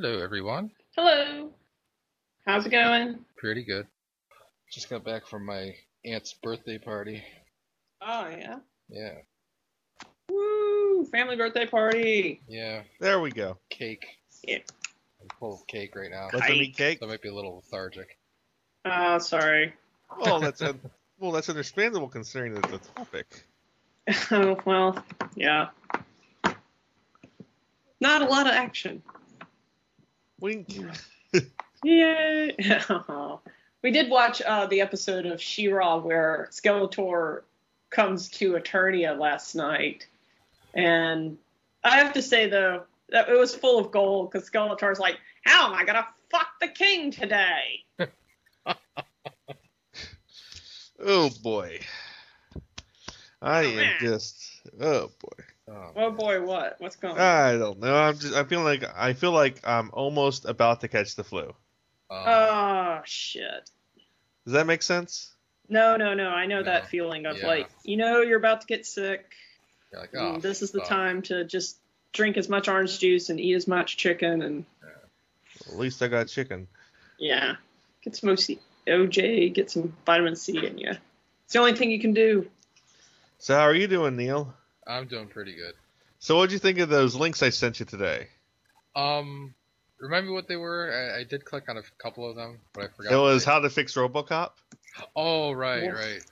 Hello, 0.00 0.22
everyone. 0.22 0.70
Hello. 0.96 1.50
How's 2.46 2.64
it 2.64 2.70
going? 2.70 3.18
Pretty 3.36 3.64
good. 3.64 3.84
Just 4.70 4.88
got 4.88 5.02
back 5.04 5.26
from 5.26 5.44
my 5.44 5.74
aunt's 6.04 6.34
birthday 6.34 6.78
party. 6.78 7.24
Oh 8.00 8.28
yeah. 8.28 8.58
Yeah, 8.88 9.14
Woo! 10.30 11.04
Family 11.10 11.34
birthday 11.34 11.66
party. 11.66 12.40
yeah, 12.46 12.82
There 13.00 13.18
we 13.18 13.32
go. 13.32 13.58
cake. 13.70 14.06
Yeah. 14.46 14.58
I'm 15.20 15.26
full 15.40 15.54
of 15.54 15.66
cake 15.66 15.96
right 15.96 16.12
now. 16.12 16.28
Let 16.32 16.46
them 16.46 16.52
eat 16.58 16.76
cake. 16.76 17.00
So 17.00 17.06
I 17.06 17.08
might 17.08 17.22
be 17.22 17.30
a 17.30 17.34
little 17.34 17.56
lethargic. 17.56 18.16
Oh, 18.84 19.18
sorry. 19.18 19.74
Well, 20.20 20.38
that's 20.40 20.62
un- 20.62 20.80
well, 21.18 21.32
that's 21.32 21.48
understandable 21.48 22.06
considering 22.08 22.54
the, 22.54 22.60
the 22.60 22.78
topic. 22.94 23.26
oh 24.30 24.56
well, 24.64 25.04
yeah. 25.34 25.70
Not 28.00 28.22
a 28.22 28.26
lot 28.26 28.46
of 28.46 28.52
action. 28.52 29.02
Wink. 30.40 30.68
Yay! 31.84 32.56
we 33.82 33.90
did 33.90 34.10
watch 34.10 34.42
uh, 34.42 34.66
the 34.66 34.80
episode 34.80 35.26
of 35.26 35.40
She-Ra 35.40 35.98
where 35.98 36.48
Skeletor 36.50 37.42
comes 37.90 38.28
to 38.30 38.52
Eternia 38.54 39.18
last 39.18 39.54
night, 39.54 40.06
and 40.74 41.38
I 41.84 41.98
have 41.98 42.12
to 42.14 42.22
say 42.22 42.48
though 42.48 42.82
that 43.10 43.28
it 43.28 43.38
was 43.38 43.54
full 43.54 43.78
of 43.78 43.90
gold 43.90 44.30
because 44.30 44.48
Skeletor's 44.48 44.98
like, 44.98 45.18
"How 45.44 45.66
am 45.68 45.74
I 45.74 45.84
gonna 45.84 46.06
fuck 46.30 46.48
the 46.60 46.68
king 46.68 47.10
today?" 47.10 47.84
Oh 51.00 51.30
boy. 51.44 51.78
I 53.40 53.64
Oh, 53.64 53.68
am 53.68 53.76
man. 53.76 53.94
just. 54.00 54.44
Oh 54.80 55.12
boy. 55.20 55.44
Oh, 55.70 55.90
Oh 55.96 56.10
boy, 56.10 56.40
what? 56.42 56.76
What's 56.78 56.96
going 56.96 57.14
on? 57.14 57.20
I 57.20 57.56
don't 57.58 57.78
know. 57.80 57.94
I'm 57.94 58.18
just. 58.18 58.34
I 58.34 58.44
feel 58.44 58.62
like 58.62 58.84
I 58.96 59.12
feel 59.12 59.32
like 59.32 59.60
I'm 59.66 59.90
almost 59.92 60.44
about 60.46 60.80
to 60.80 60.88
catch 60.88 61.14
the 61.16 61.24
flu. 61.24 61.42
um, 62.10 62.24
Oh 62.26 63.00
shit. 63.04 63.70
Does 64.44 64.54
that 64.54 64.66
make 64.66 64.82
sense? 64.82 65.34
No, 65.68 65.96
no, 65.96 66.14
no. 66.14 66.28
I 66.30 66.46
know 66.46 66.58
No. 66.60 66.62
that 66.64 66.88
feeling 66.88 67.26
of 67.26 67.36
Yeah. 67.38 67.46
like, 67.46 67.68
you 67.84 67.98
know, 67.98 68.22
you're 68.22 68.38
about 68.38 68.62
to 68.62 68.66
get 68.66 68.86
sick. 68.86 69.30
you're 69.92 70.00
like, 70.00 70.10
oh, 70.16 70.38
this 70.40 70.62
is 70.62 70.70
the 70.70 70.78
fuck. 70.80 70.88
time 70.88 71.22
to 71.22 71.44
just 71.44 71.76
drink 72.14 72.38
as 72.38 72.48
much 72.48 72.68
orange 72.68 72.98
juice 72.98 73.28
and 73.28 73.38
eat 73.38 73.54
as 73.54 73.68
much 73.68 73.98
chicken 73.98 74.40
and 74.42 74.64
At 75.66 75.76
least 75.76 76.02
I 76.02 76.08
got 76.08 76.28
chicken. 76.28 76.68
yeah, 77.18 77.56
get 78.02 78.16
some 78.16 78.30
OC- 78.30 78.58
OJ, 78.86 79.52
get 79.52 79.70
some 79.70 79.94
vitamin 80.06 80.36
C 80.36 80.64
in 80.66 80.78
you. 80.78 80.92
It's 81.44 81.52
the 81.52 81.58
only 81.58 81.74
thing 81.74 81.90
you 81.90 82.00
can 82.00 82.14
do. 82.14 82.48
So 83.38 83.54
how 83.54 83.60
are 83.62 83.74
you 83.74 83.86
doing, 83.86 84.16
Neil? 84.16 84.54
I'm 84.88 85.06
doing 85.06 85.28
pretty 85.28 85.54
good. 85.54 85.74
So 86.18 86.36
what'd 86.36 86.52
you 86.52 86.58
think 86.58 86.78
of 86.78 86.88
those 86.88 87.14
links 87.14 87.42
I 87.42 87.50
sent 87.50 87.78
you 87.78 87.86
today? 87.86 88.26
Um, 88.96 89.54
remember 90.00 90.32
what 90.32 90.48
they 90.48 90.56
were? 90.56 91.12
I, 91.16 91.20
I 91.20 91.24
did 91.24 91.44
click 91.44 91.64
on 91.68 91.76
a 91.76 91.82
couple 92.02 92.28
of 92.28 92.34
them, 92.36 92.58
but 92.72 92.84
I 92.84 92.88
forgot. 92.88 93.12
It 93.12 93.16
was 93.16 93.44
how 93.44 93.60
to 93.60 93.70
fix 93.70 93.94
RoboCop. 93.94 94.50
Oh, 95.14 95.52
right, 95.52 95.84
What? 95.84 95.94
right. 95.94 96.24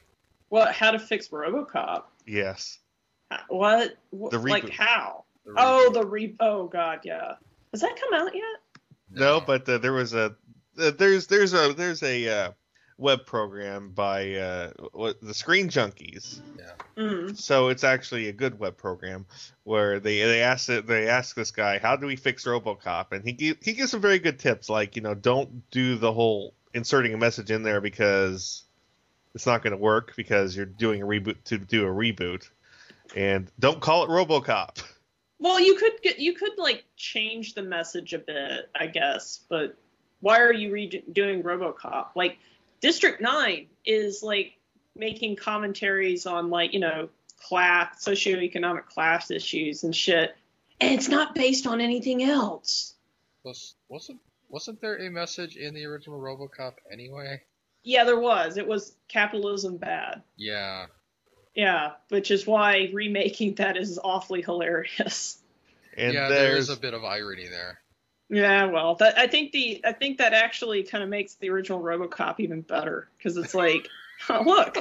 What? 0.49 0.73
How 0.73 0.91
to 0.91 0.99
fix 0.99 1.29
RoboCop? 1.29 2.05
Yes. 2.27 2.79
What? 3.49 3.97
What- 4.11 4.33
The 4.33 4.39
like 4.39 4.65
reboot. 4.65 4.71
how? 4.71 5.25
The 5.45 5.55
Oh, 5.57 5.91
the 5.93 6.05
re. 6.05 6.34
Oh 6.41 6.67
God, 6.67 7.01
yeah. 7.05 7.34
Has 7.73 7.81
that 7.83 7.97
come 8.01 8.21
out 8.21 8.34
yet? 8.34 8.43
No, 9.11 9.41
but 9.41 9.69
uh, 9.69 9.79
there 9.79 9.93
was 9.93 10.15
a 10.15 10.34
uh, 10.79 10.91
there's 10.99 11.27
there's 11.29 11.53
a 11.55 11.73
there's 11.73 12.03
a 12.03 12.29
uh, 12.29 12.53
web 12.99 13.27
program 13.27 13.91
by 13.91 14.35
uh, 14.35 14.71
what, 14.93 15.21
the 15.21 15.35
Screen 15.35 15.69
Junkies. 15.69 16.41
Mm. 16.97 17.37
So 17.37 17.69
it's 17.69 17.85
actually 17.85 18.29
a 18.29 18.33
good 18.33 18.59
web 18.59 18.77
program 18.77 19.27
where 19.65 20.01
they 20.01 20.21
they 20.21 20.41
ask 20.41 20.69
it 20.69 20.87
they 20.87 21.09
ask 21.09 21.37
this 21.37 21.51
guy 21.51 21.79
how 21.79 21.97
do 21.97 22.07
we 22.07 22.17
fix 22.17 22.45
RoboCop 22.45 23.13
and 23.13 23.23
he 23.25 23.55
he 23.63 23.73
gives 23.75 23.91
some 23.91 24.01
very 24.01 24.19
good 24.19 24.39
tips 24.39 24.71
like 24.71 24.97
you 24.97 25.03
know 25.03 25.15
don't 25.15 25.71
do 25.71 25.97
the 25.97 26.13
whole 26.13 26.55
inserting 26.73 27.13
a 27.13 27.19
message 27.19 27.51
in 27.51 27.63
there 27.63 27.81
because 27.81 28.65
it's 29.35 29.47
not 29.47 29.63
going 29.63 29.73
to 29.73 29.77
work 29.77 30.15
because 30.17 30.57
you're 30.57 30.65
doing 30.65 31.03
a 31.03 31.07
reboot 31.07 31.37
to 31.45 31.59
do 31.59 31.87
a 31.87 31.91
reboot 31.91 32.49
and 33.15 33.51
don't 33.59 33.81
call 33.81 34.05
it 34.05 34.09
RoboCop. 34.09 34.83
Well, 35.39 35.61
you 35.61 35.77
could 35.77 36.01
get 36.03 36.19
you 36.19 36.35
could 36.35 36.56
like 36.56 36.85
change 36.97 37.55
the 37.55 37.62
message 37.62 38.15
a 38.15 38.19
bit, 38.19 38.71
I 38.75 38.87
guess, 38.87 39.41
but 39.49 39.77
why 40.21 40.41
are 40.41 40.53
you 40.53 40.71
redoing 40.71 41.43
RoboCop? 41.43 42.09
Like 42.15 42.39
District 42.81 43.20
9 43.20 43.66
is 43.84 44.22
like 44.22 44.53
making 44.94 45.37
commentaries 45.37 46.26
on 46.26 46.50
like, 46.50 46.72
you 46.72 46.81
know, 46.81 47.09
class 47.41 48.04
socioeconomic 48.04 48.87
class 48.87 49.31
issues 49.31 49.84
and 49.84 49.94
shit. 49.94 50.34
And 50.81 50.94
it's 50.94 51.09
not 51.09 51.34
based 51.34 51.66
on 51.66 51.81
anything 51.81 52.22
else. 52.22 52.94
Was, 53.44 53.75
wasn't 53.88 54.20
wasn't 54.48 54.81
there 54.81 54.97
a 54.97 55.10
message 55.10 55.56
in 55.56 55.75
the 55.75 55.84
original 55.87 56.20
RoboCop 56.20 56.75
anyway? 56.91 57.42
Yeah, 57.82 58.04
there 58.04 58.19
was. 58.19 58.56
It 58.56 58.66
was 58.66 58.94
capitalism 59.08 59.76
bad. 59.76 60.22
Yeah. 60.37 60.87
Yeah, 61.54 61.93
which 62.10 62.31
is 62.31 62.47
why 62.47 62.91
remaking 62.93 63.54
that 63.54 63.76
is 63.76 63.98
awfully 64.03 64.43
hilarious. 64.43 65.38
And 65.97 66.12
yeah, 66.12 66.28
there 66.28 66.56
is 66.56 66.66
there's 66.66 66.78
a 66.78 66.81
bit 66.81 66.94
of 66.94 67.04
irony 67.04 67.47
there. 67.47 67.81
Yeah, 68.28 68.64
well, 68.66 68.97
that 68.97 69.19
I 69.19 69.26
think 69.28 69.53
the 69.53 69.81
I 69.84 69.92
think 69.92 70.19
that 70.19 70.32
actually 70.32 70.82
kind 70.82 71.04
of 71.04 71.10
makes 71.10 71.34
the 71.34 71.50
original 71.50 71.81
RoboCop 71.81 72.41
even 72.41 72.60
better 72.62 73.09
because 73.16 73.37
it's 73.37 73.54
like, 73.54 73.88
oh, 74.28 74.42
look, 74.44 74.75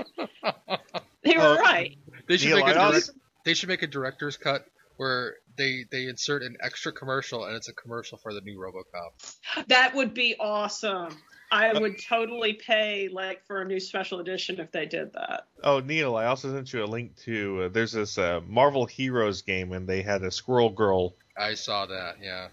they 1.23 1.37
were 1.37 1.43
Oh, 1.43 1.57
right. 1.59 1.95
They 2.27 2.37
should 2.37 2.55
make 2.55 2.63
a 2.65 2.67
I 2.69 2.75
also- 2.75 2.91
direct, 2.99 3.09
they 3.45 3.53
should 3.53 3.69
make 3.69 3.83
a 3.83 3.87
director's 3.87 4.37
cut 4.37 4.65
where 4.97 5.35
they 5.57 5.85
they 5.91 6.07
insert 6.07 6.41
an 6.41 6.57
extra 6.61 6.91
commercial 6.91 7.45
and 7.45 7.55
it's 7.55 7.67
a 7.69 7.73
commercial 7.73 8.17
for 8.17 8.33
the 8.33 8.41
new 8.41 8.57
RoboCop. 8.57 9.67
That 9.67 9.93
would 9.93 10.13
be 10.13 10.35
awesome. 10.39 11.15
I 11.51 11.77
would 11.77 11.99
totally 12.01 12.53
pay 12.53 13.07
like 13.07 13.45
for 13.45 13.61
a 13.61 13.65
new 13.65 13.79
special 13.79 14.19
edition 14.19 14.59
if 14.59 14.71
they 14.71 14.87
did 14.87 15.13
that. 15.13 15.45
Oh, 15.63 15.79
Neil, 15.79 16.15
I 16.15 16.25
also 16.25 16.51
sent 16.51 16.73
you 16.73 16.83
a 16.83 16.85
link 16.85 17.15
to. 17.17 17.63
Uh, 17.65 17.69
there's 17.69 17.91
this 17.91 18.17
uh, 18.17 18.41
Marvel 18.47 18.85
Heroes 18.87 19.43
game, 19.43 19.71
and 19.71 19.87
they 19.87 20.01
had 20.01 20.23
a 20.23 20.31
Squirrel 20.31 20.71
Girl. 20.71 21.13
I 21.37 21.53
saw 21.53 21.85
that. 21.85 22.15
Yeah, 22.21 22.47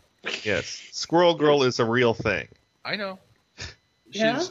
Yes, 0.45 0.83
Squirrel 0.93 1.35
Girl 1.35 1.63
is 1.63 1.79
a 1.81 1.85
real 1.85 2.15
thing. 2.15 2.49
I 2.85 2.97
know. 2.97 3.19
She's 4.11 4.23
Yeah? 4.23 4.45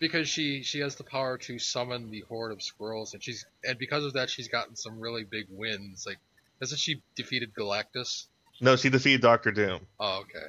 because 0.00 0.28
she 0.28 0.62
she 0.62 0.80
has 0.80 0.94
the 0.96 1.04
power 1.04 1.38
to 1.38 1.58
summon 1.58 2.10
the 2.10 2.20
horde 2.28 2.52
of 2.52 2.62
squirrels 2.62 3.14
and 3.14 3.22
she's 3.22 3.44
and 3.64 3.78
because 3.78 4.04
of 4.04 4.12
that 4.12 4.30
she's 4.30 4.46
gotten 4.48 4.76
some 4.76 5.00
really 5.00 5.24
big 5.24 5.46
wins. 5.50 6.04
Like 6.06 6.18
hasn't 6.60 6.80
she 6.80 7.02
defeated 7.16 7.52
Galactus? 7.54 8.26
No, 8.60 8.76
she 8.76 8.90
defeated 8.90 9.20
Doctor 9.20 9.50
Doom, 9.52 9.80
Oh, 10.00 10.22
okay. 10.22 10.48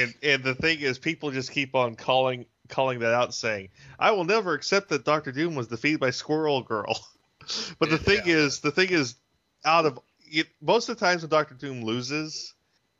and 0.00 0.14
and 0.22 0.42
the 0.42 0.54
thing 0.54 0.80
is, 0.80 0.98
people 0.98 1.30
just 1.30 1.50
keep 1.52 1.74
on 1.74 1.94
calling 1.96 2.46
calling 2.68 2.98
that 3.00 3.12
out, 3.12 3.34
saying, 3.34 3.68
"I 3.98 4.10
will 4.12 4.24
never 4.24 4.54
accept 4.54 4.88
that 4.88 5.04
Doctor 5.04 5.32
Doom 5.32 5.54
was 5.54 5.68
defeated 5.68 6.00
by 6.00 6.10
Squirrel 6.10 6.62
Girl." 6.62 6.98
but 7.78 7.90
the 7.90 7.98
thing 7.98 8.22
is, 8.24 8.60
the 8.60 8.70
thing 8.70 8.88
is, 8.90 9.16
out 9.64 9.84
of 9.84 9.98
it, 10.30 10.46
most 10.62 10.88
of 10.88 10.98
the 10.98 11.04
times 11.04 11.22
when 11.22 11.28
Doctor 11.30 11.54
Doom 11.54 11.82
loses, 11.84 12.54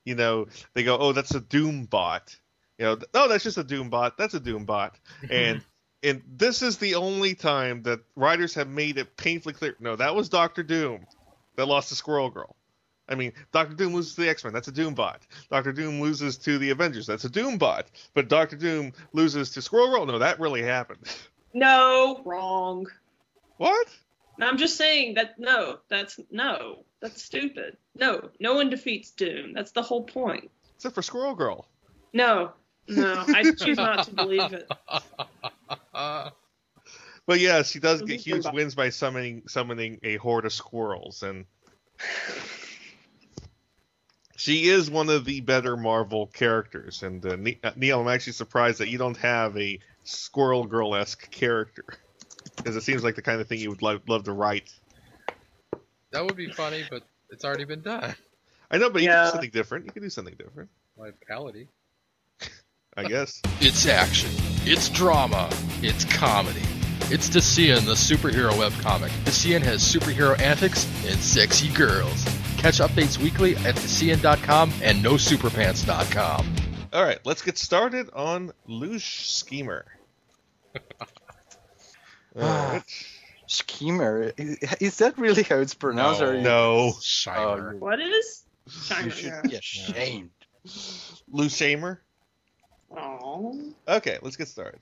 you 0.07 0.15
know, 0.15 0.47
they 0.73 0.83
go, 0.83 0.97
"Oh, 0.97 1.13
that's 1.13 1.35
a 1.35 1.41
Doom 1.41 1.85
bot." 1.85 2.35
You 2.79 2.87
know, 2.87 2.95
no, 2.95 3.05
oh, 3.15 3.29
that's 3.29 3.45
just 3.45 3.59
a 3.59 3.65
Doom 3.65 3.91
bot. 3.91 4.17
That's 4.17 4.35
a 4.35 4.41
Doom 4.41 4.65
bot. 4.65 4.99
and 5.31 5.61
and 6.03 6.23
this 6.27 6.63
is 6.63 6.79
the 6.79 6.95
only 6.95 7.35
time 7.35 7.83
that 7.83 8.01
writers 8.15 8.55
have 8.55 8.69
made 8.69 8.97
it 8.97 9.17
painfully 9.19 9.53
clear. 9.53 9.77
No, 9.81 9.97
that 9.97 10.15
was 10.15 10.29
Doctor 10.31 10.63
Doom 10.63 11.07
that 11.57 11.67
lost 11.67 11.91
to 11.91 11.95
Squirrel 11.95 12.31
Girl. 12.31 12.57
I 13.09 13.15
mean, 13.15 13.33
Doctor 13.53 13.75
Doom 13.75 13.95
loses 13.95 14.15
to 14.15 14.23
the 14.23 14.29
X 14.29 14.45
Men. 14.45 14.53
That's 14.53 14.69
a 14.69 14.73
Doom 14.73 14.95
bot. 14.95 15.23
Doctor 15.51 15.73
Doom 15.73 16.01
loses 16.01 16.37
to 16.39 16.59
the 16.59 16.71
Avengers. 16.71 17.07
That's 17.07 17.25
a 17.25 17.29
Doom 17.31 17.57
bot. 17.59 17.87
But 18.15 18.29
Doctor 18.29 18.57
Doom 18.57 18.93
loses 19.13 19.51
to 19.51 19.63
Squirrel 19.63 19.91
Girl. 19.91 20.07
No, 20.07 20.19
that 20.19 20.41
really 20.41 20.63
happened. 20.63 21.01
No, 21.55 22.21
wrong. 22.27 22.87
what? 23.57 23.87
No, 24.37 24.47
I'm 24.47 24.59
just 24.59 24.77
saying 24.77 25.15
that 25.15 25.39
no, 25.39 25.79
that's 25.89 26.21
no, 26.31 26.85
that's 27.07 27.23
stupid. 27.23 27.77
No, 27.95 28.31
no 28.41 28.55
one 28.55 28.69
defeats 28.69 29.13
Doom. 29.13 29.53
That's 29.53 29.71
the 29.71 29.83
whole 29.83 30.03
point. 30.03 30.51
Except 30.75 30.95
for 30.95 31.03
Squirrel 31.03 31.37
Girl. 31.37 31.69
No, 32.13 32.53
no, 32.89 33.25
I 33.29 33.53
choose 33.53 33.77
not 33.77 34.05
to 34.07 34.11
believe 34.11 34.53
it. 34.53 34.69
But 35.93 37.41
yeah, 37.41 37.63
she 37.63 37.79
does 37.79 38.03
get 38.03 38.21
huge 38.21 38.45
wins 38.53 38.75
by 38.75 38.91
summoning 38.91 39.43
summoning 39.47 40.01
a 40.03 40.17
horde 40.17 40.47
of 40.47 40.53
squirrels, 40.53 41.23
and 41.23 41.45
she 44.37 44.69
is 44.69 44.91
one 44.91 45.09
of 45.09 45.25
the 45.25 45.41
better 45.41 45.77
Marvel 45.77 46.27
characters. 46.27 47.03
And 47.03 47.25
uh, 47.25 47.37
Ne- 47.37 47.61
uh, 47.63 47.73
Neil, 47.77 48.01
I'm 48.01 48.09
actually 48.09 48.35
surprised 48.35 48.79
that 48.79 48.89
you 48.89 48.99
don't 48.99 49.17
have 49.19 49.57
a 49.57 49.79
Squirrel 50.05 50.67
Girl 50.67 50.95
esque 50.95 51.31
character, 51.31 51.85
because 52.57 52.77
it 52.77 52.83
seems 52.83 53.03
like 53.03 53.17
the 53.17 53.23
kind 53.23 53.41
of 53.41 53.49
thing 53.49 53.59
you 53.61 53.71
would 53.71 53.83
love, 53.83 54.03
love 54.09 54.25
to 54.25 54.33
write. 54.33 54.73
That 56.13 56.25
would 56.25 56.37
be 56.37 56.51
funny, 56.51 56.85
but 56.91 57.03
it's 57.31 57.45
already 57.45 57.65
been 57.65 57.83
done. 57.83 58.15
I 58.71 58.79
know, 58.79 58.91
but 58.91 59.03
you 59.03 59.09
can 59.09 59.25
do 59.27 59.31
something 59.31 59.51
different. 59.51 59.87
You 59.87 59.93
can 59.93 60.03
do 60.03 60.11
something 60.11 60.35
different, 60.37 60.71
Vitality. 60.99 61.69
I 62.97 63.05
guess. 63.05 63.41
It's 63.61 63.87
action. 63.87 64.31
It's 64.65 64.89
drama. 64.89 65.49
It's 65.83 66.05
comedy. 66.05 66.63
It's 67.09 67.29
Decian, 67.29 67.85
the 67.85 67.93
superhero 67.95 68.51
webcomic. 68.53 69.11
Decian 69.25 69.63
has 69.63 69.81
superhero 69.81 70.37
antics 70.41 70.87
and 71.07 71.17
sexy 71.21 71.73
girls. 71.73 72.25
Catch 72.57 72.79
updates 72.79 73.17
weekly 73.19 73.55
at 73.59 73.77
Decian.com 73.77 74.73
and 74.83 75.05
NoSuperpants.com. 75.05 76.57
All 76.93 77.05
right, 77.05 77.19
let's 77.25 77.43
get 77.43 77.59
started 77.59 78.11
on 78.13 78.51
Luge 78.67 79.05
Schemer. 79.27 79.85
Uh, 82.39 82.45
All 82.45 82.73
right. 82.73 82.83
Schemer. 83.47 84.33
I- 84.39 84.57
Is 84.81 84.99
that 84.99 85.19
really 85.19 85.43
how 85.43 85.57
it's 85.57 85.75
pronounced? 85.75 86.21
No. 86.21 86.29
Or 86.29 86.41
No, 86.41 86.93
Shimer. 87.01 87.75
Oh, 87.75 87.77
What 87.79 88.01
is? 88.01 88.45
you 88.67 88.73
China. 88.87 89.11
should 89.11 89.43
be 89.45 89.57
ashamed. 89.57 90.31
Luge 91.31 91.53
Shamer. 91.53 91.99
Oh. 92.97 93.73
Okay, 93.89 94.19
let's 94.23 94.37
get 94.37 94.49
started. 94.49 94.81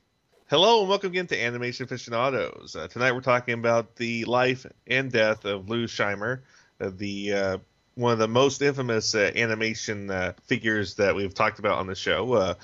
Hello 0.48 0.80
and 0.80 0.88
welcome 0.88 1.10
again 1.10 1.26
to 1.28 1.40
Animation 1.42 1.84
Aficionados. 1.84 2.76
Uh, 2.76 2.86
tonight 2.88 3.12
we're 3.12 3.20
talking 3.22 3.54
about 3.54 3.96
the 3.96 4.24
life 4.26 4.66
and 4.86 5.10
death 5.10 5.44
of 5.46 5.68
Lou 5.68 5.86
Scheimer, 5.86 6.40
uh, 6.80 6.90
the 6.94 7.32
uh, 7.32 7.58
one 7.94 8.12
of 8.12 8.18
the 8.18 8.28
most 8.28 8.60
infamous 8.62 9.14
uh, 9.14 9.30
animation 9.34 10.10
uh, 10.10 10.32
figures 10.46 10.94
that 10.96 11.14
we've 11.14 11.32
talked 11.34 11.58
about 11.58 11.78
on 11.78 11.86
the 11.86 11.94
show. 11.94 12.32
Uh, 12.34 12.54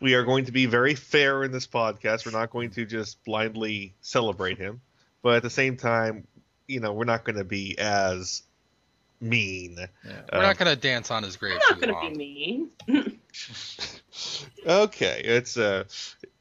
we 0.00 0.14
are 0.14 0.24
going 0.24 0.44
to 0.46 0.52
be 0.52 0.66
very 0.66 0.94
fair 0.94 1.42
in 1.44 1.52
this 1.52 1.66
podcast. 1.66 2.26
We're 2.26 2.38
not 2.38 2.50
going 2.50 2.70
to 2.72 2.84
just 2.84 3.22
blindly 3.24 3.94
celebrate 4.02 4.58
him, 4.58 4.80
but 5.22 5.36
at 5.36 5.42
the 5.42 5.50
same 5.50 5.76
time, 5.76 6.26
you 6.66 6.80
know, 6.80 6.92
we're 6.92 7.04
not 7.04 7.24
going 7.24 7.36
to 7.36 7.44
be 7.44 7.78
as 7.78 8.42
mean. 9.22 9.76
Yeah. 10.04 10.20
We're 10.32 10.42
not 10.42 10.58
gonna 10.58 10.76
dance 10.76 11.10
on 11.10 11.22
his 11.22 11.36
grave 11.36 11.58
I'm 11.70 11.78
not 11.78 12.00
gonna 12.02 12.12
be 12.12 12.16
mean. 12.16 12.70
Okay, 14.66 15.22
it's 15.24 15.56
uh, 15.56 15.84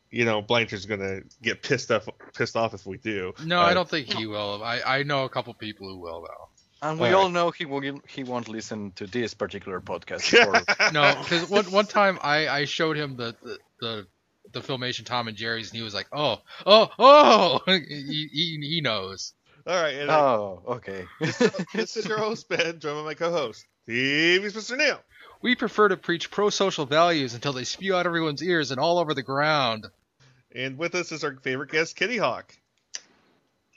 you 0.09 0.25
know, 0.25 0.41
Blanchard's 0.41 0.85
gonna 0.85 1.21
get 1.41 1.63
pissed 1.63 1.91
off 1.91 2.09
pissed 2.35 2.55
off 2.55 2.73
if 2.73 2.85
we 2.85 2.97
do. 2.97 3.33
No, 3.43 3.61
Uh, 3.61 3.65
I 3.65 3.73
don't 3.73 3.89
think 3.89 4.11
he 4.13 4.27
will. 4.27 4.61
I, 4.63 4.81
I 4.81 5.03
know 5.03 5.23
a 5.23 5.29
couple 5.29 5.53
people 5.53 5.87
who 5.87 5.97
will 5.99 6.21
though. 6.21 6.47
And 6.87 6.99
we 6.99 7.07
Alright. 7.07 7.23
all 7.23 7.29
know 7.29 7.51
he 7.51 7.65
will 7.65 8.01
he 8.07 8.23
won't 8.23 8.49
listen 8.49 8.91
to 8.93 9.07
this 9.07 9.33
particular 9.33 9.79
podcast. 9.79 10.33
Or, 10.47 10.91
No, 10.91 11.15
because 11.21 11.49
one 11.49 11.65
one 11.71 11.85
time 11.85 12.19
I, 12.21 12.47
I 12.47 12.65
showed 12.65 12.97
him 12.97 13.15
the, 13.15 13.35
the 13.41 13.57
the 13.79 14.07
the 14.51 14.61
filmation 14.61 15.05
Tom 15.05 15.27
and 15.27 15.37
Jerry's 15.37 15.69
and 15.69 15.77
he 15.77 15.83
was 15.83 15.93
like, 15.93 16.07
oh 16.11 16.41
oh 16.65 16.89
oh, 16.99 17.59
he, 17.67 18.29
he, 18.31 18.59
he 18.61 18.81
knows. 18.81 19.33
All 19.67 19.79
right, 19.79 19.93
and 19.95 20.09
uh, 20.09 20.19
oh, 20.19 20.63
okay. 20.67 21.05
this 21.73 21.95
is 21.95 22.05
your 22.07 22.17
host 22.17 22.49
Ben, 22.49 22.79
joined 22.79 22.97
by 22.97 23.03
my 23.03 23.13
co-host 23.13 23.65
TV's 23.87 24.53
Mr. 24.53 24.77
Neil. 24.77 24.99
We 25.41 25.55
prefer 25.55 25.87
to 25.87 25.97
preach 25.97 26.31
pro-social 26.31 26.85
values 26.85 27.33
until 27.33 27.53
they 27.53 27.63
spew 27.63 27.95
out 27.95 28.05
everyone's 28.05 28.43
ears 28.43 28.71
and 28.71 28.79
all 28.79 28.97
over 28.99 29.13
the 29.13 29.23
ground. 29.23 29.87
And 30.53 30.77
with 30.77 30.95
us 30.95 31.11
is 31.11 31.23
our 31.23 31.35
favorite 31.35 31.71
guest, 31.71 31.97
Kittyhawk. 31.97 32.43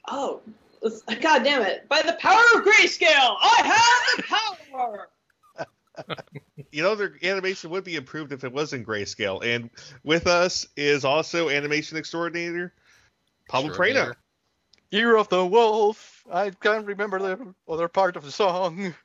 Oh, 0.08 0.40
let's- 0.82 1.02
God 1.20 1.44
damn 1.44 1.62
it! 1.62 1.88
By 1.88 2.02
the 2.02 2.14
power 2.14 2.42
of 2.54 2.64
grayscale, 2.64 3.36
I 3.40 3.60
have 3.64 4.16
the 4.16 4.22
power. 4.70 5.08
You 6.70 6.82
know, 6.82 6.94
their 6.94 7.14
animation 7.22 7.70
would 7.70 7.84
be 7.84 7.96
improved 7.96 8.32
if 8.32 8.44
it 8.44 8.52
was 8.52 8.72
in 8.72 8.84
grayscale. 8.84 9.44
And 9.44 9.70
with 10.02 10.26
us 10.26 10.66
is 10.76 11.04
also 11.04 11.48
animation 11.48 11.98
extraordinator, 11.98 12.72
Pablo 13.48 13.68
Extraordinaire. 13.68 14.12
Prano. 14.12 14.16
Year 14.90 15.16
of 15.16 15.28
the 15.28 15.44
Wolf. 15.44 16.24
I 16.30 16.50
can't 16.50 16.86
remember 16.86 17.18
the 17.18 17.54
other 17.68 17.88
part 17.88 18.16
of 18.16 18.24
the 18.24 18.30
song. 18.30 18.94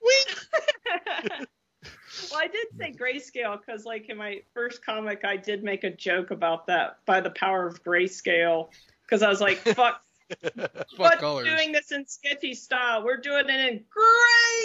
well, 1.30 2.40
I 2.40 2.48
did 2.48 2.68
say 2.78 2.94
grayscale 2.94 3.60
because, 3.60 3.86
like, 3.86 4.10
in 4.10 4.18
my 4.18 4.42
first 4.54 4.86
comic, 4.86 5.26
I 5.26 5.38
did 5.38 5.64
make 5.64 5.84
a 5.84 5.90
joke 5.90 6.32
about 6.32 6.68
that 6.68 7.00
by 7.06 7.22
the 7.22 7.32
power 7.32 7.66
of 7.66 7.84
grayscale 7.84 8.70
because 9.04 9.24
I 9.24 9.30
was 9.30 9.42
like, 9.42 9.58
"Fuck, 9.58 9.76
Fuck 9.76 10.02
but 10.98 11.20
colors. 11.20 11.46
doing 11.46 11.72
this 11.72 11.92
in 11.92 12.08
sketchy 12.08 12.54
style. 12.54 13.04
We're 13.04 13.18
doing 13.18 13.46
it 13.50 13.60
in 13.72 13.84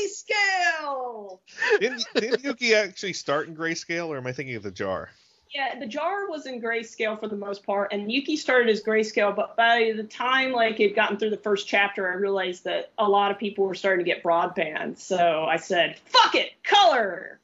grayscale." 0.00 1.40
Didn't, 1.80 2.04
didn't 2.14 2.44
Yuki 2.44 2.74
actually 2.74 3.12
start 3.12 3.48
in 3.48 3.56
grayscale, 3.56 4.08
or 4.08 4.16
am 4.16 4.26
I 4.26 4.32
thinking 4.32 4.56
of 4.56 4.62
the 4.62 4.70
jar? 4.70 5.10
Yeah, 5.54 5.78
the 5.78 5.86
jar 5.86 6.28
was 6.28 6.46
in 6.46 6.60
grayscale 6.60 7.18
for 7.18 7.28
the 7.28 7.36
most 7.36 7.64
part, 7.64 7.92
and 7.92 8.10
Yuki 8.10 8.36
started 8.36 8.68
as 8.70 8.82
grayscale. 8.82 9.34
But 9.34 9.56
by 9.56 9.92
the 9.96 10.04
time 10.04 10.52
like 10.52 10.80
it 10.80 10.96
gotten 10.96 11.16
through 11.16 11.30
the 11.30 11.36
first 11.36 11.68
chapter, 11.68 12.10
I 12.10 12.14
realized 12.14 12.64
that 12.64 12.92
a 12.98 13.08
lot 13.08 13.30
of 13.30 13.38
people 13.38 13.64
were 13.64 13.74
starting 13.74 14.04
to 14.04 14.10
get 14.10 14.22
broadband. 14.22 14.98
So 14.98 15.44
I 15.44 15.56
said, 15.56 15.98
"Fuck 16.06 16.34
it, 16.34 16.50
color." 16.62 17.40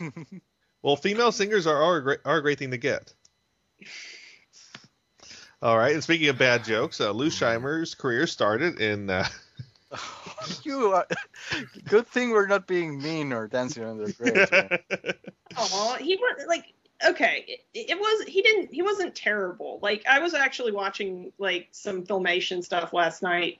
Well, 0.82 0.96
female 0.96 1.32
singers 1.32 1.66
are, 1.66 1.76
are, 1.76 1.96
a, 1.96 2.02
great, 2.02 2.20
are 2.24 2.36
a 2.36 2.42
great 2.42 2.58
thing 2.58 2.70
to 2.70 2.78
get. 2.78 3.12
All 5.60 5.76
right, 5.76 5.92
and 5.92 6.02
speaking 6.02 6.28
of 6.28 6.38
bad 6.38 6.64
jokes, 6.64 7.00
uh, 7.00 7.10
Lou 7.10 7.30
Scheimer's 7.30 7.94
career 7.94 8.26
started 8.26 8.80
in. 8.80 9.10
Uh, 9.10 9.26
you 10.62 10.92
are, 10.92 11.06
good 11.84 12.06
thing 12.06 12.30
we're 12.30 12.46
not 12.46 12.66
being 12.66 13.02
mean 13.02 13.32
or 13.32 13.48
dancing 13.48 13.84
on 13.84 13.98
the 13.98 14.12
grave. 14.18 14.50
man. 14.52 15.14
Aw, 15.56 15.96
he 15.96 16.16
was 16.16 16.44
like 16.46 16.72
okay. 17.06 17.44
It, 17.74 17.90
it 17.90 17.98
was 17.98 18.26
he 18.26 18.42
didn't 18.42 18.72
he 18.72 18.82
wasn't 18.82 19.14
terrible. 19.14 19.80
Like 19.82 20.04
I 20.08 20.20
was 20.20 20.34
actually 20.34 20.72
watching 20.72 21.32
like 21.38 21.68
some 21.72 22.04
filmation 22.04 22.62
stuff 22.62 22.92
last 22.92 23.22
night, 23.22 23.58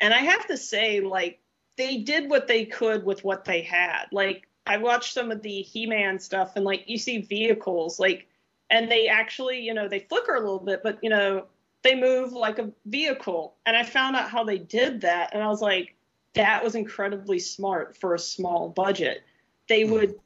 and 0.00 0.12
I 0.12 0.18
have 0.18 0.46
to 0.48 0.56
say 0.56 1.00
like 1.00 1.38
they 1.76 1.98
did 1.98 2.28
what 2.30 2.48
they 2.48 2.64
could 2.64 3.04
with 3.04 3.22
what 3.22 3.44
they 3.44 3.62
had. 3.62 4.06
Like 4.10 4.48
I 4.66 4.78
watched 4.78 5.12
some 5.12 5.30
of 5.30 5.42
the 5.42 5.62
He-Man 5.62 6.18
stuff, 6.18 6.56
and 6.56 6.64
like 6.64 6.84
you 6.88 6.98
see 6.98 7.18
vehicles 7.18 8.00
like, 8.00 8.26
and 8.70 8.90
they 8.90 9.08
actually 9.08 9.60
you 9.60 9.74
know 9.74 9.88
they 9.88 10.00
flicker 10.00 10.34
a 10.34 10.40
little 10.40 10.58
bit, 10.60 10.82
but 10.82 10.98
you 11.02 11.10
know 11.10 11.46
they 11.82 11.94
move 11.94 12.32
like 12.32 12.58
a 12.58 12.70
vehicle. 12.86 13.54
And 13.66 13.76
I 13.76 13.84
found 13.84 14.16
out 14.16 14.28
how 14.30 14.42
they 14.44 14.58
did 14.58 15.00
that, 15.02 15.30
and 15.34 15.42
I 15.42 15.48
was 15.48 15.60
like, 15.62 15.94
that 16.34 16.62
was 16.64 16.74
incredibly 16.74 17.38
smart 17.38 17.96
for 17.96 18.14
a 18.14 18.18
small 18.18 18.68
budget. 18.68 19.22
They 19.68 19.84
would. 19.84 20.16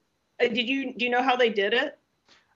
uh, 0.40 0.48
Did 0.48 0.68
you 0.68 0.94
do 0.94 1.04
you 1.04 1.10
know 1.10 1.22
how 1.22 1.36
they 1.36 1.50
did 1.50 1.74
it? 1.74 1.98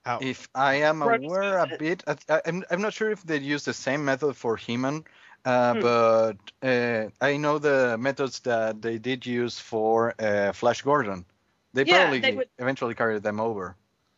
How? 0.05 0.19
If 0.21 0.47
I 0.53 0.75
am 0.75 1.01
aware 1.01 1.57
a 1.59 1.67
bit, 1.77 2.03
I, 2.07 2.15
I- 2.29 2.41
I'm, 2.45 2.63
I'm 2.69 2.81
not 2.81 2.93
sure 2.93 3.09
if 3.11 3.23
they 3.23 3.37
use 3.39 3.65
the 3.65 3.73
same 3.73 4.05
method 4.05 4.35
for 4.35 4.55
He-Man, 4.55 5.03
uh, 5.45 5.73
Hmm. 5.73 5.79
but 5.81 6.37
uh, 6.61 7.09
I 7.21 7.37
know 7.37 7.57
the 7.57 7.97
methods 7.97 8.39
that 8.41 8.81
they 8.83 8.99
did 8.99 9.25
use 9.25 9.57
for 9.59 10.13
uh, 10.21 10.51
Flash 10.53 10.83
Gordon. 10.83 11.25
They 11.73 11.85
Yeah, 11.85 12.01
probably 12.01 12.19
they 12.19 12.35
would- 12.35 12.49
eventually 12.59 12.93
carried 12.93 13.23
them 13.23 13.39
over. 13.39 13.75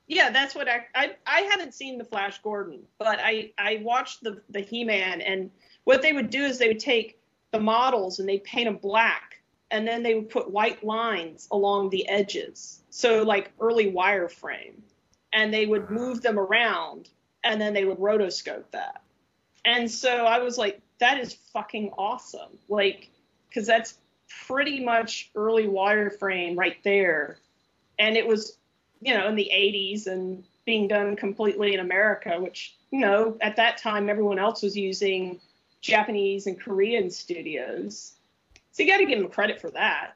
Yeah, 0.08 0.30
that's 0.30 0.56
what 0.56 0.70
I, 0.70 0.86
I 0.96 1.16
I 1.26 1.42
haven't 1.42 1.74
seen 1.74 1.98
the 1.98 2.06
Flash 2.06 2.42
Gordon, 2.42 2.80
but 2.98 3.20
I 3.22 3.52
I 3.58 3.82
watched 3.84 4.24
the 4.24 4.42
the 4.50 4.62
He-Man 4.62 5.22
and 5.22 5.52
what 5.84 6.02
they 6.02 6.14
would 6.14 6.30
do 6.30 6.44
is 6.44 6.58
they 6.58 6.70
would 6.70 6.80
take 6.80 7.20
the 7.52 7.60
models 7.60 8.20
and 8.20 8.28
they 8.28 8.40
paint 8.40 8.66
them 8.66 8.78
black 8.78 9.42
and 9.72 9.88
then 9.88 10.04
they 10.04 10.16
would 10.16 10.30
put 10.30 10.50
white 10.50 10.84
lines 10.84 11.48
along 11.52 11.90
the 11.90 12.08
edges. 12.08 12.82
So 12.90 13.24
like 13.24 13.52
early 13.60 13.92
wireframe 13.92 14.76
and 15.34 15.54
they 15.54 15.66
would 15.66 15.90
move 15.90 16.22
them 16.22 16.40
around 16.40 17.10
and 17.44 17.60
then 17.60 17.74
they 17.74 17.86
would 17.86 17.98
rotoscope 17.98 18.72
that. 18.72 19.02
And 19.66 19.90
so 19.92 20.26
I 20.26 20.40
was 20.40 20.58
like 20.58 20.82
that 21.00 21.20
is 21.20 21.34
fucking 21.54 21.92
awesome. 21.98 22.58
Like 22.70 23.10
cuz 23.54 23.66
that's 23.68 23.98
pretty 24.46 24.84
much 24.84 25.32
early 25.36 25.68
wireframe 25.68 26.58
right 26.58 26.82
there. 26.84 27.40
And 28.00 28.16
it 28.16 28.26
was 28.26 28.58
you 29.02 29.14
know, 29.18 29.28
in 29.28 29.36
the 29.36 29.50
80s 29.54 30.08
and 30.08 30.44
being 30.66 30.88
done 30.88 31.16
completely 31.16 31.74
in 31.74 31.80
America, 31.80 32.40
which, 32.40 32.76
you 32.92 33.00
know, 33.00 33.38
at 33.42 33.56
that 33.56 33.78
time 33.78 34.10
everyone 34.10 34.40
else 34.40 34.62
was 34.62 34.76
using 34.76 35.40
Japanese 35.82 36.48
and 36.48 36.60
Korean 36.60 37.10
studios. 37.10 38.14
So 38.72 38.84
you 38.84 38.90
got 38.90 38.98
to 38.98 39.06
give 39.06 39.20
him 39.20 39.30
credit 39.30 39.60
for 39.62 39.72
that. 39.72 40.14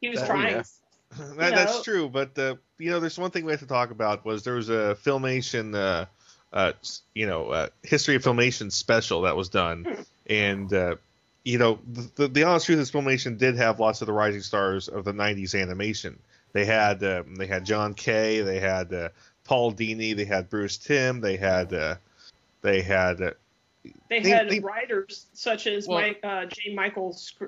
He 0.00 0.08
was 0.08 0.20
Oh, 0.20 0.26
trying. 0.26 0.56
yeah. 0.56 0.62
That, 1.36 1.54
that's 1.54 1.76
know. 1.76 1.82
true, 1.82 2.08
but 2.08 2.36
uh, 2.38 2.56
you 2.78 2.90
know, 2.90 2.98
there's 2.98 3.18
one 3.18 3.30
thing 3.30 3.44
we 3.44 3.52
have 3.52 3.60
to 3.60 3.66
talk 3.66 3.92
about 3.92 4.24
was 4.24 4.42
there 4.42 4.54
was 4.54 4.68
a 4.68 4.96
filmation, 5.04 5.74
uh, 5.76 6.06
uh, 6.52 6.72
you 7.14 7.26
know, 7.26 7.50
uh, 7.50 7.68
history 7.84 8.16
of 8.16 8.22
filmation 8.24 8.72
special 8.72 9.22
that 9.22 9.36
was 9.36 9.48
done, 9.48 9.86
Hmm. 9.86 10.02
and 10.26 10.72
uh, 10.72 10.96
you 11.44 11.58
know, 11.58 11.78
the, 11.86 12.10
the, 12.16 12.28
the 12.28 12.42
honest 12.44 12.66
truth 12.66 12.80
is 12.80 12.90
filmation 12.90 13.38
did 13.38 13.56
have 13.56 13.78
lots 13.78 14.00
of 14.00 14.06
the 14.06 14.12
rising 14.12 14.40
stars 14.40 14.88
of 14.88 15.04
the 15.04 15.12
'90s 15.12 15.54
animation. 15.60 16.18
They 16.54 16.64
had 16.64 17.02
uh, 17.02 17.24
they 17.36 17.46
had 17.46 17.64
John 17.66 17.92
K., 17.94 18.40
they 18.40 18.60
had 18.60 18.92
uh, 18.94 19.08
Paul 19.44 19.72
Dini, 19.74 20.16
they 20.16 20.24
had 20.24 20.48
Bruce 20.48 20.78
Timm, 20.78 21.20
they 21.20 21.36
had 21.36 21.74
uh, 21.74 21.96
they 22.62 22.80
had 22.80 23.20
uh, 23.20 23.30
They 24.08 24.20
They- 24.20 24.30
had 24.30 24.48
they- 24.48 24.60
writers 24.60 25.26
such 25.34 25.66
as 25.66 25.86
Well- 25.86 26.00
Mike, 26.00 26.20
uh, 26.22 26.46
J. 26.46 26.72
Michael, 26.74 27.12
Scr- 27.12 27.46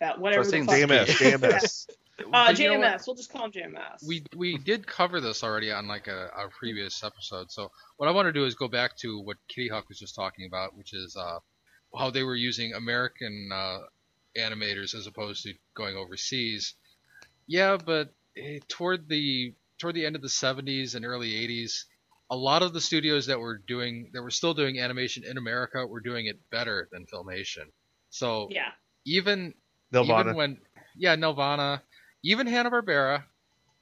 uh, 0.00 0.14
whatever 0.16 0.42
the 0.44 0.50
Trusting 0.50 0.66
fuck. 0.66 0.74
JMS, 0.76 1.06
JMS. 1.06 1.86
Uh, 2.18 2.46
But 2.46 2.58
you 2.58 2.70
know? 2.70 2.78
JMS. 2.80 3.06
We'll 3.06 3.14
just 3.14 3.30
call 3.30 3.44
him 3.44 3.52
JMS. 3.52 4.02
we 4.08 4.24
we 4.34 4.56
did 4.56 4.86
cover 4.86 5.20
this 5.20 5.44
already 5.44 5.70
on 5.70 5.86
like 5.86 6.06
a, 6.08 6.30
a 6.34 6.48
previous 6.48 7.04
episode. 7.04 7.52
So 7.52 7.70
what 7.98 8.08
I 8.08 8.12
want 8.12 8.24
to 8.24 8.32
do 8.32 8.46
is 8.46 8.54
go 8.54 8.68
back 8.68 8.96
to 9.00 9.20
what 9.20 9.36
Kittyhawk 9.54 9.86
was 9.90 9.98
just 9.98 10.14
talking 10.14 10.46
about, 10.46 10.74
which 10.74 10.94
is 10.94 11.14
uh, 11.14 11.40
how 11.94 12.08
they 12.08 12.22
were 12.22 12.34
using 12.34 12.72
American 12.72 13.50
uh, 13.52 13.80
animators 14.34 14.94
as 14.94 15.06
opposed 15.06 15.42
to 15.42 15.52
going 15.74 15.94
overseas. 15.94 16.72
Yeah, 17.46 17.76
but 17.76 18.14
Eh, 18.36 18.58
toward 18.68 19.08
the 19.08 19.54
toward 19.78 19.94
the 19.94 20.06
end 20.06 20.16
of 20.16 20.22
the 20.22 20.28
70s 20.28 20.94
and 20.94 21.04
early 21.04 21.32
80s, 21.32 21.84
a 22.30 22.36
lot 22.36 22.62
of 22.62 22.72
the 22.72 22.80
studios 22.80 23.26
that 23.26 23.38
were 23.38 23.58
doing 23.58 24.10
that 24.12 24.22
were 24.22 24.30
still 24.30 24.54
doing 24.54 24.78
animation 24.78 25.24
in 25.24 25.38
America 25.38 25.86
were 25.86 26.00
doing 26.00 26.26
it 26.26 26.50
better 26.50 26.88
than 26.92 27.06
Filmation. 27.06 27.70
So 28.10 28.48
yeah. 28.50 28.72
even 29.04 29.54
Nelvana. 29.92 30.20
even 30.20 30.36
when 30.36 30.58
yeah 30.96 31.16
Nelvana, 31.16 31.82
even 32.22 32.46
Hanna 32.46 32.70
Barbera. 32.70 33.24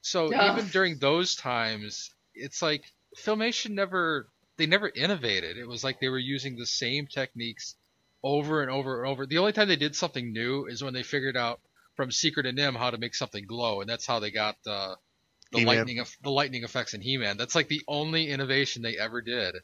So 0.01 0.33
Ugh. 0.33 0.51
even 0.51 0.69
during 0.69 0.99
those 0.99 1.35
times, 1.35 2.13
it's 2.33 2.61
like 2.61 2.83
Filmation 3.17 3.71
never 3.71 4.29
they 4.57 4.67
never 4.67 4.89
innovated. 4.89 5.57
It 5.57 5.67
was 5.67 5.83
like 5.83 5.99
they 5.99 6.09
were 6.09 6.19
using 6.19 6.55
the 6.55 6.65
same 6.65 7.07
techniques 7.07 7.75
over 8.23 8.61
and 8.61 8.71
over 8.71 9.03
and 9.03 9.11
over. 9.11 9.25
The 9.25 9.39
only 9.39 9.51
time 9.51 9.67
they 9.67 9.75
did 9.75 9.95
something 9.95 10.31
new 10.31 10.65
is 10.65 10.83
when 10.83 10.93
they 10.93 11.03
figured 11.03 11.35
out 11.35 11.59
from 11.95 12.11
Secret 12.11 12.45
of 12.45 12.55
NIMH 12.55 12.77
how 12.77 12.91
to 12.91 12.97
make 12.97 13.15
something 13.15 13.45
glow, 13.45 13.81
and 13.81 13.89
that's 13.89 14.05
how 14.05 14.19
they 14.19 14.31
got 14.31 14.55
uh, 14.67 14.95
the 15.51 15.59
He-Man. 15.59 15.75
lightning 15.75 15.99
eff- 15.99 16.17
the 16.23 16.31
lightning 16.31 16.63
effects 16.63 16.93
in 16.93 17.01
He-Man. 17.01 17.37
That's 17.37 17.55
like 17.55 17.67
the 17.67 17.81
only 17.87 18.29
innovation 18.29 18.81
they 18.81 18.97
ever 18.97 19.21
did. 19.21 19.55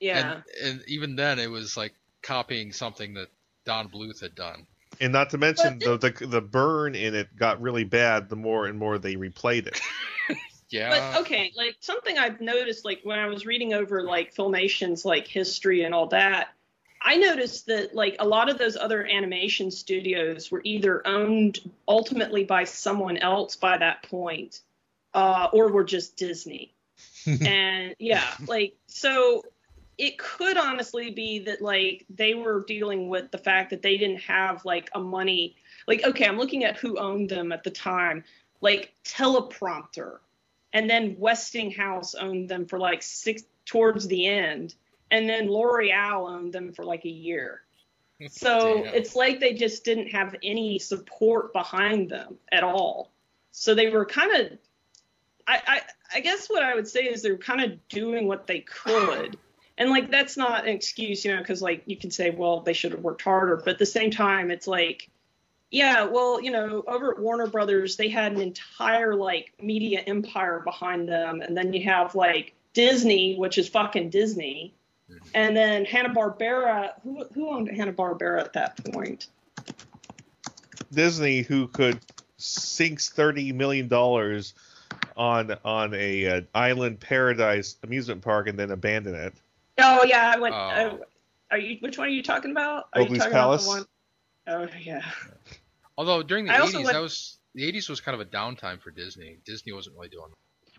Yeah. 0.00 0.40
And, 0.62 0.70
and 0.70 0.82
even 0.88 1.16
then, 1.16 1.38
it 1.38 1.50
was 1.50 1.76
like 1.76 1.94
copying 2.22 2.72
something 2.72 3.14
that 3.14 3.28
Don 3.64 3.88
Bluth 3.88 4.20
had 4.20 4.34
done. 4.34 4.66
And 5.00 5.12
not 5.12 5.30
to 5.30 5.38
mention 5.38 5.78
But 5.84 6.00
the, 6.00 6.10
the 6.10 6.26
the 6.26 6.40
burn 6.40 6.94
in 6.94 7.14
it 7.14 7.36
got 7.36 7.60
really 7.60 7.84
bad 7.84 8.28
the 8.28 8.36
more 8.36 8.66
and 8.66 8.78
more 8.78 8.98
they 8.98 9.14
replayed 9.14 9.66
it. 9.66 9.80
Yeah. 10.70 11.12
But 11.12 11.20
okay, 11.22 11.52
like 11.56 11.76
something 11.80 12.18
I've 12.18 12.40
noticed, 12.40 12.84
like 12.84 13.00
when 13.02 13.18
I 13.18 13.26
was 13.26 13.46
reading 13.46 13.72
over 13.72 14.02
like 14.02 14.34
Filmation's 14.34 15.04
like 15.04 15.26
history 15.26 15.82
and 15.84 15.94
all 15.94 16.08
that, 16.08 16.48
I 17.02 17.16
noticed 17.16 17.66
that 17.66 17.94
like 17.94 18.16
a 18.18 18.26
lot 18.26 18.48
of 18.48 18.58
those 18.58 18.76
other 18.76 19.06
animation 19.06 19.70
studios 19.70 20.50
were 20.50 20.60
either 20.64 21.06
owned 21.06 21.58
ultimately 21.86 22.44
by 22.44 22.64
someone 22.64 23.16
else 23.16 23.56
by 23.56 23.78
that 23.78 24.02
point, 24.02 24.60
uh, 25.14 25.48
or 25.52 25.72
were 25.72 25.84
just 25.84 26.16
Disney. 26.16 26.74
and 27.26 27.94
yeah, 27.98 28.24
like 28.46 28.74
so 28.86 29.44
it 29.96 30.18
could 30.18 30.56
honestly 30.56 31.10
be 31.10 31.40
that 31.40 31.60
like 31.60 32.04
they 32.10 32.34
were 32.34 32.64
dealing 32.66 33.08
with 33.08 33.30
the 33.30 33.38
fact 33.38 33.70
that 33.70 33.82
they 33.82 33.96
didn't 33.96 34.20
have 34.20 34.64
like 34.64 34.90
a 34.94 35.00
money 35.00 35.56
like 35.86 36.04
okay, 36.04 36.26
I'm 36.26 36.38
looking 36.38 36.64
at 36.64 36.76
who 36.76 36.98
owned 36.98 37.28
them 37.28 37.52
at 37.52 37.64
the 37.64 37.70
time, 37.70 38.24
like 38.60 38.92
teleprompter 39.04 40.18
and 40.72 40.88
then 40.88 41.16
Westinghouse 41.18 42.14
owned 42.14 42.48
them 42.48 42.66
for 42.66 42.78
like 42.78 43.02
six 43.02 43.42
towards 43.64 44.06
the 44.06 44.26
end, 44.26 44.74
and 45.10 45.28
then 45.28 45.50
L'Oreal 45.50 46.28
owned 46.28 46.52
them 46.52 46.72
for 46.72 46.84
like 46.84 47.04
a 47.04 47.10
year. 47.10 47.62
So 48.28 48.82
Damn. 48.82 48.94
it's 48.94 49.14
like 49.14 49.38
they 49.38 49.54
just 49.54 49.84
didn't 49.84 50.08
have 50.08 50.34
any 50.42 50.78
support 50.78 51.52
behind 51.52 52.10
them 52.10 52.36
at 52.50 52.64
all. 52.64 53.12
So 53.52 53.74
they 53.74 53.90
were 53.90 54.04
kind 54.04 54.34
of, 54.34 54.58
I, 55.46 55.62
I, 55.66 55.80
I 56.16 56.20
guess 56.20 56.48
what 56.48 56.62
I 56.62 56.74
would 56.74 56.88
say 56.88 57.04
is 57.04 57.22
they 57.22 57.30
were 57.30 57.38
kind 57.38 57.60
of 57.60 57.88
doing 57.88 58.26
what 58.26 58.46
they 58.46 58.60
could. 58.60 59.38
And 59.78 59.90
like 59.90 60.10
that's 60.10 60.36
not 60.36 60.64
an 60.66 60.74
excuse, 60.74 61.24
you 61.24 61.32
know, 61.32 61.38
because 61.38 61.62
like 61.62 61.82
you 61.86 61.96
can 61.96 62.10
say, 62.10 62.30
well, 62.30 62.60
they 62.60 62.72
should 62.72 62.90
have 62.90 63.02
worked 63.02 63.22
harder, 63.22 63.56
but 63.56 63.68
at 63.68 63.78
the 63.78 63.86
same 63.86 64.10
time, 64.10 64.50
it's 64.50 64.66
like, 64.66 65.08
yeah, 65.70 66.04
well, 66.04 66.42
you 66.42 66.50
know, 66.50 66.82
over 66.88 67.12
at 67.12 67.20
Warner 67.20 67.46
Brothers, 67.46 67.96
they 67.96 68.08
had 68.08 68.32
an 68.32 68.40
entire 68.40 69.14
like 69.14 69.52
media 69.62 70.00
empire 70.00 70.60
behind 70.64 71.08
them, 71.08 71.42
and 71.42 71.56
then 71.56 71.72
you 71.72 71.84
have 71.84 72.14
like 72.14 72.54
Disney, 72.72 73.36
which 73.36 73.58
is 73.58 73.68
fucking 73.68 74.10
Disney, 74.10 74.74
and 75.34 75.56
then 75.56 75.84
Hanna 75.84 76.10
Barbera. 76.10 76.92
Who 77.02 77.24
who 77.34 77.48
owned 77.48 77.68
Hanna 77.68 77.92
Barbera 77.92 78.40
at 78.40 78.52
that 78.54 78.78
point? 78.92 79.28
Disney, 80.92 81.42
who 81.42 81.68
could 81.68 82.00
sinks 82.36 83.10
thirty 83.10 83.52
million 83.52 83.88
dollars 83.88 84.54
on 85.16 85.56
on 85.64 85.94
a 85.94 86.26
uh, 86.26 86.40
island 86.54 87.00
paradise 87.00 87.76
amusement 87.82 88.22
park 88.22 88.48
and 88.48 88.58
then 88.58 88.70
abandon 88.70 89.14
it. 89.14 89.34
Oh 89.78 90.04
yeah, 90.04 90.32
I 90.34 90.38
went. 90.38 90.54
Oh. 90.54 90.58
Uh, 90.58 90.96
are 91.50 91.58
you? 91.58 91.78
Which 91.80 91.98
one 91.98 92.08
are 92.08 92.10
you 92.10 92.22
talking 92.22 92.50
about? 92.50 92.88
Are 92.92 93.02
you 93.02 93.16
talking 93.16 93.32
Palace? 93.32 93.64
about 93.64 93.86
the 94.46 94.58
one? 94.58 94.70
Oh 94.70 94.78
yeah. 94.80 95.02
Although 95.96 96.22
during 96.22 96.46
the 96.46 96.52
80s, 96.52 96.74
went- 96.74 96.86
that 96.88 97.00
was 97.02 97.38
the 97.54 97.70
80s 97.70 97.88
was 97.88 98.00
kind 98.00 98.14
of 98.14 98.20
a 98.20 98.30
downtime 98.30 98.80
for 98.80 98.90
Disney. 98.90 99.38
Disney 99.44 99.72
wasn't 99.72 99.96
really 99.96 100.08
doing. 100.08 100.30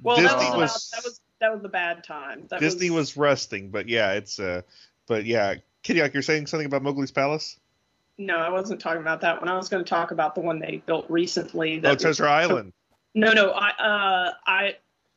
Well, 0.02 0.18
Disney 0.18 0.40
that 0.40 0.58
was, 0.58 0.72
was 0.72 0.90
about, 0.92 1.02
that 1.02 1.08
was 1.10 1.22
that 1.40 1.54
was 1.54 1.62
the 1.62 1.70
bad 1.70 2.04
time. 2.04 2.46
That 2.50 2.60
Disney 2.60 2.90
was 2.90 3.18
resting, 3.18 3.70
but 3.70 3.88
yeah, 3.88 4.14
it's 4.14 4.40
uh, 4.40 4.62
but 5.08 5.26
yeah, 5.26 5.56
Kitty, 5.84 6.02
you're 6.14 6.22
saying 6.22 6.48
something 6.48 6.66
about 6.66 6.84
Mowgli's 6.84 7.12
Palace? 7.12 7.58
No, 8.18 8.38
I 8.38 8.50
wasn't 8.50 8.82
talking 8.82 9.02
about 9.02 9.22
that 9.22 9.40
one. 9.40 9.48
I 9.48 9.56
was 9.56 9.70
going 9.70 9.84
to 9.84 9.90
talk 9.90 10.12
about 10.12 10.36
the 10.36 10.42
one 10.42 10.60
they 10.60 10.84
built 10.86 11.06
recently. 11.10 11.78
Oh, 11.78 11.82
That 11.82 12.00
Treasure 12.00 12.28
Island. 12.28 12.74
No, 13.16 13.32
no, 13.32 13.52
I, 13.52 13.70
uh, 13.70 14.34
I, 14.46 14.76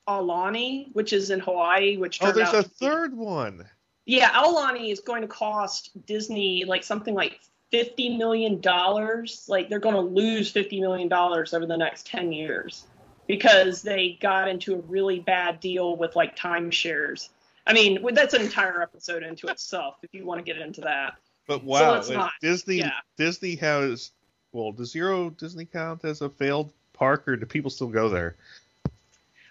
Aulani, 0.08 0.94
which 0.94 1.12
is 1.12 1.30
in 1.30 1.40
Hawaii, 1.40 1.96
which 1.96 2.22
Oh, 2.22 2.30
there's 2.30 2.48
out 2.48 2.54
a 2.54 2.62
third 2.62 3.14
one. 3.14 3.68
Yeah, 4.06 4.30
Aulani 4.30 4.92
is 4.92 5.00
going 5.00 5.22
to 5.22 5.28
cost 5.28 5.90
Disney 6.06 6.64
like 6.64 6.84
something 6.84 7.14
like 7.14 7.40
fifty 7.70 8.16
million 8.16 8.60
dollars. 8.60 9.46
Like 9.48 9.68
they're 9.68 9.78
going 9.80 9.94
to 9.94 10.00
lose 10.00 10.50
fifty 10.50 10.80
million 10.80 11.08
dollars 11.08 11.54
over 11.54 11.66
the 11.66 11.76
next 11.76 12.06
ten 12.06 12.32
years 12.32 12.86
because 13.32 13.80
they 13.80 14.18
got 14.20 14.46
into 14.46 14.74
a 14.74 14.78
really 14.80 15.18
bad 15.18 15.58
deal 15.58 15.96
with 15.96 16.14
like 16.14 16.36
timeshares. 16.36 17.30
I 17.66 17.72
mean, 17.72 18.06
that's 18.12 18.34
an 18.34 18.42
entire 18.42 18.82
episode 18.82 19.22
into 19.22 19.46
itself 19.46 19.96
if 20.02 20.12
you 20.12 20.26
want 20.26 20.38
to 20.38 20.44
get 20.44 20.60
into 20.60 20.82
that. 20.82 21.14
But 21.46 21.64
wow, 21.64 21.92
let's 21.92 22.10
not. 22.10 22.32
Disney 22.42 22.80
Yeah. 22.80 22.90
Disney 23.16 23.54
has 23.54 24.10
well, 24.52 24.70
does 24.70 24.94
Euro 24.94 25.30
Disney 25.30 25.64
count 25.64 26.04
as 26.04 26.20
a 26.20 26.28
failed 26.28 26.70
park, 26.92 27.26
or 27.26 27.36
do 27.36 27.46
people 27.46 27.70
still 27.70 27.86
go 27.86 28.10
there? 28.10 28.36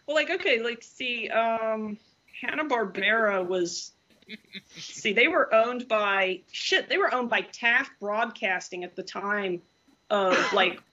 Well, 0.05 0.15
like 0.15 0.29
okay, 0.29 0.61
like 0.61 0.83
see, 0.83 1.29
um, 1.29 1.97
Hanna 2.39 2.65
Barbera 2.65 3.43
was. 3.43 3.93
see, 4.77 5.11
they 5.11 5.27
were 5.27 5.51
owned 5.55 5.87
by 5.87 6.41
shit. 6.51 6.87
They 6.87 6.99
were 6.99 7.11
owned 7.11 7.31
by 7.31 7.41
Taft 7.41 7.93
Broadcasting 7.99 8.83
at 8.83 8.95
the 8.95 9.01
time 9.01 9.63
of 10.11 10.37
like 10.53 10.83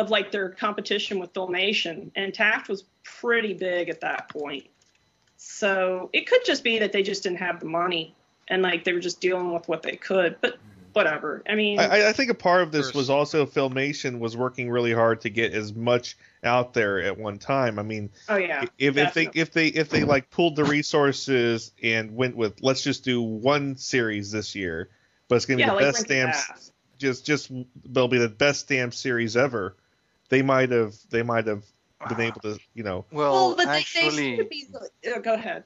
of 0.00 0.10
like 0.10 0.32
their 0.32 0.48
competition 0.48 1.18
with 1.18 1.32
Filmation, 1.34 2.10
and 2.16 2.32
Taft 2.32 2.68
was 2.68 2.84
pretty 3.04 3.52
big 3.52 3.90
at 3.90 4.00
that 4.00 4.30
point. 4.30 4.66
So 5.36 6.10
it 6.12 6.26
could 6.26 6.44
just 6.44 6.64
be 6.64 6.78
that 6.78 6.92
they 6.92 7.02
just 7.02 7.22
didn't 7.22 7.38
have 7.38 7.60
the 7.60 7.66
money, 7.66 8.14
and 8.48 8.62
like 8.62 8.84
they 8.84 8.92
were 8.92 9.00
just 9.00 9.20
dealing 9.20 9.52
with 9.52 9.68
what 9.68 9.82
they 9.82 9.96
could. 9.96 10.36
But 10.40 10.54
mm-hmm. 10.54 10.68
whatever. 10.94 11.42
I 11.48 11.54
mean, 11.54 11.78
I, 11.78 12.08
I 12.08 12.12
think 12.12 12.30
a 12.30 12.34
part 12.34 12.62
of 12.62 12.72
this 12.72 12.86
First- 12.86 12.94
was 12.94 13.10
also 13.10 13.44
Filmation 13.44 14.18
was 14.18 14.36
working 14.36 14.70
really 14.70 14.92
hard 14.92 15.20
to 15.22 15.30
get 15.30 15.52
as 15.52 15.74
much 15.74 16.16
out 16.42 16.72
there 16.72 17.00
at 17.02 17.18
one 17.18 17.38
time. 17.38 17.78
I 17.78 17.82
mean, 17.82 18.10
oh 18.30 18.36
yeah, 18.36 18.64
if 18.78 18.96
if 18.96 19.14
they 19.14 19.28
if 19.34 19.52
they 19.52 19.66
if 19.68 19.90
they 19.90 20.04
like 20.04 20.30
pulled 20.30 20.56
the 20.56 20.64
resources 20.64 21.72
and 21.82 22.16
went 22.16 22.36
with 22.36 22.62
let's 22.62 22.82
just 22.82 23.04
do 23.04 23.20
one 23.20 23.76
series 23.76 24.30
this 24.30 24.54
year, 24.54 24.88
but 25.28 25.36
it's 25.36 25.46
gonna 25.46 25.58
be 25.58 25.62
yeah, 25.62 25.68
the 25.68 25.74
like 25.74 25.84
best 25.84 26.08
Rankin 26.08 26.16
damn 26.16 26.28
Bass. 26.28 26.72
just 26.96 27.26
just 27.26 27.52
they'll 27.84 28.08
be 28.08 28.18
the 28.18 28.28
best 28.28 28.68
damn 28.68 28.92
series 28.92 29.36
ever. 29.36 29.76
They 30.30 30.42
might 30.42 30.70
have 30.70 30.94
they 31.10 31.22
might 31.22 31.46
have 31.46 31.64
been 32.08 32.20
able 32.20 32.40
to 32.40 32.58
you 32.72 32.82
know 32.82 33.04
Well, 33.12 33.32
Well, 33.32 33.56
but 33.56 33.66
they, 33.66 33.72
they 33.72 33.78
actually, 33.78 34.10
seem 34.10 34.36
to 34.38 34.44
be. 34.44 34.66
Uh, 35.14 35.18
go 35.18 35.34
ahead. 35.34 35.64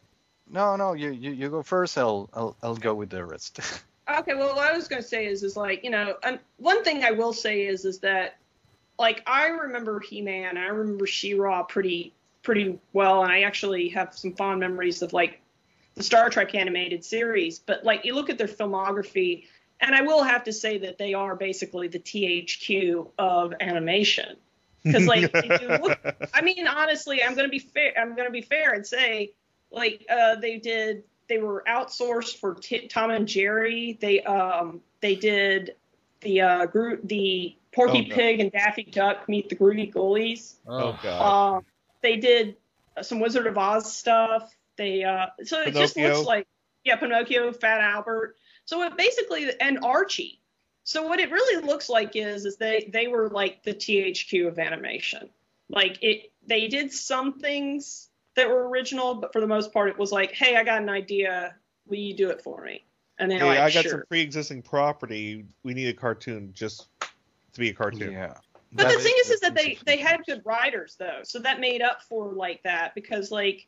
no, 0.50 0.74
no, 0.76 0.94
you, 0.94 1.10
you, 1.10 1.30
you 1.30 1.50
go 1.50 1.62
first. 1.62 1.96
I'll, 1.96 2.28
I'll, 2.34 2.56
I'll 2.62 2.76
go 2.76 2.94
with 2.94 3.10
the 3.10 3.24
rest. 3.24 3.60
Okay, 4.06 4.34
well, 4.34 4.54
what 4.54 4.70
I 4.70 4.76
was 4.76 4.86
going 4.86 5.00
to 5.00 5.08
say 5.08 5.26
is, 5.26 5.42
is 5.42 5.56
like, 5.56 5.82
you 5.82 5.88
know, 5.88 6.16
um, 6.24 6.38
one 6.58 6.84
thing 6.84 7.04
I 7.04 7.10
will 7.12 7.32
say 7.32 7.62
is, 7.64 7.86
is 7.86 8.00
that, 8.00 8.36
like, 8.98 9.22
I 9.26 9.46
remember 9.46 9.98
He-Man, 9.98 10.50
and 10.50 10.58
I 10.58 10.66
remember 10.66 11.06
She-Ra 11.06 11.62
pretty, 11.62 12.12
pretty 12.42 12.78
well, 12.92 13.22
and 13.22 13.32
I 13.32 13.42
actually 13.42 13.88
have 13.88 14.14
some 14.14 14.34
fond 14.34 14.60
memories 14.60 15.00
of 15.00 15.14
like 15.14 15.40
the 15.94 16.02
Star 16.02 16.28
Trek 16.28 16.54
animated 16.54 17.02
series. 17.02 17.58
But 17.58 17.82
like, 17.84 18.04
you 18.04 18.14
look 18.14 18.28
at 18.28 18.36
their 18.36 18.46
filmography, 18.46 19.46
and 19.80 19.94
I 19.94 20.02
will 20.02 20.22
have 20.22 20.44
to 20.44 20.52
say 20.52 20.76
that 20.78 20.98
they 20.98 21.14
are 21.14 21.34
basically 21.34 21.88
the 21.88 21.98
THQ 21.98 23.08
of 23.18 23.54
animation. 23.60 24.36
Because 24.84 25.06
like, 25.06 25.32
look 25.82 25.98
I 26.34 26.42
mean, 26.42 26.66
honestly, 26.68 27.22
I'm 27.22 27.34
gonna 27.34 27.48
be 27.48 27.58
fair. 27.58 27.92
I'm 27.98 28.14
gonna 28.14 28.30
be 28.30 28.42
fair 28.42 28.72
and 28.72 28.86
say, 28.86 29.32
like, 29.70 30.04
uh, 30.10 30.36
they 30.36 30.58
did. 30.58 31.04
They 31.26 31.38
were 31.38 31.64
outsourced 31.66 32.36
for 32.38 32.54
T- 32.54 32.86
Tom 32.88 33.10
and 33.10 33.26
Jerry. 33.26 33.96
They 34.00 34.20
um 34.22 34.82
they 35.00 35.14
did 35.14 35.74
the 36.20 36.42
uh 36.42 36.66
Gro- 36.66 36.98
the 37.02 37.56
Porky 37.72 38.08
Oh. 38.10 38.14
Pig 38.14 38.40
and 38.40 38.52
Daffy 38.52 38.84
Duck 38.84 39.28
meet 39.28 39.48
the 39.48 39.56
Groovy 39.56 39.92
Ghoulies. 39.92 40.54
oh 40.68 40.98
god 41.02 41.56
Um, 41.56 41.64
they 42.02 42.16
did 42.18 42.56
some 43.02 43.20
Wizard 43.20 43.46
of 43.46 43.56
Oz 43.56 43.92
stuff. 43.92 44.54
They 44.76 45.02
uh, 45.04 45.26
so 45.44 45.62
it 45.62 45.72
just 45.74 45.96
looks 45.96 46.26
like 46.26 46.46
yeah, 46.84 46.96
Pinocchio, 46.96 47.52
Fat 47.52 47.80
Albert. 47.80 48.36
So 48.66 48.82
it 48.82 48.96
basically 48.96 49.48
and 49.60 49.78
Archie. 49.82 50.40
So 50.84 51.06
what 51.06 51.18
it 51.18 51.30
really 51.30 51.66
looks 51.66 51.88
like 51.88 52.14
is 52.14 52.44
is 52.44 52.56
they 52.56 52.88
they 52.92 53.08
were 53.08 53.30
like 53.30 53.62
the 53.62 53.74
THQ 53.74 54.46
of 54.48 54.58
animation. 54.58 55.30
Like 55.70 55.98
it, 56.02 56.30
they 56.46 56.68
did 56.68 56.92
some 56.92 57.38
things 57.38 58.10
that 58.36 58.48
were 58.48 58.68
original, 58.68 59.14
but 59.14 59.32
for 59.32 59.40
the 59.40 59.46
most 59.46 59.72
part, 59.72 59.88
it 59.88 59.98
was 59.98 60.12
like, 60.12 60.32
hey, 60.32 60.56
I 60.56 60.64
got 60.64 60.82
an 60.82 60.90
idea. 60.90 61.54
Will 61.88 61.96
you 61.96 62.14
do 62.14 62.28
it 62.28 62.42
for 62.42 62.62
me? 62.62 62.84
And 63.18 63.30
they're 63.30 63.38
hey 63.38 63.44
like, 63.46 63.58
I 63.58 63.70
got 63.70 63.82
sure. 63.82 63.90
some 63.92 64.02
pre-existing 64.08 64.62
property 64.62 65.46
we 65.62 65.72
need 65.72 65.88
a 65.88 65.94
cartoon 65.94 66.50
just 66.52 66.88
to 67.00 67.60
be 67.60 67.70
a 67.70 67.74
cartoon 67.74 68.12
yeah. 68.12 68.34
But 68.72 68.88
That 68.88 68.96
the 68.96 69.02
thing 69.02 69.14
is, 69.20 69.30
is 69.30 69.40
that 69.40 69.54
they 69.54 69.78
they 69.86 69.96
had 69.96 70.20
good 70.26 70.42
writers 70.44 70.96
though, 70.98 71.20
so 71.22 71.38
that 71.38 71.60
made 71.60 71.80
up 71.80 72.02
for 72.02 72.32
like 72.32 72.62
that 72.64 72.94
because 72.94 73.30
like, 73.30 73.66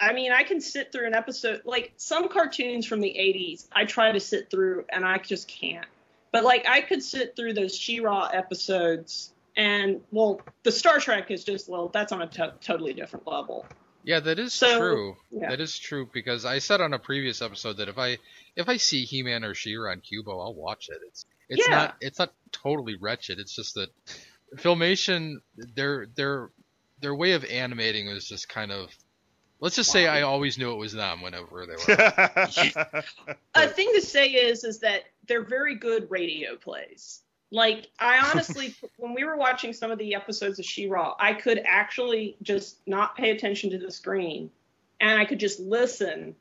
I 0.00 0.12
mean, 0.12 0.32
I 0.32 0.42
can 0.42 0.60
sit 0.60 0.92
through 0.92 1.06
an 1.06 1.14
episode 1.14 1.62
like 1.64 1.92
some 1.96 2.28
cartoons 2.28 2.84
from 2.84 3.00
the 3.00 3.14
'80s. 3.16 3.68
I 3.72 3.84
try 3.84 4.12
to 4.12 4.20
sit 4.20 4.50
through 4.50 4.84
and 4.90 5.04
I 5.04 5.18
just 5.18 5.48
can't. 5.48 5.86
But 6.32 6.44
like, 6.44 6.66
I 6.66 6.80
could 6.80 7.02
sit 7.02 7.36
through 7.36 7.52
those 7.54 7.76
She-Ra 7.76 8.30
episodes, 8.32 9.32
and 9.56 10.00
well, 10.10 10.40
the 10.62 10.72
Star 10.72 10.98
Trek 10.98 11.30
is 11.30 11.44
just 11.44 11.68
well, 11.68 11.88
that's 11.88 12.10
on 12.10 12.22
a 12.22 12.26
totally 12.26 12.94
different 12.94 13.26
level. 13.26 13.66
Yeah, 14.04 14.18
that 14.20 14.38
is 14.40 14.52
So- 14.52 14.78
true. 14.78 15.16
yeah. 15.30 15.50
That 15.50 15.60
is 15.60 15.78
true 15.78 16.08
because 16.12 16.44
I 16.44 16.58
said 16.58 16.80
on 16.80 16.92
a 16.92 16.98
previous 16.98 17.40
episode 17.40 17.76
that 17.76 17.88
if 17.88 17.98
I 17.98 18.18
if 18.56 18.68
I 18.68 18.76
see 18.78 19.04
He-Man 19.04 19.44
or 19.44 19.54
She-Ra 19.54 19.92
on 19.92 20.00
Qubo, 20.00 20.42
I'll 20.42 20.54
watch 20.54 20.88
it. 20.88 20.98
It's 21.06 21.24
it's 21.48 21.68
Yeah. 21.68 21.74
not 21.76 21.96
it's 22.00 22.18
not 22.18 22.32
totally 22.50 22.96
wretched. 22.96 23.38
It's 23.38 23.54
just 23.54 23.74
that 23.74 23.90
Filmation 24.56 25.36
their 25.56 26.06
their 26.16 26.50
their 27.00 27.14
way 27.14 27.32
of 27.32 27.44
animating 27.44 28.08
was 28.08 28.26
just 28.28 28.48
kind 28.48 28.72
of 28.72 28.90
let's 29.62 29.76
just 29.76 29.90
say 29.92 30.06
I 30.06 30.22
always 30.22 30.58
knew 30.58 30.72
it 30.72 30.76
was 30.76 30.92
them 30.92 31.22
whenever 31.22 31.66
they 31.66 31.94
were. 31.94 33.34
A 33.54 33.68
thing 33.68 33.90
to 33.94 34.02
say 34.02 34.28
is 34.28 34.64
is 34.64 34.80
that 34.80 35.04
they're 35.26 35.44
very 35.44 35.76
good 35.76 36.10
radio 36.10 36.56
plays. 36.56 37.20
Like 37.50 37.88
I 37.98 38.18
honestly, 38.18 38.74
when 38.98 39.14
we 39.14 39.24
were 39.24 39.36
watching 39.36 39.72
some 39.72 39.90
of 39.90 39.98
the 39.98 40.14
episodes 40.14 40.58
of 40.58 40.66
She-Ra, 40.66 41.14
I 41.18 41.32
could 41.32 41.62
actually 41.64 42.36
just 42.42 42.78
not 42.86 43.16
pay 43.16 43.30
attention 43.30 43.70
to 43.70 43.78
the 43.78 43.90
screen, 43.90 44.50
and 45.00 45.18
I 45.18 45.24
could 45.24 45.38
just 45.40 45.60
listen, 45.60 46.34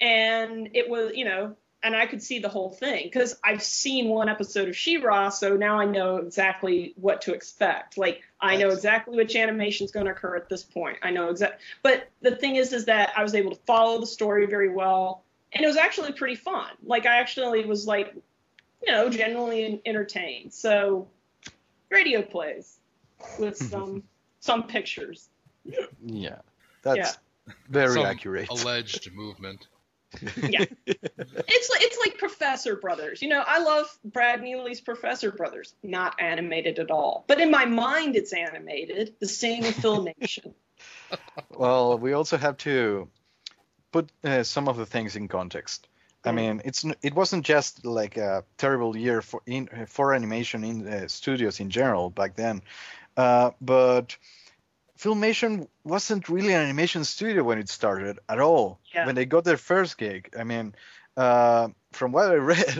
and 0.00 0.70
it 0.72 0.88
was 0.88 1.12
you 1.14 1.26
know, 1.26 1.54
and 1.82 1.96
I 1.96 2.06
could 2.06 2.22
see 2.22 2.38
the 2.38 2.48
whole 2.48 2.70
thing 2.70 3.04
because 3.04 3.36
I've 3.42 3.62
seen 3.62 4.08
one 4.08 4.28
episode 4.28 4.68
of 4.68 4.76
She-Ra, 4.76 5.30
so 5.30 5.56
now 5.56 5.78
I 5.78 5.84
know 5.84 6.16
exactly 6.16 6.94
what 6.96 7.22
to 7.22 7.34
expect. 7.34 7.98
Like 7.98 8.22
I 8.40 8.56
know 8.56 8.68
exactly 8.68 9.16
which 9.16 9.34
animation 9.36 9.84
is 9.84 9.90
going 9.90 10.06
to 10.06 10.12
occur 10.12 10.36
at 10.36 10.48
this 10.48 10.62
point. 10.62 10.98
I 11.02 11.10
know 11.10 11.28
exact. 11.28 11.60
But 11.82 12.08
the 12.20 12.36
thing 12.36 12.56
is, 12.56 12.72
is 12.72 12.84
that 12.86 13.12
I 13.16 13.22
was 13.22 13.34
able 13.34 13.50
to 13.50 13.60
follow 13.66 13.98
the 13.98 14.06
story 14.06 14.46
very 14.46 14.68
well 14.68 15.24
and 15.52 15.64
it 15.64 15.66
was 15.66 15.76
actually 15.76 16.12
pretty 16.12 16.36
fun. 16.36 16.70
Like 16.82 17.06
I 17.06 17.18
actually 17.18 17.64
was 17.64 17.86
like, 17.86 18.14
you 18.86 18.92
know, 18.92 19.08
genuinely 19.08 19.80
entertained. 19.84 20.52
So 20.52 21.08
radio 21.90 22.22
plays 22.22 22.78
with 23.38 23.58
mm-hmm. 23.58 23.68
some 23.68 24.02
some 24.40 24.64
pictures. 24.64 25.28
Yeah, 26.04 26.38
that's 26.82 27.18
very 27.68 27.94
Some 27.94 28.06
accurate. 28.06 28.48
Alleged 28.50 29.12
movement. 29.12 29.68
Yeah, 30.20 30.64
it's 30.86 31.70
like 31.70 31.82
it's 31.82 31.98
like 31.98 32.18
Professor 32.18 32.76
Brothers. 32.76 33.22
You 33.22 33.28
know, 33.28 33.42
I 33.46 33.62
love 33.62 33.86
Brad 34.04 34.42
Neely's 34.42 34.80
Professor 34.80 35.30
Brothers. 35.30 35.74
Not 35.82 36.20
animated 36.20 36.78
at 36.78 36.90
all, 36.90 37.24
but 37.28 37.40
in 37.40 37.50
my 37.50 37.64
mind, 37.64 38.16
it's 38.16 38.32
animated. 38.32 39.14
The 39.20 39.28
same 39.28 39.62
with 39.62 39.76
Filmation. 39.76 40.54
Well, 41.50 41.98
we 41.98 42.12
also 42.14 42.38
have 42.38 42.56
to 42.58 43.08
put 43.92 44.10
uh, 44.24 44.42
some 44.42 44.66
of 44.66 44.76
the 44.76 44.86
things 44.86 45.14
in 45.14 45.28
context. 45.28 45.86
I 46.24 46.32
mean, 46.32 46.62
it's 46.64 46.84
it 47.02 47.14
wasn't 47.14 47.44
just 47.44 47.84
like 47.84 48.16
a 48.16 48.44
terrible 48.56 48.96
year 48.96 49.22
for 49.22 49.42
in 49.46 49.68
for 49.86 50.14
animation 50.14 50.64
in 50.64 50.86
uh, 50.86 51.08
studios 51.08 51.60
in 51.60 51.70
general 51.70 52.10
back 52.10 52.36
then, 52.36 52.62
uh, 53.16 53.50
but 53.60 54.16
Filmation 55.02 55.66
wasn't 55.84 56.28
really 56.28 56.54
an 56.54 56.60
animation 56.62 57.04
studio 57.04 57.42
when 57.42 57.58
it 57.58 57.68
started 57.68 58.18
at 58.28 58.38
all. 58.38 58.78
Yeah. 58.94 59.06
When 59.06 59.14
they 59.14 59.26
got 59.26 59.44
their 59.44 59.56
first 59.56 59.98
gig, 59.98 60.28
I 60.38 60.44
mean, 60.44 60.74
uh, 61.16 61.68
from 61.92 62.12
what 62.12 62.30
I 62.30 62.34
read, 62.52 62.78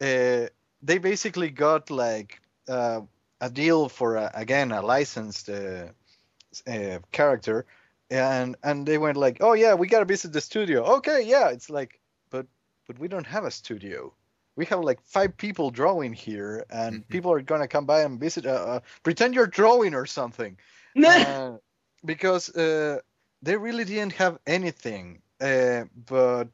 uh, 0.00 0.48
they 0.82 0.98
basically 0.98 1.50
got 1.50 1.90
like 1.90 2.40
uh, 2.68 3.00
a 3.40 3.50
deal 3.50 3.88
for 3.88 4.16
a, 4.16 4.30
again 4.34 4.70
a 4.72 4.82
licensed 4.82 5.48
uh, 5.48 5.86
uh, 6.66 6.98
character 7.12 7.66
and 8.10 8.56
and 8.62 8.86
they 8.86 8.96
went 8.98 9.16
like 9.16 9.38
oh 9.40 9.52
yeah 9.52 9.74
we 9.74 9.86
gotta 9.86 10.04
visit 10.04 10.32
the 10.32 10.40
studio 10.40 10.82
okay 10.96 11.22
yeah 11.22 11.48
it's 11.50 11.68
like 11.68 12.00
but 12.30 12.46
but 12.86 12.98
we 12.98 13.06
don't 13.08 13.26
have 13.26 13.44
a 13.44 13.50
studio 13.50 14.12
we 14.56 14.64
have 14.64 14.80
like 14.80 15.00
five 15.02 15.36
people 15.36 15.70
drawing 15.70 16.12
here 16.14 16.64
and 16.70 17.02
Mhm. 17.02 17.08
people 17.08 17.30
are 17.32 17.42
gonna 17.42 17.68
come 17.68 17.84
by 17.86 18.00
and 18.02 18.18
visit 18.18 18.46
uh, 18.46 18.50
uh, 18.50 18.80
pretend 19.02 19.34
you're 19.34 19.46
drawing 19.46 19.94
or 19.94 20.06
something 20.06 20.56
uh, 21.04 21.52
because 22.04 22.48
uh, 22.54 22.98
they 23.42 23.56
really 23.56 23.84
didn't 23.84 24.12
have 24.14 24.38
anything 24.46 25.20
uh, 25.40 25.84
but 26.06 26.48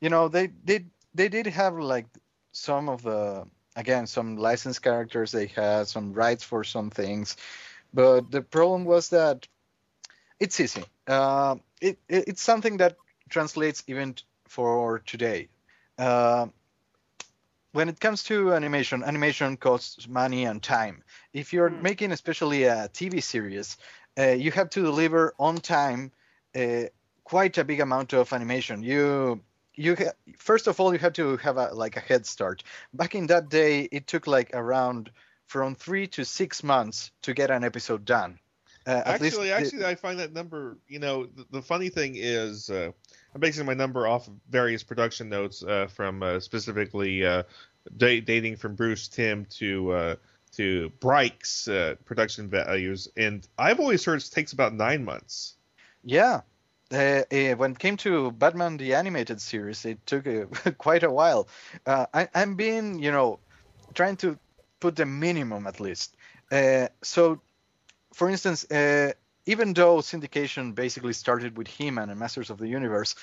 you 0.00 0.08
know 0.10 0.28
they 0.28 0.48
they 0.64 0.84
they 1.14 1.28
did 1.28 1.46
have 1.46 1.74
like 1.78 2.06
some 2.52 2.88
of 2.88 3.02
the 3.02 3.46
again 3.76 4.06
some 4.06 4.36
licensed 4.36 4.82
characters 4.82 5.32
they 5.32 5.46
had 5.46 5.86
some 5.88 6.12
rights 6.12 6.44
for 6.44 6.64
some 6.64 6.90
things 6.90 7.36
but 7.92 8.30
the 8.30 8.42
problem 8.42 8.84
was 8.84 9.10
that 9.10 9.46
it's 10.40 10.60
easy. 10.60 10.84
Uh, 11.06 11.56
it, 11.80 11.98
it 12.08 12.24
it's 12.28 12.42
something 12.42 12.78
that 12.78 12.96
translates 13.28 13.82
even 13.86 14.14
for 14.48 15.00
today. 15.00 15.48
Uh, 15.98 16.46
when 17.76 17.88
it 17.88 18.00
comes 18.00 18.24
to 18.24 18.52
animation 18.54 19.02
animation 19.04 19.56
costs 19.56 20.08
money 20.08 20.44
and 20.44 20.62
time 20.62 21.02
if 21.32 21.52
you're 21.52 21.70
Mm. 21.70 21.80
making 21.80 22.12
especially 22.12 22.64
a 22.64 22.88
tv 22.88 23.22
series 23.22 23.76
uh, 24.18 24.28
you 24.28 24.50
have 24.52 24.70
to 24.70 24.82
deliver 24.82 25.34
on 25.38 25.56
time 25.56 26.12
uh, 26.56 26.82
quite 27.24 27.58
a 27.58 27.64
big 27.64 27.80
amount 27.80 28.12
of 28.14 28.32
animation 28.32 28.82
you 28.82 29.40
you 29.74 29.96
ha- 29.96 30.16
first 30.38 30.66
of 30.68 30.80
all 30.80 30.92
you 30.92 30.98
have 30.98 31.12
to 31.12 31.36
have 31.38 31.56
a 31.56 31.68
like 31.74 31.96
a 31.96 32.00
head 32.00 32.26
start 32.26 32.62
back 32.94 33.14
in 33.14 33.26
that 33.26 33.48
day 33.48 33.82
it 33.92 34.06
took 34.06 34.26
like 34.26 34.50
around 34.54 35.10
from 35.46 35.74
three 35.74 36.06
to 36.06 36.24
six 36.24 36.62
months 36.62 37.10
to 37.22 37.34
get 37.34 37.50
an 37.50 37.64
episode 37.64 38.04
done 38.04 38.38
uh, 38.86 39.02
least 39.20 39.40
actually, 39.40 39.50
the- 39.56 39.72
actually, 39.72 39.84
I 39.84 39.94
find 39.94 40.18
that 40.18 40.32
number. 40.32 40.78
You 40.88 40.98
know, 40.98 41.26
the, 41.26 41.46
the 41.50 41.62
funny 41.62 41.88
thing 41.88 42.14
is, 42.16 42.70
uh, 42.70 42.92
I'm 43.36 43.40
basing 43.40 43.66
my 43.66 43.74
number 43.74 44.06
off 44.06 44.28
of 44.28 44.34
various 44.48 44.82
production 44.82 45.28
notes 45.28 45.62
uh, 45.62 45.88
from 45.88 46.22
uh, 46.22 46.40
specifically 46.40 47.22
uh, 47.26 47.42
da- 47.98 48.22
dating 48.22 48.56
from 48.56 48.74
Bruce 48.74 49.08
Timm 49.08 49.44
to 49.58 49.92
uh, 49.92 50.16
to 50.52 50.90
Bryke's 51.00 51.68
uh, 51.68 51.96
production 52.06 52.48
values, 52.48 53.08
and 53.14 53.46
I've 53.58 53.78
always 53.78 54.02
heard 54.06 54.22
it 54.22 54.30
takes 54.32 54.54
about 54.54 54.72
nine 54.72 55.04
months. 55.04 55.56
Yeah. 56.02 56.40
Uh, 56.90 57.24
uh, 57.30 57.56
when 57.56 57.72
it 57.72 57.78
came 57.78 57.98
to 57.98 58.30
Batman 58.30 58.78
the 58.78 58.94
animated 58.94 59.42
series, 59.42 59.84
it 59.84 59.98
took 60.06 60.26
uh, 60.26 60.46
quite 60.78 61.02
a 61.02 61.10
while. 61.10 61.46
I, 61.86 62.30
I'm 62.34 62.54
being, 62.54 63.00
you 63.00 63.12
know, 63.12 63.38
trying 63.92 64.16
to 64.18 64.38
put 64.80 64.96
the 64.96 65.04
minimum 65.04 65.66
at 65.66 65.78
least. 65.78 66.16
So, 67.02 67.42
for 68.14 68.30
instance, 68.30 68.64
even 69.46 69.72
though 69.72 69.98
syndication 69.98 70.74
basically 70.74 71.12
started 71.12 71.56
with 71.56 71.68
He-Man 71.68 72.10
and 72.10 72.18
Masters 72.18 72.50
of 72.50 72.58
the 72.58 72.68
Universe, 72.68 73.14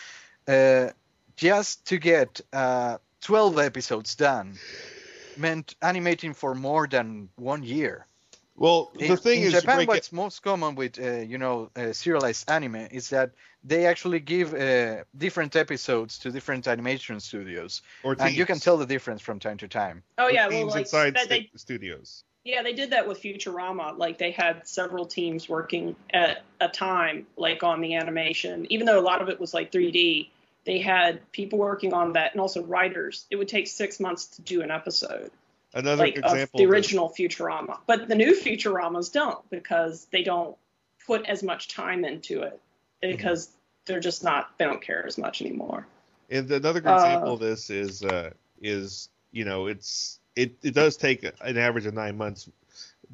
uh, 0.48 0.90
just 1.36 1.86
to 1.88 1.98
get 1.98 2.42
uh, 2.52 2.98
12 3.22 3.60
episodes 3.60 4.16
done 4.16 4.58
meant 5.38 5.76
animating 5.82 6.34
for 6.34 6.56
more 6.56 6.88
than 6.88 7.30
one 7.36 7.64
year. 7.64 8.06
Well, 8.56 8.92
the 8.96 9.06
In, 9.06 9.18
thing 9.18 9.40
in 9.40 9.44
is, 9.44 9.54
to 9.54 9.62
Japan, 9.62 9.76
break 9.78 9.90
it, 9.90 9.90
what's 9.90 10.12
most 10.12 10.40
common 10.44 10.76
with 10.76 11.00
uh, 11.00 11.22
you 11.22 11.38
know 11.40 11.70
uh, 11.76 11.92
serialized 11.92 12.50
anime 12.50 12.88
is 12.92 13.10
that 13.10 13.32
they 13.64 13.86
actually 13.88 14.20
give 14.20 14.54
uh, 14.54 15.04
different 15.18 15.56
episodes 15.56 16.20
to 16.20 16.32
different 16.32 16.68
animation 16.68 17.20
studios, 17.20 17.82
or 18.04 18.16
and 18.20 18.36
you 18.38 18.46
can 18.46 18.60
tell 18.60 18.78
the 18.78 18.86
difference 18.86 19.22
from 19.22 19.40
time 19.40 19.58
to 19.58 19.68
time. 19.68 20.04
oh 20.20 20.28
Or 20.28 20.34
yeah, 20.34 20.48
well 20.48 20.60
teams 20.60 20.72
like 20.72 20.86
inside 20.86 21.16
that, 21.16 21.30
they 21.30 21.50
studios. 21.56 22.24
Yeah, 22.44 22.62
they 22.62 22.74
did 22.74 22.90
that 22.92 23.08
with 23.08 23.22
Futurama. 23.22 23.98
Like 23.98 24.18
they 24.18 24.32
had 24.32 24.68
several 24.68 25.06
teams 25.06 25.48
working 25.48 25.96
at 26.14 26.44
a 26.60 26.68
time, 26.68 27.26
like 27.38 27.64
on 27.64 27.80
the 27.82 27.96
animation. 27.96 28.68
Even 28.70 28.86
though 28.86 29.00
a 29.00 29.02
lot 29.02 29.22
of 29.22 29.30
it 29.30 29.40
was 29.40 29.54
like 29.54 29.72
3D, 29.72 30.30
they 30.66 30.80
had 30.80 31.32
people 31.32 31.60
working 31.60 31.94
on 31.94 32.14
that 32.14 32.34
and 32.34 32.42
also 32.42 32.62
writers. 32.64 33.26
It 33.32 33.38
would 33.38 33.48
take 33.48 33.68
six 33.68 34.00
months 34.00 34.26
to 34.28 34.42
do 34.42 34.62
an 34.62 34.72
episode, 34.72 35.32
Another 35.74 36.04
like 36.04 36.18
of 36.18 36.24
example. 36.26 36.58
the 36.60 36.64
of 36.66 36.70
this- 36.70 36.76
original 36.76 37.10
Futurama. 37.10 37.78
But 37.88 38.08
the 38.10 38.16
new 38.16 38.36
Futuramas 38.36 39.12
don't 39.12 39.50
because 39.50 40.06
they 40.12 40.24
don't 40.24 40.58
put 41.08 41.26
as 41.26 41.44
much 41.44 41.70
time 41.70 42.04
into 42.06 42.42
it 42.42 42.60
because 43.02 43.50
they're 43.86 44.00
just 44.02 44.24
not. 44.24 44.58
They 44.58 44.66
don't 44.66 44.82
care 44.82 45.06
as 45.06 45.18
much 45.18 45.42
anymore. 45.42 45.88
And 46.30 46.50
another 46.52 46.80
good 46.82 46.90
Uh, 46.92 46.96
example 46.96 47.34
of 47.36 47.40
this 47.40 47.70
is 47.70 48.04
uh, 48.04 48.32
is 48.62 49.10
you 49.32 49.44
know 49.46 49.68
it's 49.68 50.20
it, 50.36 50.56
it 50.64 50.74
does 50.74 50.98
take 50.98 51.24
an 51.42 51.58
average 51.58 51.86
of 51.86 51.94
nine 51.94 52.18
months, 52.18 52.50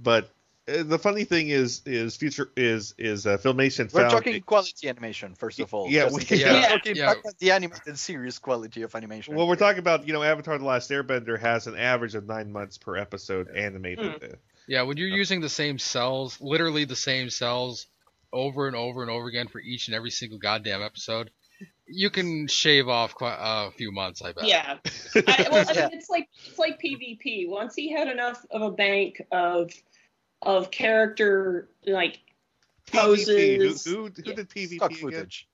but 0.01 0.29
uh, 0.67 0.83
the 0.83 0.99
funny 0.99 1.23
thing 1.23 1.49
is 1.49 1.81
is 1.85 2.15
future 2.15 2.49
is 2.55 2.93
is 2.97 3.25
uh, 3.25 3.37
filmation 3.37 3.91
We're 3.91 4.01
found 4.01 4.11
talking 4.11 4.41
quality 4.41 4.87
animation 4.87 5.35
first 5.35 5.59
of 5.59 5.73
all. 5.73 5.89
Yeah, 5.89 6.09
we- 6.09 6.21
in 6.21 6.27
case. 6.27 6.41
yeah, 6.41 6.53
We're 6.53 6.67
talking 6.69 6.95
yeah. 6.95 7.05
Batman 7.13 7.33
the 7.39 7.51
animated 7.51 7.97
series 7.97 8.39
quality 8.39 8.81
of 8.83 8.93
animation. 8.95 9.35
well 9.35 9.47
we're 9.47 9.55
talking 9.55 9.79
about 9.79 10.05
you 10.07 10.13
know 10.13 10.23
Avatar: 10.23 10.57
The 10.57 10.65
Last 10.65 10.89
Airbender 10.91 11.39
has 11.39 11.67
an 11.67 11.75
average 11.77 12.15
of 12.15 12.27
nine 12.27 12.51
months 12.51 12.77
per 12.77 12.95
episode 12.97 13.49
animated. 13.49 14.23
Uh, 14.23 14.35
Yeah, 14.67 14.83
when 14.83 14.97
you're 14.97 15.07
using 15.07 15.41
the 15.41 15.49
same 15.49 15.77
cels, 15.79 16.39
literally 16.39 16.85
the 16.85 16.95
same 16.95 17.29
cels, 17.31 17.87
over 18.31 18.67
and 18.67 18.75
over 18.75 19.01
and 19.01 19.09
over 19.09 19.27
again 19.27 19.47
for 19.47 19.59
each 19.59 19.87
and 19.87 19.95
every 19.95 20.11
single 20.11 20.37
goddamn 20.37 20.83
episode, 20.83 21.31
you 21.89 22.09
can 22.09 22.47
shave 22.47 22.87
off 22.87 23.15
quite 23.15 23.37
a 23.39 23.71
few 23.71 23.91
months, 23.91 24.21
I 24.21 24.33
bet. 24.33 24.45
Yeah. 24.45 24.77
I, 25.27 25.47
well, 25.51 25.65
I 25.67 25.73
mean, 25.73 25.89
it's 25.93 26.09
like 26.09 26.29
it's 26.45 26.59
like 26.59 26.81
PvP. 26.81 27.49
Once 27.49 27.75
he 27.75 27.91
had 27.91 28.07
enough 28.07 28.45
of 28.51 28.61
a 28.61 28.71
bank 28.71 29.21
of 29.31 29.71
of 30.41 30.71
character 30.71 31.69
like 31.85 32.19
poses, 32.91 33.27
PvP. 33.29 33.85
Who, 33.85 33.91
who, 33.91 34.03
who 34.05 34.23
Yeah. 34.23 34.35
did 34.35 34.49
PvP 34.49 34.75
stock 34.75 34.91
again? 34.91 35.01
footage. 35.01 35.47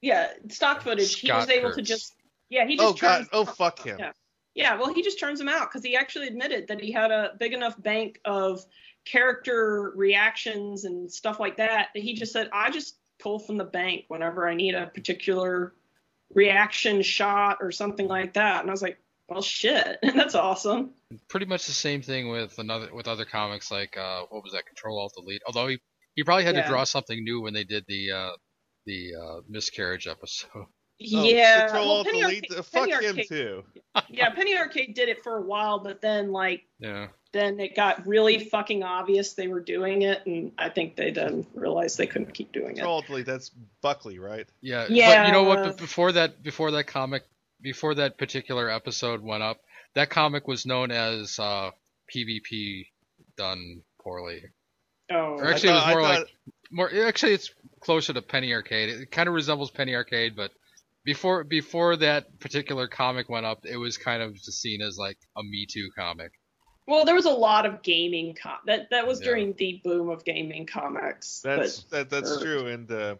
yeah, 0.00 0.28
stock 0.48 0.82
footage, 0.82 1.14
he 1.18 1.30
was 1.32 1.44
Scott 1.44 1.54
able 1.54 1.72
to 1.72 1.82
just 1.82 2.14
yeah, 2.50 2.66
he 2.66 2.76
oh, 2.78 2.92
just 2.92 3.02
Oh 3.02 3.06
god! 3.06 3.26
Oh 3.32 3.44
fuck 3.44 3.78
him! 3.84 3.96
Yeah. 3.98 4.12
yeah, 4.54 4.74
well, 4.78 4.92
he 4.92 5.02
just 5.02 5.18
turns 5.18 5.38
them 5.38 5.48
out 5.48 5.70
because 5.70 5.84
he 5.84 5.96
actually 5.96 6.26
admitted 6.26 6.68
that 6.68 6.80
he 6.80 6.92
had 6.92 7.10
a 7.10 7.32
big 7.38 7.52
enough 7.52 7.80
bank 7.82 8.20
of 8.24 8.64
character 9.04 9.92
reactions 9.96 10.84
and 10.84 11.10
stuff 11.10 11.40
like 11.40 11.56
that 11.56 11.88
that 11.94 12.02
he 12.02 12.14
just 12.14 12.32
said, 12.32 12.48
I 12.52 12.70
just 12.70 12.96
pull 13.18 13.38
from 13.38 13.56
the 13.56 13.64
bank 13.64 14.04
whenever 14.08 14.48
I 14.48 14.54
need 14.54 14.74
a 14.74 14.86
particular 14.86 15.74
reaction 16.34 17.02
shot 17.02 17.58
or 17.60 17.70
something 17.70 18.08
like 18.08 18.34
that. 18.34 18.60
And 18.62 18.70
I 18.70 18.72
was 18.72 18.82
like, 18.82 18.98
well, 19.28 19.42
shit, 19.42 19.98
that's 20.02 20.34
awesome. 20.34 20.90
Pretty 21.28 21.46
much 21.46 21.66
the 21.66 21.72
same 21.72 22.02
thing 22.02 22.28
with 22.30 22.58
another 22.58 22.88
with 22.94 23.08
other 23.08 23.24
comics 23.24 23.70
like 23.70 23.96
uh, 23.96 24.22
what 24.30 24.42
was 24.42 24.52
that 24.52 24.66
Control 24.66 24.98
Alt 24.98 25.12
Delete. 25.16 25.42
Although 25.46 25.68
he 25.68 25.78
he 26.14 26.24
probably 26.24 26.44
had 26.44 26.54
Yeah. 26.54 26.62
to 26.62 26.68
draw 26.68 26.84
something 26.84 27.22
new 27.22 27.40
when 27.40 27.54
they 27.54 27.64
did 27.64 27.84
the 27.88 28.10
uh, 28.12 28.30
the 28.86 29.10
uh, 29.14 29.40
miscarriage 29.48 30.06
episode. 30.06 30.48
Oh, 31.14 31.24
yeah, 31.24 31.62
Control 31.66 31.84
well, 31.88 31.96
Alt 31.96 32.06
Penny 32.06 32.20
Delete, 32.20 32.44
Arcade- 32.44 32.58
uh, 32.58 32.62
fuck 32.62 32.88
Penny 32.88 32.92
him 33.06 33.10
Arcade- 33.18 33.28
too. 33.28 33.64
yeah, 34.10 34.30
Penny 34.34 34.56
Arcade 34.56 34.94
did 34.94 35.08
it 35.08 35.24
for 35.24 35.36
a 35.38 35.40
while, 35.42 35.80
but 35.80 36.00
then 36.00 36.30
like 36.30 36.62
Yeah. 36.78 37.08
Then 37.32 37.60
it 37.60 37.74
got 37.74 38.06
really 38.06 38.38
fucking 38.38 38.82
obvious 38.82 39.32
they 39.34 39.48
were 39.48 39.60
doing 39.60 40.02
it, 40.02 40.24
and 40.26 40.52
I 40.58 40.68
think 40.68 40.96
they 40.96 41.10
then 41.10 41.46
realized 41.54 41.96
they 41.98 42.06
couldn't 42.06 42.34
keep 42.34 42.52
doing 42.52 42.72
it. 42.72 42.76
Control 42.76 42.96
Alt 42.96 43.06
Delete. 43.06 43.26
That's 43.26 43.50
Buckley, 43.80 44.18
right? 44.18 44.46
Yeah, 44.60 44.82
but 44.88 44.90
you 45.26 45.32
know 45.32 45.44
what? 45.44 45.64
But 45.64 45.78
before 45.78 46.12
that, 46.12 46.42
before 46.42 46.70
that 46.72 46.86
comic, 46.86 47.24
before 47.60 47.94
that 47.96 48.18
particular 48.18 48.68
episode 48.70 49.22
went 49.22 49.42
up, 49.42 49.58
that 49.94 50.10
comic 50.10 50.46
was 50.46 50.66
known 50.66 50.90
as 50.90 51.38
uh, 51.38 51.70
PvP 52.14 52.86
done 53.36 53.82
poorly. 54.00 54.42
Oh, 55.10 55.36
Or 55.38 55.46
actually, 55.46 55.70
it 55.70 55.74
was 55.74 55.86
more 55.86 56.02
thought- 56.02 56.18
like 56.20 56.28
more. 56.70 56.90
Actually, 57.06 57.32
it's 57.32 57.52
closer 57.80 58.12
to 58.12 58.22
Penny 58.22 58.52
Arcade. 58.52 58.88
It 58.90 59.10
kind 59.10 59.28
of 59.28 59.34
resembles 59.34 59.70
Penny 59.70 59.94
Arcade, 59.94 60.36
but 60.36 60.50
before 61.04 61.44
before 61.44 61.96
that 61.96 62.38
particular 62.40 62.88
comic 62.88 63.28
went 63.28 63.46
up, 63.46 63.64
it 63.64 63.76
was 63.76 63.96
kind 63.98 64.22
of 64.22 64.34
just 64.34 64.60
seen 64.60 64.82
as 64.82 64.96
like 64.98 65.18
a 65.36 65.42
Me 65.42 65.66
Too 65.68 65.90
comic. 65.96 66.32
Well, 66.86 67.04
there 67.04 67.14
was 67.14 67.26
a 67.26 67.30
lot 67.30 67.64
of 67.66 67.82
gaming 67.82 68.34
com- 68.40 68.58
that 68.66 68.90
that 68.90 69.06
was 69.06 69.20
Yeah. 69.20 69.26
during 69.26 69.52
the 69.54 69.80
boom 69.84 70.08
of 70.08 70.24
gaming 70.24 70.66
comics. 70.66 71.40
That's 71.40 71.84
that, 71.84 72.10
that's 72.10 72.30
or- 72.30 72.40
true. 72.40 72.66
And 72.66 72.90
uh, 72.90 73.16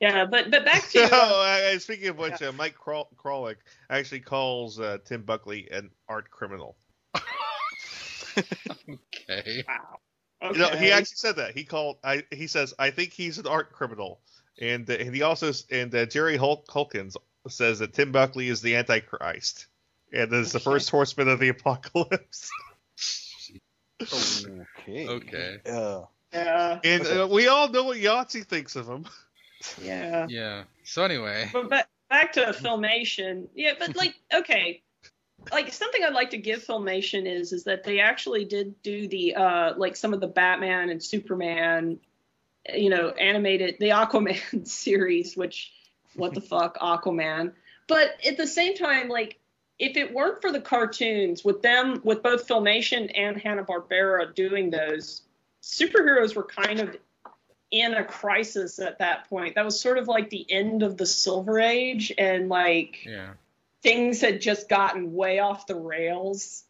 yeah, 0.00 0.24
but 0.24 0.50
but 0.50 0.64
back 0.64 0.82
so, 0.82 1.06
to 1.08 1.14
uh, 1.14 1.78
speaking 1.78 2.08
of 2.08 2.18
which, 2.18 2.42
uh, 2.42 2.52
Mike 2.52 2.74
Kraw- 2.74 3.08
Krahulik 3.16 3.56
actually 3.90 4.20
calls 4.20 4.80
uh, 4.80 4.98
Tim 5.04 5.22
Buckley 5.22 5.68
an 5.70 5.90
art 6.08 6.30
criminal. 6.30 6.76
Okay. 8.88 9.64
wow. 9.66 9.98
You 10.52 10.58
know, 10.58 10.68
he 10.68 10.92
actually 10.92 11.16
said 11.16 11.36
that. 11.36 11.54
He 11.56 11.64
called. 11.64 11.96
I. 12.04 12.24
He 12.30 12.46
says, 12.46 12.74
I 12.78 12.90
think 12.90 13.12
he's 13.12 13.38
an 13.38 13.46
art 13.46 13.72
criminal, 13.72 14.20
and 14.60 14.88
uh, 14.88 14.92
and 14.94 15.14
he 15.14 15.22
also 15.22 15.52
and 15.70 15.94
uh, 15.94 16.04
Jerry 16.06 16.36
Hulk, 16.36 16.66
Holkins 16.68 17.16
says 17.48 17.78
that 17.78 17.94
Tim 17.94 18.12
Buckley 18.12 18.48
is 18.48 18.60
the 18.60 18.76
Antichrist, 18.76 19.66
and 20.12 20.32
is 20.32 20.52
the 20.52 20.60
first 20.60 20.90
horseman 20.90 21.28
of 21.28 21.38
the 21.40 21.48
apocalypse. 21.48 22.50
Okay. 24.02 25.08
Okay. 25.08 25.56
Uh, 25.66 26.02
Yeah, 26.32 26.80
And 26.84 27.06
uh, 27.06 27.28
we 27.30 27.48
all 27.48 27.68
know 27.68 27.84
what 27.84 27.96
Yahtzee 27.96 28.44
thinks 28.44 28.76
of 28.76 28.86
him. 28.86 29.06
yeah. 29.82 30.26
Yeah. 30.28 30.64
So 30.84 31.02
anyway, 31.02 31.48
But 31.52 31.70
back 31.70 31.88
back 32.10 32.32
to 32.34 32.42
filmation. 32.52 33.48
Yeah, 33.54 33.72
but 33.78 33.96
like 33.96 34.14
okay. 34.34 34.82
Like 35.50 35.72
something 35.72 36.02
I'd 36.04 36.12
like 36.12 36.30
to 36.30 36.38
give 36.38 36.64
filmation 36.64 37.26
is 37.26 37.52
is 37.52 37.64
that 37.64 37.84
they 37.84 38.00
actually 38.00 38.44
did 38.44 38.82
do 38.82 39.08
the 39.08 39.34
uh 39.34 39.74
like 39.76 39.96
some 39.96 40.12
of 40.12 40.20
the 40.20 40.26
Batman 40.26 40.90
and 40.90 41.02
Superman 41.02 41.98
you 42.74 42.90
know 42.90 43.10
animated 43.10 43.76
the 43.80 43.90
Aquaman 43.90 44.66
series 44.68 45.36
which 45.36 45.72
what 46.16 46.34
the 46.34 46.40
fuck 46.40 46.76
Aquaman 46.78 47.52
but 47.86 48.10
at 48.26 48.36
the 48.36 48.46
same 48.46 48.74
time 48.76 49.08
like 49.08 49.38
if 49.78 49.96
it 49.96 50.12
weren't 50.12 50.40
for 50.40 50.52
the 50.52 50.60
cartoons 50.60 51.44
with 51.44 51.62
them 51.62 52.00
with 52.04 52.22
both 52.22 52.48
filmation 52.48 53.10
and 53.14 53.36
Hanna-Barbera 53.40 54.34
doing 54.34 54.70
those 54.70 55.22
superheroes 55.62 56.34
were 56.34 56.44
kind 56.44 56.80
of 56.80 56.96
in 57.70 57.94
a 57.94 58.04
crisis 58.04 58.78
at 58.78 58.98
that 58.98 59.28
point. 59.28 59.54
That 59.54 59.64
was 59.64 59.78
sort 59.78 59.98
of 59.98 60.08
like 60.08 60.30
the 60.30 60.46
end 60.50 60.82
of 60.82 60.96
the 60.96 61.06
Silver 61.06 61.60
Age, 61.60 62.12
and 62.16 62.48
like 62.48 63.04
yeah. 63.04 63.30
things 63.82 64.20
had 64.20 64.40
just 64.40 64.68
gotten 64.68 65.14
way 65.14 65.40
off 65.40 65.66
the 65.66 65.74
rails. 65.74 66.64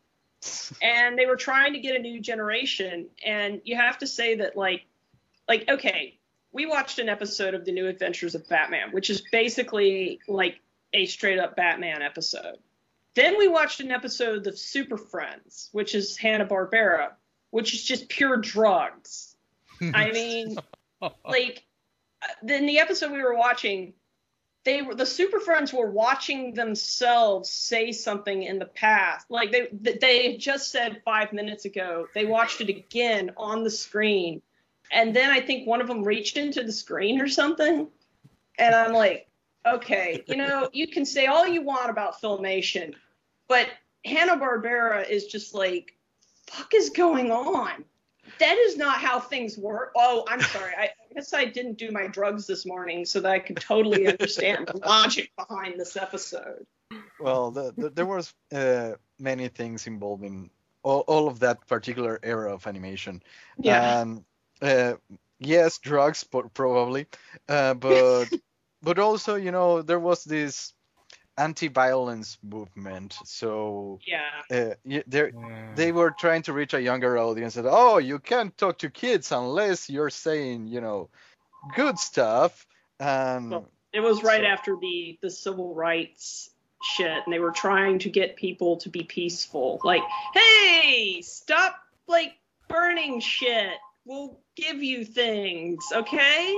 And 0.81 1.19
they 1.19 1.27
were 1.27 1.37
trying 1.37 1.73
to 1.73 1.81
get 1.81 1.97
a 1.97 1.99
new 1.99 2.21
generation. 2.21 3.07
And 3.25 3.61
you 3.65 3.75
have 3.77 3.99
to 3.99 4.07
say 4.07 4.37
that, 4.37 4.57
like, 4.57 4.85
like 5.49 5.69
okay, 5.69 6.19
we 6.53 6.67
watched 6.67 6.99
an 6.99 7.09
episode 7.09 7.55
of 7.55 7.65
the 7.65 7.73
New 7.73 7.89
Adventures 7.89 8.35
of 8.35 8.49
Batman, 8.49 8.93
which 8.93 9.11
is 9.11 9.23
basically 9.33 10.21
like 10.29 10.61
a 10.93 11.07
straight 11.07 11.39
up 11.39 11.57
Batman 11.57 12.01
episode. 12.01 12.59
Then 13.17 13.39
we 13.39 13.49
watched 13.49 13.81
an 13.81 13.91
episode 13.91 14.47
of 14.47 14.59
Super 14.59 14.99
Friends, 14.99 15.71
which 15.73 15.95
is 15.95 16.19
Hanna 16.19 16.45
Barbera, 16.45 17.13
which 17.51 17.73
is 17.73 17.83
just 17.83 18.11
pure 18.11 18.37
drugs. 18.37 19.35
I 19.81 20.11
mean, 20.13 20.59
like 21.27 21.65
in 22.47 22.67
the 22.67 22.79
episode 22.79 23.13
we 23.13 23.23
were 23.23 23.35
watching 23.35 23.95
they 24.65 24.83
were 24.83 24.95
the 24.95 25.07
super 25.07 25.41
friends 25.41 25.73
were 25.73 25.91
watching 25.91 26.53
themselves 26.53 27.49
say 27.49 27.91
something 27.91 28.43
in 28.43 28.59
the 28.59 28.67
past. 28.67 29.31
Like 29.31 29.51
they 29.51 29.69
they 29.73 30.37
just 30.37 30.71
said 30.71 31.01
five 31.03 31.33
minutes 31.33 31.65
ago 31.65 32.09
they 32.15 32.27
watched 32.27 32.61
it 32.61 32.69
again 32.69 33.31
on 33.39 33.65
the 33.65 33.71
screen. 33.71 34.43
And 34.93 35.17
then 35.17 35.31
i 35.31 35.41
think 35.41 35.67
one 35.67 35.81
of 35.81 35.87
them 35.87 36.05
reached 36.05 36.37
into 36.37 36.63
the 36.63 36.73
screen 36.73 37.21
or 37.21 37.29
something. 37.29 37.89
And 38.59 38.75
i'm 38.75 38.93
like 38.93 39.29
okay 39.65 40.23
you 40.29 40.37
know 40.37 40.69
you 40.73 40.87
can 40.87 41.05
say 41.05 41.27
all 41.27 41.47
you 41.47 41.63
want 41.63 41.91
about 41.91 42.21
filmation 42.21 42.95
but 43.49 43.69
hanna-barbera 44.05 45.09
is 45.09 45.27
just 45.27 45.55
like 45.55 45.93
fuck 46.47 46.73
is 46.75 46.91
going 46.91 47.31
on 47.31 47.85
that 48.39 48.57
is 48.59 48.77
not 48.77 48.99
how 48.99 49.21
things 49.21 49.57
work. 49.57 49.93
Oh, 49.97 50.25
I'm 50.29 50.41
sorry. 50.41 50.73
I 50.77 50.91
guess 51.15 51.33
I 51.33 51.45
didn't 51.45 51.79
do 51.79 51.91
my 51.91 52.07
drugs 52.07 52.47
this 52.47 52.67
morning 52.67 53.05
so 53.05 53.21
that 53.21 53.31
I 53.31 53.39
could 53.39 53.57
totally 53.57 54.07
understand 54.07 54.67
the 54.67 54.79
logic 54.79 55.31
behind 55.37 55.79
this 55.79 55.97
episode. 55.97 56.67
well, 57.21 57.51
the, 57.51 57.73
the, 57.77 57.91
there 57.91 58.07
was 58.07 58.35
uh, 58.53 58.93
many 59.19 59.49
things 59.49 59.87
involving 59.87 60.51
all, 60.83 61.01
all 61.01 61.29
of 61.29 61.41
that 61.41 61.67
particular 61.67 62.19
era 62.23 62.53
of 62.53 62.67
animation. 62.67 63.23
Yeah. 63.59 64.03
And 64.03 64.25
uh, 64.61 64.95
yes, 65.39 65.79
drugs 65.79 66.25
probably, 66.25 67.07
uh, 67.49 67.75
but 67.75 68.27
but 68.83 68.99
also 68.99 69.35
you 69.35 69.51
know 69.51 69.83
there 69.83 69.99
was 69.99 70.25
this 70.25 70.73
anti-violence 71.39 72.39
movement. 72.43 73.17
So 73.25 73.99
yeah. 74.07 74.21
uh, 74.51 74.75
y- 74.85 75.05
there 75.07 75.29
Yeah. 75.35 75.75
they 75.75 75.93
were 75.93 76.11
trying 76.11 76.43
to 76.43 76.53
reach 76.53 76.75
a 76.75 76.81
younger 76.81 77.19
audience 77.19 77.57
and 77.57 77.67
oh 77.71 77.99
you 77.99 78.19
can't 78.19 78.57
talk 78.57 78.79
to 78.79 78.91
kids 78.91 79.33
unless 79.33 79.89
you're 79.91 80.11
saying 80.11 80.67
you 80.69 80.81
know 80.81 81.09
good 81.75 81.99
stuff 81.99 82.67
and 83.01 83.51
Well, 83.51 83.69
It 83.93 84.01
was 84.01 84.23
right 84.23 84.43
So- 84.43 84.47
after 84.47 84.77
the 84.81 85.19
the 85.23 85.31
civil 85.31 85.75
rights 85.75 86.51
shit, 86.83 87.23
and 87.25 87.33
they 87.33 87.39
were 87.41 87.53
trying 87.53 87.99
to 88.01 88.11
get 88.11 88.37
people 88.37 88.77
to 88.77 88.89
be 88.91 89.03
peaceful. 89.03 89.81
Like, 89.83 90.03
hey, 90.35 91.21
stop 91.23 91.75
like 92.07 92.35
burning 92.69 93.21
shit. 93.21 93.73
We'll 94.05 94.39
give 94.55 94.83
you 94.83 95.05
things, 95.05 95.83
okay? 95.93 96.55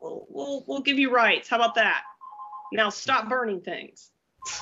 We'll 0.00 0.26
we'll, 0.30 0.64
we'll 0.66 0.80
give 0.80 0.98
you 0.98 1.12
rights. 1.14 1.48
How 1.48 1.56
about 1.56 1.74
that? 1.76 2.02
Now 2.72 2.90
stop 2.90 3.28
burning 3.28 3.60
things. 3.60 4.10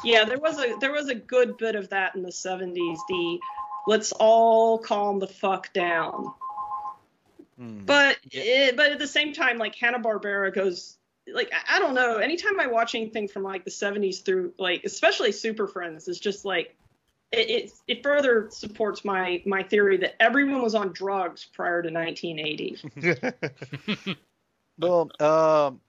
Yeah, 0.03 0.25
there 0.25 0.39
was 0.39 0.59
a 0.59 0.77
there 0.81 0.93
was 0.93 1.09
a 1.09 1.15
good 1.15 1.57
bit 1.57 1.77
of 1.77 1.91
that 1.91 2.15
in 2.15 2.23
the 2.23 2.31
70s. 2.31 2.99
The 3.09 3.39
let's 3.87 4.13
all 4.13 4.79
calm 4.79 5.19
the 5.19 5.27
fuck 5.27 5.73
down. 5.73 6.33
Hmm. 7.57 7.85
But 7.85 8.19
Yeah. 8.31 8.43
it, 8.43 8.77
but 8.77 8.93
at 8.93 8.99
the 8.99 9.07
same 9.07 9.33
time, 9.33 9.59
like 9.59 9.75
Hanna 9.75 9.99
Barbera 9.99 10.55
goes 10.55 10.97
like 11.33 11.53
I, 11.53 11.77
I 11.77 11.79
don't 11.79 11.95
know. 11.95 12.17
Anytime 12.17 12.59
I 12.59 12.67
watch 12.67 12.95
anything 12.95 13.29
from 13.29 13.43
like 13.43 13.65
the 13.65 13.71
'70s 13.71 14.25
through 14.25 14.55
like 14.59 14.85
especially 14.85 15.33
Super 15.33 15.67
Friends, 15.67 16.09
is 16.09 16.19
just 16.19 16.45
like 16.45 16.75
it, 17.31 17.51
it 17.51 17.73
it 17.87 18.03
further 18.03 18.49
supports 18.51 19.05
my 19.05 19.43
my 19.47 19.63
theory 19.63 19.99
that 19.99 20.21
everyone 20.21 20.63
was 20.63 20.75
on 20.75 20.93
drugs 20.93 21.47
prior 21.53 21.83
to 21.83 21.91
1980. 21.91 24.17
Well, 24.79 25.11
um, 25.19 25.81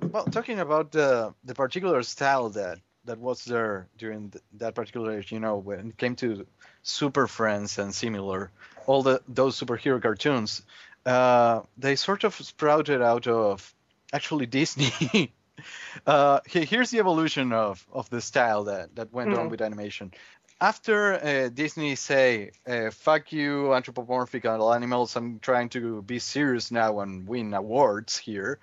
well, 0.00 0.24
talking 0.24 0.58
about 0.60 0.90
the 0.92 1.34
the 1.44 1.54
particular 1.54 2.02
style 2.02 2.50
that 2.50 2.78
that 3.04 3.18
was 3.18 3.44
there 3.44 3.88
during 3.98 4.30
th- 4.30 4.44
that 4.54 4.74
particular 4.74 5.18
age, 5.18 5.32
you 5.32 5.40
know, 5.40 5.56
when 5.56 5.88
it 5.90 5.96
came 5.96 6.14
to 6.16 6.46
Super 6.82 7.26
Friends 7.26 7.78
and 7.78 7.94
similar, 7.94 8.50
all 8.86 9.02
the 9.02 9.22
those 9.28 9.58
superhero 9.58 10.00
cartoons, 10.00 10.62
uh, 11.06 11.62
they 11.78 11.96
sort 11.96 12.24
of 12.24 12.34
sprouted 12.34 13.02
out 13.02 13.26
of 13.26 13.74
actually 14.12 14.46
Disney. 14.46 15.32
uh, 16.06 16.40
here's 16.46 16.90
the 16.90 16.98
evolution 16.98 17.52
of 17.52 17.86
of 17.92 18.08
the 18.10 18.20
style 18.20 18.64
that 18.64 18.94
that 18.96 19.12
went 19.12 19.32
on 19.34 19.46
Mhm. 19.46 19.50
with 19.50 19.62
animation. 19.62 20.12
After 20.60 21.14
uh, 21.14 21.48
Disney 21.48 21.96
say, 21.96 22.52
uh, 22.66 22.90
"Fuck 22.90 23.32
you, 23.32 23.74
anthropomorphic 23.74 24.44
animals," 24.46 25.16
I'm 25.16 25.40
trying 25.40 25.68
to 25.70 26.02
be 26.02 26.20
serious 26.20 26.70
now 26.70 27.00
and 27.00 27.26
win 27.26 27.52
awards 27.54 28.16
here, 28.16 28.60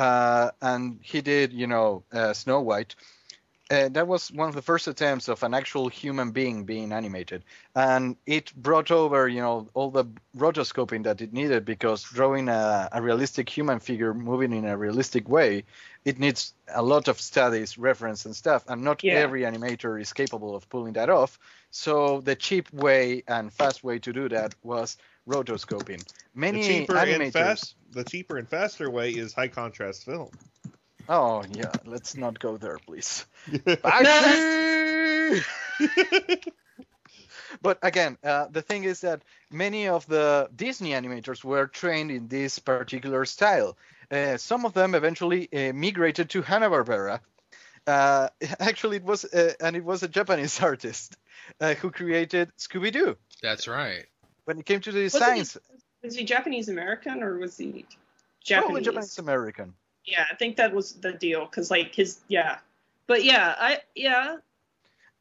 uh, 0.00 0.50
and 0.60 0.98
he 1.02 1.20
did, 1.22 1.52
you 1.52 1.66
know, 1.66 2.04
uh, 2.12 2.32
Snow 2.34 2.60
White. 2.60 2.94
uh, 3.70 3.88
that 3.88 4.08
was 4.08 4.32
one 4.32 4.48
of 4.48 4.54
the 4.54 4.62
first 4.62 4.88
attempts 4.88 5.28
of 5.28 5.42
an 5.44 5.54
actual 5.54 5.88
human 5.88 6.32
being 6.32 6.64
being 6.64 6.92
animated, 6.92 7.44
and 7.74 8.16
it 8.26 8.52
brought 8.56 8.90
over, 8.90 9.28
you 9.28 9.40
know, 9.40 9.68
all 9.74 9.90
the 9.90 10.04
rotoscoping 10.36 11.04
that 11.04 11.20
it 11.20 11.32
needed 11.32 11.64
because 11.64 12.02
drawing 12.02 12.48
a, 12.48 12.88
a 12.92 13.00
realistic 13.00 13.48
human 13.48 13.78
figure 13.78 14.14
moving 14.14 14.52
in 14.52 14.64
a 14.66 14.76
realistic 14.76 15.28
way, 15.28 15.64
it 16.04 16.18
needs 16.18 16.54
a 16.74 16.82
lot 16.82 17.08
of 17.08 17.20
studies, 17.20 17.78
reference, 17.78 18.26
and 18.26 18.34
stuff, 18.36 18.64
and 18.68 18.82
not 18.82 19.04
Yeah. 19.04 19.22
every 19.22 19.42
animator 19.42 20.00
is 20.00 20.12
capable 20.12 20.56
of 20.56 20.68
pulling 20.68 20.94
that 20.94 21.10
off. 21.10 21.38
So 21.70 22.20
the 22.22 22.34
cheap 22.36 22.72
way 22.72 23.22
and 23.28 23.52
fast 23.52 23.84
way 23.84 23.98
to 24.00 24.12
do 24.12 24.28
that 24.30 24.54
was 24.62 24.96
rotoscoping. 25.28 26.06
Many 26.34 26.58
the 26.58 26.80
cheaper 26.80 26.94
animators. 26.94 27.22
and 27.22 27.32
fast, 27.32 27.74
the 27.92 28.04
cheaper 28.04 28.38
and 28.38 28.48
faster 28.48 28.90
way 28.90 29.10
is 29.10 29.32
high 29.32 29.48
contrast 29.48 30.04
film. 30.04 30.30
Oh 31.08 31.44
yeah, 31.52 31.72
let's 31.84 32.16
not 32.16 32.38
go 32.38 32.56
there, 32.56 32.78
please. 32.86 33.26
But 37.62 37.78
again, 37.82 38.16
uh, 38.22 38.46
the 38.50 38.62
thing 38.62 38.84
is 38.84 39.00
that 39.00 39.22
many 39.50 39.88
of 39.88 40.06
the 40.06 40.48
Disney 40.54 40.90
animators 40.90 41.44
were 41.44 41.66
trained 41.66 42.10
in 42.10 42.28
this 42.28 42.58
particular 42.58 43.24
style. 43.24 43.76
Uh, 44.10 44.36
some 44.36 44.64
of 44.64 44.72
them 44.72 44.94
eventually 44.94 45.48
uh, 45.52 45.72
migrated 45.72 46.30
to 46.30 46.42
Hanna 46.42 46.70
Barbera. 46.70 47.20
Uh, 47.86 48.28
actually, 48.60 48.96
it 48.96 49.04
was 49.04 49.24
uh, 49.24 49.52
and 49.60 49.76
it 49.76 49.84
was 49.84 50.02
a 50.02 50.08
Japanese 50.08 50.60
artist 50.62 51.16
uh, 51.60 51.74
who 51.74 51.90
created 51.90 52.50
Scooby 52.56 52.92
Doo. 52.92 53.16
That's 53.42 53.68
right. 53.68 54.06
When 54.50 54.58
it 54.58 54.66
came 54.66 54.80
to 54.80 54.90
the 54.90 55.04
Wasn't 55.04 55.12
designs, 55.12 55.56
he, 55.56 55.60
was 56.02 56.16
he 56.16 56.24
Japanese 56.24 56.68
American 56.68 57.22
or 57.22 57.38
was 57.38 57.56
he 57.56 57.86
probably 58.48 58.82
Japanese? 58.82 58.84
Japanese 58.84 59.18
American. 59.18 59.74
Yeah, 60.04 60.26
I 60.28 60.34
think 60.34 60.56
that 60.56 60.74
was 60.74 60.94
the 60.94 61.12
deal 61.12 61.44
because 61.44 61.70
like 61.70 61.94
his 61.94 62.18
yeah, 62.26 62.58
but 63.06 63.22
yeah, 63.22 63.54
I 63.56 63.78
yeah 63.94 64.38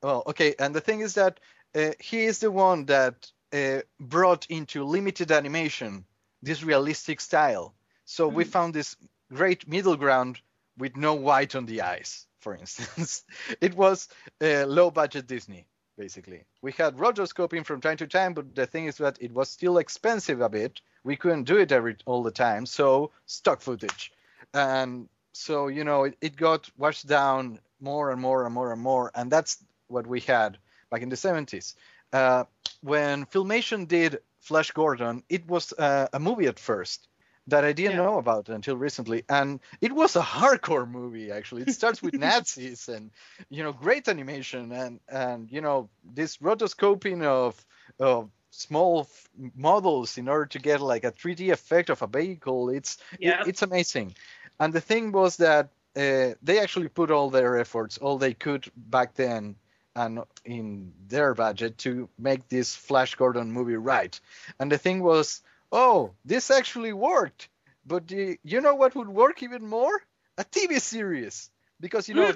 Well, 0.01 0.23
okay, 0.25 0.55
and 0.57 0.73
the 0.73 0.81
thing 0.81 1.01
is 1.01 1.13
that 1.13 1.39
uh, 1.75 1.91
he 1.99 2.25
is 2.25 2.39
the 2.39 2.49
one 2.49 2.85
that 2.87 3.31
uh, 3.53 3.81
brought 3.99 4.47
into 4.49 4.83
limited 4.83 5.31
animation 5.31 6.05
this 6.41 6.63
realistic 6.63 7.21
style. 7.21 7.75
So 8.05 8.27
we 8.29 8.45
Mhm. 8.45 8.47
found 8.47 8.73
this 8.73 8.95
great 9.31 9.67
middle 9.67 9.95
ground 9.95 10.41
with 10.75 10.97
no 10.97 11.13
white 11.13 11.55
on 11.55 11.67
the 11.67 11.81
eyes, 11.81 12.25
for 12.39 12.55
instance. 12.55 13.23
it 13.61 13.75
was 13.75 14.07
uh, 14.41 14.65
low 14.65 14.89
budget 14.89 15.27
Disney, 15.27 15.67
basically. 15.99 16.45
We 16.61 16.71
had 16.71 16.95
rotoscoping 16.95 17.65
from 17.65 17.81
time 17.81 17.97
to 17.97 18.07
time, 18.07 18.33
but 18.33 18.55
the 18.55 18.65
thing 18.65 18.85
is 18.85 18.97
that 18.97 19.17
it 19.19 19.31
was 19.33 19.49
still 19.49 19.77
expensive 19.77 20.39
a 20.41 20.49
bit. 20.49 20.81
We 21.03 21.17
couldn't 21.17 21.43
do 21.43 21.57
it 21.57 21.71
every 21.71 21.97
all 22.05 22.23
the 22.23 22.31
time, 22.31 22.65
so 22.65 23.11
stock 23.25 23.61
footage. 23.61 24.11
And 24.53 25.09
so, 25.33 25.67
you 25.67 25.83
know, 25.83 26.05
it, 26.05 26.15
it 26.21 26.35
got 26.37 26.71
washed 26.77 27.05
down 27.05 27.59
more 27.81 28.11
and 28.11 28.21
more 28.21 28.45
and 28.45 28.53
more 28.53 28.71
and 28.71 28.81
more, 28.81 29.11
and 29.13 29.29
that's 29.29 29.63
what 29.87 30.07
we 30.07 30.21
had 30.21 30.57
back 30.89 31.01
in 31.01 31.09
the 31.09 31.17
70s. 31.17 31.75
Uh, 32.13 32.45
when 32.81 33.25
Filmation 33.25 33.87
did 33.87 34.19
Flash 34.39 34.71
Gordon, 34.71 35.23
it 35.29 35.45
was 35.47 35.73
uh, 35.73 36.07
a 36.13 36.19
movie 36.19 36.47
at 36.47 36.59
first 36.59 37.09
that 37.49 37.65
I 37.65 37.73
didn't 37.73 37.97
Yeah. 37.97 38.03
know 38.03 38.17
about 38.17 38.49
until 38.49 38.77
recently, 38.77 39.23
and 39.29 39.59
it 39.81 39.91
was 39.91 40.15
a 40.15 40.21
hardcore 40.21 40.89
movie. 40.89 41.31
Actually, 41.31 41.63
it 41.63 41.71
starts 41.71 42.01
with 42.01 42.17
Nazis 42.17 42.87
and 42.89 43.11
you 43.49 43.63
know 43.63 43.73
great 43.73 44.07
animation 44.07 44.71
and 44.71 44.99
and 45.07 45.51
you 45.51 45.61
know 45.61 45.89
this 46.03 46.37
rotoscoping 46.37 47.23
of 47.23 47.65
of 47.99 48.29
small 48.51 49.01
f- 49.01 49.29
models 49.55 50.17
in 50.17 50.27
order 50.27 50.45
to 50.47 50.59
get 50.59 50.81
like 50.81 51.03
a 51.03 51.11
3D 51.11 51.51
effect 51.51 51.89
of 51.89 52.01
a 52.01 52.07
vehicle. 52.07 52.69
It's 52.69 52.97
it- 53.19 53.19
yeah 53.19 53.43
it's 53.45 53.61
amazing. 53.61 54.15
And 54.59 54.73
the 54.73 54.81
thing 54.81 55.11
was 55.11 55.37
that 55.37 55.69
uh, 55.95 56.33
they 56.41 56.59
actually 56.59 56.87
put 56.89 57.11
all 57.11 57.29
their 57.29 57.57
efforts, 57.57 57.97
all 57.97 58.17
they 58.17 58.33
could 58.33 58.69
back 58.75 59.15
then, 59.15 59.55
and 59.95 60.19
in 60.45 60.93
their 61.07 61.33
budget 61.33 61.77
to 61.79 62.09
make 62.17 62.47
this 62.49 62.75
Flash 62.75 63.15
Gordon 63.15 63.51
movie 63.51 63.75
right. 63.75 64.19
And 64.59 64.71
the 64.71 64.77
thing 64.77 65.01
was, 65.01 65.41
oh, 65.71 66.11
this 66.25 66.51
actually 66.51 66.93
worked. 66.93 67.49
But 67.85 68.07
the, 68.07 68.37
you 68.43 68.61
know 68.61 68.75
what 68.75 68.95
would 68.95 69.09
work 69.09 69.41
even 69.43 69.65
more? 69.65 70.01
A 70.37 70.43
TV 70.43 70.79
series, 70.79 71.49
because 71.79 72.07
you 72.07 72.15
know 72.15 72.33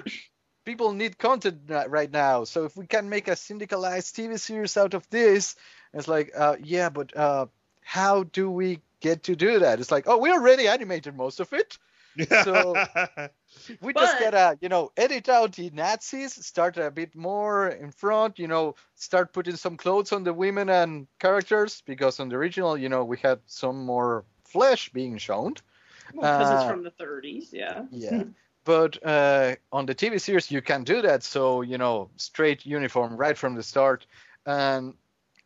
people 0.64 0.92
need 0.92 1.18
content 1.18 1.60
right 1.88 2.10
now. 2.10 2.44
So 2.44 2.64
if 2.64 2.76
we 2.76 2.86
can 2.86 3.08
make 3.08 3.28
a 3.28 3.32
syndicalized 3.32 4.12
TV 4.12 4.38
series 4.38 4.76
out 4.76 4.94
of 4.94 5.08
this, 5.10 5.56
it's 5.92 6.08
like, 6.08 6.32
uh, 6.36 6.56
yeah, 6.62 6.88
but 6.88 7.16
uh, 7.16 7.46
how 7.82 8.24
do 8.24 8.50
we 8.50 8.80
get 9.00 9.24
to 9.24 9.36
do 9.36 9.60
that? 9.60 9.80
It's 9.80 9.90
like, 9.90 10.04
oh, 10.06 10.18
we 10.18 10.30
already 10.30 10.66
animated 10.66 11.16
most 11.16 11.40
of 11.40 11.52
it. 11.52 11.78
So- 12.44 12.74
We 13.80 13.92
just 13.94 14.18
But- 14.18 14.30
gotta, 14.32 14.58
you 14.60 14.68
know, 14.68 14.90
edit 14.96 15.28
out 15.28 15.52
the 15.54 15.70
Nazis, 15.70 16.34
start 16.44 16.76
a 16.76 16.90
bit 16.90 17.14
more 17.14 17.68
in 17.68 17.92
front, 17.92 18.38
you 18.38 18.48
know, 18.48 18.74
start 18.96 19.32
putting 19.32 19.56
some 19.56 19.76
clothes 19.76 20.12
on 20.12 20.24
the 20.24 20.32
women 20.34 20.68
and 20.68 21.06
characters 21.18 21.82
because 21.86 22.20
on 22.20 22.28
the 22.28 22.36
original, 22.36 22.76
you 22.76 22.88
know, 22.88 23.04
we 23.04 23.16
had 23.18 23.38
some 23.46 23.84
more 23.86 24.24
flesh 24.44 24.90
being 24.92 25.18
shown. 25.18 25.54
because 26.12 26.50
uh, 26.50 26.56
it's 26.60 26.70
from 26.70 26.82
the 26.82 26.90
30s. 26.90 27.52
Yeah. 27.52 27.84
Yeah. 27.90 28.24
But 28.64 28.98
uh, 29.06 29.54
on 29.72 29.86
the 29.86 29.94
TV 29.94 30.20
series, 30.20 30.50
you 30.50 30.62
can 30.62 30.84
do 30.84 31.02
that. 31.02 31.22
So 31.22 31.60
you 31.62 31.78
know, 31.78 32.10
straight 32.16 32.64
uniform 32.66 33.16
right 33.16 33.36
from 33.36 33.54
the 33.56 33.62
start, 33.62 34.06
and 34.46 34.94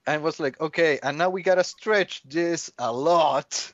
and 0.07 0.23
was 0.23 0.39
like, 0.41 0.61
okay, 0.61 0.99
and 1.03 1.19
now 1.19 1.29
we 1.29 1.43
gotta 1.43 1.65
stretch 1.65 2.23
this 2.23 2.71
a 2.79 2.93
lot. 2.93 3.73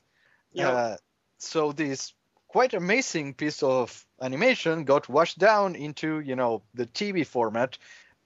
Yep. 0.54 0.72
Uh, 0.72 0.96
so 1.38 1.72
this 1.72 2.14
quite 2.54 2.72
amazing 2.72 3.34
piece 3.34 3.64
of 3.64 4.06
animation 4.22 4.84
got 4.84 5.08
washed 5.08 5.38
down 5.40 5.74
into 5.74 6.20
you 6.20 6.36
know 6.36 6.62
the 6.72 6.86
TV 6.86 7.26
format, 7.26 7.76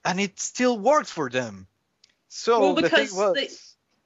and 0.05 0.19
it 0.19 0.39
still 0.39 0.77
works 0.77 1.09
for 1.09 1.31
them. 1.31 1.65
So 2.27 2.59
Well, 2.59 2.75
the 2.75 2.81
thing 2.83 2.91
because 2.91 3.13
was, 3.13 3.33
they- 3.33 3.49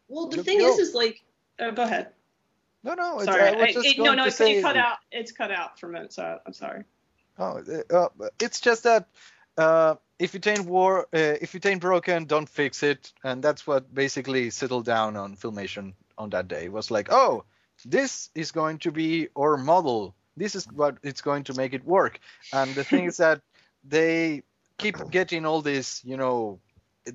Well, 0.08 0.28
the 0.28 0.42
thing 0.42 0.62
is, 0.62 0.80
is 0.80 0.96
like, 0.96 1.22
oh, 1.60 1.72
go 1.72 1.84
ahead. 1.84 2.14
no, 2.86 2.94
no, 2.94 3.20
it's, 3.20 3.26
Sorry, 3.26 3.50
I 3.50 3.66
it- 3.76 3.98
no, 3.98 4.14
no, 4.14 4.24
to 4.24 4.30
it, 4.30 4.34
say, 4.34 4.62
cut 4.62 4.78
out. 4.78 5.00
It's 5.12 5.34
cut 5.34 5.52
out 5.52 5.78
for 5.78 5.90
a 5.90 5.92
minute, 5.92 6.14
so 6.14 6.40
I'm 6.46 6.54
sorry. 6.54 6.86
Oh, 7.38 7.62
uh, 7.92 7.96
uh, 7.98 8.30
it's 8.40 8.62
just 8.62 8.84
that 8.84 9.10
uh, 9.58 9.96
if 10.20 10.36
it 10.36 10.48
ain't 10.48 10.66
war, 10.66 11.02
uh, 11.14 11.36
if 11.46 11.54
it 11.54 11.66
ain't 11.66 11.82
broken, 11.82 12.24
don't 12.24 12.48
fix 12.48 12.82
it, 12.82 13.12
and 13.26 13.44
that's 13.44 13.68
what 13.68 13.94
basically 13.94 14.52
settled 14.52 14.86
down 14.86 15.18
on 15.18 15.36
Filmation 15.36 15.96
on 16.18 16.30
that 16.30 16.48
day. 16.48 16.64
It 16.64 16.72
was 16.72 16.90
like, 16.92 17.12
oh, 17.12 17.44
this 17.86 18.30
is 18.36 18.52
going 18.52 18.80
to 18.80 18.92
be 18.92 19.30
our 19.38 19.58
model. 19.58 20.16
This 20.36 20.56
is 20.56 20.66
what 20.66 20.98
it's 21.04 21.22
going 21.22 21.46
to 21.46 21.54
make 21.54 21.74
it 21.74 21.86
work. 21.86 22.20
And 22.52 22.74
the 22.74 22.84
thing 22.84 23.06
is 23.06 23.18
that 23.18 23.42
they 23.84 24.44
keep 24.78 25.12
getting 25.12 25.46
all 25.46 25.62
these, 25.62 26.02
you 26.04 26.18
know, 26.18 26.60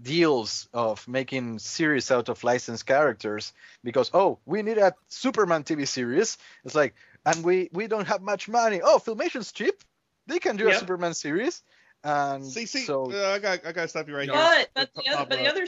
deals 0.03 0.69
of 0.75 1.07
making 1.09 1.59
series 1.59 2.11
out 2.11 2.29
of 2.29 2.45
licensed 2.45 2.87
characters 2.87 3.53
because 3.83 4.11
oh, 4.13 4.39
we 4.45 4.63
need 4.63 4.79
a 4.79 4.95
Superman 5.09 5.65
TV 5.65 5.89
series. 5.89 6.37
It's 6.65 6.75
like, 6.75 6.95
and 7.25 7.43
we 7.43 7.71
we 7.73 7.87
don't 7.87 8.07
have 8.07 8.23
much 8.23 8.49
money. 8.49 8.81
Oh, 8.83 8.99
Filmation's 8.99 9.53
cheap. 9.53 9.83
They 10.27 10.39
can 10.39 10.57
do 10.57 10.69
a 10.69 10.75
Superman 10.75 11.15
series. 11.15 11.63
And 12.05 12.45
see, 12.45 12.67
see, 12.67 12.85
so 12.85 13.11
uh, 13.11 13.31
I 13.35 13.39
got, 13.39 13.67
I 13.67 13.73
got 13.73 13.83
to 13.83 13.89
stop 13.89 14.09
you 14.09 14.15
right 14.15 14.29
here. 14.29 14.35
But 14.35 14.69
but 14.75 14.95
the 14.95 15.11
other, 15.11 15.27
but 15.29 15.39
the 15.39 15.49
other, 15.49 15.67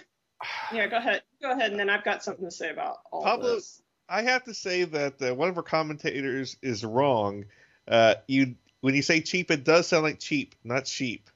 yeah, 0.72 0.86
go 0.86 0.98
ahead, 0.98 1.22
go 1.42 1.50
ahead, 1.50 1.72
and 1.72 1.80
then 1.80 1.90
I've 1.90 2.04
got 2.04 2.22
something 2.22 2.44
to 2.44 2.50
say 2.50 2.70
about 2.70 2.98
all 3.10 3.24
Pablo- 3.24 3.54
this. 3.56 3.82
I 4.10 4.22
have 4.22 4.44
to 4.44 4.54
say 4.54 4.84
that 4.84 5.22
uh, 5.22 5.34
one 5.34 5.48
of 5.48 5.56
our 5.56 5.62
commentators 5.62 6.56
is 6.62 6.84
wrong. 6.84 7.46
Uh, 7.88 8.16
you 8.28 8.56
when 8.80 8.94
you 8.94 9.02
say 9.02 9.20
cheap, 9.20 9.50
it 9.50 9.64
does 9.64 9.86
sound 9.88 10.04
like 10.04 10.18
cheap, 10.20 10.54
not 10.64 10.86
sheep. 10.88 11.30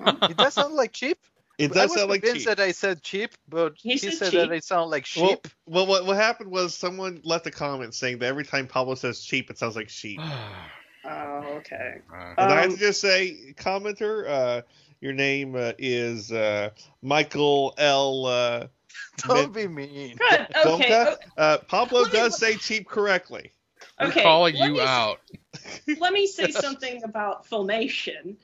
it 0.00 0.36
does 0.36 0.54
sound 0.54 0.74
like 0.74 0.92
cheap. 0.92 1.18
It 1.58 1.70
I 1.70 1.74
does 1.74 1.90
was 1.90 2.00
sound 2.00 2.10
like 2.10 2.22
convinced 2.22 2.46
cheap. 2.46 2.56
that 2.56 2.60
I 2.60 2.72
said 2.72 3.02
cheap, 3.02 3.30
but 3.48 3.74
He 3.82 3.96
he, 3.98 4.10
said 4.10 4.32
said 4.32 4.32
that 4.32 4.52
it 4.52 4.64
sounded 4.64 4.90
like 4.90 5.06
sheep. 5.06 5.46
well, 5.66 5.86
what 5.86 6.04
what 6.06 6.16
happened 6.16 6.50
was 6.50 6.74
someone 6.74 7.20
left 7.24 7.46
a 7.46 7.50
comment 7.50 7.94
saying 7.94 8.18
that 8.18 8.26
every 8.26 8.44
time 8.44 8.66
Pablo 8.66 8.94
says 8.94 9.20
cheap, 9.22 9.50
it 9.50 9.58
sounds 9.58 9.76
like 9.76 9.88
sheep. 9.88 10.20
Oh, 11.06 11.58
okay. 11.58 12.00
And 12.38 12.52
I 12.52 12.62
have 12.62 12.70
Um, 12.70 12.70
to 12.72 12.78
just 12.78 13.00
say, 13.00 13.54
commenter, 13.58 14.26
uh, 14.28 14.62
your 15.04 15.12
name 15.12 15.54
uh, 15.54 15.72
is 15.78 16.32
uh, 16.32 16.70
Michael 17.02 17.74
L. 17.76 18.24
Uh, 18.26 18.66
Don't 19.18 19.52
be 19.52 19.68
mean. 19.68 20.16
Good. 20.16 20.46
Okay. 20.66 20.88
Donka. 20.88 21.16
Uh, 21.36 21.58
Pablo 21.68 22.04
me- 22.04 22.10
does 22.10 22.38
say 22.38 22.56
cheap 22.56 22.88
correctly. 22.88 23.52
o- 24.00 24.06
we're 24.06 24.10
okay. 24.10 24.22
calling 24.22 24.54
let 24.56 24.66
you 24.66 24.74
me- 24.74 24.80
out. 24.80 25.20
let 26.00 26.12
me 26.12 26.26
say 26.26 26.50
something 26.50 27.04
about 27.04 27.46
Filmation. 27.46 28.36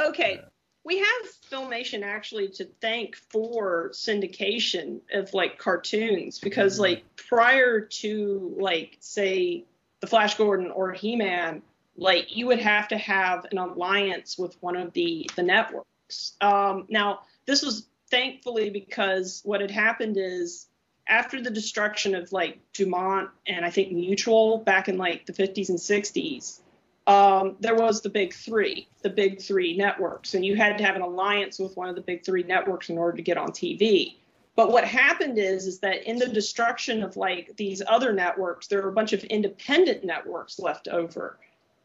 Okay, 0.00 0.40
we 0.84 0.98
have 0.98 1.22
Filmation 1.50 2.02
actually 2.04 2.48
to 2.50 2.64
thank 2.80 3.16
for 3.16 3.90
syndication 3.92 5.00
of 5.12 5.34
like 5.34 5.58
cartoons 5.58 6.38
because 6.38 6.74
Mm-hmm. 6.74 6.82
like 6.82 7.04
prior 7.16 7.80
to 7.80 8.56
like 8.58 8.96
say 9.00 9.64
the 10.00 10.06
Flash 10.06 10.36
Gordon 10.36 10.70
or 10.70 10.92
He-Man, 10.92 11.60
like 11.96 12.34
you 12.34 12.46
would 12.46 12.60
have 12.60 12.88
to 12.88 12.98
have 12.98 13.46
an 13.50 13.58
alliance 13.58 14.38
with 14.38 14.56
one 14.60 14.76
of 14.76 14.92
the 14.92 15.28
the 15.36 15.42
networks. 15.42 16.34
Um, 16.40 16.86
now 16.88 17.20
this 17.46 17.62
was 17.62 17.86
thankfully 18.10 18.70
because 18.70 19.40
what 19.44 19.60
had 19.60 19.70
happened 19.70 20.16
is 20.18 20.66
after 21.06 21.42
the 21.42 21.50
destruction 21.50 22.14
of 22.14 22.32
like 22.32 22.58
Dumont 22.72 23.30
and 23.46 23.64
I 23.64 23.70
think 23.70 23.92
Mutual 23.92 24.58
back 24.58 24.88
in 24.88 24.96
like 24.96 25.26
the 25.26 25.32
50s 25.32 25.68
and 25.68 25.78
60s, 25.78 26.60
um, 27.06 27.56
there 27.58 27.74
was 27.74 28.02
the 28.02 28.08
big 28.08 28.32
three, 28.32 28.86
the 29.02 29.10
big 29.10 29.40
three 29.40 29.76
networks, 29.76 30.34
and 30.34 30.44
you 30.44 30.54
had 30.54 30.78
to 30.78 30.84
have 30.84 30.94
an 30.94 31.02
alliance 31.02 31.58
with 31.58 31.76
one 31.76 31.88
of 31.88 31.96
the 31.96 32.00
big 32.00 32.24
three 32.24 32.44
networks 32.44 32.88
in 32.88 32.98
order 32.98 33.16
to 33.16 33.22
get 33.22 33.36
on 33.36 33.50
TV. 33.50 34.16
But 34.54 34.70
what 34.70 34.84
happened 34.84 35.38
is, 35.38 35.66
is 35.66 35.80
that 35.80 36.04
in 36.04 36.18
the 36.18 36.28
destruction 36.28 37.02
of 37.02 37.16
like 37.16 37.56
these 37.56 37.82
other 37.86 38.12
networks, 38.12 38.66
there 38.66 38.82
were 38.82 38.90
a 38.90 38.92
bunch 38.92 39.12
of 39.12 39.24
independent 39.24 40.04
networks 40.04 40.58
left 40.58 40.86
over. 40.86 41.38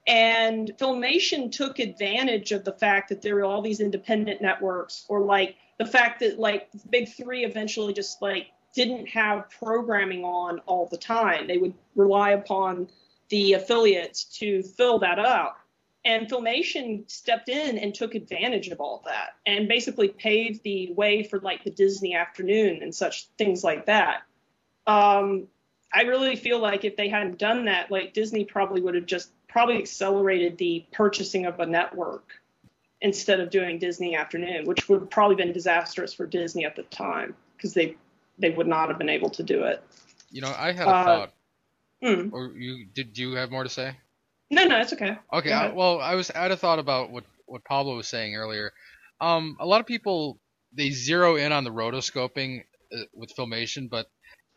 And 0.07 0.71
Filmation 0.77 1.51
took 1.51 1.79
advantage 1.79 2.51
of 2.51 2.63
the 2.63 2.73
fact 2.73 3.09
that 3.09 3.21
there 3.21 3.35
were 3.35 3.45
all 3.45 3.61
these 3.61 3.79
independent 3.79 4.41
networks, 4.41 5.05
or 5.09 5.21
like 5.21 5.55
the 5.79 5.85
fact 5.85 6.19
that 6.19 6.39
like 6.39 6.71
the 6.71 6.87
big 6.89 7.09
three 7.09 7.43
eventually 7.43 7.93
just 7.93 8.21
like 8.21 8.47
didn't 8.73 9.07
have 9.07 9.49
programming 9.49 10.23
on 10.23 10.59
all 10.67 10.87
the 10.87 10.97
time. 10.97 11.47
They 11.47 11.57
would 11.57 11.73
rely 11.95 12.31
upon 12.31 12.89
the 13.29 13.53
affiliates 13.53 14.25
to 14.39 14.61
fill 14.61 14.99
that 14.99 15.17
up. 15.17 15.57
And 16.03 16.27
Filmation 16.27 17.09
stepped 17.09 17.49
in 17.49 17.79
and 17.79 17.95
took 17.95 18.13
advantage 18.13 18.67
of 18.67 18.79
all 18.79 19.01
that 19.05 19.29
and 19.47 19.67
basically 19.67 20.09
paved 20.09 20.61
the 20.63 20.93
way 20.93 21.23
for 21.23 21.39
like 21.39 21.63
the 21.63 21.71
Disney 21.71 22.13
afternoon 22.13 22.83
and 22.83 22.93
such 22.93 23.27
things 23.39 23.63
like 23.63 23.87
that. 23.87 24.21
Um, 24.85 25.47
I 25.91 26.03
really 26.03 26.35
feel 26.35 26.59
like 26.59 26.83
if 26.85 26.95
they 26.95 27.09
hadn't 27.09 27.39
done 27.39 27.65
that, 27.65 27.89
like 27.89 28.13
Disney 28.13 28.45
probably 28.45 28.81
would 28.81 28.93
have 28.93 29.07
just 29.07 29.31
probably 29.55 29.77
accelerated 29.77 30.57
the 30.57 30.83
purchasing 30.91 31.45
of 31.45 31.61
a 31.61 31.65
network 31.65 32.33
instead 32.99 33.39
of 33.39 33.49
doing 33.49 33.79
Disney 33.79 34.13
afternoon, 34.13 34.65
which 34.65 34.89
would 34.89 34.99
have 34.99 35.09
probably 35.09 35.37
been 35.37 35.53
disastrous 35.53 36.13
for 36.13 36.25
Disney 36.25 36.65
at 36.65 36.75
the 36.75 36.83
time 36.83 37.33
because 37.55 37.73
they 37.73 37.95
they 38.37 38.49
would 38.49 38.67
not 38.67 38.89
have 38.89 38.97
been 38.97 39.07
able 39.07 39.29
to 39.29 39.43
do 39.43 39.63
it. 39.63 39.81
You 40.29 40.41
know, 40.41 40.53
I 40.57 40.73
had 40.73 40.87
a 40.89 40.91
Uh, 40.91 41.03
thought. 41.05 41.33
Hmm. 42.03 42.29
Or 42.33 42.51
you 42.51 42.85
did? 42.93 43.13
Do 43.13 43.21
you 43.21 43.35
have 43.35 43.49
more 43.49 43.63
to 43.63 43.69
say? 43.69 43.95
No, 44.51 44.65
no, 44.65 44.77
it's 44.77 44.91
okay. 44.91 45.17
Okay. 45.31 45.53
I, 45.53 45.71
well, 45.71 46.01
I 46.01 46.15
was 46.15 46.29
I 46.31 46.39
had 46.39 46.51
a 46.51 46.57
thought 46.57 46.79
about 46.79 47.09
what 47.11 47.23
what 47.45 47.63
Pablo 47.63 47.95
was 47.95 48.09
saying 48.09 48.35
earlier. 48.35 48.73
Um, 49.21 49.55
a 49.61 49.65
lot 49.65 49.79
of 49.79 49.87
people 49.87 50.37
they 50.73 50.89
zero 50.89 51.37
in 51.37 51.53
on 51.53 51.63
the 51.63 51.71
rotoscoping 51.71 52.65
uh, 52.93 53.03
with 53.13 53.33
filmation, 53.33 53.89
but 53.89 54.07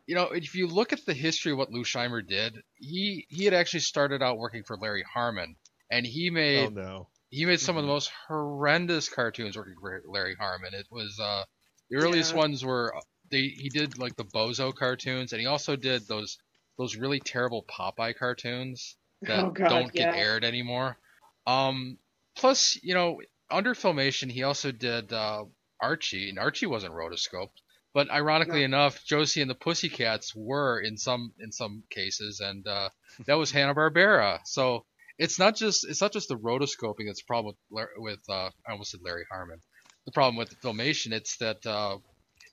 you 0.08 0.16
know, 0.16 0.26
if 0.32 0.56
you 0.56 0.68
look 0.68 0.92
at 0.94 1.06
the 1.06 1.14
history 1.14 1.52
of 1.52 1.58
what 1.58 1.72
Lou 1.72 1.84
Scheimer 1.84 2.26
did, 2.26 2.62
he 2.76 3.26
he 3.30 3.44
had 3.46 3.54
actually 3.54 3.80
started 3.80 4.22
out 4.22 4.38
working 4.38 4.64
for 4.64 4.78
Larry 4.78 5.04
Harmon, 5.04 5.56
and 5.92 6.06
he 6.06 6.30
made 6.30 6.58
oh 6.60 6.68
no. 6.70 7.08
he 7.30 7.44
made 7.46 7.60
some 7.60 7.76
of 7.76 7.82
Mm-hmm. 7.82 7.88
the 7.88 7.88
most 7.88 8.10
horrendous 8.28 9.08
cartoons 9.08 9.56
working 9.56 9.76
for 9.80 10.02
Larry 10.06 10.34
Harmon. 10.34 10.74
It 10.74 10.86
was 10.90 11.18
uh, 11.20 11.44
the 11.90 11.98
earliest 11.98 12.34
Yeah. 12.34 12.34
ones 12.34 12.64
were 12.64 12.94
they 13.30 13.48
he 13.48 13.70
did 13.70 13.98
like 13.98 14.16
the 14.16 14.24
Bozo 14.24 14.74
cartoons, 14.74 15.32
and 15.32 15.40
he 15.40 15.46
also 15.46 15.76
did 15.76 16.08
those 16.08 16.38
those 16.78 16.96
really 16.96 17.20
terrible 17.20 17.64
Popeye 17.64 18.16
cartoons 18.16 18.96
that 19.26 19.44
Oh, 19.44 19.50
God, 19.50 19.68
don't 19.68 19.94
get 19.94 20.10
yeah. 20.10 20.14
aired 20.14 20.44
anymore. 20.44 20.98
Um, 21.46 21.98
plus, 22.36 22.78
you 22.82 22.94
know, 22.94 23.20
under 23.50 23.74
filmation, 23.74 24.30
he 24.30 24.42
also 24.44 24.72
did 24.72 25.12
uh, 25.12 25.44
Archie, 25.80 26.30
and 26.30 26.38
Archie 26.38 26.66
wasn't 26.66 26.94
rotoscoped. 26.94 27.60
But 27.98 28.12
ironically 28.12 28.60
No. 28.60 28.66
enough, 28.66 29.04
Josie 29.04 29.40
and 29.40 29.50
the 29.50 29.56
Pussycats 29.56 30.32
were 30.32 30.78
in 30.78 30.96
some 30.96 31.34
in 31.40 31.50
some 31.50 31.82
cases, 31.90 32.38
and 32.38 32.64
uh, 32.64 32.90
that 33.26 33.34
was 33.34 33.50
Hanna 33.50 33.74
Barbera. 33.74 34.38
So 34.44 34.86
it's 35.18 35.36
not 35.36 35.56
just 35.56 35.84
it's 35.84 36.00
not 36.00 36.12
just 36.12 36.28
the 36.28 36.38
rotoscoping 36.38 37.06
that's 37.06 37.22
the 37.22 37.26
problem 37.26 37.56
with 37.70 37.88
with 37.96 38.20
uh, 38.28 38.50
I 38.64 38.70
almost 38.70 38.92
said 38.92 39.00
Larry 39.02 39.26
Harmon. 39.28 39.60
The 40.06 40.12
problem 40.12 40.36
with 40.36 40.48
the 40.48 40.54
filmation, 40.64 41.10
it's 41.10 41.38
that 41.38 41.66
uh, 41.66 41.98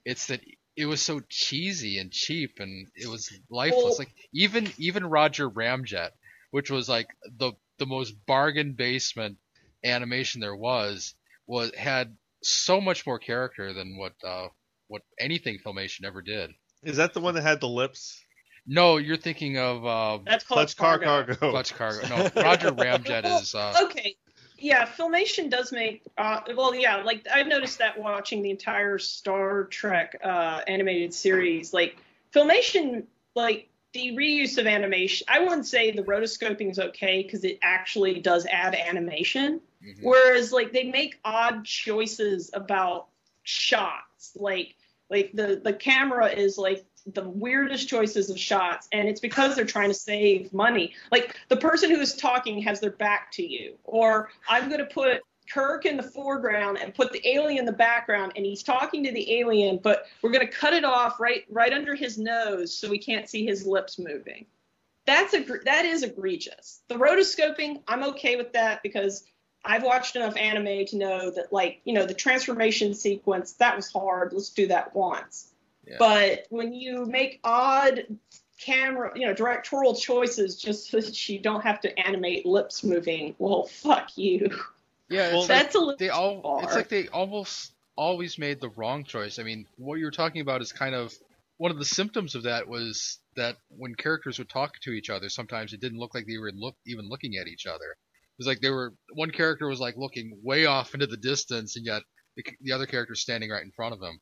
it's 0.04 0.26
that 0.30 0.42
it 0.76 0.88
was 0.88 1.04
so 1.04 1.22
cheesy 1.30 2.00
and 2.00 2.12
cheap, 2.12 2.56
and 2.58 2.88
it 2.96 3.08
was 3.08 3.32
lifeless. 3.48 4.00
Like 4.00 4.16
even 4.34 4.74
even 4.80 5.06
Roger 5.06 5.48
Ramjet, 5.48 6.10
which 6.50 6.72
was 6.72 6.90
like 6.90 7.10
the 7.38 7.52
the 7.78 7.86
most 7.86 8.16
bargain 8.26 8.74
basement 8.74 9.38
animation 9.84 10.42
there 10.42 10.56
was, 10.56 11.14
was 11.46 11.72
had 11.76 12.18
so 12.42 12.82
much 12.82 13.06
more 13.06 13.20
character 13.20 13.74
than 13.74 13.96
what 14.00 14.14
uh, 14.24 14.48
what 14.88 15.02
anything 15.20 15.60
filmation 15.66 16.06
ever 16.06 16.22
did. 16.22 16.52
Is 16.84 16.98
that 16.98 17.14
the 17.14 17.20
one 17.20 17.36
that 17.36 17.44
had 17.44 17.62
the 17.62 17.68
lips? 17.68 18.22
No, 18.68 18.98
you're 18.98 19.18
thinking 19.18 19.58
of 19.58 19.86
uh, 19.86 20.20
That's 20.26 20.44
Clutch 20.44 20.76
Clutch 20.76 20.78
Car 20.78 21.00
Cargo. 21.00 21.36
Cargo. 21.36 21.52
Clutch 21.52 21.76
Cargo. 21.76 22.08
No, 22.08 22.30
Roger 22.42 22.72
Ramjet 22.72 23.42
is. 23.42 23.54
Uh, 23.54 23.74
okay 23.84 24.16
yeah 24.58 24.86
filmation 24.86 25.50
does 25.50 25.72
make 25.72 26.02
uh, 26.18 26.40
well 26.56 26.74
yeah 26.74 26.98
like 26.98 27.26
i've 27.34 27.48
noticed 27.48 27.80
that 27.80 28.00
watching 28.00 28.42
the 28.42 28.50
entire 28.50 28.98
star 28.98 29.66
trek 29.66 30.18
uh, 30.24 30.62
animated 30.68 31.14
series 31.14 31.74
like 31.74 31.98
filmation 32.34 33.04
like 33.36 33.70
the 33.94 34.12
reuse 34.12 34.58
of 34.58 34.66
animation 34.66 35.26
i 35.30 35.40
wouldn't 35.40 35.68
say 35.68 35.92
the 35.92 36.04
rotoscoping 36.04 36.72
is 36.72 36.80
okay 36.80 37.22
because 37.22 37.44
it 37.44 37.60
actually 37.62 38.20
does 38.20 38.46
add 38.46 38.76
animation 38.76 39.60
mhm. 39.84 40.00
whereas 40.02 40.52
like 40.52 40.72
they 40.74 40.84
make 40.84 41.20
odd 41.24 41.64
choices 41.66 42.50
about 42.54 43.08
shots. 44.16 44.36
Like 44.36 44.76
like 45.10 45.32
the 45.34 45.62
the 45.64 45.74
camera 45.74 46.28
is 46.28 46.58
like 46.58 46.86
the 47.14 47.28
weirdest 47.30 47.88
choices 47.88 48.32
of 48.32 48.40
shots 48.40 48.88
and 48.92 49.08
it's 49.08 49.20
because 49.20 49.56
they're 49.56 49.66
trying 49.66 49.90
to 49.90 49.96
save 49.96 50.52
money. 50.54 50.94
Like 51.12 51.36
the 51.50 51.58
person 51.58 51.92
who 51.92 52.00
is 52.00 52.16
talking 52.16 52.62
has 52.64 52.80
their 52.80 52.92
back 52.92 53.32
to 53.34 53.46
you. 53.46 53.76
Or 53.84 54.30
i'm 54.50 54.68
going 54.70 54.80
to 54.80 54.86
put 54.86 55.22
kirk 55.52 55.86
in 55.86 55.96
the 55.96 56.04
foreground 56.04 56.80
and 56.80 56.96
put 56.96 57.12
the 57.12 57.28
alien 57.28 57.60
in 57.60 57.66
the 57.66 57.72
background 57.72 58.32
and 58.36 58.44
he's 58.44 58.64
talking 58.64 59.04
to 59.04 59.12
the 59.12 59.40
alien 59.40 59.80
but 59.84 60.08
we're 60.24 60.32
going 60.32 60.46
to 60.46 60.52
cut 60.52 60.74
it 60.74 60.84
off 60.84 61.20
right 61.20 61.44
right 61.52 61.72
under 61.72 61.94
his 61.94 62.18
nose 62.18 62.76
so 62.76 62.90
we 62.90 62.98
can't 62.98 63.30
see 63.30 63.46
his 63.46 63.66
lips 63.68 64.00
moving. 64.00 64.46
That's 65.06 65.36
a 65.36 65.46
that 65.66 65.86
is 65.86 66.02
egregious. 66.02 66.82
The 66.88 66.96
rotoscoping 66.96 67.84
i'm 67.88 68.04
okay 68.04 68.36
with 68.36 68.54
that 68.54 68.82
because 68.82 69.26
I've 69.66 69.84
watched 69.84 70.16
enough 70.16 70.38
anime 70.38 70.86
to 70.88 70.98
know 70.98 71.32
that, 71.32 71.52
like, 71.52 71.82
you 71.86 71.94
know, 71.94 72.06
the 72.06 72.14
transformation 72.14 72.94
sequence, 72.94 73.54
that 73.54 73.76
was 73.76 73.92
hard. 73.92 74.32
Let's 74.34 74.50
do 74.50 74.68
that 74.68 74.96
once. 74.96 75.52
Yeah. 75.88 75.96
But 76.00 76.46
when 76.50 76.74
you 76.74 77.06
make 77.06 77.40
odd 77.44 78.06
camera, 78.60 79.12
you 79.16 79.26
know, 79.26 79.34
directorial 79.34 79.96
choices 79.96 80.56
just 80.56 80.90
so 80.90 81.00
that 81.02 81.30
you 81.30 81.40
don't 81.40 81.62
have 81.62 81.80
to 81.82 82.00
animate 82.00 82.46
lips 82.46 82.84
moving, 82.84 83.36
well, 83.40 83.66
fuck 83.66 84.18
you. 84.18 84.50
Yeah, 85.10 85.34
Well, 85.34 85.42
it's 85.42 85.50
like 85.50 85.60
That's 85.60 85.76
a 85.76 85.80
little 85.80 85.98
they 85.98 86.10
all. 86.10 86.42
far. 86.42 86.64
It's 86.64 86.76
like 86.76 86.90
they 86.90 87.08
almost 87.10 87.74
always 87.96 88.38
made 88.38 88.60
the 88.60 88.70
wrong 88.70 89.04
choice. 89.04 89.40
I 89.40 89.44
mean, 89.44 89.68
what 89.78 90.00
you're 90.00 90.12
talking 90.12 90.42
about 90.42 90.62
is 90.62 90.72
kind 90.72 90.96
of 90.96 91.14
one 91.58 91.72
of 91.72 91.78
the 91.78 91.86
symptoms 91.86 92.36
of 92.36 92.44
that 92.44 92.68
was 92.68 93.20
that 93.36 93.58
when 93.70 93.96
characters 93.96 94.40
would 94.40 94.50
talk 94.50 94.80
to 94.82 94.92
each 94.92 95.10
other, 95.10 95.30
sometimes 95.30 95.74
it 95.74 95.80
didn't 95.80 96.00
look 96.00 96.14
like 96.16 96.26
they 96.26 96.38
were 96.38 96.52
look 96.52 96.76
even 96.86 97.08
looking 97.08 97.38
at 97.38 97.48
each 97.48 97.66
other. 97.66 97.96
It 98.38 98.40
was 98.40 98.48
like 98.48 98.60
they 98.60 98.70
were 98.70 98.94
one 99.14 99.32
character 99.32 99.68
was 99.68 99.80
like 99.80 99.96
looking 99.96 100.38
way 100.44 100.66
off 100.66 100.94
into 100.94 101.08
the 101.08 101.18
distance, 101.18 101.78
and 101.78 101.86
yet 101.86 102.04
the, 102.36 102.44
the 102.62 102.74
other 102.74 102.86
character 102.86 103.16
standing 103.16 103.50
right 103.50 103.64
in 103.64 103.72
front 103.72 103.94
of 103.94 104.02
him. 104.02 104.20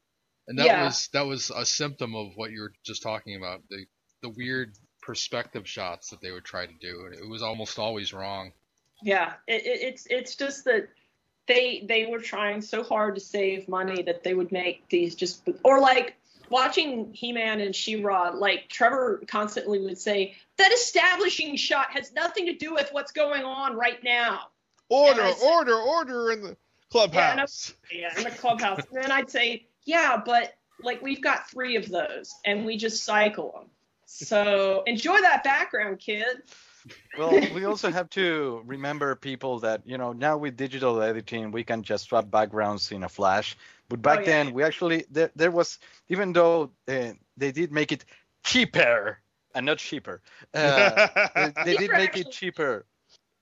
And 0.47 0.60
that 0.60 0.67
Yeah. 0.67 0.84
was 0.86 1.10
that 1.13 1.26
was 1.26 1.49
a 1.49 1.65
symptom 1.65 2.15
of 2.15 2.28
what 2.36 2.52
you 2.52 2.62
were 2.62 2.73
just 2.86 3.02
talking 3.02 3.36
about 3.36 3.62
the 3.69 3.86
the 4.21 4.30
weird 4.30 4.78
perspective 5.02 5.67
shots 5.67 6.10
that 6.10 6.21
they 6.21 6.32
would 6.32 6.45
try 6.45 6.65
to 6.65 6.73
do, 6.80 7.06
and 7.06 7.15
it 7.15 7.28
was 7.28 7.41
almost 7.41 7.80
always 7.80 8.13
wrong. 8.13 8.52
Yeah, 9.02 9.34
it, 9.47 9.65
it, 9.65 9.82
it's 9.82 10.08
it's 10.10 10.36
just 10.36 10.63
that 10.65 10.89
they 11.47 11.84
they 11.89 12.06
were 12.06 12.19
trying 12.19 12.62
so 12.62 12.84
hard 12.84 13.15
to 13.15 13.21
save 13.21 13.67
money 13.67 14.04
that 14.04 14.23
they 14.23 14.34
would 14.34 14.52
make 14.52 14.88
these 14.89 15.15
just 15.15 15.47
or 15.63 15.80
like 15.80 16.15
watching 16.54 17.12
He-Man 17.13 17.60
and 17.60 17.76
She-Ra, 17.76 18.30
like 18.36 18.70
Trevor 18.70 19.24
constantly 19.28 19.80
would 19.80 19.98
say 19.98 20.36
that 20.58 20.72
establishing 20.72 21.56
shot 21.56 21.88
has 21.92 22.13
nothing 22.13 22.46
to 22.46 22.54
do 22.54 22.76
with 22.76 22.89
what's 22.92 23.12
going 23.12 23.44
on 23.44 23.76
right 23.76 24.02
now. 24.04 24.42
Order, 24.88 25.34
said- 25.34 25.48
order, 25.52 25.76
order 25.76 26.32
in 26.32 26.44
the 26.44 26.58
clubhouse. 26.92 27.74
Yeah, 27.92 28.16
in 28.16 28.24
the 28.24 28.30
clubhouse. 28.30 28.82
and 28.92 29.04
then 29.04 29.12
I'd 29.12 29.32
say, 29.32 29.66
yeah, 29.84 30.22
but 30.24 30.54
like 30.84 31.02
we've 31.02 31.22
got 31.24 31.50
three 31.50 31.76
of 31.76 31.89
those 31.89 32.32
and 32.46 32.66
we 32.66 32.78
just 32.78 33.04
cycle 33.04 33.52
them. 33.56 33.70
So 34.06 34.84
enjoy 34.86 35.20
that 35.22 35.44
background, 35.44 35.98
kid. 35.98 36.44
Well, 37.18 37.32
we 37.56 37.66
also 37.66 37.89
have 37.89 38.10
to 38.12 38.62
remember 38.66 39.16
people 39.16 39.60
that 39.60 39.82
you 39.86 39.98
know 39.98 40.13
now 40.13 40.38
with 40.38 40.56
digital 40.58 41.02
editing 41.02 41.52
we 41.52 41.63
can 41.63 41.82
just 41.82 42.10
swap 42.10 42.30
backgrounds 42.30 42.92
in 42.92 43.04
a 43.04 43.10
flash. 43.10 43.58
But 43.89 44.02
back 44.02 44.19
Oh, 44.19 44.22
yeah, 44.22 44.26
then 44.26 44.48
yeah. 44.48 44.54
we 44.54 44.63
actually 44.63 45.06
there, 45.12 45.32
there 45.36 45.52
was 45.52 45.80
even 46.10 46.34
though 46.34 46.72
uh, 46.88 47.13
they 47.38 47.52
did 47.52 47.72
make 47.72 47.91
it 47.91 48.06
cheaper 48.43 49.19
and 49.56 49.65
not 49.65 49.78
cheaper, 49.78 50.21
uh, 50.54 51.08
they, 51.36 51.54
they 51.65 51.77
did 51.77 51.92
make 51.92 52.10
actually- 52.10 52.21
it 52.21 52.31
cheaper. 52.31 52.86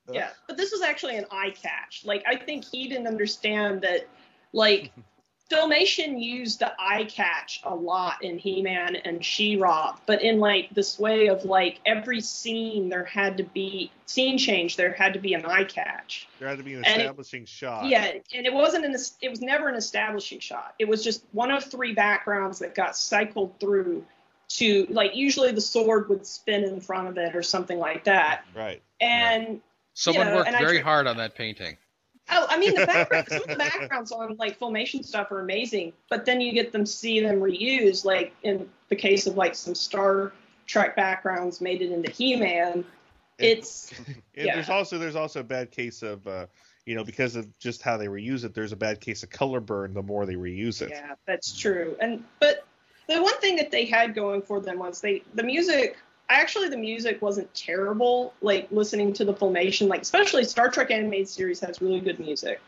Uh, 0.09 0.13
Yeah, 0.13 0.29
but 0.47 0.57
this 0.57 0.71
was 0.71 0.81
actually 0.81 1.17
an 1.17 1.25
eye 1.31 1.51
catch. 1.51 2.03
Like 2.05 2.23
I 2.27 2.35
think 2.35 2.65
he 2.65 2.87
didn't 2.89 3.07
understand 3.07 3.81
that 3.81 4.07
like 4.51 4.91
Filmation 5.51 6.21
used 6.23 6.59
the 6.59 6.71
eye 6.79 7.03
catch 7.05 7.59
a 7.63 7.75
lot 7.75 8.23
in 8.23 8.37
He-Man 8.37 8.95
and 8.95 9.23
She-Ra, 9.23 9.97
but 10.05 10.21
in 10.21 10.39
like 10.39 10.69
this 10.71 10.97
way 10.97 11.27
of 11.27 11.43
like 11.43 11.79
every 11.85 12.21
scene 12.21 12.87
there 12.89 13.03
had 13.03 13.35
to 13.37 13.43
be 13.43 13.91
scene 14.05 14.37
change, 14.37 14.77
there 14.77 14.93
had 14.93 15.13
to 15.13 15.19
be 15.19 15.33
an 15.33 15.45
eye 15.45 15.63
catch. 15.65 16.27
there 16.39 16.47
had 16.47 16.57
to 16.57 16.63
be 16.63 16.73
an 16.75 16.85
And 16.85 17.01
it- 17.01 17.05
establishing 17.05 17.45
shot. 17.45 17.85
Yeah, 17.85 18.11
and 18.33 18.45
it 18.45 18.53
wasn't 18.53 18.85
an 18.85 18.95
it 19.21 19.29
was 19.29 19.41
never 19.41 19.67
an 19.67 19.75
establishing 19.75 20.39
shot. 20.39 20.73
It 20.79 20.87
was 20.87 21.03
just 21.03 21.25
one 21.33 21.51
of 21.51 21.63
three 21.63 21.93
backgrounds 21.93 22.59
that 22.59 22.73
got 22.73 22.95
cycled 22.95 23.59
through 23.59 24.05
to 24.49 24.85
like 24.89 25.15
usually 25.15 25.51
the 25.51 25.61
sword 25.61 26.07
would 26.09 26.25
spin 26.25 26.63
in 26.63 26.79
front 26.81 27.07
of 27.07 27.17
it 27.17 27.35
or 27.35 27.41
something 27.43 27.79
like 27.79 28.03
that 28.05 28.43
Right. 28.55 28.81
and 28.99 29.61
Someone 29.93 30.27
know, 30.27 30.35
worked 30.37 30.47
and 30.49 30.57
very 30.57 30.79
tr- 30.79 30.83
hard 30.85 31.07
on 31.07 31.17
that 31.17 31.35
painting. 31.35 31.77
Oh, 32.31 32.47
I 32.49 32.57
mean 32.57 32.73
the 32.75 32.85
background. 32.85 33.27
some 33.29 33.43
of 33.43 33.49
the 33.49 33.55
backgrounds 33.71 34.11
on 34.11 34.35
like 34.37 34.59
filmation 34.59 35.05
stuff 35.05 35.31
are 35.31 35.41
amazing, 35.41 35.93
but 36.09 36.25
then 36.25 36.41
you 36.41 36.53
get 36.53 36.71
them 36.71 36.85
see 36.85 37.19
them 37.19 37.39
reused. 37.39 38.05
Like 38.05 38.33
in 38.43 38.69
the 38.89 38.95
case 38.95 39.27
of 39.27 39.35
like 39.37 39.55
some 39.55 39.75
Star 39.75 40.33
Trek 40.65 40.95
backgrounds 40.95 41.61
made 41.61 41.81
it 41.81 41.91
into 41.91 42.09
He-Man. 42.09 42.85
It's 43.37 43.91
And 44.07 44.47
Yeah. 44.47 44.55
there's 44.55 44.69
also 44.69 44.97
there's 44.97 45.15
also 45.15 45.41
a 45.41 45.43
bad 45.43 45.71
case 45.71 46.01
of 46.03 46.25
uh, 46.25 46.47
you 46.85 46.95
know 46.95 47.03
because 47.03 47.35
of 47.35 47.47
just 47.59 47.81
how 47.81 47.97
they 47.97 48.07
reuse 48.07 48.45
it. 48.45 48.53
There's 48.53 48.71
a 48.71 48.77
bad 48.77 49.01
case 49.01 49.23
of 49.23 49.29
color 49.29 49.59
burn 49.59 49.93
the 49.93 50.01
more 50.01 50.25
they 50.25 50.35
reuse 50.35 50.81
it. 50.81 50.89
yeah, 50.91 51.15
that's 51.27 51.57
true. 51.57 51.95
And 51.99 52.23
but 52.39 52.65
the 53.07 53.21
one 53.21 53.37
thing 53.39 53.57
that 53.57 53.71
they 53.71 53.85
had 53.85 54.15
going 54.15 54.41
for 54.41 54.61
them 54.61 54.79
was 54.79 55.01
they 55.01 55.23
the 55.33 55.43
music. 55.43 55.97
Actually, 56.31 56.69
the 56.69 56.77
music 56.77 57.21
wasn't 57.21 57.53
terrible. 57.53 58.33
Like 58.41 58.67
listening 58.71 59.13
to 59.13 59.25
the 59.25 59.33
filmation, 59.33 59.87
like 59.89 60.01
especially 60.01 60.43
Star 60.45 60.69
Trek 60.69 60.89
animated 60.91 61.27
series 61.27 61.59
has 61.59 61.81
really 61.81 61.99
good 61.99 62.19
music. 62.19 62.61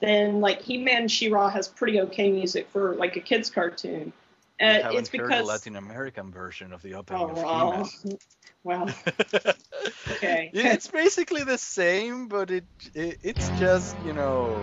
Then 0.00 0.40
like 0.40 0.62
He-Man, 0.62 1.08
She-Ra 1.08 1.50
has 1.50 1.68
pretty 1.68 2.00
okay 2.00 2.30
music 2.30 2.68
for 2.70 2.94
like 2.96 3.16
a 3.16 3.20
kids 3.20 3.50
cartoon. 3.50 4.12
I 4.60 4.64
Uh, 4.66 4.78
haven't 4.82 4.98
it's 4.98 5.08
heard 5.10 5.30
the 5.30 5.42
Latin 5.42 5.76
American 5.76 6.30
version 6.32 6.72
of 6.72 6.82
the 6.82 6.94
opening 6.94 7.22
oh 7.22 7.28
of 7.30 7.42
wow, 7.42 7.84
He-Man. 8.02 8.18
wow, 8.64 8.86
okay. 10.10 10.50
Yeah, 10.52 10.72
it's 10.72 10.88
basically 10.88 11.44
the 11.44 11.58
same, 11.58 12.28
but 12.28 12.50
it, 12.50 12.64
it 12.94 13.18
it's 13.22 13.48
just 13.60 13.96
you 14.06 14.12
know 14.12 14.56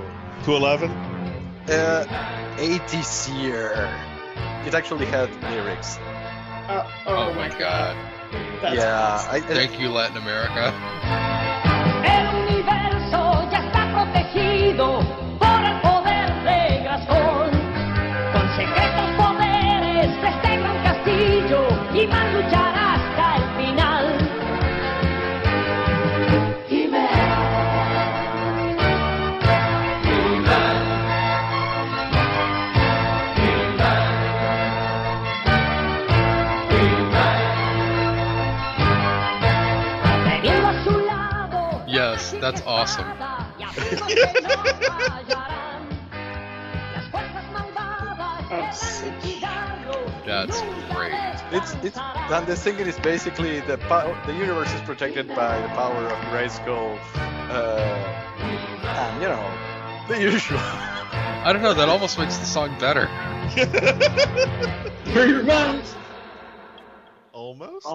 To 0.46 0.56
eleven. 0.56 0.90
uh, 1.70 2.06
80s 2.58 3.30
year. 3.42 3.72
It 4.66 4.74
actually 4.74 5.06
had 5.06 5.30
lyrics. 5.52 5.98
Uh, 5.98 6.88
Oh, 7.08 7.34
my 7.34 7.50
god. 7.58 7.96
That's 8.32 8.76
yeah, 8.76 9.26
I, 9.30 9.38
I- 9.38 9.42
Thank 9.42 9.80
you, 9.80 9.90
Latin 9.90 10.18
America. 10.18 10.74
Sick. 42.58 42.68
awesome. 42.68 43.06
That's 50.26 50.62
great. 50.92 51.14
it's 51.52 51.74
it's 51.84 51.98
and 51.98 52.46
the 52.46 52.56
thing 52.56 52.78
is 52.80 53.00
basically 53.00 53.62
the 53.62 53.78
pow- 53.78 54.16
the 54.26 54.34
universe 54.34 54.72
is 54.74 54.82
protected 54.82 55.28
by 55.30 55.60
the 55.62 55.68
power 55.70 56.06
of 56.06 56.18
Grayskull, 56.32 57.00
uh, 57.50 58.84
and 58.84 59.22
you 59.22 59.28
know 59.28 59.52
the 60.08 60.22
usual. 60.22 60.60
I 60.60 61.52
don't 61.54 61.62
know. 61.62 61.74
That 61.74 61.90
almost 61.90 62.20
makes 62.20 62.38
the 62.38 62.46
song 62.46 62.78
better. 62.80 63.08
Almost. 67.34 67.88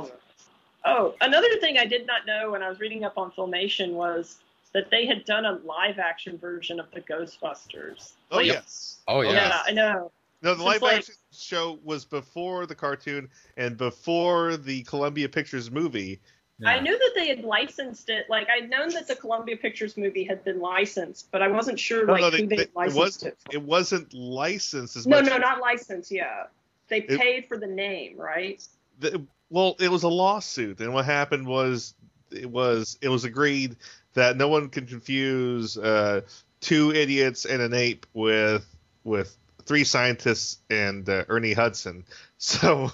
Oh, 0.84 1.14
another 1.20 1.48
thing 1.60 1.78
I 1.78 1.86
did 1.86 2.06
not 2.06 2.26
know 2.26 2.50
when 2.50 2.62
I 2.62 2.68
was 2.68 2.78
reading 2.80 3.04
up 3.04 3.16
on 3.16 3.30
Filmation 3.32 3.92
was 3.92 4.38
that 4.72 4.90
they 4.90 5.06
had 5.06 5.24
done 5.24 5.44
a 5.46 5.52
live 5.64 5.98
action 5.98 6.36
version 6.36 6.78
of 6.80 6.86
the 6.92 7.00
Ghostbusters. 7.00 8.12
Oh 8.30 8.36
Like, 8.36 8.46
yes. 8.46 8.98
Oh 9.08 9.20
Yeah, 9.22 9.32
yeah. 9.32 9.62
I 9.66 9.72
know. 9.72 10.10
No, 10.42 10.50
the 10.50 10.60
It's 10.60 10.62
live 10.62 10.82
like- 10.82 10.98
action 10.98 11.14
show 11.32 11.78
was 11.84 12.04
before 12.04 12.66
the 12.66 12.74
cartoon 12.74 13.28
and 13.56 13.76
before 13.76 14.56
the 14.56 14.82
Columbia 14.82 15.28
Pictures 15.28 15.70
movie. 15.70 16.20
I 16.64 16.78
knew 16.80 16.96
that 16.96 17.10
they 17.16 17.28
had 17.28 17.42
licensed 17.44 18.08
it. 18.10 18.26
Like 18.30 18.48
I'd 18.48 18.70
known 18.70 18.90
that 18.90 19.06
the 19.08 19.16
Columbia 19.16 19.56
Pictures 19.56 19.96
movie 19.96 20.22
had 20.24 20.44
been 20.44 20.60
licensed, 20.60 21.30
but 21.32 21.42
I 21.42 21.48
wasn't 21.48 21.78
sure 21.80 22.06
No, 22.06 22.12
like 22.12 22.20
no, 22.20 22.30
who 22.30 22.36
they- 22.38 22.46
they, 22.46 22.56
they- 22.56 22.62
it 22.64 22.76
licensed 22.76 22.98
was- 22.98 23.22
it. 23.24 23.38
for. 23.46 23.52
It 23.56 23.62
wasn't 23.62 24.14
licensed 24.14 24.96
as 24.96 25.06
No, 25.06 25.20
much. 25.20 25.30
no, 25.30 25.38
not 25.38 25.60
licensed. 25.60 26.10
Yeah, 26.10 26.44
they 26.88 26.98
It- 27.02 27.18
paid 27.18 27.46
for 27.48 27.56
the 27.56 27.66
name, 27.66 28.16
right? 28.18 28.62
the, 29.00 29.20
well, 29.50 29.76
it 29.78 29.90
was 29.90 30.02
a 30.02 30.08
lawsuit, 30.08 30.80
and 30.80 30.92
what 30.94 31.04
happened 31.04 31.46
was 31.46 31.94
it 32.30 32.50
was 32.50 32.98
it 33.00 33.08
was 33.08 33.24
agreed 33.24 33.76
that 34.14 34.36
no 34.36 34.48
one 34.48 34.68
can 34.68 34.86
confuse 34.86 35.76
uh, 35.76 36.22
two 36.60 36.92
idiots 36.92 37.44
and 37.44 37.60
an 37.62 37.74
ape 37.74 38.06
with 38.14 38.66
with 39.04 39.36
three 39.64 39.84
scientists 39.84 40.58
and 40.70 41.08
uh, 41.08 41.24
Ernie 41.28 41.52
Hudson. 41.52 42.04
So, 42.36 42.90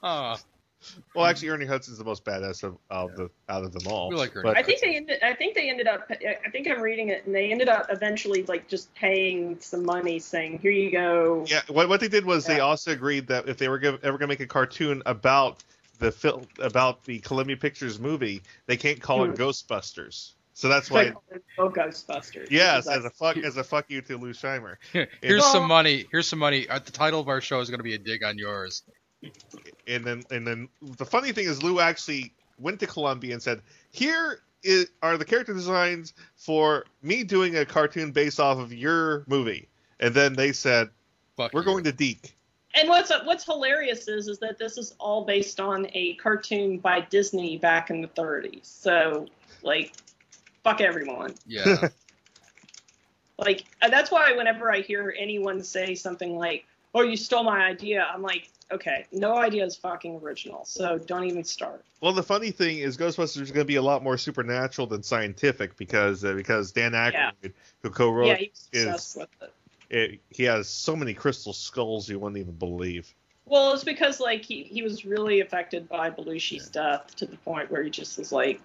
well, 0.00 1.26
actually, 1.26 1.48
Ernie 1.50 1.66
Hudson's 1.66 1.98
the 1.98 2.04
most 2.04 2.24
badass 2.24 2.62
of, 2.62 2.78
of 2.88 3.14
the 3.16 3.28
out 3.48 3.64
of 3.64 3.72
them 3.72 3.86
all. 3.86 4.08
We 4.08 4.16
like 4.16 4.34
Ernie 4.34 4.44
But- 4.44 4.56
I 4.56 4.62
think 4.62 4.80
they 4.80 4.96
ended. 4.96 5.18
I 5.22 5.34
think 5.34 5.54
they 5.54 5.68
ended 5.68 5.86
up. 5.86 6.10
I 6.10 6.48
think 6.50 6.68
I'm 6.68 6.80
reading 6.80 7.08
it, 7.08 7.26
and 7.26 7.34
they 7.34 7.50
ended 7.50 7.68
up 7.68 7.86
eventually 7.90 8.44
like 8.44 8.66
just 8.66 8.94
paying 8.94 9.58
some 9.60 9.84
money, 9.84 10.20
saying, 10.20 10.60
"Here 10.60 10.70
you 10.70 10.90
go." 10.90 11.44
Yeah, 11.46 11.60
what, 11.68 11.88
what 11.90 12.00
they 12.00 12.08
did 12.08 12.24
was 12.24 12.46
they 12.46 12.60
also 12.60 12.92
agreed 12.92 13.26
that 13.26 13.48
if 13.48 13.58
they 13.58 13.68
were 13.68 13.78
gonna, 13.78 13.98
ever 14.02 14.16
going 14.16 14.20
to 14.20 14.26
make 14.28 14.40
a 14.40 14.46
cartoon 14.46 15.02
about 15.04 15.62
the 15.98 16.12
film 16.12 16.46
about 16.58 17.04
the 17.04 17.18
Columbia 17.20 17.56
Pictures 17.56 17.98
movie, 17.98 18.42
they 18.66 18.76
can't 18.76 19.00
call 19.00 19.24
it 19.24 19.28
Hmm. 19.28 19.34
Ghostbusters. 19.42 20.32
So 20.54 20.68
that's 20.68 20.90
why. 20.90 21.04
like 21.30 21.42
oh, 21.58 21.70
Ghostbusters. 21.70 22.50
Yes, 22.50 22.88
as 22.88 23.04
a 23.04 23.10
fuck 23.10 23.36
as 23.36 23.56
a 23.56 23.62
fuck 23.64 23.84
you 23.88 24.00
to 24.02 24.16
Lou 24.18 24.32
Scheimer. 24.32 24.76
Here's 24.92 25.40
Well- 25.42 25.52
some 25.52 25.68
money. 25.68 26.06
Here's 26.10 26.26
some 26.26 26.40
money. 26.40 26.68
Uh, 26.68 26.80
the 26.80 26.90
title 26.90 27.20
of 27.20 27.28
our 27.28 27.40
show 27.40 27.60
is 27.60 27.70
going 27.70 27.78
to 27.78 27.84
be 27.84 27.94
a 27.94 27.98
dig 27.98 28.24
on 28.24 28.38
yours. 28.38 28.82
And 29.86 30.04
then 30.04 30.22
and 30.30 30.46
then 30.46 30.68
the 30.96 31.04
funny 31.06 31.32
thing 31.32 31.46
is 31.46 31.62
Lou 31.62 31.80
actually 31.80 32.32
went 32.58 32.80
to 32.80 32.86
Columbia 32.86 33.32
and 33.34 33.42
said, 33.42 33.62
"Here 33.92 34.40
is, 34.62 34.88
are 35.02 35.16
the 35.16 35.24
character 35.24 35.54
designs 35.54 36.12
for 36.36 36.84
me 37.02 37.24
doing 37.24 37.56
a 37.56 37.64
cartoon 37.64 38.10
based 38.12 38.38
off 38.40 38.58
of 38.58 38.72
your 38.72 39.24
movie." 39.26 39.68
And 40.00 40.14
then 40.14 40.34
they 40.34 40.52
said, 40.52 40.88
Fuck 41.36 41.52
"We're 41.52 41.60
you. 41.60 41.66
going 41.66 41.84
to 41.84 41.92
Deke." 41.92 42.34
And 42.78 42.88
what's 42.88 43.10
what's 43.24 43.44
hilarious 43.44 44.06
is 44.08 44.28
is 44.28 44.38
that 44.38 44.58
this 44.58 44.78
is 44.78 44.94
all 45.00 45.24
based 45.24 45.58
on 45.58 45.86
a 45.94 46.14
cartoon 46.14 46.78
by 46.78 47.00
Disney 47.00 47.58
back 47.58 47.90
in 47.90 48.00
the 48.02 48.08
30s. 48.08 48.64
So 48.66 49.26
like, 49.62 49.92
fuck 50.62 50.80
everyone. 50.80 51.34
Yeah. 51.46 51.88
Like 53.38 53.66
that's 53.80 54.10
why 54.10 54.32
whenever 54.32 54.72
I 54.72 54.80
hear 54.80 55.14
anyone 55.16 55.62
say 55.62 55.94
something 55.94 56.36
like, 56.36 56.64
"Oh, 56.92 57.02
you 57.02 57.16
stole 57.16 57.44
my 57.44 57.60
idea," 57.66 58.04
I'm 58.12 58.20
like, 58.20 58.50
okay, 58.72 59.06
no 59.12 59.36
idea 59.36 59.64
is 59.64 59.76
fucking 59.76 60.16
original. 60.16 60.64
So 60.64 60.98
don't 60.98 61.22
even 61.24 61.44
start. 61.44 61.84
Well, 62.00 62.12
the 62.12 62.22
funny 62.24 62.50
thing 62.50 62.78
is, 62.78 62.96
Ghostbusters 62.96 63.42
is 63.42 63.52
going 63.52 63.64
to 63.64 63.68
be 63.68 63.76
a 63.76 63.82
lot 63.82 64.02
more 64.02 64.18
supernatural 64.18 64.88
than 64.88 65.04
scientific 65.04 65.76
because 65.76 66.24
uh, 66.24 66.32
because 66.32 66.72
Dan 66.72 66.92
Aykroyd, 66.94 67.12
Yeah. 67.42 67.50
who 67.82 67.90
co-wrote 67.90 68.26
yeah, 68.26 68.34
he 68.38 68.50
was 68.50 68.68
is- 68.72 68.84
obsessed 68.86 69.16
with 69.18 69.50
it. 69.90 69.96
it, 69.96 70.20
he 70.30 70.44
has 70.44 70.68
so 70.68 70.96
many 70.96 71.14
crystal 71.14 71.52
skulls 71.52 72.08
you 72.08 72.18
wouldn't 72.18 72.38
even 72.38 72.54
believe. 72.54 73.14
Well, 73.44 73.72
it's 73.72 73.84
because 73.84 74.20
like 74.20 74.44
he, 74.44 74.62
he 74.64 74.82
was 74.82 75.04
really 75.04 75.40
affected 75.40 75.88
by 75.88 76.10
Belushi's 76.10 76.68
death 76.68 77.14
to 77.16 77.26
the 77.26 77.36
point 77.38 77.70
where 77.70 77.82
he 77.82 77.90
just 77.90 78.18
was 78.18 78.30
like 78.30 78.60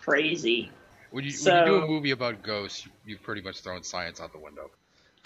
crazy. 0.00 0.70
when, 1.10 1.24
you, 1.24 1.32
when 1.44 1.58
you 1.58 1.64
do 1.64 1.82
a 1.82 1.86
movie 1.86 2.10
about 2.10 2.42
ghosts, 2.42 2.84
you, 2.84 2.92
you've 3.06 3.22
pretty 3.22 3.42
much 3.42 3.60
thrown 3.60 3.82
science 3.82 4.20
out 4.20 4.32
the 4.32 4.38
window. 4.38 4.70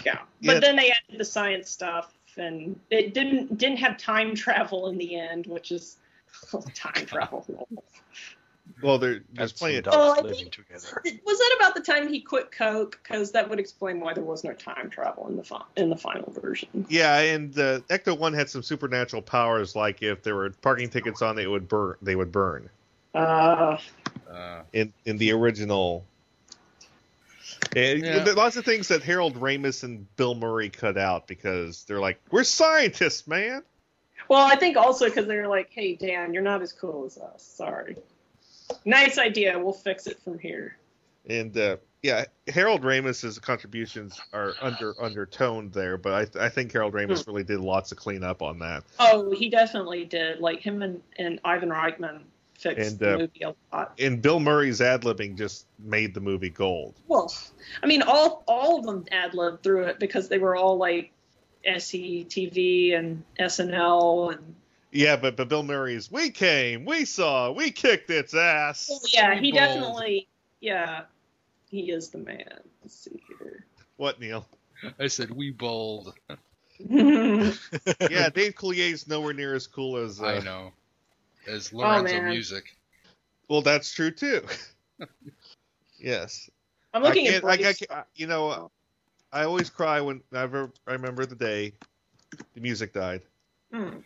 Yeah. 0.05 0.19
Yeah. 0.41 0.55
But 0.55 0.61
then 0.61 0.77
they 0.77 0.91
added 0.91 1.19
the 1.19 1.25
science 1.25 1.71
stuff 1.71 2.13
and 2.37 2.79
it 2.91 3.15
didn't 3.15 3.59
didn't 3.59 3.79
have 3.79 3.97
time 3.97 4.35
travel 4.37 4.89
in 4.89 4.99
the 4.99 5.19
end, 5.19 5.47
which 5.47 5.73
is 5.73 5.99
time 6.75 7.07
travel. 7.07 7.69
Well, 8.83 8.99
there, 8.99 9.11
there's 9.33 9.51
That's 9.51 9.53
plenty 9.53 9.77
of 9.77 9.85
some 9.85 9.95
Oh, 9.95 10.15
dogs 10.15 10.23
living 10.23 10.39
think- 10.39 10.53
together. 10.53 11.03
Was 11.27 11.39
that 11.39 11.57
about 11.59 11.75
the 11.75 11.81
time 11.83 12.09
he 12.09 12.21
quit 12.21 12.51
coke? 12.53 12.99
Because 13.03 13.33
that 13.33 13.49
would 13.49 13.59
explain 13.61 14.01
why 14.01 14.15
there 14.15 14.25
was 14.25 14.45
no 14.45 14.53
time 14.55 14.89
travel 14.91 15.27
in 15.29 15.37
the 15.37 15.43
fi- 15.45 15.63
in 15.77 15.89
the 15.91 15.97
final 15.97 16.31
version. 16.33 16.87
yeah, 16.89 17.19
and 17.19 17.57
uh, 17.59 17.81
Ecto 17.91 18.17
One 18.19 18.33
had 18.33 18.49
some 18.51 18.63
supernatural 18.63 19.23
powers, 19.23 19.75
like 19.77 20.03
if 20.03 20.23
there 20.23 20.35
were 20.35 20.51
parking 20.63 20.89
tickets 20.91 21.23
on 21.23 21.39
it, 21.39 21.43
it 21.45 21.49
would 21.49 21.69
burn. 21.69 21.97
They 22.03 22.17
would 22.17 22.33
burn 22.33 22.69
Uh, 23.15 23.79
Uh, 24.31 24.63
in 24.73 24.93
in 25.05 25.19
the 25.19 25.33
original. 25.33 26.05
And 27.77 28.01
Yeah. 28.05 28.19
there 28.25 28.35
lots 28.35 28.57
of 28.57 28.65
things 28.65 28.89
that 28.89 29.03
Harold 29.03 29.37
Ramis 29.41 29.83
and 29.85 30.07
Bill 30.17 30.35
Murray 30.35 30.69
cut 30.69 30.99
out 30.99 31.27
because 31.27 31.85
they're 31.85 32.01
like, 32.01 32.21
we're 32.31 32.45
scientists, 32.45 33.27
man. 33.27 33.63
well, 34.29 34.47
I 34.47 34.57
think 34.57 34.77
also 34.77 35.07
because 35.07 35.27
they're 35.27 35.49
like, 35.49 35.69
"Hey 35.71 35.95
Dan, 35.95 36.33
you're 36.33 36.43
not 36.43 36.63
as 36.63 36.73
cool 36.73 37.05
as 37.07 37.19
us. 37.19 37.43
Sorry." 37.43 37.97
Nice 38.85 39.19
idea. 39.19 39.59
We'll 39.59 39.73
fix 39.73 40.07
it 40.07 40.21
from 40.23 40.39
here. 40.39 40.77
And 41.29 41.57
uh, 41.57 41.77
yeah, 42.03 42.25
Harold 42.49 42.83
Ramis's 42.83 43.39
contributions 43.39 44.21
are 44.33 44.55
under 44.61 44.95
undertoned 45.01 45.73
there, 45.73 45.97
but 45.97 46.13
I, 46.13 46.25
th- 46.25 46.37
I 46.37 46.49
think 46.49 46.73
Harold 46.73 46.95
Ramis 46.95 47.27
really 47.27 47.45
did 47.45 47.61
lots 47.61 47.93
of 47.93 47.99
cleanup 47.99 48.43
on 48.43 48.59
that. 48.59 48.83
Oh, 48.99 49.31
he 49.31 49.49
definitely 49.49 50.05
did. 50.05 50.41
Like 50.41 50.61
him 50.61 50.83
and, 50.83 51.01
and 51.17 51.39
Ivan 51.45 51.69
Reitman 51.69 52.23
fixed 52.59 52.93
And, 52.93 52.99
the 52.99 53.15
uh, 53.15 53.19
movie 53.19 53.43
a 53.43 53.55
lot. 53.73 53.93
And 54.01 54.21
Bill 54.21 54.41
Murray's 54.41 54.81
ad 54.81 55.03
libbing 55.03 55.37
just 55.37 55.67
made 55.79 56.15
the 56.15 56.21
movie 56.21 56.51
gold. 56.51 56.95
Well, 57.07 57.33
I 57.83 57.87
mean, 57.87 58.03
all 58.03 58.43
all 58.49 58.81
of 58.81 58.85
them 58.85 59.05
ad 59.13 59.35
lib 59.35 59.63
through 59.63 59.85
it 59.85 60.01
because 60.01 60.29
they 60.29 60.39
were 60.39 60.57
all 60.57 60.77
like 60.77 61.13
SCTV 61.65 62.99
and 62.99 63.23
SNL 63.39 64.33
and 64.33 64.55
Yeah, 64.93 65.17
but 65.17 65.37
but 65.37 65.49
Bill 65.49 65.63
Murray's 65.63 66.11
we 66.11 66.31
came, 66.31 66.85
we 66.85 67.05
saw, 67.07 67.51
we 67.51 67.71
kicked 67.71 68.11
its 68.11 68.35
ass. 68.35 68.89
well, 68.91 69.01
yeah, 69.13 69.35
he 69.41 69.51
Bold. 69.51 69.61
definitely 69.61 70.29
yeah, 70.61 71.03
he 71.71 71.91
is 71.91 72.11
the 72.11 72.19
man. 72.19 72.61
Let's 72.83 72.95
see 72.95 73.23
here. 73.27 73.65
What 73.97 74.21
Neil? 74.21 74.47
I 74.99 75.07
said 75.09 75.31
we 75.31 75.51
bold. 75.51 76.15
Yeah, 76.91 78.29
Dave 78.35 78.57
Coulier's 78.57 79.07
nowhere 79.07 79.33
near 79.35 79.55
as 79.55 79.67
cool 79.69 79.97
as. 79.99 80.21
Uh, 80.21 80.27
I 80.27 80.39
know. 80.41 80.73
As 81.47 81.73
Lorenzo 81.73 82.15
man. 82.15 82.31
Music. 82.31 82.77
Well, 83.49 83.63
that's 83.63 83.93
true 83.93 84.11
too. 84.11 84.43
yes. 85.99 86.51
I'm 86.93 87.03
looking 87.03 87.29
I 87.29 87.31
at 87.35 87.43
can't, 87.43 87.45
I, 87.45 87.69
I 87.69 87.73
can't- 87.73 88.07
you 88.17 88.27
know, 88.27 88.71
I 89.33 89.45
always 89.45 89.71
cry 89.71 90.01
whenever 90.01 90.71
I 90.87 90.93
remember 90.93 91.25
the 91.25 91.37
day 91.37 91.73
the 92.55 92.61
music 92.61 92.93
died. 92.93 93.23
Hmm. 93.73 93.99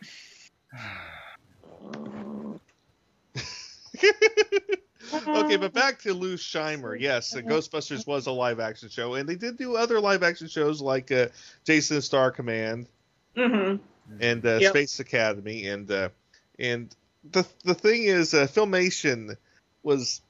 okay, 5.35 5.57
but 5.57 5.73
back 5.73 5.99
to 6.01 6.13
Lou 6.13 6.35
Scheimer. 6.35 6.99
Yes, 6.99 7.33
Ghostbusters 7.35 8.05
was 8.05 8.27
a 8.27 8.31
live 8.31 8.59
action 8.59 8.89
show, 8.89 9.15
and 9.15 9.27
they 9.27 9.35
did 9.35 9.57
do 9.57 9.75
other 9.75 9.99
live 9.99 10.23
action 10.23 10.47
shows 10.47 10.81
like 10.81 11.11
uh, 11.11 11.27
Jason 11.65 12.01
Star 12.01 12.31
Command 12.31 12.87
Mhm. 13.35 13.79
and 14.19 14.45
uh, 14.45 14.59
Yep. 14.59 14.71
Space 14.71 14.99
Academy, 14.99 15.67
and 15.67 15.89
uh, 15.91 16.09
and 16.59 16.93
the 17.31 17.45
the 17.63 17.73
thing 17.73 18.03
is, 18.03 18.33
uh, 18.33 18.47
Filmation 18.47 19.35
was 19.83 20.21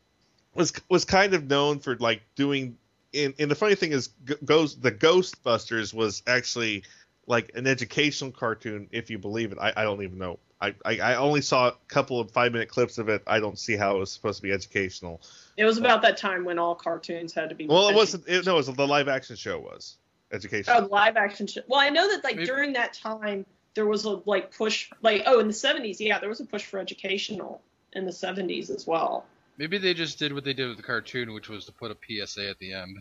was 0.53 0.73
was 0.89 1.05
kind 1.05 1.33
of 1.33 1.47
known 1.49 1.79
for 1.79 1.95
like 1.97 2.21
doing. 2.35 2.77
And, 3.13 3.33
and 3.39 3.49
the 3.49 3.55
funny 3.55 3.75
thing 3.75 3.93
is, 3.93 4.09
Ghost 4.43 4.81
the 4.81 4.91
Ghostbusters 4.91 5.93
was 5.93 6.21
actually 6.27 6.83
like 7.27 7.51
an 7.55 7.67
educational 7.67 8.31
cartoon, 8.31 8.87
if 8.91 9.09
you 9.09 9.19
believe 9.19 9.51
it. 9.51 9.57
I, 9.59 9.73
I 9.75 9.83
don't 9.83 10.01
even 10.01 10.17
know. 10.17 10.39
I, 10.59 10.73
I, 10.83 10.99
I 10.99 11.15
only 11.15 11.41
saw 11.41 11.67
a 11.67 11.73
couple 11.87 12.19
of 12.19 12.31
five 12.31 12.51
minute 12.51 12.69
clips 12.69 12.97
of 12.97 13.09
it. 13.09 13.21
I 13.27 13.39
don't 13.39 13.59
see 13.59 13.75
how 13.75 13.97
it 13.97 13.99
was 13.99 14.11
supposed 14.11 14.37
to 14.37 14.43
be 14.43 14.51
educational. 14.51 15.21
It 15.55 15.65
was 15.65 15.77
uh, 15.77 15.81
about 15.81 16.01
that 16.01 16.17
time 16.17 16.45
when 16.45 16.57
all 16.57 16.73
cartoons 16.73 17.33
had 17.33 17.49
to 17.49 17.55
be. 17.55 17.67
Well, 17.67 17.89
it 17.89 17.95
wasn't. 17.95 18.27
It, 18.27 18.45
no, 18.45 18.53
it 18.53 18.57
was 18.57 18.67
the 18.73 18.87
live 18.87 19.07
action 19.07 19.35
show 19.35 19.59
was 19.59 19.97
educational. 20.31 20.83
Oh, 20.83 20.87
live 20.87 21.15
action. 21.17 21.45
Sh- 21.47 21.59
well, 21.67 21.79
I 21.79 21.89
know 21.89 22.09
that 22.09 22.23
like 22.23 22.37
Maybe- 22.37 22.47
during 22.47 22.73
that 22.73 22.93
time 22.93 23.45
there 23.75 23.85
was 23.85 24.05
a 24.05 24.21
like 24.25 24.55
push, 24.55 24.89
like 25.03 25.23
oh, 25.27 25.39
in 25.39 25.47
the 25.47 25.53
'70s, 25.53 25.97
yeah, 25.99 26.19
there 26.19 26.29
was 26.29 26.39
a 26.39 26.45
push 26.45 26.65
for 26.65 26.79
educational 26.79 27.61
in 27.93 28.05
the 28.05 28.11
'70s 28.11 28.71
as 28.71 28.87
well. 28.87 29.25
Maybe 29.57 29.77
they 29.77 29.93
just 29.93 30.17
did 30.17 30.33
what 30.33 30.43
they 30.43 30.53
did 30.53 30.67
with 30.69 30.77
the 30.77 30.83
cartoon, 30.83 31.33
which 31.33 31.49
was 31.49 31.65
to 31.65 31.71
put 31.71 31.91
a 31.91 31.97
PSA 32.25 32.49
at 32.49 32.57
the 32.59 32.73
end. 32.73 32.97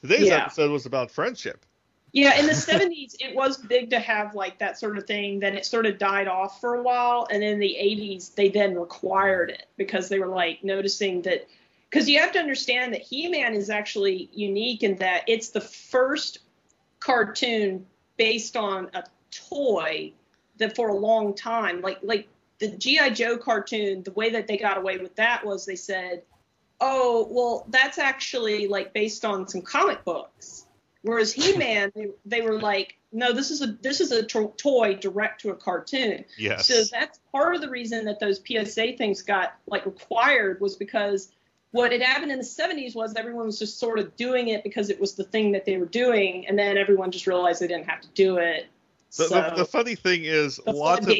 Today's 0.00 0.28
Yeah. 0.28 0.44
episode 0.44 0.70
was 0.70 0.86
about 0.86 1.10
friendship. 1.10 1.64
Yeah, 2.12 2.38
in 2.38 2.46
the 2.46 2.52
70s, 2.52 3.16
it 3.20 3.34
was 3.34 3.58
big 3.58 3.90
to 3.90 4.00
have 4.00 4.34
like 4.34 4.58
that 4.58 4.78
sort 4.78 4.98
of 4.98 5.06
thing. 5.06 5.40
Then 5.40 5.56
it 5.56 5.66
sort 5.66 5.86
of 5.86 5.98
died 5.98 6.28
off 6.28 6.60
for 6.60 6.74
a 6.74 6.82
while, 6.82 7.26
and 7.30 7.42
then 7.42 7.54
in 7.54 7.58
the 7.58 7.76
80s, 7.80 8.34
they 8.34 8.48
then 8.48 8.74
required 8.74 9.50
it 9.50 9.66
because 9.76 10.08
they 10.08 10.18
were 10.18 10.28
like 10.28 10.62
noticing 10.64 11.22
that. 11.22 11.46
Because 11.88 12.08
you 12.08 12.20
have 12.20 12.30
to 12.32 12.38
understand 12.38 12.94
that 12.94 13.02
He-Man 13.02 13.52
is 13.52 13.68
actually 13.68 14.30
unique 14.32 14.84
in 14.84 14.94
that 14.96 15.24
it's 15.26 15.48
the 15.48 15.60
first 15.60 16.38
cartoon 17.00 17.84
based 18.16 18.56
on 18.56 18.88
a 18.94 19.02
toy 19.32 20.12
that 20.58 20.76
for 20.76 20.88
a 20.88 20.94
long 20.94 21.34
time, 21.34 21.80
like 21.80 21.98
like 22.02 22.28
the 22.58 22.68
GI 22.68 23.10
Joe 23.10 23.36
cartoon, 23.36 24.02
the 24.02 24.12
way 24.12 24.30
that 24.30 24.46
they 24.46 24.56
got 24.56 24.76
away 24.76 24.98
with 24.98 25.16
that 25.16 25.44
was 25.44 25.66
they 25.66 25.74
said, 25.74 26.22
"Oh, 26.80 27.26
well, 27.30 27.66
that's 27.68 27.98
actually 27.98 28.68
like 28.68 28.92
based 28.92 29.24
on 29.24 29.48
some 29.48 29.62
comic 29.62 30.04
books." 30.04 30.66
Whereas 31.02 31.32
He-Man, 31.32 31.92
they, 31.94 32.08
they 32.26 32.40
were 32.42 32.60
like, 32.60 32.96
no, 33.12 33.32
this 33.32 33.50
is 33.50 33.62
a 33.62 33.66
this 33.80 34.00
is 34.00 34.12
a 34.12 34.24
to- 34.26 34.52
toy 34.56 34.94
direct 34.94 35.40
to 35.42 35.50
a 35.50 35.54
cartoon. 35.54 36.24
Yes. 36.38 36.66
So 36.66 36.84
that's 36.84 37.20
part 37.32 37.54
of 37.54 37.60
the 37.60 37.68
reason 37.68 38.04
that 38.04 38.20
those 38.20 38.40
PSA 38.46 38.96
things 38.96 39.22
got 39.22 39.54
like 39.66 39.86
required 39.86 40.60
was 40.60 40.76
because 40.76 41.32
what 41.72 41.92
had 41.92 42.02
happened 42.02 42.32
in 42.32 42.38
the 42.38 42.44
70s 42.44 42.94
was 42.94 43.14
everyone 43.14 43.46
was 43.46 43.58
just 43.58 43.78
sort 43.78 43.98
of 43.98 44.14
doing 44.16 44.48
it 44.48 44.64
because 44.64 44.90
it 44.90 45.00
was 45.00 45.14
the 45.14 45.24
thing 45.24 45.52
that 45.52 45.64
they 45.64 45.76
were 45.76 45.86
doing, 45.86 46.46
and 46.46 46.58
then 46.58 46.76
everyone 46.76 47.10
just 47.10 47.26
realized 47.26 47.60
they 47.60 47.68
didn't 47.68 47.88
have 47.88 48.00
to 48.00 48.08
do 48.14 48.38
it. 48.38 48.66
the, 49.16 49.24
so 49.24 49.28
the, 49.28 49.54
the 49.56 49.64
funny 49.64 49.94
thing 49.94 50.24
is, 50.24 50.60
lots 50.66 51.06
of 51.06 51.16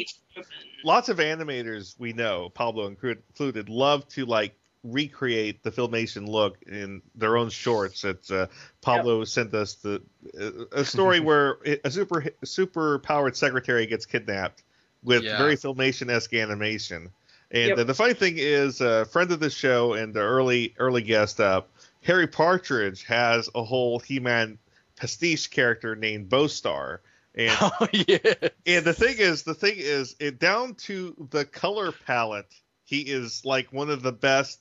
lots 0.83 1.09
of 1.09 1.17
animators 1.17 1.97
we 1.99 2.13
know, 2.13 2.49
Pablo 2.49 2.87
included, 2.87 3.69
love 3.69 4.07
to 4.09 4.25
like 4.25 4.53
recreate 4.83 5.63
the 5.63 5.71
filmation 5.71 6.27
look 6.27 6.57
in 6.63 7.01
their 7.15 7.37
own 7.37 7.49
shorts. 7.49 8.03
It's 8.03 8.31
uh, 8.31 8.47
Pablo 8.81 9.23
sent 9.25 9.53
us 9.53 9.75
the 9.75 10.01
uh, 10.39 10.65
a 10.71 10.85
story 10.85 11.19
where 11.21 11.57
a 11.83 11.91
super 11.91 12.25
super 12.43 12.99
powered 12.99 13.35
secretary 13.37 13.85
gets 13.85 14.05
kidnapped 14.05 14.63
with 15.03 15.23
Yeah. 15.23 15.37
very 15.37 15.55
filmation 15.55 16.09
esque 16.09 16.33
animation. 16.33 17.11
And 17.51 17.69
Yep. 17.69 17.79
uh, 17.79 17.83
the 17.83 17.93
funny 17.93 18.13
thing 18.13 18.35
is, 18.37 18.81
a 18.81 19.05
friend 19.05 19.31
of 19.31 19.39
the 19.39 19.49
show 19.49 19.93
and 19.93 20.13
the 20.13 20.21
early 20.21 20.73
early 20.79 21.01
guest 21.01 21.39
up, 21.39 21.69
Harry 22.03 22.27
Partridge 22.27 23.03
has 23.05 23.49
a 23.53 23.63
whole 23.63 23.99
He-Man 23.99 24.57
pastiche 24.95 25.49
character 25.49 25.95
named 25.95 26.29
Bowstar. 26.29 26.99
And 27.35 27.51
Oh 27.61 27.87
yeah. 27.93 28.49
and 28.65 28.85
the 28.85 28.93
thing 28.93 29.15
is, 29.17 29.43
the 29.43 29.53
thing 29.53 29.75
is, 29.77 30.15
it 30.19 30.39
down 30.39 30.75
to 30.75 31.27
the 31.31 31.45
color 31.45 31.91
palette, 31.91 32.53
he 32.85 33.01
is 33.01 33.43
like 33.45 33.71
one 33.73 33.89
of 33.89 34.01
the 34.01 34.11
best 34.11 34.59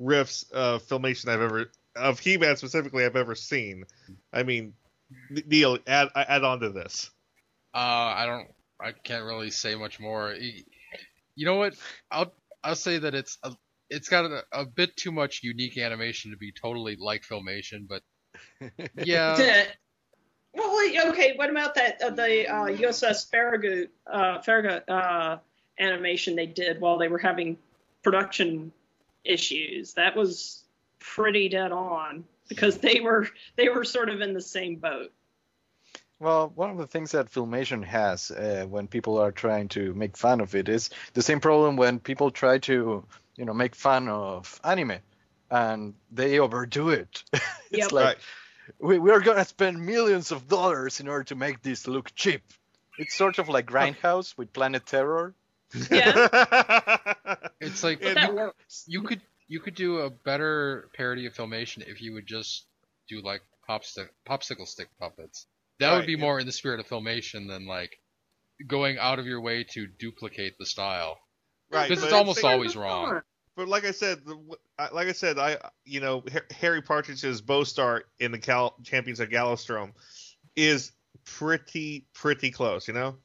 riffs 0.00 0.50
of 0.52 0.82
filmation 0.86 1.28
I've 1.28 1.40
ever 1.40 1.70
of 1.96 2.18
He-Man 2.18 2.56
specifically 2.56 3.04
I've 3.04 3.16
ever 3.16 3.34
seen. 3.34 3.84
I 4.32 4.42
mean, 4.42 4.74
Neil, 5.30 5.78
add 5.86 6.08
add 6.14 6.44
on 6.44 6.60
to 6.60 6.70
this. 6.70 7.10
Uh, 7.74 7.78
I 7.78 8.26
don't. 8.26 8.48
I 8.80 8.92
can't 8.92 9.24
really 9.24 9.50
say 9.50 9.74
much 9.74 9.98
more. 9.98 10.34
You 10.34 11.46
know 11.46 11.56
what? 11.56 11.74
I'll 12.10 12.32
I'll 12.62 12.76
say 12.76 12.98
that 12.98 13.14
it's 13.14 13.38
a, 13.42 13.52
it's 13.90 14.08
got 14.08 14.26
a, 14.26 14.44
a 14.52 14.66
bit 14.66 14.96
too 14.96 15.12
much 15.12 15.42
unique 15.42 15.78
animation 15.78 16.30
to 16.30 16.36
be 16.36 16.52
totally 16.52 16.96
like 16.96 17.22
filmation, 17.22 17.88
but 17.88 18.02
yeah, 18.94 19.66
well, 20.54 20.76
wait, 20.76 20.98
okay. 21.06 21.34
What 21.36 21.50
about 21.50 21.74
that 21.76 22.00
uh, 22.02 22.10
the 22.10 22.48
uh, 22.48 22.66
USS 22.66 23.30
Farragut 23.30 23.90
uh, 24.06 24.40
Farragut 24.42 24.88
uh, 24.88 25.38
animation 25.78 26.36
they 26.36 26.46
did 26.46 26.80
while 26.80 26.98
they 26.98 27.08
were 27.08 27.18
having 27.18 27.58
production 28.02 28.72
issues? 29.24 29.94
That 29.94 30.16
was 30.16 30.64
pretty 30.98 31.48
dead 31.48 31.72
on 31.72 32.24
because 32.48 32.78
they 32.78 33.00
were 33.00 33.28
they 33.56 33.68
were 33.68 33.84
sort 33.84 34.08
of 34.08 34.20
in 34.20 34.34
the 34.34 34.40
same 34.40 34.76
boat. 34.76 35.12
Well, 36.20 36.50
one 36.54 36.70
of 36.70 36.78
the 36.78 36.86
things 36.86 37.12
that 37.12 37.30
Filmation 37.30 37.84
has 37.84 38.30
uh, 38.32 38.66
when 38.68 38.88
people 38.88 39.18
are 39.18 39.30
trying 39.30 39.68
to 39.68 39.94
make 39.94 40.16
fun 40.16 40.40
of 40.40 40.54
it 40.56 40.68
is 40.68 40.90
the 41.12 41.22
same 41.22 41.38
problem 41.38 41.76
when 41.76 42.00
people 42.00 42.32
try 42.32 42.58
to, 42.58 43.04
you 43.36 43.44
know, 43.44 43.54
make 43.54 43.76
fun 43.76 44.08
of 44.08 44.60
anime, 44.64 44.98
and 45.50 45.94
they 46.10 46.40
overdo 46.40 46.88
it. 46.90 47.22
it's 47.70 47.70
Yep. 47.70 47.92
like 47.92 48.04
Right. 48.04 48.18
we, 48.80 48.98
we're 48.98 49.20
gonna 49.20 49.44
spend 49.44 49.84
millions 49.84 50.32
of 50.32 50.48
dollars 50.48 50.98
in 50.98 51.06
order 51.08 51.24
to 51.24 51.36
make 51.36 51.62
this 51.62 51.86
look 51.86 52.12
cheap. 52.16 52.42
It's 52.98 53.14
sort 53.14 53.38
of 53.38 53.48
like 53.48 53.66
Grindhouse 53.66 54.36
with 54.36 54.52
Planet 54.52 54.84
Terror. 54.84 55.34
it's 57.60 57.82
like 57.84 58.00
But 58.00 58.14
that 58.14 58.34
works. 58.34 58.84
you 58.86 59.02
could 59.02 59.20
you 59.48 59.60
could 59.60 59.74
do 59.74 59.98
a 59.98 60.10
better 60.10 60.88
parody 60.94 61.26
of 61.26 61.34
filmation 61.34 61.86
if 61.86 62.00
you 62.00 62.14
would 62.14 62.26
just 62.26 62.66
do 63.08 63.20
like 63.22 63.42
popsicle 63.68 64.08
popsicle 64.28 64.66
stick 64.66 64.88
puppets. 65.00 65.46
That 65.80 65.90
Right, 65.90 65.96
would 65.98 66.06
be 66.06 66.12
yeah. 66.14 66.18
more 66.20 66.40
in 66.40 66.46
the 66.46 66.52
spirit 66.52 66.80
of 66.80 66.86
filmation 66.88 67.48
than 67.48 67.66
like 67.66 67.98
going 68.66 68.98
out 68.98 69.18
of 69.18 69.26
your 69.26 69.40
way 69.40 69.64
to 69.72 69.86
duplicate 69.86 70.58
the 70.58 70.66
style. 70.66 71.18
right, 71.70 71.88
Because 71.88 72.02
it's 72.04 72.12
almost 72.12 72.36
the 72.38 72.42
thing- 72.42 72.50
always 72.52 72.76
wrong. 72.76 73.20
But 73.56 73.66
like 73.68 73.84
I 73.84 73.90
said, 73.90 74.24
the, 74.24 74.36
like 74.92 75.08
I 75.08 75.12
said, 75.12 75.36
I 75.38 75.56
you 75.84 75.98
know 76.00 76.22
Harry 76.52 76.80
Partridge's 76.80 77.42
Bowstar 77.42 78.02
in 78.20 78.30
the 78.32 78.38
Cal- 78.38 78.76
Champions 78.84 79.18
of 79.20 79.30
Galostrom 79.30 79.92
is 80.54 80.92
pretty 81.36 82.06
pretty 82.14 82.50
close. 82.50 82.88
You 82.88 82.94
know. 82.94 83.16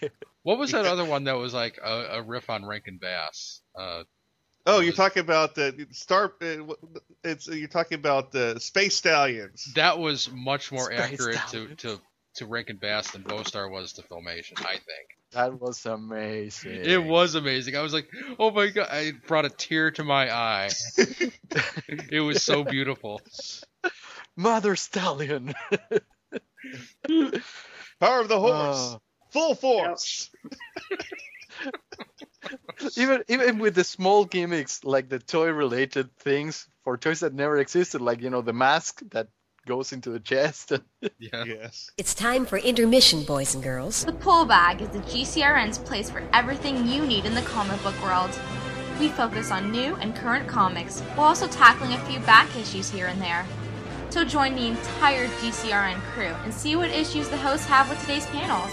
What 0.42 0.58
was 0.58 0.72
that 0.72 0.84
other 0.84 1.06
one 1.06 1.24
that 1.24 1.38
was 1.38 1.54
like 1.54 1.78
a, 1.82 2.18
a 2.18 2.22
riff 2.22 2.50
on 2.50 2.66
Rankin 2.66 2.98
Bass? 2.98 3.60
Uh, 3.74 4.02
Oh, 4.66 4.76
Was- 4.76 4.84
you're 4.86 4.94
talking 4.94 5.20
about 5.20 5.54
the 5.54 5.86
Star. 5.90 6.34
uh, 6.42 6.56
It's 7.22 7.48
you're 7.48 7.66
talking 7.68 7.96
about 7.98 8.30
the 8.30 8.58
Space 8.60 8.94
Stallions. 8.96 9.72
that 9.74 9.98
was 9.98 10.30
much 10.30 10.70
more 10.70 10.84
Space 10.92 11.00
accurate 11.00 11.36
to, 11.36 11.48
Stallions. 11.48 11.80
to, 11.82 12.00
to 12.34 12.46
Rankin 12.46 12.76
Bass 12.76 13.10
than 13.12 13.22
Bowstar 13.22 13.70
was 13.70 13.94
to 13.94 14.02
filmation, 14.02 14.60
I 14.66 14.72
think. 14.74 15.16
That 15.32 15.58
was 15.60 15.86
amazing. 15.86 16.72
It 16.84 17.02
was 17.02 17.34
amazing. 17.36 17.74
I 17.76 17.80
was 17.80 17.94
like, 17.94 18.08
oh 18.38 18.50
my 18.50 18.68
god, 18.68 18.88
I 18.90 19.12
brought 19.26 19.46
a 19.46 19.50
tear 19.50 19.90
to 19.92 20.04
my 20.04 20.30
eye. 20.30 20.68
it 20.98 22.20
was 22.22 22.42
so 22.42 22.64
beautiful. 22.64 23.20
Mother 24.36 24.76
Stallion. 24.76 25.54
Power 28.00 28.20
of 28.20 28.28
the 28.28 28.40
horse, 28.40 28.96
Oh. 28.96 29.00
full 29.30 29.54
force. 29.54 30.30
even 32.96 33.22
even 33.28 33.58
with 33.58 33.74
the 33.74 33.84
small 33.84 34.24
gimmicks 34.24 34.84
like 34.84 35.08
the 35.08 35.18
toy 35.18 35.50
related 35.50 36.14
things 36.16 36.68
for 36.82 36.96
toys 36.96 37.20
that 37.20 37.34
never 37.34 37.58
existed, 37.58 38.00
like 38.00 38.20
you 38.20 38.30
know 38.30 38.42
the 38.42 38.52
mask 38.52 39.00
that 39.10 39.28
goes 39.66 39.92
into 39.92 40.10
the 40.10 40.20
chest. 40.20 40.72
Yeah. 41.18 41.44
Yes. 41.44 41.90
It's 41.96 42.14
time 42.14 42.44
for 42.46 42.58
intermission, 42.58 43.24
boys 43.24 43.54
and 43.54 43.62
girls. 43.64 44.04
The 44.04 44.12
Pull 44.12 44.44
Bag 44.46 44.82
is 44.82 44.88
the 44.88 44.98
GCRN's 45.00 45.78
place 45.78 46.10
for 46.10 46.22
everything 46.32 46.86
you 46.86 47.06
need 47.06 47.24
in 47.24 47.34
the 47.34 47.42
comic 47.42 47.82
book 47.82 47.94
world. 48.02 48.30
We 49.00 49.08
focus 49.08 49.50
on 49.50 49.70
new 49.70 49.94
and 49.96 50.14
current 50.14 50.48
comics 50.48 51.00
while 51.14 51.28
also 51.28 51.46
tackling 51.46 51.92
a 51.92 51.98
few 52.06 52.20
back 52.20 52.54
issues 52.56 52.90
here 52.90 53.06
and 53.06 53.20
there. 53.20 53.44
So 54.14 54.24
join 54.24 54.54
the 54.54 54.68
entire 54.68 55.26
GCRN 55.26 56.00
crew 56.12 56.32
and 56.44 56.54
see 56.54 56.76
what 56.76 56.88
issues 56.88 57.28
the 57.28 57.36
hosts 57.36 57.66
have 57.66 57.90
with 57.90 58.00
today's 58.00 58.26
panels. 58.26 58.70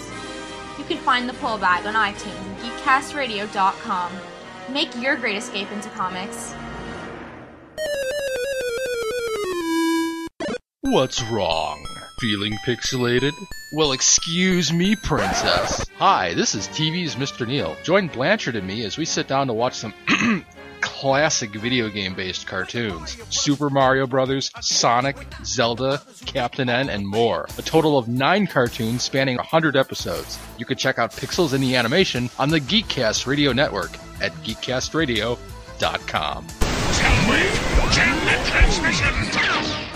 You 0.78 0.84
can 0.84 0.98
find 0.98 1.28
the 1.28 1.32
Pull 1.32 1.58
Bag 1.58 1.84
on 1.84 1.94
iTunes 1.94 2.38
and 2.46 2.56
geekcastradio.com. 2.58 4.12
Make 4.68 4.94
your 5.02 5.16
great 5.16 5.34
escape 5.34 5.72
into 5.72 5.88
comics. 5.88 6.54
What's 10.82 11.20
wrong? 11.24 11.84
Feeling 12.20 12.52
pixelated? 12.64 13.32
Well, 13.72 13.90
excuse 13.90 14.72
me, 14.72 14.94
princess. 14.94 15.84
Hi, 15.96 16.34
this 16.34 16.54
is 16.54 16.68
TV's 16.68 17.16
Mr. 17.16 17.48
Neil. 17.48 17.76
Join 17.82 18.06
Blanchard 18.06 18.54
and 18.54 18.68
me 18.68 18.84
as 18.84 18.96
we 18.96 19.04
sit 19.04 19.26
down 19.26 19.48
to 19.48 19.52
watch 19.52 19.74
some 19.74 19.92
classic 20.82 21.50
video 21.50 21.88
game 21.88 22.14
based 22.14 22.46
cartoons 22.46 23.16
Super 23.30 23.70
Mario 23.70 24.06
Brothers, 24.06 24.50
Sonic, 24.60 25.16
Zelda, 25.44 26.02
Captain 26.26 26.68
N, 26.68 26.90
and 26.90 27.08
more. 27.08 27.48
A 27.56 27.62
total 27.62 27.96
of 27.96 28.08
nine 28.08 28.46
cartoons 28.46 29.02
spanning 29.02 29.36
100 29.36 29.76
episodes. 29.76 30.38
You 30.58 30.66
can 30.66 30.76
check 30.76 30.98
out 30.98 31.12
Pixels 31.12 31.54
in 31.54 31.60
the 31.60 31.76
Animation 31.76 32.28
on 32.38 32.50
the 32.50 32.60
Geekcast 32.60 33.26
Radio 33.26 33.52
Network 33.52 33.92
at 34.20 34.32
geekcastradio.com. 34.44 36.46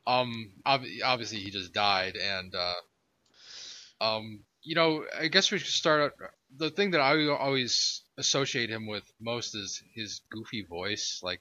um, 0.07 0.53
ob- 0.67 0.83
obviously 1.05 1.39
he 1.39 1.51
just 1.51 1.73
died, 1.73 2.17
and 2.17 2.55
uh, 2.55 4.05
um, 4.05 4.41
you 4.63 4.75
know, 4.75 5.05
I 5.19 5.29
guess 5.29 5.51
we 5.51 5.59
should 5.59 5.69
start. 5.69 6.01
out 6.01 6.31
The 6.57 6.71
thing 6.71 6.93
that 6.93 7.01
I 7.01 7.27
always 7.29 8.03
associate 8.19 8.71
him 8.71 8.87
with 8.87 9.05
most 9.21 9.55
is 9.55 9.83
his 9.95 10.21
goofy 10.31 10.65
voice. 10.69 11.21
Like 11.23 11.41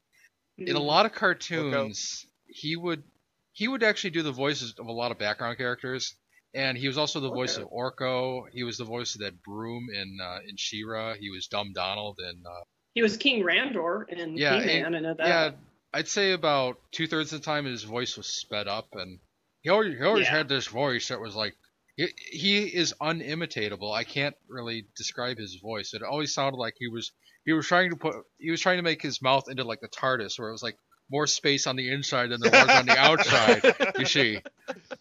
in 0.57 0.76
a 0.76 0.80
lot 0.80 1.05
of 1.05 1.14
cartoons, 1.14 2.26
he 2.47 2.76
would 2.76 3.03
he 3.53 3.68
would 3.68 3.84
actually 3.84 4.12
do 4.12 4.24
the 4.24 4.32
voices 4.32 4.76
of 4.80 4.88
a 4.88 4.91
lot 4.91 5.12
of 5.12 5.18
background 5.18 5.57
characters. 5.57 6.16
And 6.54 6.78
he 6.78 6.88
was 6.88 6.97
also 6.97 7.20
the 7.22 7.30
voice 7.30 7.58
Okay. 7.58 7.64
of 7.64 7.70
Orko. 7.72 8.43
He 8.52 8.64
was 8.64 8.78
the 8.78 8.84
voice 8.84 9.16
of 9.16 9.22
that 9.22 9.41
broom 9.41 9.88
in 9.93 10.18
uh, 10.22 10.39
in 10.47 10.58
She-Ra. 10.58 11.14
He 11.14 11.30
was 11.30 11.47
Dumb 11.47 11.72
Donald 11.74 12.20
in 12.20 12.43
uh, 12.45 12.64
He 12.93 13.02
was 13.02 13.16
King 13.18 13.43
Randor 13.43 14.10
in 14.10 14.36
Yeah, 14.38 14.60
He-Man. 14.60 14.95
I 14.95 14.99
know 14.99 15.14
that. 15.14 15.28
yeah. 15.28 15.52
I'd 15.93 16.08
say 16.08 16.32
about 16.32 16.78
two 16.91 17.08
thirds 17.08 17.34
of 17.34 17.39
the 17.41 17.45
time 17.45 17.66
his 17.66 17.84
voice 17.84 18.16
was 18.18 18.28
sped 18.28 18.68
up, 18.68 18.88
and 18.93 19.20
he 19.62 19.70
always, 19.70 19.97
he 19.97 20.04
always 20.04 20.26
Yeah. 20.26 20.38
had 20.38 20.49
this 20.49 20.68
voice 20.68 21.08
that 21.10 21.20
was 21.22 21.36
like 21.36 21.56
he, 21.97 22.08
he 22.32 22.58
is 22.64 22.93
unimitatable. 23.02 23.93
I 23.93 24.04
can't 24.06 24.36
really 24.49 24.86
describe 24.97 25.38
his 25.38 25.56
voice. 25.62 25.93
It 25.93 26.02
always 26.04 26.34
sounded 26.34 26.58
like 26.58 26.76
he 26.80 26.88
was 26.88 27.12
he 27.45 27.54
was 27.54 27.66
trying 27.68 27.89
to 27.91 27.95
put 27.97 28.16
he 28.39 28.52
was 28.52 28.62
trying 28.62 28.78
to 28.78 28.84
make 28.84 29.02
his 29.02 29.22
mouth 29.22 29.49
into 29.49 29.64
like 29.64 29.80
the 29.82 29.88
TARDIS, 29.89 30.38
where 30.39 30.49
it 30.49 30.54
was 30.54 30.64
like 30.64 30.78
more 31.10 31.28
space 31.28 31.68
on 31.68 31.76
the 31.76 31.91
inside 31.91 32.30
than 32.30 32.39
there 32.41 32.52
was 32.52 32.70
on 32.70 32.86
the 32.86 32.97
outside. 32.97 33.62
You 33.97 34.06
see, 34.06 34.39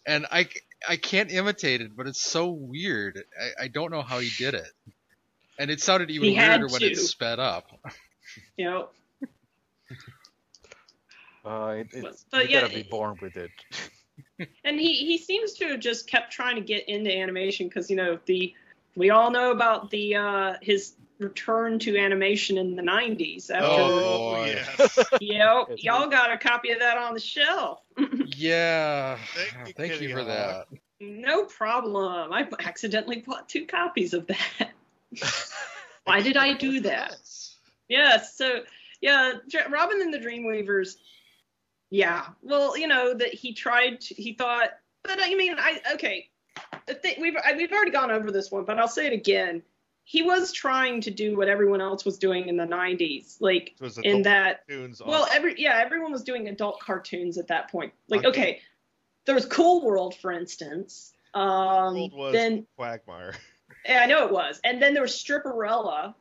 and 0.07 0.26
I 0.30 0.48
I 0.89 0.97
can't 0.97 1.31
imitate 1.31 1.81
it, 1.81 1.97
but 1.97 2.07
it's 2.07 2.22
so 2.22 2.49
weird. 2.51 3.22
I, 3.41 3.64
I 3.64 3.68
don't 3.68 3.91
know 3.91 4.03
how 4.03 4.18
he 4.18 4.31
did 4.39 4.55
it, 4.55 4.70
and 5.59 5.70
it 5.70 5.81
sounded 5.81 6.11
even 6.11 6.28
He 6.28 6.35
had 6.35 6.61
weirder 6.61 6.72
when 6.72 6.83
it 6.83 6.97
sped 6.97 7.39
up. 7.39 7.70
You 8.57 8.64
know, 8.70 8.89
Uh, 11.45 11.76
it, 11.78 11.89
it's, 11.93 12.24
But 12.31 12.45
you 12.45 12.51
yeah, 12.51 12.61
gotta 12.62 12.74
be 12.74 12.81
it- 12.81 12.91
born 12.91 13.16
with 13.20 13.37
it. 13.37 13.51
and 14.64 14.78
he 14.78 14.95
he 14.95 15.16
seems 15.18 15.55
to 15.55 15.68
have 15.68 15.81
just 15.81 16.07
kept 16.09 16.33
trying 16.33 16.57
to 16.57 16.61
get 16.62 16.89
into 16.89 17.11
animation 17.14 17.68
because 17.68 17.89
you 17.91 17.97
know 17.97 18.18
the 18.26 18.53
we 18.97 19.11
all 19.11 19.31
know 19.31 19.51
about 19.51 19.91
the 19.91 20.14
uh 20.16 20.55
his 20.61 20.95
return 21.20 21.78
to 21.78 21.96
animation 21.96 22.58
in 22.58 22.74
the 22.76 22.82
90s 22.82 23.50
after 23.50 23.66
Oh, 23.66 24.00
boy. 24.00 24.54
yes. 24.78 24.98
yep 25.20 25.68
y'all 25.78 26.08
got 26.08 26.32
a 26.32 26.38
copy 26.38 26.70
of 26.72 26.78
that 26.80 26.98
on 26.98 27.14
the 27.14 27.20
shelf 27.20 27.80
Yeah, 28.26 29.18
Thank 29.34 29.68
you, 29.68 29.74
thank 29.74 30.00
you 30.00 30.08
for 30.10 30.24
Hawk. 30.24 30.26
that. 30.26 30.66
no 31.00 31.44
problem 31.44 32.32
i 32.32 32.48
accidentally 32.64 33.20
bought 33.26 33.48
two 33.48 33.66
copies 33.66 34.14
of 34.14 34.26
that 34.28 34.70
why 36.04 36.20
did 36.20 36.36
i 36.36 36.52
do 36.54 36.80
that 36.80 37.16
Yes. 37.88 38.36
So 38.38 38.60
yeah, 39.00 39.32
Robin 39.68 40.00
and 40.00 40.14
the 40.14 40.18
Dreamweavers. 40.20 40.94
Yeah. 41.90 42.26
Well, 42.40 42.78
you 42.78 42.86
know 42.86 43.12
that 43.14 43.34
he 43.34 43.52
tried. 43.52 44.00
To, 44.02 44.14
he 44.14 44.32
thought, 44.34 44.68
but 45.02 45.18
I 45.20 45.34
mean, 45.34 45.56
I 45.58 45.80
okay. 45.94 46.28
The 46.86 46.94
thing, 46.94 47.16
we've 47.20 47.34
I, 47.44 47.54
we've 47.56 47.72
already 47.72 47.90
gone 47.90 48.12
over 48.12 48.30
this 48.30 48.48
one, 48.52 48.64
but 48.64 48.78
I'll 48.78 48.86
say 48.86 49.08
it 49.08 49.12
again. 49.12 49.62
He 50.11 50.22
was 50.22 50.50
trying 50.50 51.00
to 51.02 51.11
do 51.12 51.36
what 51.36 51.46
everyone 51.46 51.80
else 51.80 52.04
was 52.04 52.18
doing 52.18 52.48
in 52.48 52.56
the 52.56 52.64
'90s, 52.66 53.36
like 53.38 53.76
was 53.80 53.96
in 53.98 54.22
that. 54.22 54.66
cartoons 54.66 55.00
Well, 55.06 55.28
every 55.32 55.54
yeah, 55.56 55.78
everyone 55.78 56.11
was 56.11 56.24
doing 56.24 56.48
adult 56.48 56.80
cartoons 56.80 57.38
at 57.38 57.46
that 57.46 57.70
point. 57.70 57.92
Like, 58.08 58.24
Okay. 58.24 58.28
okay, 58.28 58.61
there 59.24 59.36
was 59.36 59.46
Cool 59.46 59.84
World, 59.84 60.16
for 60.16 60.32
instance. 60.32 61.12
Um, 61.32 61.94
World 61.94 62.12
was 62.12 62.32
then 62.32 62.66
Quagmire. 62.76 63.34
yeah, 63.86 64.00
I 64.02 64.06
know 64.06 64.26
it 64.26 64.32
was. 64.32 64.61
And 64.64 64.82
then 64.82 64.94
there 64.94 65.02
was 65.02 65.12
Stripperella. 65.12 66.12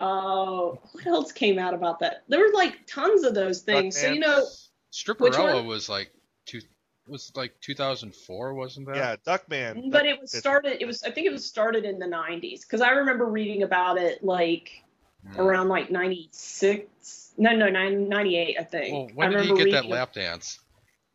Uh, 0.00 0.72
what 0.90 1.06
else 1.06 1.30
came 1.30 1.56
out 1.56 1.72
about 1.72 2.00
that? 2.00 2.24
There 2.26 2.40
were 2.40 2.52
like 2.52 2.84
tons 2.88 3.22
of 3.22 3.32
those 3.32 3.60
things. 3.62 3.96
So 3.96 4.10
you 4.10 4.18
know, 4.18 4.38
Which 4.40 4.50
Stripperella 4.92 5.64
was 5.64 5.88
like 5.88 6.10
two 6.46 6.62
was 7.06 7.32
like 7.34 7.54
2004, 7.60 8.54
wasn't 8.54 8.86
that? 8.86 8.96
Yeah, 8.96 9.16
Duckman. 9.16 9.90
but 9.90 10.06
it 10.06 10.20
was 10.20 10.32
started. 10.32 10.80
It 10.80 10.86
was 10.86 11.02
I 11.02 11.10
think 11.10 11.26
it 11.26 11.32
was 11.32 11.44
started 11.46 11.84
in 11.84 11.98
the 11.98 12.06
'90s 12.06 12.62
because 12.62 12.80
I 12.80 12.90
remember 12.90 13.26
reading 13.26 13.62
about 13.62 13.98
it 13.98 14.22
like 14.24 14.80
Hmm. 15.26 15.40
around 15.40 15.68
like 15.68 15.90
'96. 15.90 17.34
No, 17.38 17.56
no, 17.56 17.68
98, 17.68 18.56
I 18.60 18.62
think. 18.64 18.92
Well, 18.92 19.08
when 19.14 19.34
I 19.34 19.42
did 19.42 19.56
he 19.56 19.64
get 19.64 19.70
that 19.72 19.86
lap 19.86 20.12
dance? 20.12 20.58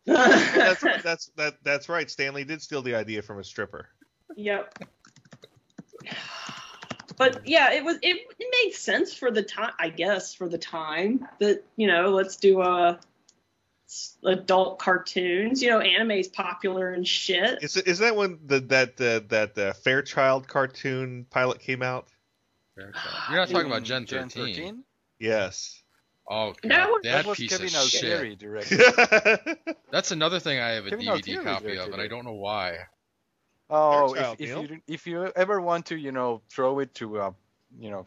that's 0.06 0.82
that's 1.04 1.28
that 1.36 1.56
that's 1.64 1.90
right. 1.90 2.10
Stanley 2.10 2.44
did 2.44 2.62
steal 2.62 2.82
the 2.82 2.96
idea 2.96 3.22
from 3.22 3.40
a 3.40 3.44
stripper. 3.44 3.88
Yep. 4.36 4.80
But 7.18 7.48
yeah, 7.48 7.74
it 7.74 7.84
was 7.84 7.98
it, 8.02 8.18
it 8.40 8.48
made 8.64 8.74
sense 8.74 9.14
for 9.14 9.30
the 9.30 9.44
time, 9.44 9.74
I 9.78 9.90
guess, 9.90 10.34
for 10.34 10.48
the 10.48 10.58
time 10.58 11.28
that 11.40 11.64
you 11.76 11.86
know, 11.88 12.10
let's 12.10 12.38
do 12.38 12.62
a 12.62 12.92
s- 12.92 13.06
adult 14.24 14.80
cartoons. 14.80 15.62
You 15.62 15.70
know, 15.72 15.80
anime's 15.80 16.28
popular 16.28 16.92
and 16.92 17.08
shit. 17.08 17.62
Is 17.64 17.78
is 17.78 18.00
that 18.00 18.16
when 18.16 18.40
the 18.46 18.60
that 18.62 19.00
uh, 19.02 19.22
that 19.30 19.58
uh, 19.58 19.74
Fairchild 19.74 20.48
cartoon 20.48 21.26
pilot 21.30 21.60
came 21.60 21.82
out? 21.82 22.08
Fairchild. 22.76 23.16
You're 23.30 23.40
not 23.40 23.50
talking 23.50 23.68
about 23.68 23.84
Gen 23.84 24.06
13. 24.06 24.30
13? 24.30 24.84
Yes. 25.20 25.82
Oh, 26.32 26.54
God, 26.62 26.72
That 26.72 26.90
was- 26.90 27.02
that, 27.04 27.12
That 27.12 27.26
was 27.26 27.38
piece 27.40 27.50
Kevin 27.52 27.68
of 27.70 27.76
Altieri 27.76 28.30
shit. 28.30 28.40
directed. 28.40 29.76
That's 29.92 30.12
another 30.12 30.40
thing 30.40 30.60
I 30.60 30.70
have 30.70 30.86
a 30.86 30.92
Kevin 30.92 31.06
DVD 31.06 31.10
Altieri 31.10 31.44
copy 31.44 31.66
of, 31.70 31.74
directed 31.74 31.94
and 31.94 32.02
I 32.04 32.08
don't 32.08 32.24
know 32.26 32.34
why. 32.34 32.78
Oh, 33.72 34.14
Fairchild, 34.14 34.38
if, 34.40 34.50
if 34.50 34.70
you 34.72 34.82
if 34.88 35.08
you 35.08 35.24
ever 35.36 35.60
want 35.60 35.88
to, 35.88 35.96
you 35.98 36.12
know, 36.12 36.42
throw 36.50 36.80
it 36.80 36.94
to 36.96 37.18
a, 37.20 37.34
you 37.80 37.90
know, 37.90 38.06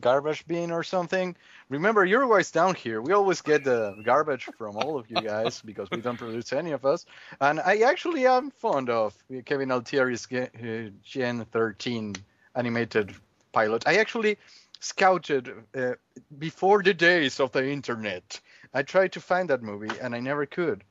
garbage 0.00 0.46
bin 0.46 0.70
or 0.70 0.82
something, 0.82 1.36
remember 1.68 2.04
you're 2.04 2.24
always 2.24 2.50
down 2.50 2.74
here. 2.74 3.00
We 3.00 3.12
always 3.12 3.40
get 3.42 3.64
the 3.64 3.96
garbage 4.04 4.44
from 4.44 4.76
all 4.76 4.98
of 4.98 5.10
you 5.10 5.20
guys 5.20 5.60
because 5.64 5.90
we 5.92 6.00
don't 6.00 6.16
produce 6.16 6.52
any 6.52 6.72
of 6.72 6.84
us. 6.84 7.06
And 7.40 7.60
I 7.60 7.78
actually 7.78 8.26
am 8.26 8.50
fond 8.50 8.90
of 8.90 9.14
Kevin 9.44 9.68
Altieri's 9.70 10.26
uh, 10.32 10.90
Gen 11.02 11.44
13 11.46 12.14
animated 12.54 13.14
pilot. 13.52 13.84
I 13.86 13.96
actually 13.96 14.38
scouted 14.80 15.50
uh, 15.76 15.92
before 16.38 16.82
the 16.82 16.94
days 16.94 17.40
of 17.40 17.52
the 17.52 17.68
internet 17.68 18.40
I 18.72 18.82
tried 18.82 19.12
to 19.12 19.20
find 19.20 19.50
that 19.50 19.62
movie 19.62 19.98
and 19.98 20.14
I 20.14 20.20
never 20.20 20.46
could. 20.46 20.84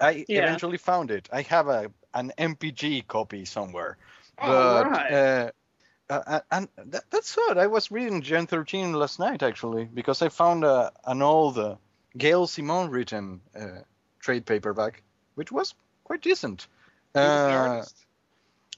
I 0.00 0.26
Yeah. 0.28 0.34
eventually 0.34 0.78
found 0.78 1.10
it. 1.10 1.28
I 1.32 1.42
have 1.42 1.68
a 1.68 1.90
an 2.14 2.32
MPG 2.38 3.02
copy 3.02 3.44
somewhere. 3.44 3.98
Oh, 4.40 4.44
but 4.44 4.88
right. 4.88 5.10
uh, 5.10 5.50
uh, 6.10 6.40
and 6.50 6.68
that, 6.76 7.04
that's 7.10 7.36
odd. 7.48 7.58
I 7.58 7.66
was 7.66 7.90
reading 7.90 8.22
Gen 8.22 8.46
13 8.46 8.92
last 8.92 9.18
night 9.18 9.42
actually 9.42 9.84
because 9.84 10.22
I 10.22 10.28
found 10.28 10.64
uh, 10.64 10.90
an 11.04 11.22
old 11.22 11.58
uh, 11.58 11.76
Gail 12.16 12.46
Simone 12.46 12.90
written 12.90 13.40
uh, 13.54 13.82
trade 14.20 14.46
paperback, 14.46 15.02
which 15.34 15.50
was 15.52 15.74
quite 16.04 16.22
decent. 16.22 16.66
Who 17.18 17.30
was 17.30 17.42
the 17.44 17.54
Uh, 17.54 17.56
artist? 17.56 18.06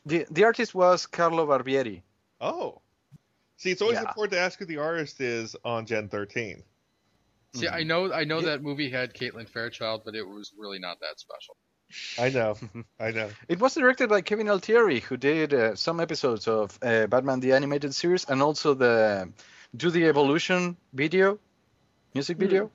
the 0.06 0.26
the 0.30 0.44
artist 0.44 0.74
was 0.74 1.06
Carlo 1.06 1.46
Barberi. 1.46 2.02
Oh. 2.40 2.82
See, 3.56 3.70
it's 3.70 3.82
always 3.82 4.00
Yeah. 4.00 4.02
important 4.02 4.32
to 4.32 4.38
ask 4.40 4.58
who 4.58 4.64
the 4.66 4.78
artist 4.78 5.20
is 5.20 5.56
on 5.64 5.86
Gen 5.86 6.08
13. 6.08 6.64
See, 7.54 7.66
Mhm. 7.66 7.72
I 7.72 7.82
know 7.84 8.12
I 8.12 8.24
know 8.24 8.40
Yeah. 8.40 8.50
that 8.50 8.62
movie 8.62 8.90
had 8.90 9.14
Caitlin 9.14 9.48
Fairchild, 9.48 10.02
but 10.04 10.14
it 10.14 10.22
was 10.26 10.52
really 10.56 10.78
not 10.78 11.00
that 11.00 11.18
special. 11.20 11.56
I 12.18 12.28
know. 12.30 12.56
I 12.98 13.10
know. 13.10 13.28
It 13.48 13.58
was 13.60 13.74
directed 13.74 14.08
by 14.08 14.20
Kevin 14.22 14.48
Altieri, 14.48 15.00
who 15.00 15.16
did 15.16 15.52
uh, 15.54 15.74
some 15.76 16.00
episodes 16.00 16.46
of 16.48 16.78
uh, 16.82 17.06
Batman 17.06 17.40
the 17.40 17.52
Animated 17.52 17.94
Series 17.94 18.24
and 18.26 18.42
also 18.42 18.74
the 18.74 19.28
Do 19.76 19.90
the 19.90 20.06
Evolution 20.06 20.76
video, 20.92 21.38
music 22.14 22.36
Hmm. 22.36 22.40
video. 22.44 22.70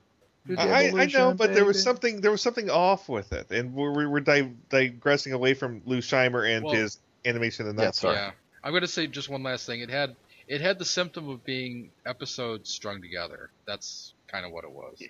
Do 0.46 0.54
the 0.56 0.62
I, 0.62 0.64
I 0.64 0.68
know, 0.68 0.86
Evolution, 0.88 1.36
but 1.36 1.54
there 1.54 1.64
was 1.64 1.82
something 1.82 2.20
there 2.20 2.30
was 2.30 2.40
something 2.42 2.70
off 2.70 3.08
with 3.08 3.32
it, 3.32 3.50
and 3.50 3.74
we 3.74 3.82
were, 3.82 3.92
we're, 3.92 4.08
we're 4.08 4.20
di- 4.20 4.52
digressing 4.68 5.32
away 5.32 5.54
from 5.54 5.82
Lou 5.86 5.98
Scheimer 6.00 6.44
and 6.48 6.64
Well- 6.64 6.74
his 6.74 6.98
animation 7.24 7.66
and 7.68 7.78
Yeah, 7.78 7.86
that. 7.86 7.94
sorry. 7.96 8.16
Yeah, 8.16 8.30
I'm 8.62 8.72
gonna 8.72 8.86
say 8.86 9.06
just 9.08 9.28
one 9.28 9.42
last 9.42 9.66
thing. 9.66 9.80
It 9.80 9.90
had 9.90 10.14
it 10.46 10.60
had 10.60 10.78
the 10.78 10.84
symptom 10.84 11.28
of 11.28 11.44
being 11.44 11.90
episodes 12.04 12.70
strung 12.70 13.02
together. 13.02 13.50
That's 13.66 14.14
kind 14.28 14.46
of 14.46 14.52
what 14.52 14.62
it 14.64 14.70
was. 14.70 14.94
Yeah. 14.98 15.08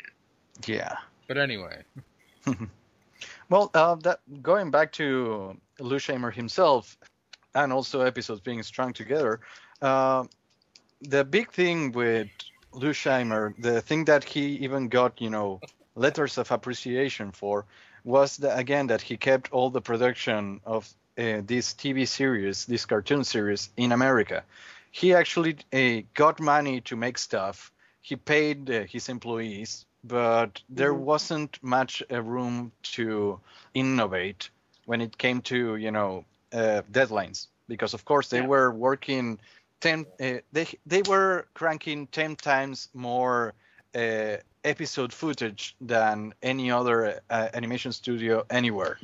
Yeah. 0.67 0.97
But 1.29 1.37
anyway, 1.37 1.83
Well, 3.49 3.71
uh, 3.75 3.95
that 3.97 4.21
going 4.43 4.71
back 4.71 4.93
to 4.93 5.57
Lou 5.79 5.97
Scheimer 5.97 6.33
himself, 6.33 6.99
and 7.55 7.73
also 7.73 8.01
episodes 8.01 8.41
being 8.41 8.63
strung 8.63 8.93
together, 8.93 9.41
uh, 9.81 10.25
the 11.01 11.25
big 11.25 11.53
thing 11.53 11.93
with 11.93 12.29
Lou 12.73 12.91
Scheimer, 12.91 13.55
the 13.59 13.81
thing 13.81 14.05
that 14.07 14.25
he 14.25 14.57
even 14.57 14.89
got, 14.89 15.21
you 15.21 15.31
know, 15.31 15.61
letters 15.95 16.39
of 16.39 16.51
appreciation 16.51 17.31
for, 17.33 17.65
was 18.05 18.37
the, 18.37 18.55
again 18.57 18.89
that 18.89 19.01
he 19.01 19.17
kept 19.17 19.53
all 19.53 19.71
the 19.71 19.81
production 19.81 20.61
of 20.65 20.93
uh, 21.19 21.41
this 21.45 21.73
TV 21.73 22.07
series, 22.07 22.67
this 22.67 22.85
cartoon 22.85 23.25
series 23.25 23.71
in 23.77 23.93
America. 23.93 24.45
He 24.91 25.15
actually 25.15 25.57
uh, 25.73 26.07
got 26.15 26.41
money 26.41 26.81
to 26.83 26.97
make 26.97 27.17
stuff. 27.17 27.73
He 28.03 28.17
paid 28.17 28.71
uh, 28.71 28.83
his 28.85 29.09
employees, 29.09 29.86
but 30.09 30.63
there 30.69 30.95
Mhm. 30.95 31.01
wasn't 31.05 31.59
much 31.63 32.03
uh, 32.11 32.23
room 32.23 32.73
to 32.83 33.41
innovate 33.75 34.51
when 34.87 35.01
it 35.01 35.19
came 35.19 35.41
to 35.43 35.77
you 35.77 35.91
know 35.91 36.25
uh, 36.53 36.83
deadlines 36.93 37.49
because 37.69 37.95
of 37.95 38.05
course 38.05 38.29
they 38.29 38.41
Yeah. 38.41 38.47
were 38.55 38.71
working 38.73 39.39
10 39.81 40.07
uh, 40.21 40.41
they 40.53 40.67
they 40.87 41.03
were 41.03 41.47
cranking 41.55 42.07
10 42.09 42.37
times 42.37 42.89
more 42.95 43.55
uh, 43.95 44.37
episode 44.65 45.13
footage 45.13 45.77
than 45.81 46.35
any 46.43 46.71
other 46.71 47.21
uh, 47.31 47.49
animation 47.55 47.93
studio 47.93 48.45
anywhere 48.51 48.99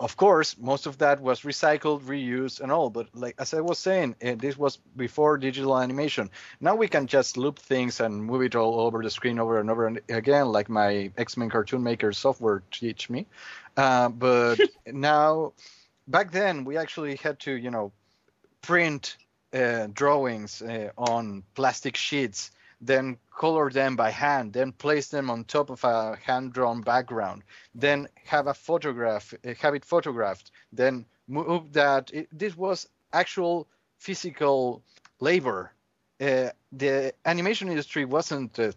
of 0.00 0.16
course 0.16 0.56
most 0.58 0.86
of 0.86 0.98
that 0.98 1.20
was 1.20 1.40
recycled 1.40 2.02
reused 2.02 2.60
and 2.60 2.70
all 2.70 2.88
but 2.90 3.08
like 3.14 3.34
as 3.38 3.52
i 3.52 3.60
was 3.60 3.78
saying 3.78 4.14
uh, 4.24 4.34
this 4.36 4.56
was 4.56 4.78
before 4.96 5.38
digital 5.38 5.78
animation. 5.78 6.30
Now 6.60 6.74
we 6.74 6.88
can 6.88 7.06
just 7.06 7.36
loop 7.36 7.58
things 7.58 8.00
and 8.00 8.24
move 8.24 8.42
it 8.42 8.54
all 8.54 8.80
over 8.80 9.02
the 9.02 9.10
screen 9.10 9.38
over 9.38 9.58
and 9.60 9.70
over 9.70 9.86
and 9.86 10.00
again 10.08 10.48
like 10.48 10.68
my 10.68 11.10
x-men 11.16 11.50
cartoon 11.50 11.82
maker 11.82 12.12
software 12.12 12.62
teach 12.70 13.10
me. 13.10 13.26
Uh, 13.76 14.08
but 14.08 14.58
now 14.86 15.52
back 16.06 16.32
then 16.32 16.64
we 16.64 16.76
actually 16.76 17.16
had 17.16 17.38
to 17.40 17.52
you 17.52 17.70
know 17.70 17.92
print 18.62 19.16
uh, 19.52 19.86
drawings 19.92 20.62
uh, 20.62 20.90
on 20.96 21.42
plastic 21.54 21.96
sheets 21.96 22.50
then 22.80 23.16
color 23.44 23.70
them 23.70 23.96
by 23.96 24.10
hand 24.10 24.52
then 24.52 24.72
place 24.72 25.08
them 25.08 25.30
on 25.30 25.44
top 25.44 25.70
of 25.70 25.82
a 25.84 26.18
hand 26.26 26.52
drawn 26.52 26.80
background 26.82 27.42
then 27.74 28.08
have 28.24 28.46
a 28.48 28.54
photograph 28.54 29.32
uh, 29.32 29.54
have 29.62 29.74
it 29.74 29.84
photographed 29.84 30.50
then 30.72 31.06
move 31.28 31.72
that 31.72 32.10
it, 32.12 32.26
this 32.32 32.56
was 32.56 32.88
actual 33.12 33.68
physical 33.98 34.82
labor. 35.20 35.72
Uh, 36.20 36.50
the 36.72 37.12
animation 37.24 37.68
industry 37.68 38.04
wasn't 38.04 38.58
uh, 38.58 38.72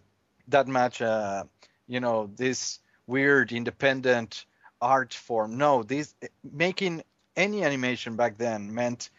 that 0.48 0.68
much 0.68 1.02
uh, 1.02 1.44
you 1.88 2.00
know 2.00 2.30
this 2.36 2.78
weird 3.06 3.52
independent 3.52 4.44
art 4.80 5.14
form. 5.14 5.56
No 5.56 5.82
this 5.82 6.14
making 6.52 7.02
any 7.36 7.64
animation 7.64 8.16
back 8.16 8.38
then 8.38 8.72
meant 8.74 9.10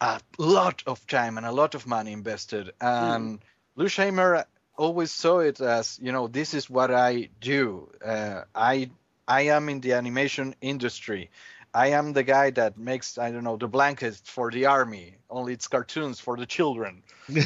a 0.00 0.20
lot 0.38 0.82
of 0.86 1.04
time 1.06 1.38
and 1.38 1.46
a 1.46 1.52
lot 1.52 1.74
of 1.74 1.86
money 1.86 2.12
invested. 2.12 2.72
And 2.80 3.40
Lou 3.76 3.86
Scheimer 3.86 4.44
always 4.76 5.10
saw 5.10 5.40
it 5.40 5.60
as 5.60 5.98
you 6.02 6.12
know 6.12 6.28
this 6.28 6.54
is 6.54 6.70
what 6.70 6.92
I 6.92 7.28
do. 7.40 7.90
Uh, 8.04 8.42
I 8.54 8.90
I 9.26 9.42
am 9.42 9.68
in 9.68 9.80
the 9.80 9.94
animation 9.94 10.54
industry. 10.60 11.30
I 11.74 11.88
am 11.88 12.14
the 12.14 12.22
guy 12.22 12.50
that 12.52 12.78
makes 12.78 13.18
I 13.18 13.30
don't 13.30 13.44
know 13.44 13.56
the 13.56 13.68
blankets 13.68 14.22
for 14.24 14.50
the 14.50 14.66
army. 14.66 15.16
Only 15.28 15.52
it's 15.52 15.68
cartoons 15.68 16.20
for 16.20 16.36
the 16.36 16.46
children. 16.46 17.02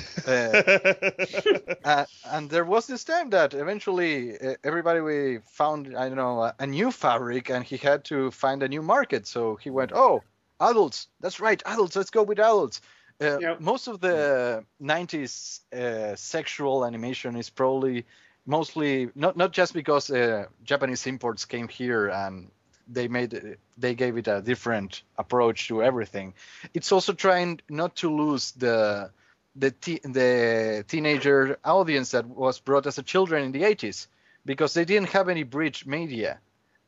Uh, 1.82 2.04
and 2.26 2.50
there 2.50 2.64
was 2.64 2.86
this 2.86 3.04
time 3.04 3.30
that 3.30 3.54
eventually 3.54 4.38
uh, 4.38 4.54
everybody 4.62 5.00
we 5.00 5.38
found 5.46 5.96
I 5.96 6.08
don't 6.08 6.16
know 6.16 6.52
a 6.58 6.66
new 6.66 6.92
fabric 6.92 7.50
and 7.50 7.64
he 7.64 7.78
had 7.78 8.04
to 8.04 8.30
find 8.30 8.62
a 8.62 8.68
new 8.68 8.82
market. 8.82 9.26
So 9.26 9.56
he 9.56 9.70
went 9.70 9.92
oh 9.94 10.22
adults 10.60 11.08
that's 11.20 11.40
right 11.40 11.62
adults 11.64 11.96
let's 11.96 12.10
go 12.10 12.22
with 12.22 12.38
adults 12.38 12.82
uh, 13.20 13.56
most 13.58 13.88
of 13.88 14.00
the 14.00 14.64
90s 14.82 15.60
uh, 15.72 16.16
sexual 16.16 16.84
animation 16.84 17.36
is 17.36 17.50
probably 17.50 18.06
mostly 18.46 19.10
not 19.14 19.36
not 19.36 19.52
just 19.52 19.74
because 19.74 20.10
uh, 20.10 20.46
Japanese 20.64 21.06
imports 21.06 21.44
came 21.44 21.68
here 21.68 22.08
and 22.08 22.50
they 22.88 23.08
made 23.08 23.56
they 23.78 23.94
gave 23.94 24.16
it 24.16 24.26
a 24.28 24.40
different 24.40 25.02
approach 25.18 25.68
to 25.68 25.82
everything. 25.82 26.34
It's 26.74 26.92
also 26.92 27.12
trying 27.12 27.60
not 27.68 27.96
to 27.96 28.14
lose 28.14 28.52
the 28.52 29.10
the 29.56 29.70
te- 29.70 30.00
the 30.04 30.84
teenager 30.88 31.58
audience 31.64 32.12
that 32.12 32.26
was 32.26 32.60
brought 32.60 32.86
as 32.86 32.98
a 32.98 33.02
children 33.02 33.44
in 33.44 33.52
the 33.52 33.62
80s 33.62 34.06
because 34.44 34.74
they 34.74 34.84
didn't 34.84 35.10
have 35.10 35.28
any 35.28 35.42
bridge 35.42 35.86
media. 35.86 36.38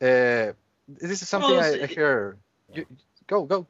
Uh, 0.00 0.52
this 0.88 1.22
is 1.22 1.28
something 1.28 1.56
Well, 1.56 1.60
I, 1.60 1.84
I 1.84 1.86
hear. 1.86 2.36
You, 2.74 2.86
go 3.26 3.44
go. 3.44 3.66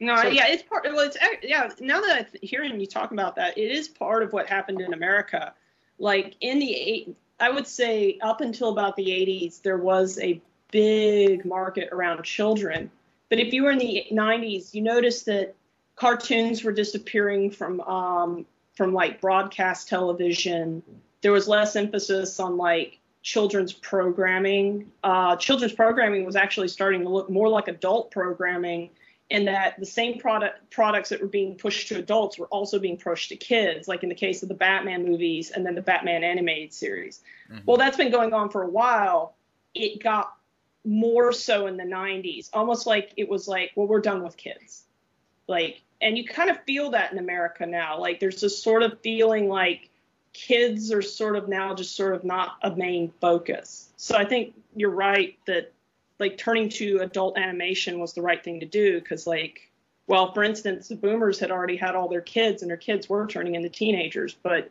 No, 0.00 0.16
So- 0.16 0.28
yeah, 0.28 0.48
it's 0.48 0.62
part. 0.62 0.84
Well, 0.84 1.00
it's 1.00 1.16
yeah. 1.42 1.70
Now 1.80 2.00
that 2.00 2.26
I'm 2.32 2.38
hearing 2.42 2.78
you 2.80 2.86
talk 2.86 3.12
about 3.12 3.36
that, 3.36 3.56
it 3.56 3.70
is 3.70 3.88
part 3.88 4.22
of 4.22 4.32
what 4.32 4.48
happened 4.48 4.80
in 4.80 4.92
America. 4.92 5.54
Like 5.98 6.34
in 6.40 6.58
the 6.58 6.74
eight, 6.74 7.16
I 7.38 7.50
would 7.50 7.66
say 7.66 8.18
up 8.20 8.40
until 8.40 8.70
about 8.70 8.96
the 8.96 9.06
80s, 9.06 9.62
there 9.62 9.78
was 9.78 10.18
a 10.18 10.40
big 10.70 11.44
market 11.44 11.90
around 11.92 12.22
children. 12.24 12.90
But 13.28 13.38
if 13.38 13.52
you 13.52 13.62
were 13.62 13.70
in 13.70 13.78
the 13.78 14.04
90s, 14.10 14.74
you 14.74 14.82
noticed 14.82 15.26
that 15.26 15.54
cartoons 15.96 16.64
were 16.64 16.72
disappearing 16.72 17.50
from 17.50 17.80
um, 17.82 18.46
from 18.74 18.92
like 18.92 19.20
broadcast 19.20 19.88
television. 19.88 20.82
There 21.20 21.32
was 21.32 21.46
less 21.48 21.76
emphasis 21.76 22.40
on 22.40 22.56
like 22.56 22.98
children's 23.22 23.72
programming. 23.72 24.90
Uh, 25.02 25.36
children's 25.36 25.72
programming 25.72 26.24
was 26.24 26.36
actually 26.36 26.68
starting 26.68 27.02
to 27.02 27.08
look 27.08 27.30
more 27.30 27.48
like 27.48 27.68
adult 27.68 28.10
programming 28.10 28.90
in 29.30 29.46
that 29.46 29.78
the 29.80 29.86
same 29.86 30.18
product 30.18 30.70
products 30.70 31.08
that 31.08 31.20
were 31.20 31.28
being 31.28 31.56
pushed 31.56 31.88
to 31.88 31.98
adults 31.98 32.38
were 32.38 32.46
also 32.46 32.78
being 32.78 32.96
pushed 32.96 33.30
to 33.30 33.36
kids, 33.36 33.88
like 33.88 34.02
in 34.02 34.08
the 34.08 34.14
case 34.14 34.42
of 34.42 34.48
the 34.48 34.54
Batman 34.54 35.04
movies 35.04 35.50
and 35.50 35.64
then 35.64 35.74
the 35.74 35.82
Batman 35.82 36.22
animated 36.22 36.72
series. 36.72 37.22
Mhm. 37.50 37.62
Well, 37.64 37.76
that's 37.76 37.96
been 37.96 38.10
going 38.10 38.32
on 38.34 38.50
for 38.50 38.62
a 38.62 38.68
while. 38.68 39.34
It 39.74 40.02
got 40.02 40.36
more 40.84 41.32
so 41.32 41.66
in 41.66 41.76
the 41.76 41.84
90s, 41.84 42.50
almost 42.52 42.86
like 42.86 43.12
it 43.16 43.28
was 43.28 43.48
like, 43.48 43.72
well, 43.74 43.86
we're 43.86 44.00
done 44.00 44.22
with 44.22 44.36
kids. 44.36 44.84
Like, 45.46 45.80
and 46.00 46.18
you 46.18 46.24
kind 46.24 46.50
of 46.50 46.62
feel 46.64 46.90
that 46.90 47.12
in 47.12 47.18
America 47.18 47.64
now. 47.66 47.98
Like, 47.98 48.20
there's 48.20 48.40
this 48.40 48.62
sort 48.62 48.82
of 48.82 49.00
feeling 49.00 49.48
like 49.48 49.88
kids 50.34 50.92
are 50.92 51.00
sort 51.00 51.36
of 51.36 51.48
now 51.48 51.74
just 51.74 51.96
sort 51.96 52.14
of 52.14 52.24
not 52.24 52.56
a 52.62 52.74
main 52.76 53.12
focus. 53.20 53.88
So 53.96 54.16
I 54.16 54.24
think 54.24 54.54
you're 54.76 54.90
right 54.90 55.38
that 55.46 55.72
like 56.18 56.38
turning 56.38 56.68
to 56.68 56.98
adult 56.98 57.36
animation 57.38 57.98
was 57.98 58.12
the 58.12 58.22
right 58.22 58.42
thing 58.42 58.60
to 58.60 58.66
do 58.66 59.00
because 59.00 59.26
like 59.26 59.70
well 60.06 60.32
for 60.32 60.44
instance 60.44 60.88
the 60.88 60.96
boomers 60.96 61.38
had 61.38 61.50
already 61.50 61.76
had 61.76 61.94
all 61.94 62.08
their 62.08 62.20
kids 62.20 62.62
and 62.62 62.70
their 62.70 62.76
kids 62.76 63.08
were 63.08 63.26
turning 63.26 63.54
into 63.54 63.68
teenagers 63.68 64.36
but 64.42 64.70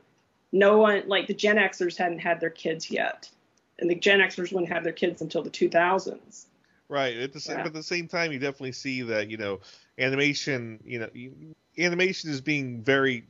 no 0.51 0.77
one 0.77 1.03
like 1.07 1.27
the 1.27 1.33
gen 1.33 1.57
xers 1.57 1.97
hadn't 1.97 2.19
had 2.19 2.39
their 2.39 2.49
kids 2.49 2.89
yet 2.89 3.29
and 3.79 3.89
the 3.89 3.95
gen 3.95 4.19
xers 4.19 4.51
wouldn't 4.53 4.71
have 4.71 4.83
their 4.83 4.93
kids 4.93 5.21
until 5.21 5.41
the 5.41 5.49
2000s 5.49 6.45
Right. 6.89 7.17
At 7.17 7.33
the 7.33 7.39
same, 7.39 7.57
Yeah. 7.57 7.63
but 7.63 7.67
at 7.69 7.73
the 7.73 7.81
same 7.83 8.07
time, 8.07 8.31
you 8.31 8.39
definitely 8.39 8.73
see 8.73 9.01
that 9.01 9.29
you 9.29 9.37
know 9.37 9.61
animation. 9.97 10.79
You 10.85 10.99
know, 10.99 11.09
animation 11.79 12.29
is 12.29 12.39
being 12.39 12.83
very 12.83 13.25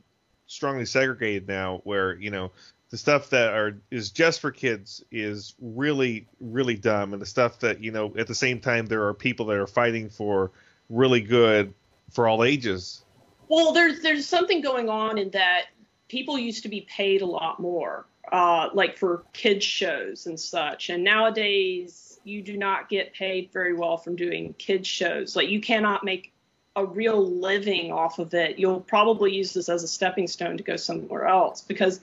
strongly 0.46 0.84
segregated 0.84 1.48
now. 1.48 1.80
Where 1.84 2.14
you 2.14 2.30
know 2.30 2.52
the 2.94 2.98
stuff 2.98 3.30
that 3.30 3.52
are 3.52 3.76
is 3.90 4.10
just 4.10 4.38
for 4.38 4.52
kids 4.52 5.02
is 5.10 5.56
really 5.60 6.28
really 6.38 6.76
dumb, 6.76 7.12
and 7.12 7.20
the 7.20 7.26
stuff 7.26 7.58
that 7.58 7.82
you 7.82 7.90
know 7.90 8.14
at 8.16 8.28
the 8.28 8.36
same 8.36 8.60
time 8.60 8.86
there 8.86 9.08
are 9.08 9.12
people 9.12 9.46
that 9.46 9.56
are 9.56 9.66
fighting 9.66 10.08
for 10.08 10.52
really 10.88 11.20
good 11.20 11.74
for 12.12 12.28
all 12.28 12.44
ages. 12.44 13.02
Well, 13.48 13.72
there's 13.72 14.00
there's 14.02 14.28
something 14.28 14.60
going 14.60 14.88
on 14.88 15.18
in 15.18 15.30
that 15.30 15.62
people 16.06 16.38
used 16.38 16.62
to 16.62 16.68
be 16.68 16.82
paid 16.82 17.20
a 17.20 17.26
lot 17.26 17.58
more, 17.58 18.06
uh, 18.30 18.68
like 18.74 18.96
for 18.96 19.24
kids 19.32 19.64
shows 19.64 20.26
and 20.28 20.38
such, 20.38 20.88
and 20.88 21.02
nowadays 21.02 22.20
you 22.22 22.42
do 22.42 22.56
not 22.56 22.88
get 22.88 23.12
paid 23.12 23.50
very 23.52 23.74
well 23.74 23.96
from 23.96 24.14
doing 24.14 24.54
kids 24.56 24.86
shows. 24.86 25.34
Like 25.34 25.48
you 25.48 25.60
cannot 25.60 26.04
make 26.04 26.32
a 26.76 26.84
real 26.84 27.28
living 27.28 27.90
off 27.90 28.20
of 28.20 28.34
it. 28.34 28.56
You'll 28.60 28.80
probably 28.80 29.34
use 29.34 29.52
this 29.52 29.68
as 29.68 29.82
a 29.82 29.88
stepping 29.88 30.28
stone 30.28 30.58
to 30.58 30.62
go 30.62 30.76
somewhere 30.76 31.26
else 31.26 31.60
because 31.60 32.00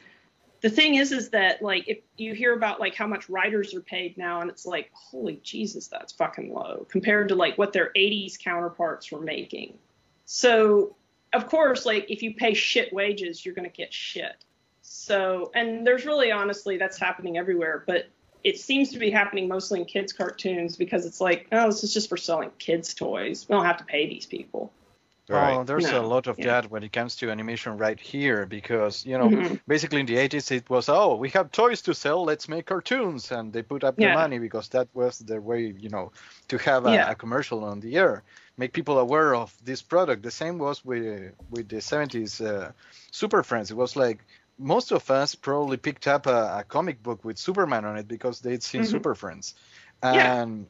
the 0.61 0.69
thing 0.69 0.95
is 0.95 1.11
is 1.11 1.29
that 1.29 1.61
like 1.61 1.87
if 1.87 1.99
you 2.17 2.33
hear 2.33 2.53
about 2.53 2.79
like 2.79 2.95
how 2.95 3.07
much 3.07 3.29
writers 3.29 3.73
are 3.73 3.81
paid 3.81 4.17
now 4.17 4.41
and 4.41 4.49
it's 4.49 4.65
like 4.65 4.91
holy 4.93 5.39
jesus 5.43 5.87
that's 5.87 6.13
fucking 6.13 6.53
low 6.53 6.85
compared 6.89 7.27
to 7.29 7.35
like 7.35 7.57
what 7.57 7.73
their 7.73 7.91
80s 7.95 8.39
counterparts 8.39 9.11
were 9.11 9.21
making. 9.21 9.77
So 10.25 10.95
of 11.33 11.47
course 11.47 11.85
like 11.85 12.09
if 12.09 12.21
you 12.21 12.35
pay 12.35 12.53
shit 12.53 12.93
wages 12.93 13.45
you're 13.45 13.55
going 13.55 13.69
to 13.69 13.75
get 13.75 13.93
shit. 13.93 14.45
So 14.81 15.51
and 15.55 15.85
there's 15.85 16.05
really 16.05 16.31
honestly 16.31 16.77
that's 16.77 16.97
happening 16.97 17.37
everywhere 17.37 17.83
but 17.85 18.07
it 18.43 18.59
seems 18.59 18.89
to 18.91 18.99
be 18.99 19.11
happening 19.11 19.47
mostly 19.47 19.79
in 19.79 19.85
kids 19.85 20.13
cartoons 20.13 20.75
because 20.77 21.05
it's 21.05 21.21
like 21.21 21.47
oh 21.51 21.67
this 21.67 21.83
is 21.83 21.93
just 21.93 22.07
for 22.07 22.17
selling 22.17 22.51
kids 22.59 22.93
toys. 22.93 23.47
We 23.49 23.55
don't 23.55 23.65
have 23.65 23.77
to 23.77 23.85
pay 23.85 24.07
these 24.07 24.27
people 24.27 24.71
Right. 25.31 25.57
Oh, 25.57 25.63
there's 25.63 25.91
No, 25.91 26.01
a 26.01 26.05
lot 26.05 26.27
of 26.27 26.37
yeah. 26.37 26.61
that 26.61 26.71
when 26.71 26.83
it 26.83 26.91
comes 26.91 27.15
to 27.17 27.31
animation 27.31 27.77
right 27.77 27.99
here 27.99 28.45
because 28.45 29.05
you 29.05 29.17
know 29.17 29.29
Mhm. 29.29 29.59
basically 29.67 29.99
in 30.01 30.05
the 30.05 30.17
80s 30.17 30.51
it 30.51 30.69
was 30.69 30.89
oh 30.89 31.15
we 31.15 31.29
have 31.29 31.51
toys 31.51 31.81
to 31.83 31.93
sell 31.93 32.23
let's 32.25 32.49
make 32.49 32.65
cartoons 32.65 33.31
and 33.31 33.53
they 33.53 33.61
put 33.63 33.83
up 33.83 33.95
the 33.95 34.07
money 34.13 34.39
because 34.39 34.69
that 34.69 34.87
was 34.93 35.19
their 35.19 35.41
way 35.41 35.73
you 35.77 35.89
know 35.89 36.11
to 36.49 36.57
have 36.57 36.85
a, 36.85 36.93
Yeah. 36.93 37.09
a 37.11 37.15
commercial 37.15 37.63
on 37.63 37.79
the 37.79 37.95
air 37.97 38.23
make 38.57 38.73
people 38.73 38.99
aware 38.99 39.33
of 39.35 39.55
this 39.63 39.81
product 39.81 40.23
the 40.23 40.31
same 40.31 40.57
was 40.57 40.83
with 40.83 41.33
with 41.49 41.69
the 41.69 41.81
70s 41.81 42.41
uh, 42.41 42.71
Super 43.11 43.43
Friends 43.43 43.71
it 43.71 43.77
was 43.77 43.95
like 43.95 44.19
most 44.59 44.91
of 44.91 45.09
us 45.09 45.33
probably 45.35 45.77
picked 45.77 46.07
up 46.07 46.27
a, 46.27 46.59
a 46.59 46.63
comic 46.67 47.01
book 47.01 47.23
with 47.23 47.37
Superman 47.37 47.85
on 47.85 47.97
it 47.97 48.07
because 48.07 48.41
they'd 48.41 48.61
seen 48.63 48.81
Mhm. 48.81 48.87
Super 48.87 49.15
Friends 49.15 49.55
Yeah. 50.03 50.33
and 50.33 50.67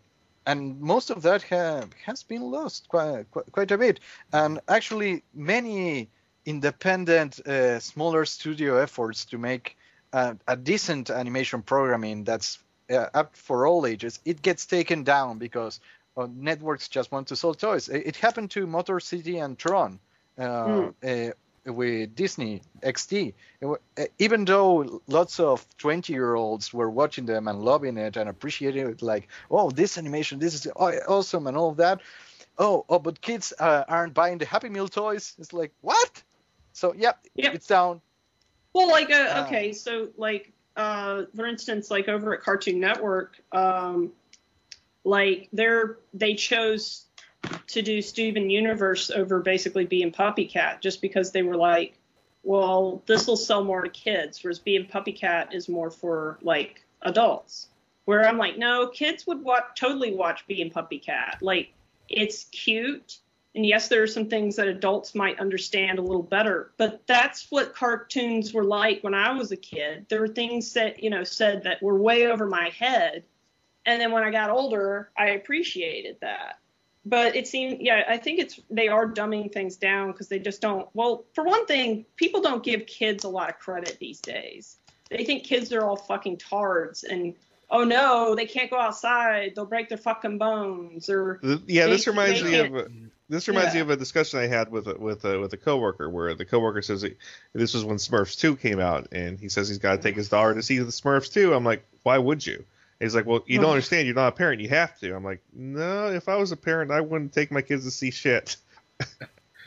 and 0.51 0.81
most 0.81 1.09
of 1.09 1.21
that 1.21 1.43
ha- 1.43 1.85
has 2.05 2.23
been 2.23 2.41
lost 2.41 2.87
quite, 2.89 3.29
quite, 3.31 3.51
quite 3.51 3.71
a 3.71 3.77
bit. 3.77 3.99
And 4.33 4.59
actually, 4.67 5.23
many 5.33 6.09
independent, 6.45 7.39
uh, 7.47 7.79
smaller 7.79 8.25
studio 8.25 8.77
efforts 8.77 9.25
to 9.25 9.37
make 9.37 9.77
uh, 10.13 10.33
a 10.47 10.57
decent 10.57 11.09
animation 11.09 11.61
programming 11.61 12.23
that's 12.23 12.59
uh, 12.89 13.07
up 13.13 13.35
for 13.37 13.65
all 13.65 13.85
ages, 13.85 14.19
it 14.25 14.41
gets 14.41 14.65
taken 14.65 15.03
down 15.03 15.37
because 15.37 15.79
uh, 16.17 16.27
networks 16.29 16.89
just 16.89 17.11
want 17.11 17.27
to 17.27 17.35
sell 17.35 17.53
toys. 17.53 17.87
It, 17.87 18.07
it 18.07 18.15
happened 18.17 18.51
to 18.51 18.67
Motor 18.67 18.99
City 18.99 19.37
and 19.37 19.57
Tron. 19.57 19.99
Uh, 20.37 20.89
uh, 21.03 21.29
with 21.65 22.15
Disney 22.15 22.61
XD, 22.81 23.33
uh, 23.63 23.75
even 24.19 24.45
though 24.45 25.01
lots 25.07 25.39
of 25.39 25.65
20 25.77 26.11
year 26.13 26.33
olds 26.35 26.73
were 26.73 26.89
watching 26.89 27.25
them 27.25 27.47
and 27.47 27.61
loving 27.61 27.97
it 27.97 28.17
and 28.17 28.29
appreciating 28.29 28.87
it, 28.89 29.01
like, 29.01 29.27
oh, 29.49 29.69
this 29.69 29.97
animation, 29.97 30.39
this 30.39 30.53
is 30.53 30.67
awesome, 30.75 31.47
and 31.47 31.57
all 31.57 31.69
of 31.69 31.77
that. 31.77 32.01
Oh, 32.57 32.85
oh, 32.89 32.99
but 32.99 33.21
kids 33.21 33.53
uh, 33.59 33.83
aren't 33.87 34.13
buying 34.13 34.37
the 34.37 34.45
Happy 34.45 34.69
Meal 34.69 34.87
toys. 34.87 35.35
It's 35.39 35.53
like, 35.53 35.71
what? 35.81 36.23
So, 36.73 36.93
yeah, 36.95 37.13
Yep. 37.35 37.55
it's 37.55 37.67
down. 37.67 38.01
Well, 38.73 38.89
like, 38.89 39.09
uh, 39.11 39.13
Uh, 39.13 39.43
okay, 39.45 39.73
so 39.73 40.09
like, 40.17 40.51
uh, 40.75 41.23
for 41.35 41.45
instance, 41.47 41.91
like 41.91 42.07
over 42.07 42.33
at 42.33 42.41
Cartoon 42.41 42.79
Network, 42.79 43.41
um, 43.51 44.11
like 45.03 45.49
they're 45.51 45.97
they 46.13 46.35
chose 46.35 47.05
to 47.67 47.81
do 47.81 48.01
Steven 48.01 48.49
Universe 48.49 49.09
over 49.11 49.39
basically 49.39 49.85
Bee 49.85 50.03
and 50.03 50.13
PuppyCat 50.13 50.81
just 50.81 51.01
because 51.01 51.31
they 51.31 51.43
were 51.43 51.57
like, 51.57 51.97
well, 52.43 53.01
this 53.05 53.27
will 53.27 53.37
sell 53.37 53.63
more 53.63 53.81
to 53.81 53.89
kids, 53.89 54.43
whereas 54.43 54.59
Bee 54.59 54.75
and 54.75 54.89
PuppyCat 54.89 55.53
is 55.53 55.69
more 55.69 55.91
for 55.91 56.39
like 56.41 56.83
adults. 57.01 57.67
Where 58.05 58.27
I'm 58.27 58.37
like, 58.37 58.57
no, 58.57 58.87
kids 58.87 59.27
would 59.27 59.43
watch 59.43 59.63
totally 59.75 60.15
watch 60.15 60.45
Bee 60.47 60.61
and 60.61 60.73
PuppyCat. 60.73 61.41
Like, 61.41 61.71
it's 62.09 62.45
cute. 62.45 63.19
And 63.53 63.65
yes, 63.65 63.89
there 63.89 64.01
are 64.01 64.07
some 64.07 64.27
things 64.27 64.55
that 64.55 64.67
adults 64.67 65.13
might 65.13 65.39
understand 65.39 65.99
a 65.99 66.01
little 66.01 66.23
better, 66.23 66.71
but 66.77 67.01
that's 67.05 67.51
what 67.51 67.75
cartoons 67.75 68.53
were 68.53 68.63
like 68.63 69.03
when 69.03 69.13
I 69.13 69.33
was 69.33 69.51
a 69.51 69.57
kid. 69.57 70.05
There 70.09 70.21
were 70.21 70.27
things 70.27 70.73
that, 70.73 71.03
you 71.03 71.09
know, 71.09 71.23
said 71.23 71.63
that 71.63 71.83
were 71.83 71.99
way 71.99 72.27
over 72.27 72.47
my 72.47 72.69
head. 72.69 73.23
And 73.85 73.99
then 73.99 74.11
when 74.11 74.23
I 74.23 74.31
got 74.31 74.49
older, 74.49 75.09
I 75.17 75.31
appreciated 75.31 76.17
that. 76.21 76.59
But 77.03 77.35
it 77.35 77.47
seemed, 77.47 77.81
yeah, 77.81 78.03
I 78.07 78.17
think 78.17 78.39
it's, 78.39 78.59
they 78.69 78.87
are 78.87 79.07
dumbing 79.07 79.51
things 79.51 79.75
down 79.75 80.11
because 80.11 80.27
they 80.27 80.37
just 80.37 80.61
don't, 80.61 80.87
well, 80.93 81.25
for 81.33 81.43
one 81.43 81.65
thing, 81.65 82.05
people 82.15 82.41
don't 82.41 82.63
give 82.63 82.85
kids 82.85 83.23
a 83.23 83.29
lot 83.29 83.49
of 83.49 83.57
credit 83.57 83.97
these 83.99 84.19
days. 84.19 84.77
They 85.09 85.25
think 85.25 85.43
kids 85.43 85.73
are 85.73 85.83
all 85.83 85.95
fucking 85.95 86.37
tards 86.37 87.03
and, 87.03 87.33
oh 87.71 87.83
no, 87.83 88.35
they 88.35 88.45
can't 88.45 88.69
go 88.69 88.77
outside. 88.79 89.53
They'll 89.55 89.65
break 89.65 89.89
their 89.89 89.97
fucking 89.97 90.37
bones 90.37 91.09
or, 91.09 91.39
Yeah, 91.65 91.85
They- 91.85 91.91
this 91.93 92.05
reminds 92.07 92.43
me 92.43 92.59
of 92.59 92.87
this 93.29 93.47
reminds 93.47 93.73
me 93.73 93.79
of 93.79 93.89
a 93.89 93.95
discussion 93.95 94.39
I 94.39 94.47
had 94.47 94.69
with 94.69 94.87
a, 94.87 94.95
with 94.95 95.23
a, 95.23 95.39
with 95.39 95.53
a 95.53 95.57
coworker 95.57 96.09
where 96.09 96.35
the 96.35 96.43
coworker 96.43 96.81
says 96.81 97.01
that 97.01 97.17
this 97.53 97.73
was 97.73 97.85
when 97.85 97.95
Smurfs 97.95 98.37
2 98.37 98.57
came 98.57 98.79
out 98.81 99.07
and 99.13 99.39
he 99.39 99.47
says 99.47 99.69
he's 99.69 99.77
got 99.77 99.95
to 99.95 100.01
take 100.01 100.17
his 100.17 100.27
daughter 100.27 100.53
to 100.53 100.61
see 100.61 100.79
the 100.79 100.91
Smurfs 100.91 101.31
2. 101.31 101.53
I'm 101.53 101.63
like, 101.63 101.85
why 102.03 102.17
would 102.17 102.45
you? 102.45 102.65
He's 103.01 103.15
like, 103.15 103.25
well, 103.25 103.43
you 103.47 103.59
don't 103.59 103.71
understand. 103.71 104.05
You're 104.05 104.15
not 104.15 104.27
a 104.27 104.31
parent. 104.31 104.61
You 104.61 104.69
have 104.69 104.97
to. 104.99 105.15
I'm 105.15 105.23
like, 105.23 105.41
no. 105.53 106.11
If 106.11 106.29
I 106.29 106.35
was 106.35 106.51
a 106.51 106.57
parent, 106.57 106.91
I 106.91 107.01
wouldn't 107.01 107.33
take 107.33 107.51
my 107.51 107.61
kids 107.61 107.83
to 107.85 107.91
see 107.91 108.11
shit. 108.11 108.57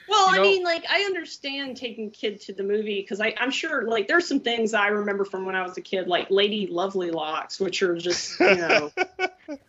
Well, 0.07 0.27
You 0.29 0.35
I 0.39 0.43
mean, 0.43 0.65
like 0.65 0.85
I 0.89 1.03
understand 1.03 1.77
taking 1.77 2.11
kid 2.11 2.41
to 2.43 2.53
the 2.53 2.63
movie 2.63 3.01
because 3.01 3.21
I'm 3.21 3.51
sure 3.51 3.87
like 3.89 4.07
there's 4.09 4.27
some 4.27 4.41
things 4.41 4.75
I 4.75 4.89
remember 4.89 5.25
from 5.25 5.47
when 5.47 5.55
I 5.55 5.63
was 5.63 5.77
a 5.79 5.81
kid, 5.81 6.09
like 6.09 6.31
Lady 6.31 6.67
Lovely 6.67 7.11
Locks, 7.11 7.59
which 7.59 7.83
are 7.83 7.97
just 7.97 8.39
you 8.41 8.47
know, 8.57 8.93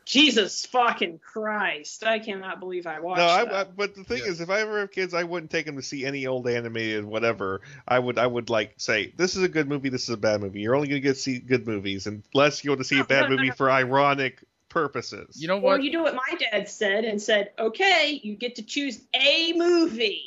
Jesus 0.06 0.66
fucking 0.68 1.20
Christ, 1.20 2.04
I 2.04 2.20
cannot 2.20 2.60
believe 2.60 2.86
I 2.86 3.00
watched 3.00 3.18
No, 3.18 3.28
I, 3.28 3.46
that. 3.46 3.54
I, 3.54 3.64
but 3.64 3.96
the 3.96 4.04
thing 4.04 4.20
Yeah. 4.24 4.32
is, 4.32 4.42
if 4.42 4.50
I 4.50 4.62
ever 4.62 4.80
have 4.80 4.92
kids, 4.92 5.14
I 5.14 5.24
wouldn't 5.24 5.52
take 5.52 5.66
them 5.66 5.78
to 5.78 5.82
see 5.82 6.06
any 6.06 6.28
old 6.28 6.48
animated 6.48 7.06
whatever. 7.06 7.62
I 7.88 7.98
would, 7.98 8.18
I 8.18 8.28
would 8.28 8.50
like 8.50 8.74
say, 8.78 9.14
this 9.18 9.36
is 9.36 9.44
a 9.44 9.48
good 9.50 9.68
movie, 9.68 9.90
this 9.90 10.04
is 10.04 10.10
a 10.10 10.18
bad 10.18 10.42
movie. 10.42 10.62
You're 10.62 10.76
only 10.76 10.88
going 10.90 11.02
to 11.02 11.08
get 11.08 11.18
see 11.18 11.40
good 11.40 11.66
movies, 11.66 12.08
unless 12.08 12.64
you 12.64 12.72
want 12.72 12.82
to 12.82 12.86
see 12.86 13.00
a 13.00 13.04
bad 13.04 13.30
movie 13.30 13.52
for 13.52 13.72
ironic 13.72 14.44
purposes. 14.76 15.42
You 15.42 15.48
know 15.48 15.56
or 15.56 15.62
what? 15.62 15.84
you 15.84 15.92
do 15.92 16.04
what 16.04 16.16
my 16.16 16.38
dad 16.38 16.68
said 16.68 17.06
and 17.06 17.22
said, 17.22 17.52
okay, 17.58 18.20
you 18.22 18.36
get 18.36 18.56
to 18.56 18.62
choose 18.62 19.00
a 19.16 19.54
movie 19.54 20.26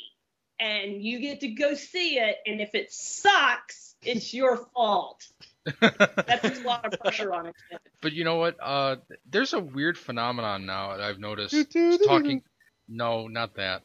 and 0.59 1.03
you 1.03 1.19
get 1.19 1.41
to 1.41 1.49
go 1.49 1.75
see 1.75 2.17
it, 2.17 2.35
and 2.45 2.59
if 2.59 2.73
it 2.73 2.91
sucks, 2.91 3.95
it's 4.01 4.33
your 4.33 4.57
fault. 4.57 5.23
That 5.81 6.39
puts 6.41 6.59
a 6.59 6.63
lot 6.63 6.91
of 6.91 6.99
pressure 6.99 7.31
on 7.31 7.45
it. 7.45 7.55
But 8.01 8.13
you 8.13 8.23
know 8.23 8.37
what? 8.37 8.57
Uh, 8.59 8.95
there's 9.29 9.53
a 9.53 9.59
weird 9.59 9.99
phenomenon 9.99 10.65
now 10.65 10.97
that 10.97 11.01
I've 11.01 11.19
noticed. 11.19 11.55
Talking, 12.05 12.41
no, 12.87 13.27
not 13.27 13.55
that. 13.55 13.83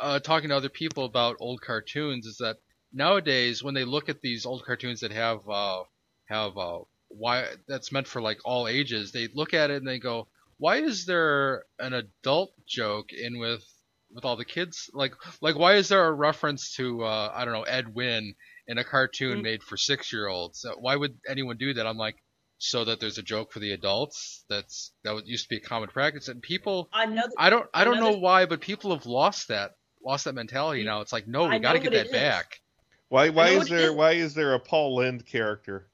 Uh, 0.00 0.20
talking 0.20 0.50
to 0.50 0.56
other 0.56 0.68
people 0.68 1.04
about 1.04 1.36
old 1.40 1.60
cartoons 1.60 2.26
is 2.26 2.36
that 2.38 2.58
nowadays 2.92 3.64
when 3.64 3.74
they 3.74 3.84
look 3.84 4.08
at 4.08 4.20
these 4.20 4.46
old 4.46 4.64
cartoons 4.64 5.00
that 5.00 5.10
have 5.10 5.40
uh, 5.48 5.82
have 6.26 6.56
uh, 6.56 6.80
why 7.16 7.46
that's 7.68 7.92
meant 7.92 8.06
for 8.08 8.20
like 8.22 8.38
all 8.44 8.66
ages, 8.68 9.12
they 9.12 9.28
look 9.34 9.54
at 9.54 9.70
it 9.70 9.76
and 9.76 9.86
they 9.88 9.98
go, 9.98 10.28
why 10.58 10.76
is 10.76 11.06
there 11.06 11.64
an 11.78 11.92
adult 11.92 12.52
joke 12.66 13.12
in 13.12 13.38
with 13.38 13.64
with 14.12 14.24
all 14.24 14.36
the 14.36 14.44
kids? 14.44 14.90
Like 14.92 15.14
like 15.40 15.56
why 15.56 15.74
is 15.74 15.88
there 15.88 16.06
a 16.06 16.12
reference 16.12 16.74
to 16.76 17.02
uh, 17.04 17.32
I 17.34 17.44
don't 17.44 17.54
know 17.54 17.62
Ed 17.62 17.94
Wynn 17.94 18.34
in 18.66 18.78
a 18.78 18.84
cartoon 18.84 19.38
Mm. 19.38 19.42
made 19.42 19.62
for 19.62 19.76
six 19.76 20.12
year 20.12 20.26
olds? 20.28 20.64
Why 20.78 20.96
would 20.96 21.16
anyone 21.28 21.56
do 21.56 21.74
that? 21.74 21.86
I'm 21.86 21.96
like 21.98 22.16
so 22.58 22.84
that 22.84 23.00
there's 23.00 23.18
a 23.18 23.22
joke 23.22 23.52
for 23.52 23.58
the 23.58 23.72
adults. 23.72 24.44
That's 24.48 24.92
that 25.02 25.12
was- 25.14 25.24
used 25.26 25.44
to 25.44 25.48
be 25.50 25.56
a 25.56 25.60
common 25.68 25.88
practice, 25.88 26.28
and 26.28 26.40
people. 26.40 26.88
Another, 26.94 27.32
I 27.38 27.50
don't 27.50 27.66
I 27.74 27.84
don't 27.84 28.00
know 28.00 28.16
why, 28.18 28.46
but 28.46 28.60
people 28.60 28.92
have 28.94 29.06
lost 29.06 29.48
that 29.48 29.72
lost 30.04 30.24
that 30.26 30.34
mentality 30.34 30.84
now. 30.84 31.00
It's 31.00 31.12
like 31.12 31.26
no, 31.26 31.48
we 31.48 31.58
got 31.58 31.72
to 31.72 31.78
get 31.80 31.92
that 31.92 32.00
it 32.02 32.06
is. 32.06 32.12
back. 32.12 32.60
why, 33.08 33.30
why 33.30 33.48
is 33.48 33.58
what 33.58 33.66
it 33.66 33.70
there, 33.70 33.90
is. 33.90 33.96
why 33.96 34.12
is 34.12 34.34
there 34.34 34.54
a 34.54 34.60
Paul 34.60 34.96
Lynde 34.96 35.26
character? 35.26 35.88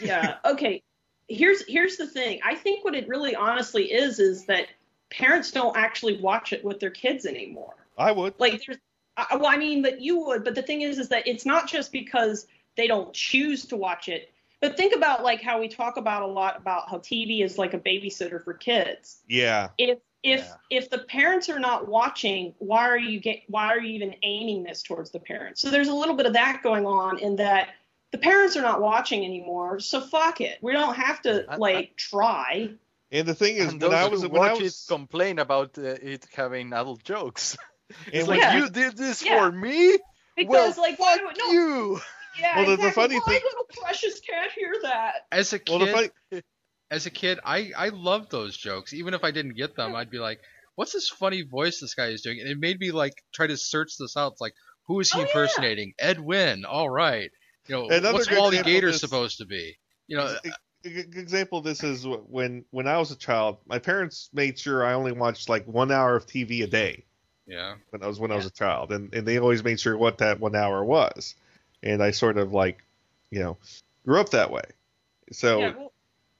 Yeah 0.00 0.36
okay 0.44 0.82
here's 1.28 1.64
here's 1.66 1.96
the 1.96 2.06
thing 2.06 2.40
i 2.44 2.54
think 2.54 2.84
what 2.84 2.94
it 2.94 3.08
really 3.08 3.34
honestly 3.34 3.92
is 3.92 4.18
is 4.18 4.44
that 4.46 4.66
parents 5.10 5.50
don't 5.50 5.76
actually 5.76 6.20
watch 6.20 6.52
it 6.52 6.64
with 6.64 6.80
their 6.80 6.90
kids 6.90 7.26
anymore 7.26 7.74
I 7.98 8.12
would. 8.12 8.34
like 8.38 8.62
there's 8.66 8.78
I, 9.16 9.36
well 9.36 9.46
i 9.46 9.56
mean 9.56 9.82
that 9.82 10.00
you 10.00 10.18
would 10.26 10.44
but 10.44 10.54
the 10.54 10.62
thing 10.62 10.82
is 10.82 10.98
is 10.98 11.08
that 11.08 11.26
it's 11.26 11.46
not 11.46 11.68
just 11.68 11.92
because 11.92 12.46
they 12.76 12.86
don't 12.86 13.12
choose 13.12 13.64
to 13.66 13.76
watch 13.76 14.08
it 14.08 14.32
but 14.60 14.76
think 14.76 14.94
about 14.94 15.22
like 15.22 15.40
how 15.42 15.58
we 15.60 15.68
talk 15.68 15.96
about 15.96 16.22
a 16.22 16.26
lot 16.26 16.56
about 16.56 16.88
how 16.90 16.98
tv 16.98 17.42
is 17.44 17.58
like 17.58 17.74
a 17.74 17.78
babysitter 17.78 18.42
for 18.42 18.54
kids 18.54 19.18
Yeah. 19.28 19.68
if 19.78 19.98
if 20.22 20.40
Yeah. 20.40 20.54
if 20.78 20.90
the 20.90 20.98
parents 20.98 21.48
are 21.48 21.58
not 21.58 21.88
watching 21.88 22.54
why 22.58 22.88
are 22.88 22.98
you 22.98 23.20
get 23.20 23.40
why 23.48 23.68
are 23.68 23.80
you 23.80 23.92
even 23.94 24.14
aiming 24.22 24.62
this 24.62 24.82
towards 24.82 25.10
the 25.10 25.18
parents 25.18 25.60
so 25.60 25.70
there's 25.70 25.88
a 25.88 25.94
little 25.94 26.14
bit 26.14 26.26
of 26.26 26.34
that 26.34 26.60
going 26.62 26.86
on 26.86 27.18
in 27.18 27.36
that 27.36 27.70
the 28.12 28.18
parents 28.18 28.56
are 28.56 28.62
not 28.62 28.80
watching 28.80 29.24
anymore, 29.24 29.80
so 29.80 30.00
fuck 30.00 30.40
it. 30.40 30.58
We 30.62 30.72
don't 30.72 30.94
have 30.94 31.22
to 31.22 31.44
I- 31.48 31.54
I- 31.54 31.56
like 31.56 31.96
try. 31.96 32.70
And 33.12 33.26
the 33.26 33.34
thing 33.34 33.56
is, 33.56 33.72
and 33.72 33.82
when 33.82 33.92
I 33.92 34.06
was 34.08 34.22
who 34.22 34.28
when 34.28 34.42
I 34.42 34.54
was 34.54 34.84
complain 34.88 35.38
about 35.40 35.76
uh, 35.78 35.82
it 35.82 36.26
having 36.34 36.72
adult 36.72 37.02
jokes. 37.04 37.56
It's 38.12 38.28
like 38.28 38.38
Yeah. 38.38 38.56
you 38.58 38.70
did 38.70 38.96
this 38.96 39.20
Yeah. 39.24 39.40
for 39.40 39.50
me. 39.50 39.98
Because 40.36 40.76
well, 40.76 40.86
like 40.86 40.96
why 41.00 41.18
fuck 41.18 41.36
no 41.36 41.46
you. 41.50 42.00
yeah, 42.38 42.54
Well, 42.56 42.66
the- 42.66 42.76
the 42.76 42.86
exactly. 42.88 43.02
funny 43.02 43.14
my 43.26 43.32
thing- 43.32 43.42
little 43.44 43.66
precious 43.82 44.20
can't 44.20 44.52
hear 44.52 44.72
that. 44.82 45.14
As 45.32 45.52
a 45.52 45.58
kid, 45.58 45.80
the 45.80 45.86
funny, 46.30 46.42
as 46.88 47.06
a 47.06 47.10
kid, 47.10 47.40
I 47.44 47.72
I 47.76 47.88
loved 47.88 48.30
those 48.30 48.56
jokes. 48.56 48.92
Even 48.92 49.12
if 49.14 49.24
I 49.24 49.32
didn't 49.32 49.54
get 49.56 49.74
them, 49.74 49.96
I'd 49.96 50.08
be 50.10 50.20
like, 50.20 50.40
"What's 50.76 50.92
this 50.92 51.08
funny 51.08 51.42
voice 51.42 51.80
this 51.80 51.94
guy 51.94 52.06
is 52.14 52.22
doing?" 52.22 52.38
And 52.40 52.48
it 52.48 52.58
made 52.60 52.78
me 52.78 52.92
like 52.92 53.14
try 53.34 53.48
to 53.48 53.56
search 53.56 53.96
this 53.98 54.16
out. 54.16 54.32
It's 54.32 54.40
like, 54.40 54.54
who 54.86 55.00
is 55.00 55.10
he 55.10 55.18
Oh, 55.18 55.22
yeah. 55.22 55.26
impersonating? 55.28 55.94
Ed 55.98 56.20
Wynn. 56.20 56.64
All 56.64 56.88
right. 56.88 57.30
You 57.70 57.76
know, 57.76 57.88
Another 57.88 58.14
what's 58.14 58.26
good 58.26 58.36
Wally 58.36 58.56
example 58.56 58.72
Gator 58.72 58.90
this- 58.90 59.00
supposed 59.00 59.38
to 59.38 59.46
be? 59.46 59.78
You 60.08 60.16
know, 60.16 60.36
a, 60.44 60.88
a 60.88 60.90
good 60.90 61.16
example 61.16 61.58
of 61.58 61.64
this 61.64 61.84
is 61.84 62.04
when 62.04 62.64
when 62.70 62.88
I 62.88 62.98
was 62.98 63.12
a 63.12 63.16
child, 63.16 63.58
my 63.64 63.78
parents 63.78 64.28
made 64.32 64.58
sure 64.58 64.84
I 64.84 64.94
only 64.94 65.12
watched 65.12 65.48
like 65.48 65.68
one 65.68 65.92
hour 65.92 66.16
of 66.16 66.26
TV 66.26 66.64
a 66.64 66.66
day 66.66 67.04
yeah. 67.46 67.76
when 67.90 68.02
I 68.02 68.08
was 68.08 68.18
when 68.18 68.32
I 68.32 68.34
was 68.34 68.46
a 68.46 68.50
child, 68.50 68.90
and 68.90 69.14
and 69.14 69.24
they 69.24 69.38
always 69.38 69.62
made 69.62 69.78
sure 69.78 69.96
what 69.96 70.18
that 70.18 70.40
one 70.40 70.56
hour 70.56 70.84
was, 70.84 71.36
and 71.80 72.02
I 72.02 72.10
sort 72.10 72.38
of 72.38 72.52
like, 72.52 72.82
you 73.30 73.38
know, 73.38 73.56
grew 74.04 74.18
up 74.18 74.30
that 74.30 74.50
way. 74.50 74.64
So 75.30 75.60
Yeah, 75.60 75.74
well, 75.76 75.92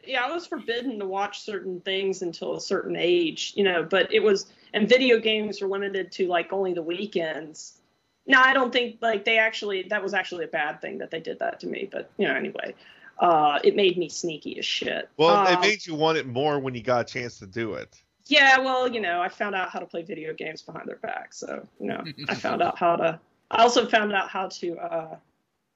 yeah, 0.05 0.25
I 0.25 0.33
was 0.33 0.49
forbidden 0.49 0.99
to 0.99 1.07
watch 1.07 1.43
certain 1.43 1.81
things 1.81 2.23
until 2.23 2.57
a 2.57 2.61
certain 2.61 2.97
age, 2.97 3.53
you 3.55 3.63
know, 3.63 3.85
but 3.85 4.13
it 4.13 4.25
was 4.25 4.53
and 4.75 4.89
video 4.89 5.21
games 5.21 5.61
were 5.61 5.69
limited 5.69 6.11
to 6.13 6.27
like 6.27 6.53
only 6.53 6.75
the 6.75 6.83
weekends. 6.83 7.80
No, 8.27 8.41
I 8.41 8.53
don't 8.53 8.73
think 8.73 8.99
like 9.01 9.25
they 9.25 9.39
actually 9.39 9.85
that 9.85 10.03
was 10.03 10.15
actually 10.15 10.45
a 10.45 10.49
bad 10.49 10.81
thing 10.81 10.99
that 10.99 11.11
they 11.11 11.21
did 11.21 11.39
that 11.41 11.61
to 11.61 11.67
me, 11.67 11.89
but 11.91 12.11
you 12.17 12.29
know, 12.29 12.35
anyway. 12.35 12.75
Uh, 13.19 13.59
it 13.63 13.77
made 13.77 13.99
me 13.99 14.09
sneaky 14.09 14.59
as 14.59 14.65
shit. 14.65 15.11
well, 15.19 15.47
it 15.47 15.57
Um, 15.57 15.61
made 15.61 15.87
you 15.87 15.95
want 15.95 16.17
it 16.17 16.27
more 16.27 16.59
when 16.59 16.75
you 16.75 16.83
got 16.83 17.03
a 17.03 17.05
chance 17.05 17.39
to 17.41 17.47
do 17.47 17.75
it. 17.75 18.03
Yeah, 18.29 18.61
well, 18.61 18.89
you 18.89 18.99
know, 18.99 19.21
I 19.21 19.29
found 19.29 19.55
out 19.55 19.69
how 19.69 19.79
to 19.79 19.85
play 19.85 20.03
video 20.03 20.33
games 20.33 20.63
behind 20.63 20.89
their 20.89 20.97
back, 20.97 21.35
so 21.35 21.67
you 21.79 21.89
know, 21.89 22.03
I 22.29 22.35
found 22.35 22.63
out 22.63 22.79
how 22.79 22.97
to. 22.97 23.21
I 23.51 23.63
also 23.63 23.87
found 23.87 24.15
out 24.15 24.31
how 24.31 24.47
to, 24.49 24.79
uh, 24.79 25.17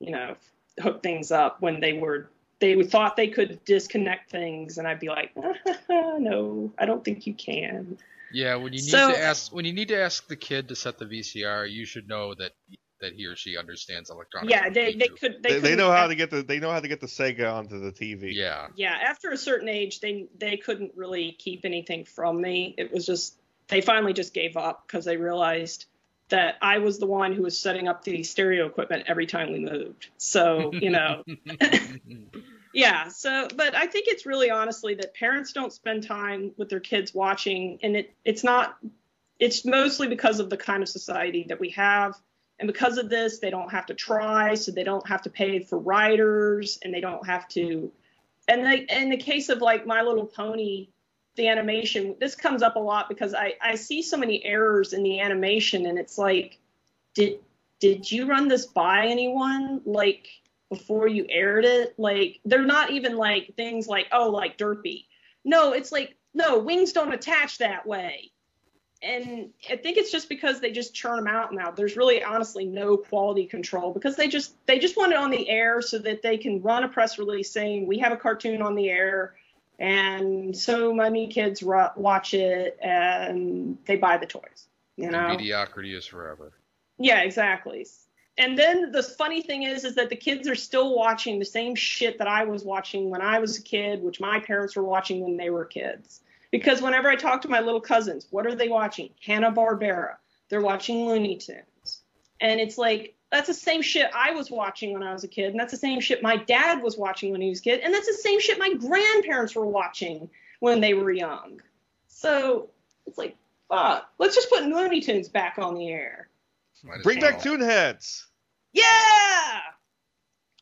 you 0.00 0.12
know, 0.12 0.36
hook 0.80 1.02
things 1.02 1.30
up 1.32 1.60
when 1.60 1.80
they 1.80 1.92
were 1.92 2.30
they 2.60 2.82
thought 2.82 3.16
they 3.16 3.28
could 3.28 3.62
disconnect 3.64 4.30
things, 4.30 4.78
and 4.78 4.88
I'd 4.88 5.00
be 5.00 5.08
like, 5.08 5.32
no, 5.90 6.72
I 6.78 6.86
don't 6.86 7.04
think 7.04 7.26
you 7.26 7.34
can. 7.34 7.98
Yeah, 8.34 8.56
when 8.56 8.72
you 8.72 8.80
need 8.80 8.90
So- 8.90 9.12
to 9.12 9.18
ask 9.18 9.52
when 9.52 9.64
you 9.64 9.72
need 9.72 9.88
to 9.88 9.98
ask 9.98 10.26
the 10.28 10.36
kid 10.36 10.68
to 10.68 10.76
set 10.76 10.98
the 10.98 11.06
VCR, 11.06 11.64
you 11.70 11.86
should 11.86 12.08
know 12.08 12.34
that 12.34 12.52
that 13.00 13.12
he 13.14 13.26
or 13.26 13.36
she 13.36 13.56
understands 13.58 14.08
electronics. 14.10 14.50
Yeah, 14.50 14.66
and 14.66 14.74
they 14.74 14.92
teach 14.92 14.98
they 14.98 15.08
could 15.08 15.42
They, 15.42 15.52
they 15.54 15.60
couldn't- 15.60 15.78
know 15.78 15.90
how 15.90 16.06
to 16.06 16.14
get 16.14 16.30
the 16.30 16.42
they 16.42 16.58
know 16.58 16.70
how 16.70 16.80
to 16.80 16.88
get 16.88 17.00
the 17.00 17.06
Sega 17.06 17.52
onto 17.52 17.78
the 17.78 17.92
TV. 17.92 18.34
Yeah. 18.34 18.68
Yeah, 18.76 18.92
after 18.92 19.30
a 19.30 19.36
certain 19.36 19.68
age, 19.68 20.00
they 20.00 20.26
they 20.38 20.56
couldn't 20.56 20.92
really 20.96 21.32
keep 21.32 21.64
anything 21.64 22.04
from 22.04 22.40
me. 22.40 22.74
It 22.76 22.92
was 22.92 23.06
just 23.06 23.36
they 23.68 23.80
finally 23.80 24.12
just 24.12 24.34
gave 24.34 24.56
up 24.56 24.84
because 24.86 25.04
they 25.04 25.16
realized 25.16 25.86
that 26.30 26.56
I 26.62 26.78
was 26.78 26.98
the 26.98 27.06
one 27.06 27.34
who 27.34 27.42
was 27.42 27.58
setting 27.58 27.86
up 27.88 28.02
the 28.04 28.22
stereo 28.22 28.66
equipment 28.66 29.04
every 29.06 29.26
time 29.26 29.52
we 29.52 29.58
moved. 29.58 30.08
So 30.16 30.72
you 30.72 30.90
know, 30.90 31.22
yeah. 32.74 33.08
So, 33.08 33.48
but 33.56 33.74
I 33.74 33.86
think 33.86 34.06
it's 34.08 34.26
really 34.26 34.50
honestly 34.50 34.94
that 34.96 35.14
parents 35.14 35.52
don't 35.52 35.72
spend 35.72 36.06
time 36.06 36.52
with 36.56 36.68
their 36.68 36.80
kids 36.80 37.14
watching, 37.14 37.78
and 37.82 37.96
it 37.96 38.14
it's 38.24 38.44
not. 38.44 38.76
It's 39.38 39.64
mostly 39.64 40.08
because 40.08 40.38
of 40.40 40.48
the 40.48 40.56
kind 40.56 40.82
of 40.82 40.88
society 40.88 41.46
that 41.48 41.58
we 41.58 41.70
have. 41.70 42.14
And 42.60 42.68
because 42.68 42.98
of 42.98 43.10
this, 43.10 43.40
they 43.40 43.50
don't 43.50 43.72
have 43.72 43.86
to 43.86 43.94
try, 43.94 44.54
so 44.54 44.70
they 44.70 44.84
don't 44.84 45.06
have 45.08 45.22
to 45.22 45.30
pay 45.30 45.58
for 45.58 45.76
writers, 45.76 46.78
and 46.82 46.94
they 46.94 47.00
don't 47.00 47.26
have 47.26 47.48
to 47.48 47.90
and 48.48 48.64
they, 48.64 48.86
in 48.88 49.10
the 49.10 49.16
case 49.16 49.48
of 49.48 49.60
like 49.60 49.86
My 49.86 50.02
Little 50.02 50.26
Pony, 50.26 50.88
the 51.36 51.48
animation, 51.48 52.16
this 52.20 52.34
comes 52.34 52.62
up 52.62 52.76
a 52.76 52.80
lot 52.80 53.08
because 53.08 53.34
I, 53.34 53.54
I 53.60 53.74
see 53.74 54.02
so 54.02 54.16
many 54.16 54.44
errors 54.44 54.92
in 54.92 55.02
the 55.02 55.20
animation, 55.20 55.86
and 55.86 55.98
it's 55.98 56.18
like, 56.18 56.58
did 57.14 57.38
did 57.80 58.10
you 58.10 58.26
run 58.26 58.48
this 58.48 58.66
by 58.66 59.06
anyone 59.06 59.80
like 59.84 60.28
before 60.70 61.08
you 61.08 61.26
aired 61.28 61.64
it? 61.64 61.94
Like 61.98 62.40
they're 62.44 62.64
not 62.64 62.90
even 62.90 63.16
like 63.16 63.54
things 63.56 63.86
like 63.86 64.06
oh 64.12 64.30
like 64.30 64.58
derpy. 64.58 65.06
No, 65.44 65.72
it's 65.72 65.92
like 65.92 66.16
no 66.32 66.58
wings 66.58 66.92
don't 66.92 67.12
attach 67.12 67.58
that 67.58 67.86
way. 67.86 68.30
And 69.02 69.50
I 69.70 69.76
think 69.76 69.98
it's 69.98 70.10
just 70.10 70.30
because 70.30 70.60
they 70.60 70.70
just 70.70 70.94
churn 70.94 71.16
them 71.16 71.26
out 71.26 71.52
now. 71.52 71.70
There's 71.70 71.96
really 71.96 72.24
honestly 72.24 72.64
no 72.64 72.96
quality 72.96 73.44
control 73.44 73.92
because 73.92 74.16
they 74.16 74.28
just 74.28 74.54
they 74.66 74.78
just 74.78 74.96
want 74.96 75.12
it 75.12 75.18
on 75.18 75.30
the 75.30 75.48
air 75.48 75.82
so 75.82 75.98
that 75.98 76.22
they 76.22 76.38
can 76.38 76.62
run 76.62 76.84
a 76.84 76.88
press 76.88 77.18
release 77.18 77.50
saying 77.50 77.86
we 77.86 77.98
have 77.98 78.12
a 78.12 78.16
cartoon 78.16 78.62
on 78.62 78.74
the 78.74 78.88
air 78.88 79.34
and 79.78 80.56
so 80.56 80.92
many 80.94 81.26
kids 81.26 81.62
watch 81.62 82.34
it 82.34 82.78
and 82.80 83.78
they 83.86 83.96
buy 83.96 84.16
the 84.16 84.26
toys. 84.26 84.68
You 84.96 85.10
know? 85.10 85.28
Mediocrity 85.28 85.94
is 85.94 86.06
forever. 86.06 86.52
Yeah, 86.98 87.22
exactly. 87.22 87.86
And 88.36 88.58
then 88.58 88.90
the 88.90 89.02
funny 89.02 89.42
thing 89.42 89.62
is, 89.62 89.84
is 89.84 89.94
that 89.94 90.10
the 90.10 90.16
kids 90.16 90.48
are 90.48 90.56
still 90.56 90.96
watching 90.96 91.38
the 91.38 91.44
same 91.44 91.74
shit 91.74 92.18
that 92.18 92.26
I 92.26 92.44
was 92.44 92.64
watching 92.64 93.08
when 93.08 93.22
I 93.22 93.38
was 93.38 93.58
a 93.58 93.62
kid, 93.62 94.02
which 94.02 94.20
my 94.20 94.40
parents 94.40 94.74
were 94.74 94.82
watching 94.82 95.20
when 95.20 95.36
they 95.36 95.50
were 95.50 95.64
kids. 95.64 96.20
Because 96.50 96.82
whenever 96.82 97.08
I 97.08 97.16
talk 97.16 97.42
to 97.42 97.48
my 97.48 97.60
little 97.60 97.80
cousins, 97.80 98.26
what 98.30 98.46
are 98.46 98.54
they 98.54 98.68
watching? 98.68 99.10
Hanna 99.24 99.52
Barbera. 99.52 100.16
They're 100.48 100.60
watching 100.60 101.06
Looney 101.06 101.36
Tunes, 101.36 102.02
and 102.40 102.60
it's 102.60 102.78
like 102.78 103.14
that's 103.32 103.48
the 103.48 103.54
same 103.54 103.82
shit 103.82 104.08
I 104.14 104.32
was 104.32 104.50
watching 104.50 104.92
when 104.92 105.02
I 105.02 105.12
was 105.12 105.24
a 105.24 105.28
kid, 105.28 105.50
and 105.50 105.58
that's 105.58 105.72
the 105.72 105.78
same 105.78 106.00
shit 106.00 106.22
my 106.22 106.36
dad 106.36 106.82
was 106.82 106.96
watching 106.96 107.32
when 107.32 107.40
he 107.40 107.48
was 107.48 107.60
a 107.60 107.62
kid, 107.62 107.80
and 107.80 107.92
that's 107.92 108.06
the 108.06 108.12
same 108.12 108.38
shit 108.38 108.58
my 108.58 108.74
grandparents 108.74 109.56
were 109.56 109.66
watching 109.66 110.30
when 110.60 110.80
they 110.80 110.94
were 110.94 111.10
young. 111.10 111.60
So 112.06 112.68
it's 113.06 113.18
like, 113.18 113.36
fuck, 113.68 114.08
let's 114.18 114.36
just 114.36 114.50
put 114.50 114.62
Looney 114.62 115.00
Tunes 115.00 115.28
back 115.28 115.58
on 115.58 115.74
the 115.74 115.88
air. 115.88 116.28
Might 116.82 116.96
as 116.98 117.02
Bring 117.02 117.20
back 117.20 117.44
well. 117.44 117.56
Toonheads. 117.58 118.24
Yeah. 118.72 118.84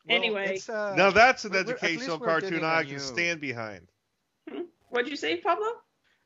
Well, 0.05 0.17
Anyway. 0.17 0.55
it's, 0.55 0.69
uh, 0.69 0.95
now 0.95 1.11
that's 1.11 1.45
an 1.45 1.51
we're- 1.51 1.63
we're- 1.63 1.73
at 1.77 1.83
educational 1.83 2.19
cartoon 2.19 2.63
I 2.63 2.83
can 2.83 2.91
new- 2.93 2.99
stand 2.99 3.39
behind. 3.41 3.87
What'd 4.89 5.09
you 5.09 5.15
say, 5.15 5.37
Pablo? 5.37 5.67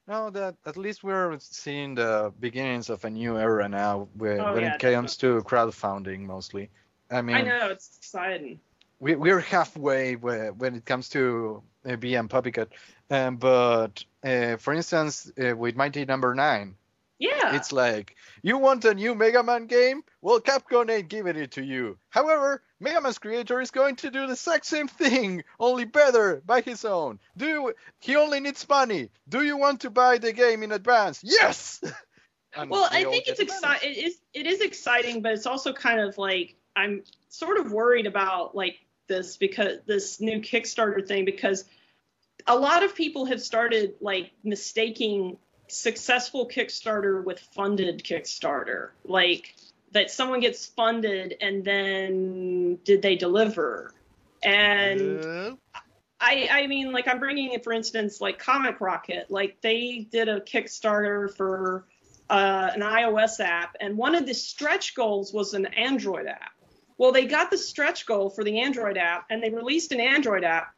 No, 0.08 0.30
that 0.32 0.56
at 0.66 0.78
least 0.78 1.04
we're 1.04 1.38
seeing 1.40 1.96
the 1.96 2.34
beginnings 2.40 2.90
of 2.90 3.04
a 3.06 3.10
new 3.10 3.38
era 3.38 3.68
now, 3.70 4.08
where, 4.16 4.42
Oh, 4.42 4.54
when 4.54 4.64
yeah, 4.64 4.76
it 4.76 4.80
comes 4.80 5.16
to 5.18 5.42
crowdfunding 5.44 6.22
mostly. 6.22 6.70
I 7.12 7.22
mean, 7.22 7.36
I 7.36 7.42
know 7.42 7.70
it's 7.70 7.98
exciting. 7.98 8.60
we, 9.00 9.16
we're 9.16 9.40
halfway 9.40 10.16
where, 10.16 10.52
when 10.54 10.76
it 10.76 10.86
comes 10.86 11.10
to 11.10 11.62
uh, 11.86 11.96
Bee 11.98 12.16
and 12.16 12.30
PuppyCat. 12.30 12.70
Um, 13.10 13.38
but 13.38 14.04
uh, 14.24 14.58
for 14.58 14.74
instance, 14.74 15.32
uh, 15.42 15.56
with 15.56 15.76
Mighty 15.76 16.04
Number 16.06 16.34
Nine, 16.36 16.76
Yeah. 17.20 17.56
it's 17.56 17.72
like 17.72 18.16
you 18.44 18.58
want 18.58 18.86
a 18.86 18.94
new 18.94 19.16
Mega 19.16 19.42
Man 19.42 19.66
game? 19.66 20.04
Well, 20.22 20.40
Capcom 20.40 20.90
ain't 20.90 21.10
giving 21.10 21.36
it 21.36 21.52
to 21.54 21.64
you. 21.64 21.98
However, 22.10 22.62
Mega 22.80 23.02
Man's 23.02 23.18
creator 23.18 23.60
is 23.60 23.72
going 23.72 23.96
to 23.98 24.12
do 24.12 24.28
the 24.28 24.34
exact 24.34 24.66
same 24.66 24.88
thing, 24.88 25.44
only 25.60 25.86
better 25.86 26.42
by 26.46 26.62
his 26.62 26.86
own. 26.86 27.20
Do 27.36 27.48
you, 27.48 27.74
he 28.00 28.16
only 28.16 28.40
needs 28.40 28.68
money? 28.70 29.10
Do 29.28 29.42
you 29.42 29.58
want 29.58 29.82
to 29.82 29.90
buy 29.90 30.20
the 30.20 30.32
game 30.32 30.64
in 30.64 30.72
advance? 30.72 31.22
Yes. 31.24 31.82
Well, 32.66 32.88
I 32.92 33.04
think 33.04 33.28
it's 33.28 33.40
exciting. 33.40 33.92
It 33.92 33.98
is 33.98 34.18
it 34.34 34.48
is 34.48 34.62
exciting, 34.62 35.22
but 35.22 35.34
it's 35.34 35.46
also 35.46 35.74
kind 35.74 36.00
of 36.00 36.18
like 36.18 36.56
I'm 36.76 37.04
sort 37.30 37.58
of 37.60 37.72
worried 37.72 38.08
about 38.08 38.56
like 38.56 38.78
this 39.08 39.38
because 39.38 39.80
this 39.86 40.20
new 40.20 40.40
Kickstarter 40.40 41.06
thing 41.06 41.26
because 41.26 41.66
a 42.48 42.58
lot 42.58 42.84
of 42.84 42.96
people 42.96 43.26
have 43.26 43.42
started 43.42 43.96
like 44.02 44.32
mistaking 44.44 45.38
successful 45.68 46.48
Kickstarter 46.48 47.24
with 47.24 47.40
funded 47.40 48.04
Kickstarter. 48.04 48.90
Like 49.06 49.56
that 49.92 50.12
someone 50.12 50.40
gets 50.40 50.66
funded 50.66 51.36
and 51.42 51.64
then 51.64 52.80
did 52.84 53.02
they 53.02 53.16
deliver? 53.16 53.94
And 54.44 55.24
Uh, 55.26 55.80
I, 56.20 56.50
I 56.52 56.68
mean, 56.68 56.92
like 56.92 57.08
I'm 57.08 57.20
bringing 57.20 57.54
it 57.54 57.64
for 57.64 57.74
instance, 57.74 58.20
like 58.20 58.40
Comic 58.40 58.82
Rocket. 58.82 59.30
Like 59.30 59.62
they 59.62 60.08
did 60.12 60.30
a 60.30 60.40
Kickstarter 60.42 61.36
for 61.36 61.86
uh, 62.30 62.72
an 62.74 62.82
iOS 62.82 63.40
app, 63.40 63.76
and 63.80 63.98
one 63.98 64.16
of 64.16 64.26
the 64.26 64.34
stretch 64.34 64.96
goals 64.96 65.32
was 65.32 65.54
an 65.54 65.66
Android 65.68 66.28
app. 66.28 66.52
Well, 66.98 67.12
they 67.12 67.26
got 67.26 67.52
the 67.52 67.58
stretch 67.58 68.06
goal 68.06 68.30
for 68.30 68.44
the 68.44 68.60
Android 68.62 68.98
app, 68.98 69.28
and 69.30 69.42
they 69.42 69.50
released 69.50 69.92
an 69.92 70.00
Android 70.00 70.44
app. 70.44 70.74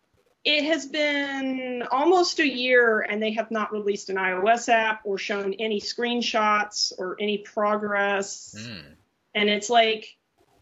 It 0.46 0.64
has 0.66 0.86
been 0.86 1.84
almost 1.92 2.40
a 2.40 2.48
year, 2.48 3.02
and 3.02 3.22
they 3.22 3.32
have 3.34 3.52
not 3.52 3.74
released 3.74 4.10
an 4.10 4.16
iOS 4.16 4.70
app 4.70 5.02
or 5.04 5.18
shown 5.18 5.54
any 5.60 5.82
screenshots 5.82 6.94
or 6.98 7.18
any 7.20 7.40
progress. 7.40 8.56
Hmm. 8.58 8.94
and 9.36 9.50
it's 9.50 9.70
like 9.70 10.18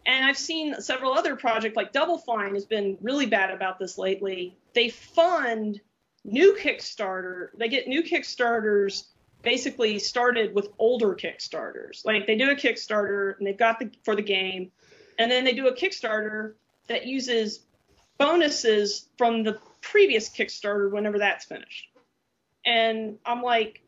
and 0.06 0.26
i've 0.26 0.38
seen 0.38 0.80
several 0.82 1.14
other 1.14 1.36
projects 1.36 1.76
like 1.76 1.92
double 1.94 2.18
fine 2.18 2.54
has 2.54 2.66
been 2.66 2.98
really 3.02 3.26
bad 3.26 3.52
about 3.52 3.80
this 3.80 3.98
lately. 3.98 4.58
They 4.74 4.90
fund 4.90 5.80
new 6.24 6.58
kickstarter 6.60 7.50
they 7.58 7.70
get 7.70 7.88
new 7.88 8.04
kickstarters 8.04 9.06
basically 9.44 10.00
started 10.00 10.54
with 10.54 10.70
older 10.80 11.16
kickstarters. 11.16 12.04
Like 12.04 12.26
they 12.26 12.36
do 12.36 12.50
a 12.50 12.56
kickstarter 12.56 13.38
and 13.38 13.46
they've 13.46 13.58
got 13.58 13.80
the 13.80 13.92
for 14.04 14.16
the 14.16 14.22
game 14.22 14.72
and 15.20 15.32
then 15.32 15.44
they 15.44 15.54
do 15.54 15.68
a 15.68 15.74
kickstarter 15.74 16.54
that 16.88 17.06
uses 17.06 17.60
bonuses 18.18 19.07
from 19.18 19.43
the 19.43 19.59
previous 19.82 20.30
Kickstarter 20.30 20.91
whenever 20.91 21.20
that's 21.20 21.45
finished. 21.45 21.89
And 22.65 23.18
I'm 23.26 23.41
like, 23.41 23.82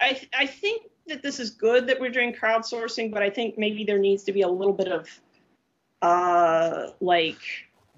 I 0.00 0.20
I 0.36 0.46
think 0.46 0.90
that 1.06 1.22
this 1.22 1.40
is 1.40 1.50
good 1.50 1.86
that 1.88 2.00
we're 2.00 2.10
doing 2.10 2.32
crowdsourcing, 2.32 3.12
but 3.12 3.22
I 3.22 3.30
think 3.30 3.58
maybe 3.58 3.84
there 3.84 3.98
needs 3.98 4.24
to 4.24 4.32
be 4.32 4.42
a 4.42 4.48
little 4.48 4.72
bit 4.72 4.88
of 4.88 5.08
uh 6.00 6.88
like 7.00 7.38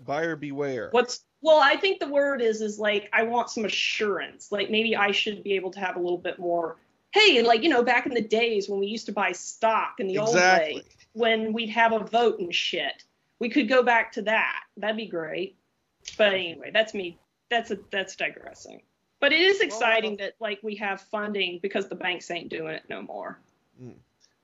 Buyer 0.04 0.36
beware. 0.36 0.90
what's 0.90 1.24
well 1.40 1.58
i 1.62 1.74
think 1.76 1.98
the 2.00 2.08
word 2.08 2.42
is 2.42 2.60
is 2.60 2.78
like 2.78 3.08
i 3.14 3.22
want 3.22 3.48
some 3.48 3.64
assurance. 3.64 4.52
Like 4.52 4.70
maybe 4.70 4.96
i 4.96 5.10
should 5.10 5.42
be 5.42 5.54
able 5.54 5.70
to 5.72 5.80
have 5.80 5.96
a 5.96 6.00
little 6.00 6.18
bit 6.18 6.38
more. 6.38 6.76
Hey 7.12 7.42
like 7.42 7.62
you 7.62 7.68
know 7.68 7.82
back 7.82 8.06
in 8.06 8.12
the 8.12 8.20
days 8.20 8.68
when 8.68 8.80
we 8.80 8.86
used 8.86 9.06
to 9.06 9.12
buy 9.12 9.32
stock 9.32 10.00
in 10.00 10.08
the 10.08 10.18
old 10.18 10.34
way 10.34 10.82
when 11.12 11.52
we'd 11.52 11.70
have 11.70 11.92
a 11.92 12.00
vote 12.00 12.40
and 12.40 12.54
shit 12.54 13.04
we 13.38 13.48
could 13.48 13.68
go 13.68 13.82
back 13.82 14.12
to 14.12 14.22
that. 14.22 14.62
That'd 14.76 14.96
be 14.96 15.06
great 15.06 15.56
but 16.18 16.34
anyway 16.34 16.70
that's 16.72 16.94
me 16.94 17.18
that's 17.50 17.70
a 17.70 17.78
that's 17.90 18.16
digressing 18.16 18.80
but 19.20 19.32
it 19.32 19.40
is 19.40 19.60
exciting 19.60 20.16
that 20.16 20.34
like 20.40 20.58
we 20.62 20.74
have 20.76 21.00
funding 21.00 21.58
because 21.62 21.88
the 21.88 21.94
banks 21.94 22.30
ain't 22.30 22.48
doing 22.50 22.74
it 22.74 22.82
no 22.88 23.02
more 23.02 23.38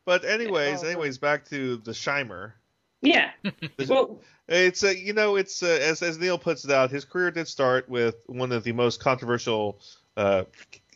But 0.07 0.25
anyways, 0.25 0.83
Oh. 0.83 0.87
anyways, 0.87 1.19
back 1.19 1.45
to 1.51 1.77
the 1.79 1.93
Scheimer. 1.93 2.53
yeah 3.03 3.31
well 3.89 4.21
It's 4.49 4.83
uh, 4.83 4.89
you 4.89 5.13
know, 5.13 5.37
it's 5.37 5.63
uh, 5.63 5.79
as 5.81 6.03
as 6.03 6.19
Neil 6.19 6.37
puts 6.39 6.65
it 6.65 6.71
out. 6.73 6.91
His 6.91 7.05
career 7.05 7.31
did 7.31 7.47
start 7.47 7.89
with 7.89 8.17
one 8.27 8.51
of 8.51 8.65
the 8.65 8.73
most 8.73 8.99
controversial 8.99 9.79
uh, 10.17 10.43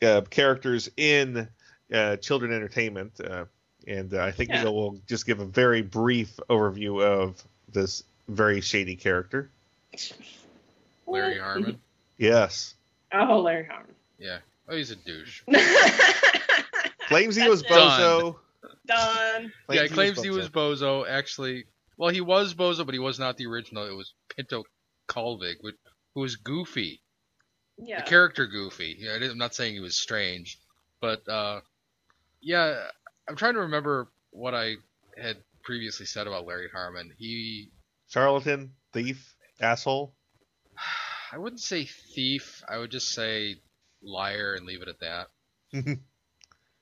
uh, 0.03 0.23
characters 0.31 0.91
in 0.97 1.47
uh, 1.93 2.17
children 2.17 2.53
entertainment, 2.53 3.21
uh, 3.21 3.45
and 3.87 4.13
uh, 4.15 4.25
I 4.25 4.33
think 4.33 4.51
Yeah. 4.51 4.63
Neil 4.63 4.75
will 4.75 5.01
just 5.07 5.25
give 5.27 5.39
a 5.39 5.45
very 5.45 5.83
brief 5.83 6.41
overview 6.51 7.01
of 7.01 7.41
this 7.71 8.03
very 8.29 8.61
shady 8.61 8.97
character. 8.97 9.51
Larry 11.07 11.39
Harmon. 11.39 11.81
Yes, 12.17 12.75
oh 13.15 13.41
larry 13.41 13.67
harmon 13.67 13.95
Yeah. 14.19 14.39
Oh, 14.69 14.77
he's 14.77 14.91
a 14.91 14.97
douche. 14.97 15.43
claims 17.01 17.37
he 17.37 17.49
was 17.49 17.63
That's 17.63 17.73
it. 17.73 17.79
Bozo. 17.79 18.37
done 18.87 19.53
yeah, 19.71 19.83
he 19.83 19.89
he 19.89 19.89
claims 19.89 20.23
he 20.23 20.31
was 20.31 20.49
Bozo. 20.49 21.07
Actually, 21.07 21.65
well, 21.99 22.11
he 22.11 22.23
was 22.23 22.55
Bozo, 22.55 22.87
but 22.87 22.95
he 22.95 22.99
was 22.99 23.19
not 23.19 23.37
the 23.37 23.47
original. 23.47 23.87
It 23.87 23.95
was 23.95 24.15
Pinto 24.35 24.65
Colvig, 25.07 25.57
which, 25.61 25.77
who 26.15 26.23
was 26.23 26.37
Goofy, 26.37 27.03
yeah 27.77 27.99
the 27.99 28.09
character 28.09 28.47
Goofy. 28.47 28.97
Yeah, 28.99 29.19
I'm 29.21 29.37
not 29.39 29.55
saying 29.55 29.75
he 29.75 29.81
was 29.81 29.97
strange, 29.97 30.59
but 31.01 31.29
uh, 31.29 31.61
yeah, 32.41 32.85
I'm 33.29 33.37
trying 33.37 33.55
to 33.55 33.61
remember 33.61 34.09
what 34.31 34.55
I 34.55 34.77
had 35.19 35.37
previously 35.63 36.07
said 36.07 36.27
about 36.27 36.47
Larry 36.47 36.71
Harmon. 36.73 37.13
He, 37.19 37.71
charlatan, 38.09 38.73
thief, 38.95 39.35
asshole. 39.61 40.15
I 41.35 41.39
wouldn't 41.39 41.61
say 41.61 41.85
thief. 41.85 42.63
I 42.69 42.79
would 42.79 42.93
just 42.93 43.09
say 43.09 43.57
liar 44.01 44.55
and 44.55 44.65
leave 44.67 44.83
it 44.83 44.89
at 44.89 45.01
that. 45.01 45.27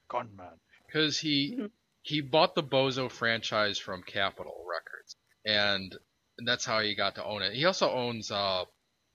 Con 0.09 0.36
man. 0.36 0.61
because 0.86 1.18
he 1.18 1.57
Mhm. 1.57 1.70
he 2.03 2.20
bought 2.20 2.55
the 2.55 2.62
Bozo 2.62 3.11
franchise 3.11 3.78
from 3.78 4.03
Capitol 4.03 4.66
Records, 4.68 5.16
and, 5.46 5.96
and 6.36 6.46
that's 6.46 6.66
how 6.66 6.80
he 6.80 6.94
got 6.94 7.14
to 7.14 7.24
own 7.24 7.40
it. 7.40 7.55
He 7.55 7.64
also 7.64 7.90
owns 7.90 8.30
uh, 8.30 8.66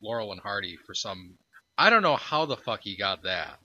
Laurel 0.01 0.31
and 0.31 0.41
Hardy 0.41 0.75
for 0.75 0.95
some. 0.95 1.37
I 1.77 1.91
don't 1.91 2.01
know 2.01 2.15
how 2.15 2.45
the 2.45 2.57
fuck 2.57 2.81
he 2.81 2.97
got 2.97 3.21
that, 3.21 3.59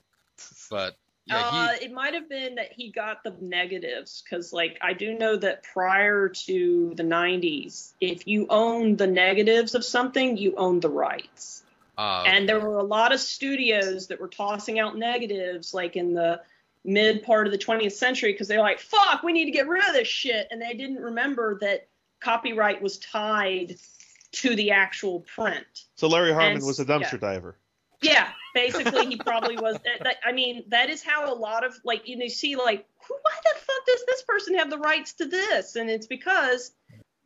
but 0.69 0.95
yeah, 1.25 1.37
uh, 1.37 1.51
he, 1.51 1.85
it 1.85 1.91
might 1.91 2.13
have 2.13 2.29
been 2.29 2.55
that 2.55 2.73
he 2.73 2.91
got 2.91 3.23
the 3.23 3.35
negatives 3.41 4.21
because, 4.21 4.51
like, 4.51 4.77
I 4.81 4.93
do 4.93 5.17
know 5.17 5.37
that 5.37 5.63
prior 5.63 6.29
to 6.29 6.93
the 6.95 7.03
'90s, 7.03 7.93
if 8.01 8.27
you 8.27 8.45
owned 8.49 8.97
the 8.97 9.07
negatives 9.07 9.73
of 9.73 9.85
something, 9.85 10.37
you 10.37 10.53
owned 10.55 10.81
the 10.81 10.89
rights. 10.89 11.62
Uh, 11.97 12.23
and 12.25 12.47
there 12.47 12.59
were 12.59 12.77
a 12.77 12.83
lot 12.83 13.13
of 13.13 13.19
studios 13.19 14.07
that 14.07 14.19
were 14.19 14.27
tossing 14.27 14.79
out 14.79 14.97
negatives, 14.97 15.73
like 15.73 15.95
in 15.95 16.13
the 16.13 16.41
mid 16.83 17.23
part 17.23 17.47
of 17.47 17.51
the 17.53 17.57
20th 17.57 17.93
century, 17.93 18.31
because 18.31 18.47
they're 18.47 18.61
like, 18.61 18.79
"Fuck, 18.79 19.23
we 19.23 19.33
need 19.33 19.45
to 19.45 19.51
get 19.51 19.67
rid 19.67 19.85
of 19.85 19.93
this 19.93 20.07
shit," 20.07 20.47
and 20.51 20.61
they 20.61 20.73
didn't 20.73 21.01
remember 21.01 21.59
that 21.59 21.87
copyright 22.19 22.81
was 22.81 22.97
tied 22.97 23.75
to 24.31 24.55
the 24.55 24.71
actual 24.71 25.19
print. 25.21 25.65
So 25.95 26.07
Larry 26.07 26.31
Harmon 26.31 26.57
And- 26.57 26.65
was 26.65 26.79
a 26.79 26.85
dumpster 26.85 27.19
diver. 27.19 27.57
Yeah, 28.01 28.29
basically, 28.53 29.05
he 29.05 29.15
probably 29.17 29.55
was. 29.55 29.77
that- 29.85 30.03
that- 30.03 30.17
I 30.25 30.33
mean, 30.33 30.65
that 30.67 30.89
is 30.89 31.01
how 31.03 31.31
a 31.31 31.35
lot 31.35 31.63
of 31.63 31.77
like 31.83 32.07
you 32.07 32.17
know, 32.17 32.23
you 32.23 32.29
see 32.29 32.55
like, 32.55 32.85
why 33.07 33.31
the 33.43 33.59
fuck 33.59 33.85
does 33.85 34.05
this 34.07 34.23
person 34.23 34.55
have 34.55 34.69
the 34.69 34.77
rights 34.79 35.13
to 35.13 35.25
this? 35.25 35.75
And 35.75 35.89
it's 35.89 36.07
because 36.07 36.71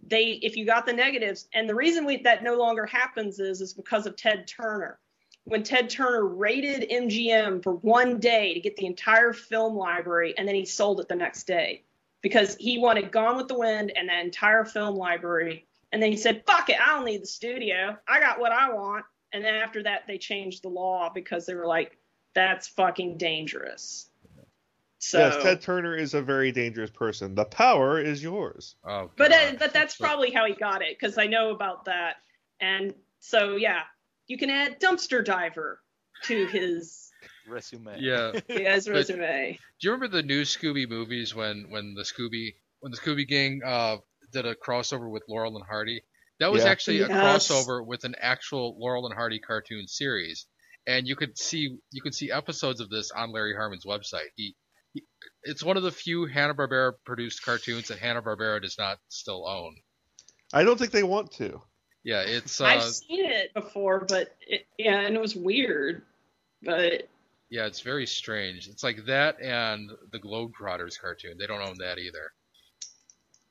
they, 0.08 0.40
if 0.42 0.56
you 0.56 0.66
got 0.66 0.86
the 0.86 0.94
negatives, 0.94 1.48
and 1.54 1.70
the 1.70 1.76
reason 1.76 2.06
we, 2.06 2.22
that 2.24 2.44
no 2.44 2.56
longer 2.56 2.86
happens 2.86 3.40
is 3.40 3.62
is 3.62 3.74
because 3.74 4.06
of 4.06 4.16
Ted 4.16 4.48
Turner. 4.48 5.00
When 5.44 5.64
Ted 5.64 5.90
Turner 5.90 6.26
raided 6.26 6.90
MGM 6.90 7.64
for 7.64 7.74
one 7.74 8.20
day 8.20 8.54
to 8.54 8.60
get 8.60 8.76
the 8.76 8.86
entire 8.86 9.34
film 9.34 9.76
library, 9.76 10.38
and 10.38 10.48
then 10.48 10.56
he 10.56 10.66
sold 10.66 11.00
it 11.00 11.08
the 11.08 11.16
next 11.16 11.46
day 11.46 11.84
because 12.22 12.56
he 12.56 12.80
wanted 12.80 13.12
Gone 13.12 13.38
with 13.38 13.48
the 13.48 13.58
Wind 13.58 13.92
and 13.96 14.10
the 14.10 14.20
entire 14.20 14.66
film 14.66 14.96
library. 14.96 15.66
And 15.92 16.02
then 16.02 16.12
he 16.12 16.18
said, 16.18 16.44
"Fuck 16.46 16.70
it, 16.70 16.80
I 16.82 16.96
don't 16.96 17.06
need 17.06 17.22
the 17.22 17.28
studio. 17.28 17.98
I 18.08 18.20
got 18.20 18.40
what 18.40 18.52
I 18.52 18.74
want." 18.74 19.06
And 19.32 19.44
then 19.44 19.56
after 19.56 19.84
that, 19.84 20.08
they 20.08 20.18
changed 20.18 20.64
the 20.64 20.70
law 20.70 21.10
because 21.14 21.46
they 21.46 21.56
were 21.56 21.68
like, 21.68 21.98
"That's 22.34 22.68
fucking 22.68 23.18
dangerous." 23.18 24.07
So, 25.00 25.20
Yes, 25.20 25.44
Ted 25.44 25.62
Turner 25.62 25.96
is 25.96 26.14
a 26.16 26.22
very 26.22 26.52
dangerous 26.52 26.90
person. 26.90 27.36
The 27.36 27.46
power 27.46 28.02
is 28.02 28.22
yours. 28.24 28.76
oh, 28.84 29.12
but 29.16 29.32
uh, 29.32 29.54
but 29.60 29.72
that's 29.74 29.96
probably 29.96 30.32
how 30.32 30.46
he 30.46 30.54
got 30.54 30.82
it 30.82 30.98
because 31.00 31.18
I 31.18 31.28
know 31.28 31.52
about 31.52 31.86
that. 31.86 32.16
And 32.60 32.94
so 33.20 33.56
yeah, 33.58 33.82
you 34.28 34.38
can 34.38 34.50
add 34.50 34.80
dumpster 34.80 35.24
diver 35.24 35.80
to 36.24 36.46
his 36.48 37.12
Resume. 37.48 37.98
yeah. 38.00 38.32
Do 38.50 38.56
his 38.56 38.86
But- 38.88 38.94
resume. 38.96 39.60
you 39.80 39.92
remember 39.92 40.16
the 40.18 40.24
new 40.24 40.42
Scooby 40.42 40.90
movies 40.90 41.36
when 41.36 41.68
when 41.70 41.94
the 41.94 42.04
Scooby 42.04 42.56
when 42.80 42.92
the 42.92 42.98
Scooby 42.98 43.28
Gang 43.28 43.62
uh, 43.66 43.98
did 44.32 44.46
a 44.46 44.56
crossover 44.56 45.10
with 45.10 45.24
Laurel 45.30 45.56
and 45.58 45.66
Hardy? 45.66 46.02
That 46.40 46.52
was 46.52 46.64
Yeah. 46.64 46.70
actually 46.70 47.02
a 47.02 47.08
crossover 47.08 47.86
with 47.86 48.04
an 48.04 48.16
actual 48.20 48.76
Laurel 48.80 49.06
and 49.08 49.16
Hardy 49.16 49.40
cartoon 49.40 49.88
series, 49.88 50.46
and 50.88 51.08
you 51.08 51.16
could 51.16 51.38
see 51.38 51.78
you 51.92 52.02
could 52.02 52.14
see 52.16 52.32
episodes 52.32 52.80
of 52.80 52.90
this 52.90 53.12
on 53.12 53.32
Larry 53.32 53.54
Harmon's 53.56 53.86
website. 53.86 54.30
He, 54.36 54.44
he 54.46 54.56
it's 55.44 55.64
one 55.64 55.78
of 55.78 55.84
the 55.84 55.92
few 55.92 56.26
Hanna 56.26 56.54
Barbera 56.54 56.94
produced 57.06 57.44
cartoons 57.44 57.88
that 57.90 58.00
Hanna 58.00 58.22
Barbera 58.22 58.62
does 58.62 58.78
not 58.78 59.00
still 59.10 59.48
own. 59.48 59.76
I 60.54 60.64
don't 60.64 60.78
think 60.80 60.92
they 60.92 61.04
want 61.04 61.32
to. 61.34 61.62
Yeah, 62.04 62.22
it's 62.22 62.62
uh, 62.62 62.66
I've 62.66 62.84
seen 62.84 63.26
it 63.26 63.54
before, 63.54 64.06
but 64.08 64.36
it, 64.42 64.66
yeah, 64.78 65.02
and 65.02 65.16
it 65.16 65.22
was 65.22 65.36
weird. 65.36 66.04
But 66.64 67.08
yeah, 67.50 67.66
it's 67.66 67.82
very 67.82 68.06
strange. 68.08 68.68
It's 68.68 68.84
like 68.84 69.06
that 69.06 69.42
and 69.42 69.92
the 70.12 70.20
Globetrotters 70.20 71.00
cartoon. 71.00 71.38
They 71.38 71.48
don't 71.48 71.62
own 71.62 71.78
that 71.80 71.98
either. 71.98 72.32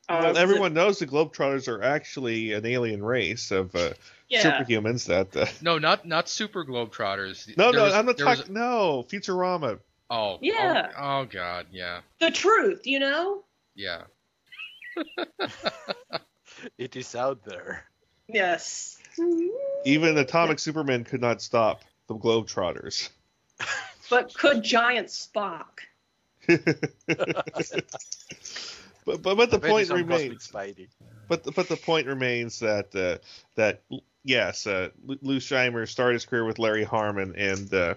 uh, 0.08 0.20
Well, 0.24 0.36
everyone 0.38 0.74
knows 0.74 0.98
the 0.98 1.06
Globetrotters 1.06 1.68
are 1.68 1.82
actually 1.82 2.52
an 2.52 2.64
alien 2.66 3.02
race 3.04 3.50
of 3.50 3.74
uh, 3.74 3.90
yeah, 4.28 4.42
superhumans 4.42 5.06
that. 5.06 5.36
Uh... 5.36 5.46
No, 5.60 5.78
not 5.78 6.06
not 6.06 6.28
Super 6.28 6.64
Globetrotters. 6.64 7.46
No, 7.56 7.70
There 7.72 7.80
no, 7.80 7.84
was- 7.86 7.94
I'm 7.94 8.06
not 8.06 8.16
there 8.16 8.26
was- 8.26 8.38
talking. 8.40 8.54
No, 8.54 9.04
Futurama. 9.08 9.78
Oh, 10.08 10.38
Yeah. 10.40 10.92
Oh, 10.96 11.20
oh 11.20 11.24
God, 11.24 11.66
yeah, 11.70 12.00
the 12.20 12.30
truth, 12.30 12.86
you 12.86 12.98
know. 13.00 13.44
yeah. 13.74 14.02
It 16.78 16.96
is 16.96 17.14
out 17.14 17.44
there. 17.44 17.84
Yes. 18.28 18.96
Even 19.84 20.16
Atomic 20.16 20.58
Superman 20.58 21.04
could 21.04 21.20
not 21.20 21.42
stop 21.42 21.82
the 22.08 22.14
Globetrotters. 22.14 23.08
But 24.08 24.32
could 24.34 24.62
giant 24.62 25.08
Spock? 25.08 25.80
but, 26.46 26.66
but 29.04 29.22
but 29.22 29.50
the 29.50 29.58
Maybe 29.58 29.68
point 29.68 29.90
remains. 29.90 30.46
Spidey. 30.46 30.88
But 31.28 31.42
the, 31.42 31.50
but 31.50 31.68
the 31.68 31.76
point 31.76 32.06
remains 32.06 32.60
that 32.60 32.94
uh, 32.94 33.18
that 33.56 33.82
yes, 34.22 34.68
uh, 34.68 34.90
Lou 35.04 35.18
Lou 35.22 35.36
Scheimer 35.38 35.88
started 35.88 36.14
his 36.14 36.24
career 36.24 36.44
with 36.44 36.60
Larry 36.60 36.84
Harmon, 36.84 37.34
and 37.36 37.74
uh, 37.74 37.94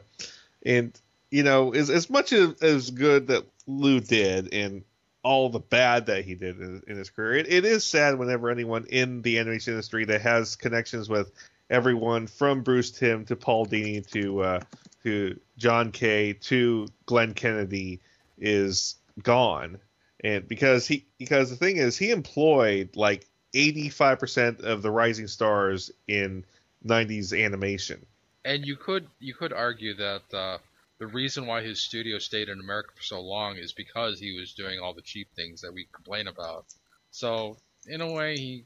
and 0.66 1.00
you 1.32 1.44
know 1.44 1.74
as 1.74 1.90
as 1.90 2.10
much 2.10 2.34
as, 2.34 2.62
as 2.62 2.92
good 2.92 3.28
that 3.28 3.46
Lou 3.68 4.00
did, 4.00 4.54
and 4.54 4.84
all 5.24 5.50
the 5.50 5.60
bad 5.60 6.06
that 6.08 6.24
he 6.24 6.36
did 6.36 6.60
in, 6.60 6.82
in 6.88 6.98
his 6.98 7.10
career, 7.10 7.38
it, 7.38 7.52
it 7.52 7.66
is 7.66 7.86
sad 7.86 8.18
whenever 8.18 8.50
anyone 8.50 8.86
in 8.90 9.22
the 9.22 9.38
animation 9.38 9.74
industry 9.74 10.06
that 10.06 10.22
has 10.22 10.56
connections 10.56 11.10
with 11.10 11.32
everyone 11.70 12.28
from 12.28 12.62
Bruce 12.62 12.92
Timm 12.92 13.26
to 13.26 13.36
Paul 13.36 13.66
Dini 13.66 14.06
to 14.12 14.42
uh, 14.42 14.60
to 15.04 15.40
John 15.58 15.92
K 15.92 16.34
to 16.34 16.88
Glenn 17.06 17.34
Kennedy 17.34 18.00
is 18.38 18.96
gone. 19.22 19.80
And 20.24 20.48
because 20.48 20.88
he 20.88 21.06
because 21.18 21.50
the 21.50 21.56
thing 21.56 21.78
is 21.78 21.98
he 21.98 22.12
employed 22.12 22.96
like 22.96 23.26
85% 23.54 24.62
of 24.62 24.82
the 24.82 24.92
rising 24.92 25.28
stars 25.28 25.92
in 26.08 26.46
90s 26.86 27.38
animation. 27.38 28.06
And 28.46 28.66
you 28.66 28.76
could 28.76 29.08
you 29.20 29.34
could 29.34 29.54
argue 29.54 29.96
that 29.96 30.22
uh, 30.34 30.58
the 31.00 31.08
reason 31.08 31.46
why 31.48 31.62
his 31.62 31.82
studio 31.82 32.20
stayed 32.20 32.50
in 32.50 32.60
America 32.60 32.92
for 32.96 33.04
so 33.04 33.22
long 33.22 33.58
is 33.58 33.72
because 33.72 34.20
he 34.20 34.38
was 34.38 34.54
doing 34.54 34.80
all 34.80 34.94
the 34.94 35.02
cheap 35.02 35.30
things 35.36 35.62
that 35.62 35.74
we 35.74 35.88
complain 35.94 36.28
about. 36.28 36.66
So 37.12 37.58
in 37.88 38.02
a 38.02 38.12
way, 38.12 38.36
he 38.36 38.66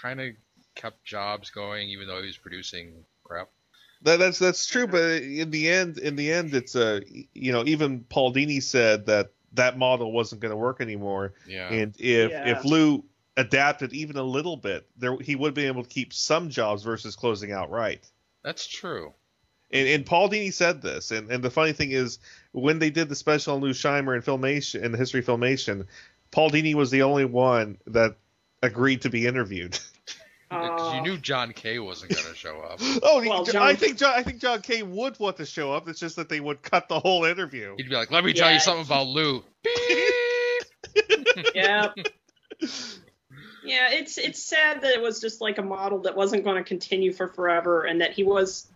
kind 0.00 0.20
of 0.20 0.34
kept 0.74 1.04
jobs 1.04 1.50
going 1.50 1.88
even 1.88 2.06
though 2.06 2.20
he 2.20 2.26
was 2.26 2.38
producing 2.38 3.04
crap. 3.24 3.48
That, 4.02 4.18
that's 4.18 4.38
that's 4.38 4.66
true, 4.66 4.86
but 4.86 5.22
in 5.22 5.50
the 5.50 5.68
end, 5.68 5.98
in 5.98 6.16
the 6.16 6.32
end, 6.32 6.54
it's 6.54 6.74
a 6.74 7.02
you 7.34 7.52
know 7.52 7.64
even 7.66 8.00
Paul 8.08 8.32
Dini 8.34 8.60
said 8.62 9.06
that 9.06 9.30
that 9.52 9.78
model 9.78 10.10
wasn't 10.12 10.40
going 10.40 10.50
to 10.50 10.56
work 10.56 10.80
anymore, 10.80 11.34
Yeah. 11.46 11.68
and 11.72 11.94
if 11.98 12.30
Yeah. 12.30 12.48
if 12.48 12.64
Lou 12.64 13.04
adapted 13.36 13.92
even 13.92 14.16
a 14.16 14.22
little 14.22 14.56
bit, 14.56 14.88
there 14.96 15.16
he 15.20 15.36
would 15.36 15.54
be 15.54 15.66
able 15.66 15.84
to 15.84 15.88
keep 15.88 16.12
some 16.12 16.50
jobs 16.50 16.82
versus 16.82 17.14
closing 17.14 17.52
outright. 17.52 18.04
That's 18.42 18.66
true. 18.66 19.14
And, 19.72 19.88
and 19.88 20.06
Paul 20.06 20.28
Dini 20.28 20.52
said 20.52 20.82
this, 20.82 21.10
and, 21.10 21.30
and 21.30 21.42
the 21.42 21.50
funny 21.50 21.72
thing 21.72 21.92
is, 21.92 22.18
when 22.52 22.78
they 22.78 22.90
did 22.90 23.08
the 23.08 23.14
special 23.16 23.54
on 23.54 23.60
Lou 23.60 23.70
Scheimer 23.70 24.14
in 24.14 24.22
filmation, 24.22 24.82
in 24.82 24.92
the 24.92 24.98
history 24.98 25.20
of 25.20 25.26
filmation, 25.26 25.86
Paul 26.30 26.50
Dini 26.50 26.74
was 26.74 26.90
the 26.90 27.02
only 27.02 27.24
one 27.24 27.78
that 27.86 28.16
agreed 28.62 29.02
to 29.02 29.10
be 29.10 29.26
interviewed. 29.26 29.78
Because 30.50 30.94
you 30.96 31.00
knew 31.00 31.16
John 31.16 31.54
K 31.54 31.78
wasn't 31.78 32.12
going 32.12 32.26
to 32.26 32.34
show 32.34 32.60
up. 32.60 32.78
oh, 33.02 33.24
Well, 33.26 33.46
I 33.56 33.74
think 33.74 33.96
John, 33.96 34.12
I 34.14 34.22
think 34.22 34.38
John 34.38 34.60
K 34.60 34.82
would 34.82 35.18
want 35.18 35.38
to 35.38 35.46
show 35.46 35.72
up. 35.72 35.88
It's 35.88 35.98
just 35.98 36.16
that 36.16 36.28
they 36.28 36.40
would 36.40 36.60
cut 36.60 36.90
the 36.90 37.00
whole 37.00 37.24
interview. 37.24 37.74
He'd 37.78 37.88
be 37.88 37.96
like, 37.96 38.10
"Let 38.10 38.22
me 38.22 38.34
tell 38.34 38.48
Yeah. 38.48 38.54
you 38.56 38.60
something 38.60 38.84
about 38.84 39.06
Lou." 39.06 39.42
yeah. 41.54 41.88
Yeah, 43.64 43.92
it's 43.92 44.18
it's 44.18 44.42
sad 44.42 44.82
that 44.82 44.90
it 44.92 45.00
was 45.00 45.20
just 45.20 45.40
like 45.40 45.56
a 45.58 45.62
model 45.62 46.00
that 46.00 46.16
wasn't 46.16 46.44
going 46.44 46.56
to 46.56 46.64
continue 46.64 47.12
for 47.12 47.28
forever, 47.28 47.84
and 47.84 48.00
that 48.00 48.12
he 48.12 48.24
was. 48.24 48.66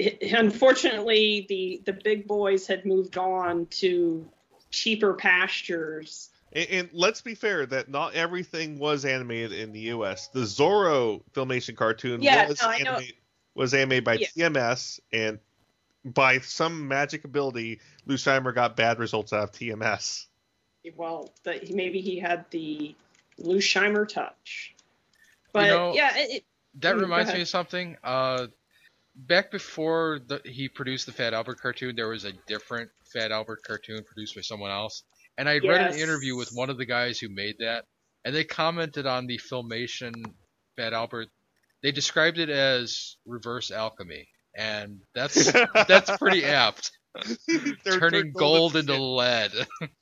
Unfortunately, 0.00 1.46
the 1.48 1.82
the 1.84 1.92
big 1.92 2.26
boys 2.26 2.66
had 2.66 2.84
moved 2.86 3.18
on 3.18 3.66
to 3.66 4.28
cheaper 4.70 5.14
pastures. 5.14 6.30
And, 6.52 6.68
and 6.70 6.90
let's 6.92 7.20
be 7.20 7.34
fair 7.34 7.66
that 7.66 7.88
not 7.88 8.14
everything 8.14 8.78
was 8.78 9.04
animated 9.04 9.52
in 9.52 9.72
the 9.72 9.80
U.S. 9.80 10.28
The 10.28 10.40
Zorro 10.40 11.22
filmation 11.34 11.76
cartoon 11.76 12.22
Yeah, 12.22 12.48
was, 12.48 12.60
no, 12.60 12.70
animated, 12.70 13.14
was 13.54 13.74
animated 13.74 14.04
by 14.04 14.14
Yeah. 14.14 14.28
TMS, 14.36 15.00
and 15.12 15.38
by 16.04 16.38
some 16.40 16.88
magic 16.88 17.24
ability, 17.24 17.80
Lou 18.06 18.16
Scheimer 18.16 18.54
got 18.54 18.76
bad 18.76 18.98
results 18.98 19.32
out 19.32 19.44
of 19.44 19.52
TMS. 19.52 20.26
Well, 20.96 21.30
that 21.44 21.70
maybe 21.72 22.00
he 22.00 22.18
had 22.18 22.44
the 22.50 22.94
Lou 23.38 23.58
Scheimer 23.58 24.08
touch, 24.08 24.74
but 25.52 25.68
know, 25.68 25.92
yeah, 25.94 26.16
it, 26.18 26.30
it- 26.30 26.44
That 26.80 26.96
Mm, 26.96 27.02
reminds 27.02 27.32
me 27.32 27.42
of 27.42 27.48
something. 27.48 27.96
Uh, 28.02 28.48
back 29.14 29.50
before 29.50 30.20
the, 30.26 30.40
he 30.44 30.68
produced 30.68 31.06
the 31.06 31.12
Fat 31.12 31.34
Albert 31.34 31.60
cartoon, 31.60 31.96
there 31.96 32.08
was 32.08 32.24
a 32.24 32.32
different 32.46 32.90
Fat 33.12 33.32
Albert 33.32 33.60
cartoon 33.66 34.02
produced 34.04 34.34
by 34.34 34.40
someone 34.40 34.70
else. 34.70 35.02
And 35.38 35.48
I 35.48 35.58
read 35.58 35.92
an 35.92 35.98
interview 35.98 36.36
with 36.36 36.50
one 36.52 36.70
of 36.70 36.76
the 36.76 36.84
guys 36.84 37.18
who 37.18 37.28
made 37.28 37.56
that, 37.60 37.84
and 38.24 38.34
they 38.34 38.44
commented 38.44 39.06
on 39.06 39.26
the 39.26 39.38
filmation 39.38 40.12
Fat 40.76 40.92
Albert. 40.92 41.28
They 41.82 41.90
described 41.90 42.38
it 42.38 42.50
as 42.50 43.16
reverse 43.26 43.70
alchemy, 43.70 44.28
and 44.54 45.00
that's 45.14 45.50
that's 45.88 46.16
pretty 46.18 46.44
apt. 46.44 46.90
Turning 47.84 48.10
they're 48.10 48.24
gold 48.24 48.76
into 48.76 48.92
into 48.92 49.04
lead. 49.04 49.52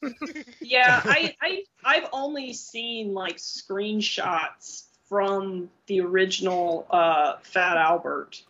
yeah, 0.61 1.01
I, 1.05 1.35
I 1.41 1.63
I've 1.85 2.09
only 2.13 2.53
seen 2.53 3.15
like 3.15 3.37
screenshots 3.37 4.85
from 5.09 5.71
the 5.87 6.01
original 6.01 6.87
uh, 6.91 7.37
Fat 7.43 7.77
Albert, 7.77 8.43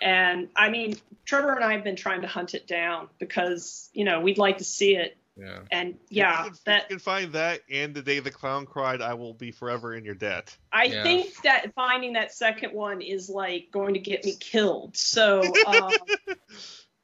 and 0.00 0.48
I 0.56 0.70
mean 0.70 0.96
Trevor 1.24 1.54
and 1.54 1.64
I 1.64 1.72
have 1.72 1.84
been 1.84 1.96
trying 1.96 2.22
to 2.22 2.28
hunt 2.28 2.54
it 2.54 2.66
down 2.66 3.08
because 3.18 3.88
you 3.92 4.04
know 4.04 4.20
we'd 4.20 4.38
like 4.38 4.58
to 4.58 4.64
see 4.64 4.96
it, 4.96 5.16
yeah. 5.36 5.60
and 5.70 5.90
If 5.90 5.96
yeah, 6.10 6.44
you 6.44 6.50
can, 6.50 6.58
that 6.66 6.82
you 6.82 6.88
can 6.96 6.98
find 6.98 7.32
that 7.32 7.60
and 7.70 7.94
the 7.94 8.02
day 8.02 8.20
the 8.20 8.30
clown 8.30 8.66
cried, 8.66 9.00
I 9.00 9.14
will 9.14 9.34
be 9.34 9.50
forever 9.52 9.94
in 9.94 10.04
your 10.04 10.14
debt. 10.14 10.56
I 10.72 10.84
Yeah. 10.84 11.02
think 11.02 11.42
that 11.42 11.74
finding 11.74 12.14
that 12.14 12.32
second 12.32 12.72
one 12.72 13.00
is 13.00 13.28
like 13.28 13.68
going 13.72 13.94
to 13.94 14.00
get 14.00 14.24
me 14.24 14.34
killed. 14.38 14.96
So, 14.96 15.40
um, 15.66 15.94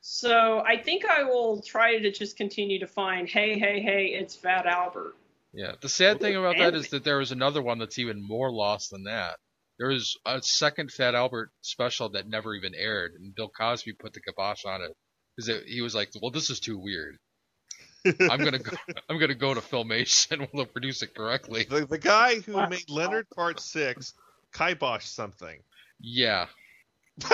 so 0.00 0.62
I 0.66 0.76
think 0.76 1.04
I 1.04 1.24
will 1.24 1.62
try 1.62 1.98
to 1.98 2.10
just 2.10 2.36
continue 2.36 2.80
to 2.80 2.86
find. 2.86 3.28
Hey, 3.28 3.58
hey, 3.58 3.80
hey! 3.80 4.06
It's 4.06 4.34
Fat 4.34 4.66
Albert. 4.66 5.14
Yeah, 5.52 5.72
the 5.80 5.88
sad 5.88 6.20
thing 6.20 6.36
about 6.36 6.58
that 6.58 6.74
is 6.74 6.90
that 6.90 7.04
there 7.04 7.20
is 7.20 7.32
another 7.32 7.62
one 7.62 7.78
that's 7.78 7.98
even 7.98 8.22
more 8.26 8.52
lost 8.52 8.90
than 8.90 9.04
that. 9.04 9.38
There 9.80 9.88
was 9.88 10.14
a 10.26 10.42
second 10.42 10.92
Fat 10.92 11.14
Albert 11.14 11.50
special 11.62 12.10
that 12.10 12.28
never 12.28 12.54
even 12.54 12.74
aired, 12.74 13.14
and 13.14 13.34
Bill 13.34 13.48
Cosby 13.48 13.94
put 13.94 14.12
the 14.12 14.20
kibosh 14.20 14.66
on 14.66 14.82
it 14.82 14.94
because 15.34 15.64
he 15.66 15.80
was 15.80 15.94
like, 15.94 16.10
"Well, 16.20 16.30
this 16.30 16.50
is 16.50 16.60
too 16.60 16.76
weird. 16.78 17.16
I'm 18.30 18.44
gonna 18.44 18.58
go. 18.58 18.76
I'm 19.08 19.18
gonna 19.18 19.34
go 19.34 19.54
to 19.54 19.62
Filmation. 19.62 20.38
where 20.40 20.48
They'll 20.52 20.66
produce 20.66 21.02
it 21.02 21.14
correctly." 21.14 21.64
The, 21.64 21.86
the 21.86 21.96
guy 21.96 22.40
who 22.40 22.56
Wow. 22.56 22.68
made 22.68 22.90
Leonard 22.90 23.26
Part 23.34 23.58
6 23.58 24.12
kibosh 24.52 25.06
something. 25.06 25.58
Yeah, 25.98 26.48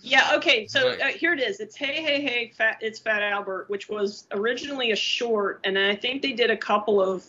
Yeah. 0.00 0.32
Okay. 0.36 0.66
So 0.66 0.88
Right. 0.88 1.00
uh, 1.00 1.06
here 1.08 1.32
it 1.34 1.40
is. 1.40 1.60
It's 1.60 1.76
Hey, 1.76 2.02
hey, 2.02 2.22
hey! 2.22 2.52
Fat. 2.56 2.78
It's 2.80 2.98
Fat 2.98 3.22
Albert, 3.22 3.68
which 3.68 3.88
was 3.88 4.26
originally 4.32 4.92
a 4.92 4.96
short, 4.96 5.60
and 5.64 5.78
I 5.78 5.94
think 5.94 6.22
they 6.22 6.32
did 6.32 6.50
a 6.50 6.56
couple 6.56 7.00
of 7.02 7.24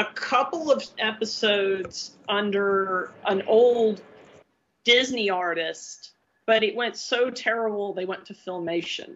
a 0.00 0.04
couple 0.14 0.72
of 0.72 0.82
episodes 0.98 2.12
under 2.26 3.12
an 3.26 3.42
old 3.46 4.00
Disney 4.82 5.28
artist, 5.28 6.12
but 6.46 6.62
it 6.62 6.74
went 6.74 6.96
so 6.96 7.28
terrible 7.28 7.92
they 7.92 8.06
went 8.06 8.24
to 8.24 8.32
Filmation, 8.32 9.14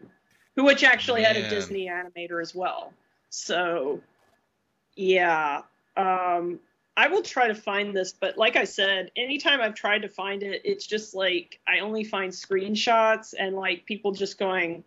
who 0.56 0.64
which 0.64 0.84
actually 0.84 1.22
had 1.22 1.36
a 1.36 1.48
Disney 1.48 1.86
animator 1.86 2.42
as 2.42 2.54
well. 2.54 2.92
So, 3.30 4.02
yeah, 4.94 5.62
um, 5.96 6.60
I 6.98 7.08
will 7.08 7.22
try 7.22 7.48
to 7.48 7.54
find 7.54 7.96
this, 7.96 8.12
but 8.12 8.36
like 8.36 8.56
I 8.56 8.64
said, 8.64 9.10
anytime 9.16 9.62
I've 9.62 9.74
tried 9.74 10.02
to 10.02 10.08
find 10.08 10.42
it, 10.42 10.60
it's 10.66 10.86
just 10.86 11.14
like 11.14 11.60
I 11.66 11.78
only 11.78 12.04
find 12.04 12.30
screenshots 12.30 13.32
and 13.38 13.56
like 13.56 13.86
people 13.86 14.12
just 14.12 14.38
going, 14.38 14.84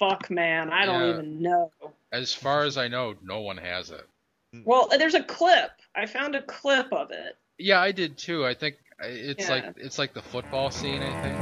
"Fuck, 0.00 0.30
man, 0.30 0.70
I 0.70 0.84
don't 0.84 1.04
Yeah. 1.04 1.12
even 1.12 1.40
know." 1.40 1.70
as 2.10 2.34
far 2.34 2.64
as 2.64 2.76
I 2.76 2.88
know, 2.88 3.14
no 3.22 3.40
one 3.40 3.58
has 3.58 3.90
it. 3.90 4.08
Mm-hmm. 4.60 4.68
Well, 4.68 4.88
there's 4.98 5.14
a 5.14 5.22
clip. 5.22 5.70
I 5.94 6.06
found 6.06 6.34
a 6.34 6.42
clip 6.42 6.92
of 6.92 7.10
it. 7.10 7.36
Yeah, 7.58 7.80
I 7.80 7.92
did 7.92 8.18
too. 8.18 8.44
I 8.44 8.54
think 8.54 8.76
it's 9.00 9.48
Yeah. 9.48 9.54
like 9.54 9.64
it's 9.76 9.98
like 9.98 10.14
the 10.14 10.22
football 10.22 10.70
scene. 10.70 11.02
I 11.02 11.22
think. 11.22 11.36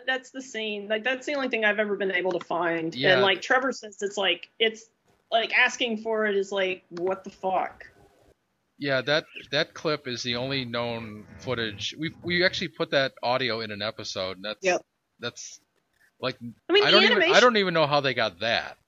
That, 0.00 0.06
that's 0.06 0.30
the 0.30 0.42
scene. 0.42 0.88
Like 0.88 1.04
that's 1.04 1.26
the 1.26 1.34
only 1.34 1.48
thing 1.48 1.64
I've 1.64 1.78
ever 1.78 1.96
been 1.96 2.12
able 2.12 2.32
to 2.32 2.44
find. 2.44 2.94
Yeah. 2.94 3.14
And 3.14 3.22
like 3.22 3.42
Trevor 3.42 3.72
says, 3.72 3.98
it's 4.00 4.16
like 4.16 4.48
it's 4.58 4.84
like 5.30 5.56
asking 5.56 5.98
for 5.98 6.26
it 6.26 6.36
is 6.36 6.52
like 6.52 6.84
what 6.90 7.24
the 7.24 7.30
fuck. 7.30 7.84
Yeah, 8.78 9.02
that 9.02 9.24
that 9.50 9.74
clip 9.74 10.08
is 10.08 10.22
the 10.22 10.36
only 10.36 10.64
known 10.64 11.26
footage. 11.38 11.94
We 11.98 12.12
we 12.22 12.44
actually 12.44 12.68
put 12.68 12.90
that 12.92 13.12
audio 13.22 13.60
in 13.60 13.70
an 13.70 13.82
episode, 13.82 14.36
and 14.36 14.44
that's 14.44 14.58
Yep. 14.62 14.82
that's 15.18 15.60
like 16.20 16.36
I 16.68 16.72
mean, 16.72 16.84
I 16.84 16.86
the 16.86 16.92
don't 16.92 17.04
even 17.04 17.16
animation 17.16 17.36
I 17.36 17.40
don't 17.40 17.56
even 17.58 17.74
know 17.74 17.86
how 17.86 18.00
they 18.00 18.14
got 18.14 18.40
that. 18.40 18.78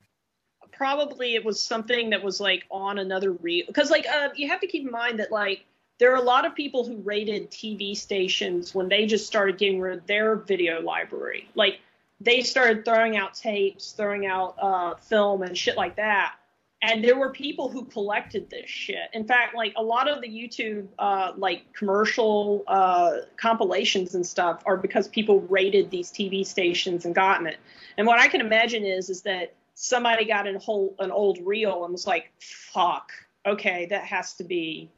probably 0.72 1.34
it 1.34 1.44
was 1.44 1.62
something 1.62 2.10
that 2.10 2.22
was 2.22 2.40
like 2.40 2.64
on 2.70 2.98
another 2.98 3.32
reel 3.32 3.66
because 3.66 3.90
like 3.90 4.06
uh, 4.08 4.30
you 4.34 4.48
have 4.48 4.60
to 4.60 4.66
keep 4.66 4.84
in 4.84 4.90
mind 4.90 5.18
that 5.20 5.30
like 5.30 5.64
there 6.02 6.12
are 6.12 6.16
a 6.16 6.20
lot 6.20 6.44
of 6.44 6.52
people 6.56 6.84
who 6.84 6.96
rated 6.96 7.48
TV 7.52 7.96
stations 7.96 8.74
when 8.74 8.88
they 8.88 9.06
just 9.06 9.24
started 9.24 9.56
getting 9.56 9.80
rid 9.80 9.98
of 9.98 10.06
their 10.08 10.34
video 10.34 10.80
library. 10.80 11.48
Like 11.54 11.78
they 12.20 12.40
started 12.42 12.84
throwing 12.84 13.16
out 13.16 13.34
tapes, 13.34 13.92
throwing 13.92 14.26
out 14.26 14.56
uh, 14.60 14.96
film 14.96 15.42
and 15.42 15.56
shit 15.56 15.76
like 15.76 15.94
that. 15.94 16.34
And 16.82 17.04
there 17.04 17.16
were 17.16 17.30
people 17.30 17.68
who 17.68 17.84
collected 17.84 18.50
this 18.50 18.68
shit. 18.68 19.10
In 19.12 19.24
fact, 19.28 19.54
like 19.54 19.74
a 19.76 19.82
lot 19.84 20.08
of 20.08 20.20
the 20.22 20.26
YouTube 20.26 20.88
uh, 20.98 21.34
like 21.36 21.72
commercial 21.72 22.64
uh, 22.66 23.18
compilations 23.36 24.16
and 24.16 24.26
stuff 24.26 24.60
are 24.66 24.76
because 24.76 25.06
people 25.06 25.42
rated 25.42 25.92
these 25.92 26.10
TV 26.10 26.44
stations 26.44 27.04
and 27.04 27.14
gotten 27.14 27.46
it. 27.46 27.58
And 27.96 28.08
what 28.08 28.18
I 28.18 28.26
can 28.26 28.40
imagine 28.40 28.84
is 28.84 29.08
is 29.08 29.22
that 29.22 29.54
somebody 29.74 30.24
got 30.24 30.48
an 30.48 30.56
whole 30.56 30.96
an 30.98 31.12
old 31.12 31.38
reel 31.46 31.84
and 31.84 31.92
was 31.92 32.08
like, 32.08 32.32
"Fuck, 32.40 33.12
okay, 33.46 33.86
that 33.86 34.02
has 34.06 34.34
to 34.34 34.42
be, 34.42 34.90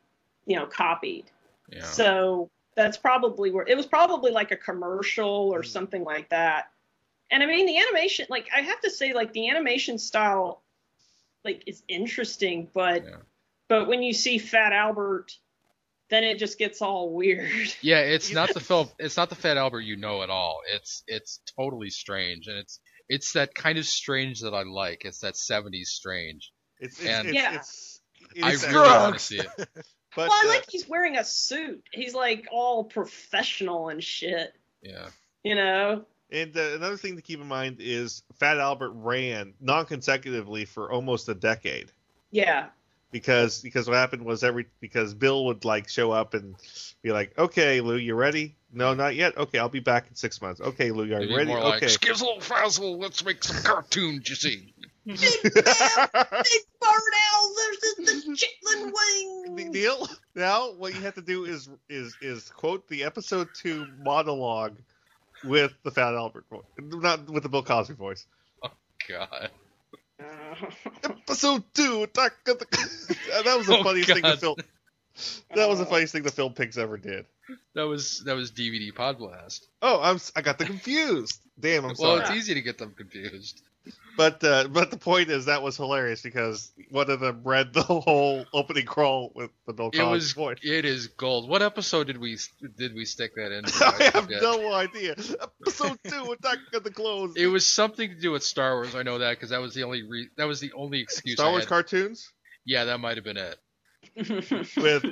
you 0.46 0.56
know, 0.56 0.66
copied." 0.66 1.30
Yeah. 1.70 1.84
So 1.84 2.50
that's 2.76 2.96
probably 2.96 3.50
where 3.50 3.66
it 3.66 3.76
was 3.76 3.86
probably 3.86 4.32
like 4.32 4.50
a 4.50 4.56
commercial 4.56 5.50
or 5.54 5.62
mm. 5.62 5.66
something 5.66 6.04
like 6.04 6.28
that. 6.30 6.70
And 7.30 7.42
I 7.42 7.46
mean, 7.46 7.66
the 7.66 7.78
animation, 7.78 8.26
like 8.28 8.48
I 8.54 8.60
have 8.60 8.80
to 8.80 8.90
say, 8.90 9.14
like 9.14 9.32
the 9.32 9.48
animation 9.48 9.98
style, 9.98 10.62
like 11.44 11.64
is 11.66 11.82
interesting, 11.88 12.68
but 12.74 13.04
Yeah. 13.04 13.16
but 13.68 13.88
when 13.88 14.02
you 14.02 14.12
see 14.12 14.38
Fat 14.38 14.72
Albert 14.72 15.32
then 16.10 16.24
it 16.24 16.38
just 16.38 16.58
gets 16.58 16.82
all 16.82 17.10
weird. 17.10 17.50
Yeah, 17.80 18.00
it's 18.00 18.32
not 18.32 18.52
the 18.52 18.60
Phil. 18.68 18.92
It's 18.98 19.16
not 19.16 19.30
the 19.30 19.34
Fat 19.34 19.56
Albert 19.56 19.80
you 19.80 19.96
know 19.96 20.22
at 20.22 20.30
all. 20.30 20.60
It's 20.72 21.02
it's 21.06 21.40
totally 21.56 21.90
strange, 21.90 22.46
and 22.46 22.58
it's 22.58 22.80
it's 23.08 23.32
that 23.32 23.54
kind 23.54 23.78
of 23.78 23.86
strange 23.86 24.40
that 24.40 24.54
I 24.54 24.62
like. 24.62 25.04
It's 25.04 25.20
that 25.20 25.34
'70s 25.34 25.86
strange. 25.86 26.52
It's, 26.78 26.98
it's, 27.00 27.08
And- 27.08 27.28
it's, 27.28 27.34
Yeah. 27.34 27.54
it's, 27.54 28.00
I 28.42 28.52
it's 28.52 28.62
really 28.66 28.88
that- 28.88 29.00
want 29.00 29.14
to 29.14 29.20
see 29.20 29.38
it. 29.40 29.68
But 30.16 30.28
well, 30.28 30.38
I 30.42 30.46
uh, 30.46 30.48
like 30.48 30.70
he's 30.70 30.88
wearing 30.88 31.16
a 31.16 31.24
suit. 31.24 31.82
He's 31.92 32.14
like 32.14 32.46
all 32.52 32.84
professional 32.84 33.88
and 33.88 34.02
shit. 34.02 34.54
Yeah. 34.82 35.08
You 35.42 35.54
know? 35.56 36.04
And 36.30 36.56
uh, 36.56 36.72
another 36.74 36.96
thing 36.96 37.16
to 37.16 37.22
keep 37.22 37.40
in 37.40 37.46
mind 37.48 37.76
is 37.80 38.22
Fat 38.38 38.58
Albert 38.58 38.90
ran 38.94 39.54
non-consecutively 39.60 40.64
for 40.64 40.90
almost 40.90 41.28
a 41.28 41.34
decade 41.34 41.92
Yeah. 42.30 42.66
because 43.12 43.60
because 43.60 43.86
what 43.86 43.96
happened 43.96 44.24
was 44.24 44.42
every 44.42 44.66
because 44.80 45.14
Bill 45.14 45.44
would 45.46 45.64
like 45.64 45.88
show 45.88 46.10
up 46.12 46.34
and 46.34 46.56
be 47.02 47.12
like, 47.12 47.38
"Okay, 47.38 47.80
Lou, 47.80 47.96
you 47.96 48.14
ready? 48.14 48.56
No, 48.72 48.94
not 48.94 49.14
yet. 49.14 49.36
Okay, 49.36 49.58
I'll 49.58 49.68
be 49.68 49.80
back 49.80 50.06
in 50.08 50.16
six 50.16 50.40
months. 50.42 50.60
Okay, 50.60 50.90
Lou, 50.90 51.02
are 51.14 51.20
you 51.20 51.28
be 51.28 51.36
ready? 51.36 51.48
more 51.50 51.60
like 51.60 51.82
Okay." 51.82 51.94
skizzle 51.94 52.38
fazzle. 52.38 53.00
Let's 53.00 53.24
make 53.24 53.44
some 53.44 53.62
cartoons. 53.62 54.28
You 54.28 54.34
see. 54.34 54.74
Big 55.06 55.16
bird 55.16 57.12
owl 57.32 57.54
versus 57.56 57.94
the 57.98 58.36
chitlin 58.36 58.92
wing. 59.56 59.70
Neil, 59.70 60.08
now 60.34 60.72
what 60.72 60.94
you 60.94 61.00
have 61.02 61.14
to 61.14 61.22
do 61.22 61.44
is 61.44 61.68
is 61.88 62.16
is 62.20 62.48
quote 62.50 62.88
the 62.88 63.04
episode 63.04 63.48
two 63.54 63.86
monologue 64.02 64.76
with 65.44 65.72
the 65.82 65.90
Fat 65.90 66.14
Albert 66.14 66.46
voice, 66.50 66.64
not 66.78 67.28
with 67.28 67.42
the 67.42 67.48
Bill 67.48 67.62
Cosby 67.62 67.94
voice. 67.94 68.26
Oh 68.62 68.70
God. 69.08 69.50
Episode 71.02 71.64
two, 71.74 72.04
attack 72.04 72.32
of 72.46 72.58
the. 72.60 73.16
that 73.44 73.56
was 73.58 73.66
the 73.66 73.76
Oh, 73.78 73.82
funniest 73.82 74.08
thing 74.08 74.22
the 74.22 74.28
God. 74.28 74.40
film. 74.40 74.56
That 75.54 75.68
was 75.68 75.80
the 75.80 75.86
oh. 75.86 75.90
funniest 75.90 76.12
thing 76.12 76.22
the 76.22 76.30
film 76.30 76.54
Pigs 76.54 76.78
ever 76.78 76.96
did. 76.96 77.26
That 77.74 77.82
was 77.86 78.20
that 78.24 78.34
was 78.36 78.52
DVD 78.52 78.94
Pod 78.94 79.18
Blast. 79.18 79.66
Oh, 79.82 80.00
I'm 80.00 80.18
I 80.36 80.40
got 80.42 80.58
them 80.58 80.68
confused. 80.68 81.40
Damn, 81.58 81.84
I'm 81.84 81.88
Well, 81.98 82.16
sorry. 82.16 82.20
it's 82.22 82.30
easy 82.30 82.54
to 82.54 82.62
get 82.62 82.78
them 82.78 82.94
confused. 82.96 83.62
But 84.16 84.44
uh, 84.44 84.68
but 84.68 84.90
the 84.92 84.96
point 84.96 85.28
is 85.30 85.46
that 85.46 85.62
was 85.62 85.76
hilarious 85.76 86.22
because 86.22 86.70
one 86.90 87.10
of 87.10 87.18
them 87.20 87.40
read 87.42 87.72
the 87.72 87.82
whole 87.82 88.44
opening 88.52 88.86
crawl 88.86 89.32
with 89.34 89.50
the 89.66 89.72
Bill 89.72 89.90
It 89.92 90.02
was. 90.02 90.32
voice. 90.32 90.58
It 90.62 90.84
is 90.84 91.08
gold. 91.08 91.48
What 91.48 91.62
episode 91.62 92.06
did 92.06 92.18
we 92.18 92.38
did 92.76 92.94
we 92.94 93.04
stick 93.06 93.34
that 93.34 93.50
in? 93.50 93.64
I 93.80 94.10
have 94.14 94.30
no 94.30 94.72
idea. 94.72 95.12
Episode 95.62 95.98
two, 96.06 96.32
Attack 96.32 96.58
of 96.74 96.84
the 96.84 96.90
Clones. 96.92 97.34
It 97.36 97.46
was 97.48 97.66
something 97.66 98.08
to 98.08 98.14
do 98.20 98.30
with 98.30 98.44
Star 98.44 98.74
Wars. 98.74 98.94
I 98.94 99.02
know 99.02 99.18
that 99.18 99.30
because 99.30 99.50
that 99.50 99.60
was 99.60 99.74
the 99.74 99.82
only 99.82 100.02
re- 100.04 100.30
that 100.36 100.44
was 100.46 100.60
the 100.60 100.72
only 100.74 101.00
excuse. 101.00 101.34
Star 101.36 101.48
I 101.48 101.50
Wars 101.50 101.64
had. 101.64 101.68
cartoons. 101.70 102.30
Yeah, 102.64 102.84
that 102.84 102.98
might 103.00 103.16
have 103.16 103.24
been 103.24 103.36
it. 103.36 103.58
with 104.76 105.04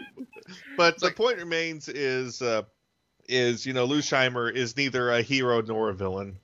but 0.76 0.98
the 1.00 1.06
like- 1.06 1.16
point 1.16 1.38
remains 1.38 1.88
is 1.88 2.40
uh 2.40 2.62
is 3.28 3.64
you 3.66 3.72
know 3.72 3.84
Lou 3.84 3.98
Scheimer 4.00 4.52
is 4.54 4.76
neither 4.76 5.10
a 5.10 5.22
hero 5.22 5.60
nor 5.60 5.88
a 5.90 5.94
villain 5.94 6.38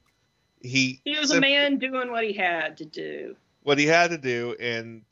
he 0.60 1.00
he 1.04 1.18
was 1.18 1.30
a 1.30 1.40
man 1.40 1.78
doing 1.78 2.10
what 2.10 2.24
he 2.24 2.32
had 2.32 2.76
to 2.78 2.84
do. 2.84 3.36
what 3.62 3.78
he 3.78 3.86
had 3.86 4.10
to 4.10 4.18
do 4.18 4.56
and 4.60 5.02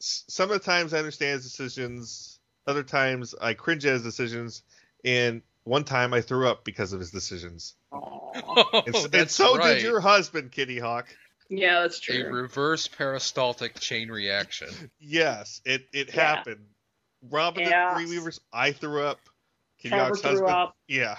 some 0.00 0.50
of 0.50 0.58
the 0.58 0.64
times 0.64 0.94
I 0.94 0.98
understand 0.98 1.34
his 1.42 1.44
decisions 1.44 2.38
other 2.66 2.82
times 2.82 3.34
I 3.40 3.54
cringe 3.54 3.84
at 3.86 3.92
his 3.94 4.02
decisions 4.02 4.62
and 5.04 5.42
one 5.64 5.84
time 5.84 6.14
I 6.14 6.20
threw 6.22 6.48
up 6.48 6.64
because 6.64 6.92
of 6.92 7.00
his 7.00 7.10
decisions 7.10 7.74
Oh, 7.92 8.82
and, 8.86 8.94
s- 8.96 9.08
and 9.12 9.30
so 9.30 9.56
right. 9.56 9.74
did 9.74 9.82
your 9.82 10.00
husband 10.00 10.52
Kittyhawk 10.52 11.04
Yeah, 11.48 11.80
that's 11.82 12.00
true. 12.00 12.24
a 12.26 12.32
reverse 12.32 12.88
peristaltic 12.88 13.78
chain 13.78 14.08
reaction. 14.10 14.68
yes 14.98 15.60
it 15.64 15.86
it 15.92 16.14
Yeah. 16.14 16.34
happened 16.36 16.66
Robin 17.30 17.64
Yeah. 17.68 17.94
the 17.94 18.00
Three 18.00 18.10
Weavers 18.16 18.40
I 18.52 18.72
threw 18.72 19.02
up 19.02 19.20
Kitty 19.78 19.90
Trevor 19.90 20.04
Hawk's 20.06 20.20
threw 20.20 20.30
husband 20.30 20.50
up. 20.50 20.76
yeah 20.88 21.16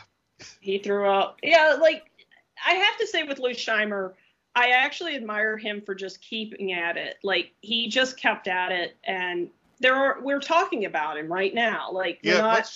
He 0.59 0.79
threw 0.79 1.07
up. 1.07 1.37
Yeah, 1.43 1.77
like 1.79 2.03
I 2.65 2.73
have 2.73 2.97
to 2.97 3.07
say 3.07 3.23
with 3.23 3.39
Lou 3.39 3.51
Scheimer, 3.51 4.13
I 4.55 4.71
actually 4.71 5.15
admire 5.15 5.57
him 5.57 5.81
for 5.81 5.95
just 5.95 6.21
keeping 6.21 6.73
at 6.73 6.97
it. 6.97 7.17
Like 7.23 7.53
he 7.61 7.87
just 7.87 8.17
kept 8.17 8.47
at 8.47 8.71
it, 8.71 8.95
and 9.03 9.49
there 9.79 9.95
are 9.95 10.19
we're 10.21 10.39
talking 10.41 10.85
about 10.85 11.17
him 11.17 11.31
right 11.31 11.53
now. 11.53 11.91
Like 11.91 12.19
yeah 12.23 12.37
not. 12.39 12.71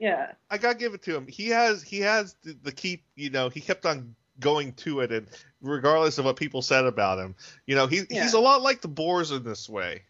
Yeah, 0.00 0.32
I 0.50 0.58
gotta 0.58 0.76
give 0.76 0.92
it 0.94 1.02
to 1.04 1.16
him. 1.16 1.26
He 1.28 1.48
has 1.48 1.82
he 1.82 2.00
has 2.00 2.34
the, 2.42 2.56
the 2.64 2.72
keep. 2.72 3.04
You 3.14 3.30
know, 3.30 3.48
he 3.48 3.60
kept 3.60 3.86
on 3.86 4.14
going 4.40 4.72
to 4.72 5.00
it, 5.00 5.12
and 5.12 5.28
regardless 5.62 6.18
of 6.18 6.24
what 6.24 6.36
people 6.36 6.62
said 6.62 6.84
about 6.84 7.18
him, 7.20 7.36
you 7.66 7.76
know, 7.76 7.86
he 7.86 8.02
Yeah. 8.10 8.24
he's 8.24 8.34
a 8.34 8.40
lot 8.40 8.60
like 8.60 8.80
the 8.80 8.88
Boers 8.88 9.30
in 9.30 9.44
this 9.44 9.68
way. 9.68 10.02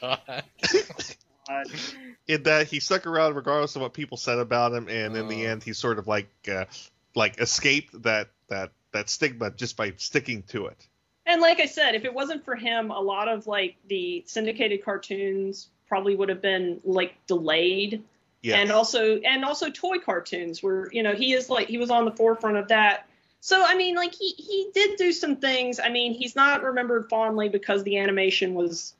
God. 0.00 0.20
In 2.26 2.42
that 2.44 2.68
he 2.68 2.80
stuck 2.80 3.06
around 3.06 3.34
regardless 3.34 3.76
of 3.76 3.82
what 3.82 3.92
people 3.92 4.16
said 4.16 4.38
about 4.38 4.72
him, 4.72 4.88
and 4.88 5.14
in 5.14 5.28
the 5.28 5.44
Oh. 5.46 5.50
end, 5.50 5.62
he 5.62 5.74
sort 5.74 5.98
of 5.98 6.06
like 6.06 6.28
uh, 6.50 6.64
like 7.14 7.40
escaped 7.40 8.02
that 8.02 8.28
that 8.48 8.72
that 8.92 9.08
stigma 9.10 9.50
just 9.50 9.76
by 9.76 9.92
sticking 9.96 10.42
to 10.44 10.66
it. 10.66 10.86
and 11.26 11.40
like 11.40 11.60
I 11.60 11.66
said, 11.66 11.94
if 11.94 12.04
it 12.04 12.12
wasn't 12.14 12.44
for 12.44 12.54
him, 12.54 12.90
a 12.90 13.00
lot 13.00 13.28
of 13.28 13.46
like 13.46 13.76
the 13.88 14.24
syndicated 14.26 14.84
cartoons 14.84 15.68
probably 15.88 16.14
would 16.14 16.28
have 16.28 16.42
been 16.42 16.80
like 16.84 17.14
delayed. 17.26 18.02
Yes. 18.42 18.58
and 18.58 18.70
also 18.70 19.16
and 19.20 19.42
also 19.42 19.70
toy 19.70 19.96
cartoons 19.98 20.62
where 20.62 20.90
you 20.92 21.02
know 21.02 21.14
he 21.14 21.32
is 21.32 21.48
like 21.48 21.66
he 21.66 21.78
was 21.78 21.90
on 21.90 22.04
the 22.04 22.10
forefront 22.10 22.58
of 22.58 22.68
that 22.68 23.08
so 23.40 23.64
i 23.64 23.74
mean 23.74 23.94
like 23.94 24.14
he 24.14 24.34
he 24.36 24.68
did 24.74 24.98
do 24.98 25.12
some 25.12 25.36
things 25.36 25.80
i 25.80 25.88
mean 25.88 26.12
he's 26.12 26.36
not 26.36 26.62
remembered 26.62 27.08
fondly 27.08 27.48
because 27.48 27.82
the 27.84 27.96
animation 27.96 28.52
was 28.52 28.92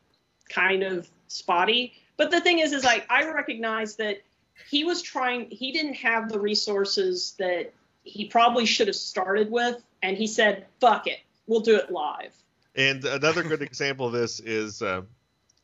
kind 0.49 0.83
of 0.83 1.11
spotty 1.29 1.93
but 2.17 2.31
the 2.31 2.41
thing 2.41 2.61
is 2.61 2.73
is 2.73 2.85
like 2.85 3.05
i 3.11 3.31
recognize 3.31 3.97
that 3.97 4.23
he 4.71 4.83
was 4.83 5.03
trying 5.03 5.51
he 5.51 5.73
didn't 5.73 5.93
have 5.93 6.31
the 6.31 6.41
resources 6.41 7.35
that 7.39 7.71
he 8.05 8.27
probably 8.27 8.67
should 8.67 8.87
have 8.87 8.97
started 8.97 9.51
with 9.51 9.83
and 10.03 10.17
he 10.17 10.27
said 10.27 10.67
fuck 10.81 11.07
it 11.07 11.19
we'll 11.47 11.61
do 11.61 11.77
it 11.77 11.91
live 11.91 12.33
And 12.77 13.05
another 13.05 13.43
good 13.43 13.63
example 13.71 14.07
of 14.07 14.13
this 14.13 14.41
is 14.41 14.83
uh, 14.83 15.03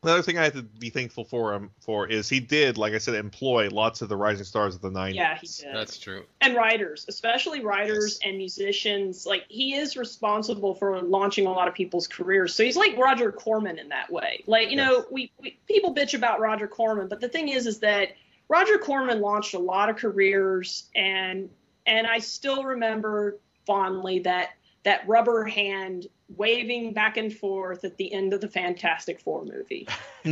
another 0.03 0.21
thing 0.21 0.37
I 0.37 0.45
have 0.45 0.53
to 0.53 0.63
be 0.63 0.89
thankful 0.89 1.25
for 1.25 1.53
him 1.53 1.69
for 1.79 2.07
is 2.07 2.27
he 2.29 2.39
did, 2.39 2.77
like 2.77 2.93
I 2.93 2.97
said, 2.97 3.15
employ 3.15 3.69
lots 3.69 4.01
of 4.01 4.09
the 4.09 4.15
rising 4.17 4.45
stars 4.45 4.75
of 4.75 4.81
the 4.81 4.89
'90s. 4.89 5.13
yeah 5.15 5.37
he 5.39 5.47
did 5.47 5.75
That's 5.75 5.97
true. 5.99 6.23
and 6.39 6.55
writers, 6.55 7.05
especially 7.07 7.63
writers 7.63 8.19
and 8.23 8.37
musicians. 8.37 9.25
Like 9.25 9.43
he 9.49 9.75
is 9.75 9.97
responsible 9.97 10.73
for 10.75 11.01
launching 11.01 11.45
a 11.45 11.51
lot 11.51 11.67
of 11.67 11.73
people's 11.73 12.07
careers. 12.07 12.55
So 12.55 12.63
he's 12.63 12.77
like 12.77 12.97
Roger 12.97 13.31
Corman 13.31 13.77
in 13.77 13.89
that 13.89 14.11
way. 14.11 14.43
Like 14.47 14.69
you 14.71 14.77
know, 14.77 15.05
we, 15.11 15.31
we 15.39 15.57
people 15.67 15.93
bitch 15.93 16.13
about 16.13 16.39
Roger 16.39 16.67
Corman, 16.67 17.07
but 17.07 17.19
the 17.19 17.29
thing 17.29 17.49
is, 17.49 17.67
is 17.67 17.79
that 17.79 18.09
Roger 18.47 18.77
Corman 18.77 19.21
launched 19.21 19.53
a 19.53 19.59
lot 19.59 19.89
of 19.89 19.97
careers, 19.97 20.89
and 20.95 21.49
and 21.85 22.07
I 22.07 22.19
still 22.19 22.63
remember 22.63 23.39
fondly 23.65 24.19
that 24.19 24.49
that 24.83 25.07
rubber 25.07 25.43
hand 25.45 26.07
waving 26.35 26.93
back 26.93 27.17
and 27.17 27.31
forth 27.33 27.83
at 27.83 27.97
the 27.97 28.11
end 28.13 28.33
of 28.33 28.41
the 28.41 28.47
Fantastic 28.47 29.19
Four 29.19 29.45
movie. 29.45 29.87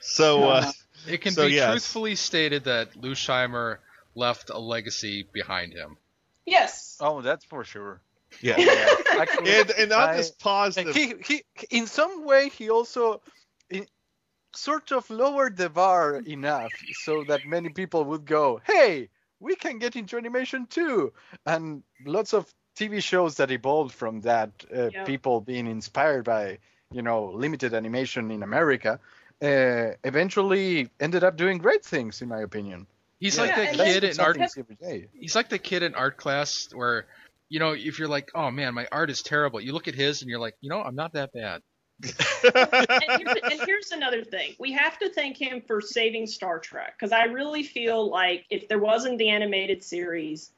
so 0.00 0.44
uh, 0.48 0.72
It 1.06 1.20
can 1.22 1.32
So, 1.32 1.46
be 1.46 1.54
yes. 1.54 1.70
truthfully 1.70 2.14
stated 2.16 2.64
that 2.64 2.96
Lou 2.96 3.12
Scheimer 3.14 3.78
left 4.14 4.50
a 4.50 4.58
legacy 4.58 5.26
behind 5.32 5.72
him. 5.72 5.96
Yes. 6.46 6.96
Oh, 7.00 7.22
that's 7.22 7.44
for 7.44 7.64
sure. 7.64 8.00
yeah. 8.40 8.56
Actually, 9.18 9.50
and 9.60 9.70
and 9.70 9.92
on 9.92 10.08
I- 10.10 10.16
this 10.16 10.30
positive, 10.30 10.94
he, 10.94 11.14
he 11.26 11.42
in 11.70 11.86
some 11.86 12.24
way 12.24 12.48
he 12.48 12.70
also 12.70 13.20
in, 13.70 13.86
sort 14.54 14.92
of 14.92 15.08
lowered 15.10 15.56
the 15.56 15.68
bar 15.68 16.16
enough 16.16 16.72
so 17.04 17.24
that 17.24 17.44
many 17.46 17.70
people 17.70 18.04
would 18.04 18.24
go, 18.24 18.60
"Hey, 18.64 19.08
we 19.40 19.56
can 19.56 19.78
get 19.78 19.96
into 19.96 20.16
animation 20.16 20.66
too," 20.66 21.12
and 21.46 21.82
lots 22.04 22.32
of 22.34 22.52
TV 22.76 23.00
shows 23.00 23.36
that 23.36 23.50
evolved 23.50 23.94
from 23.94 24.20
that. 24.22 24.50
Uh, 24.74 24.90
Yeah. 24.92 25.04
People 25.04 25.40
being 25.40 25.66
inspired 25.66 26.24
by 26.24 26.58
you 26.92 27.02
know 27.02 27.26
limited 27.26 27.74
animation 27.74 28.30
in 28.30 28.42
America. 28.42 29.00
Uh, 29.42 29.96
eventually 30.04 30.90
ended 31.00 31.24
up 31.24 31.36
doing 31.36 31.56
great 31.58 31.82
things, 31.84 32.20
in 32.20 32.28
my 32.28 32.40
opinion. 32.42 32.86
He's 33.18 33.36
Yeah, 33.38 33.44
like 33.44 33.56
and 33.56 33.78
that 33.78 33.86
kid 33.86 34.04
in 34.04 34.14
Something 34.14 34.42
art. 34.42 34.50
every 34.58 34.76
day. 34.76 35.08
He's 35.14 35.34
like 35.34 35.48
the 35.48 35.58
kid 35.58 35.82
in 35.82 35.94
art 35.94 36.18
class 36.18 36.68
where, 36.74 37.06
you 37.48 37.58
know, 37.58 37.72
if 37.72 37.98
you're 37.98 38.08
like, 38.08 38.30
oh 38.34 38.50
man, 38.50 38.74
my 38.74 38.86
art 38.92 39.08
is 39.10 39.22
terrible. 39.22 39.60
You 39.60 39.72
look 39.72 39.88
at 39.88 39.94
his 39.94 40.20
and 40.20 40.30
you're 40.30 40.38
like, 40.40 40.56
you 40.60 40.68
know, 40.68 40.82
I'm 40.82 40.94
not 40.94 41.14
that 41.14 41.32
bad. 41.32 41.62
And, 42.02 43.22
here's, 43.22 43.38
and 43.52 43.60
here's 43.66 43.90
another 43.92 44.24
thing. 44.24 44.54
We 44.58 44.72
have 44.72 44.98
to 44.98 45.10
thank 45.10 45.36
him 45.36 45.60
for 45.60 45.80
saving 45.80 46.26
Star 46.26 46.58
Trek 46.58 46.94
because 46.98 47.12
I 47.12 47.24
really 47.24 47.62
feel 47.62 48.08
like 48.10 48.46
if 48.50 48.68
there 48.68 48.78
wasn't 48.78 49.18
the 49.18 49.28
animated 49.30 49.82
series, 49.82 50.52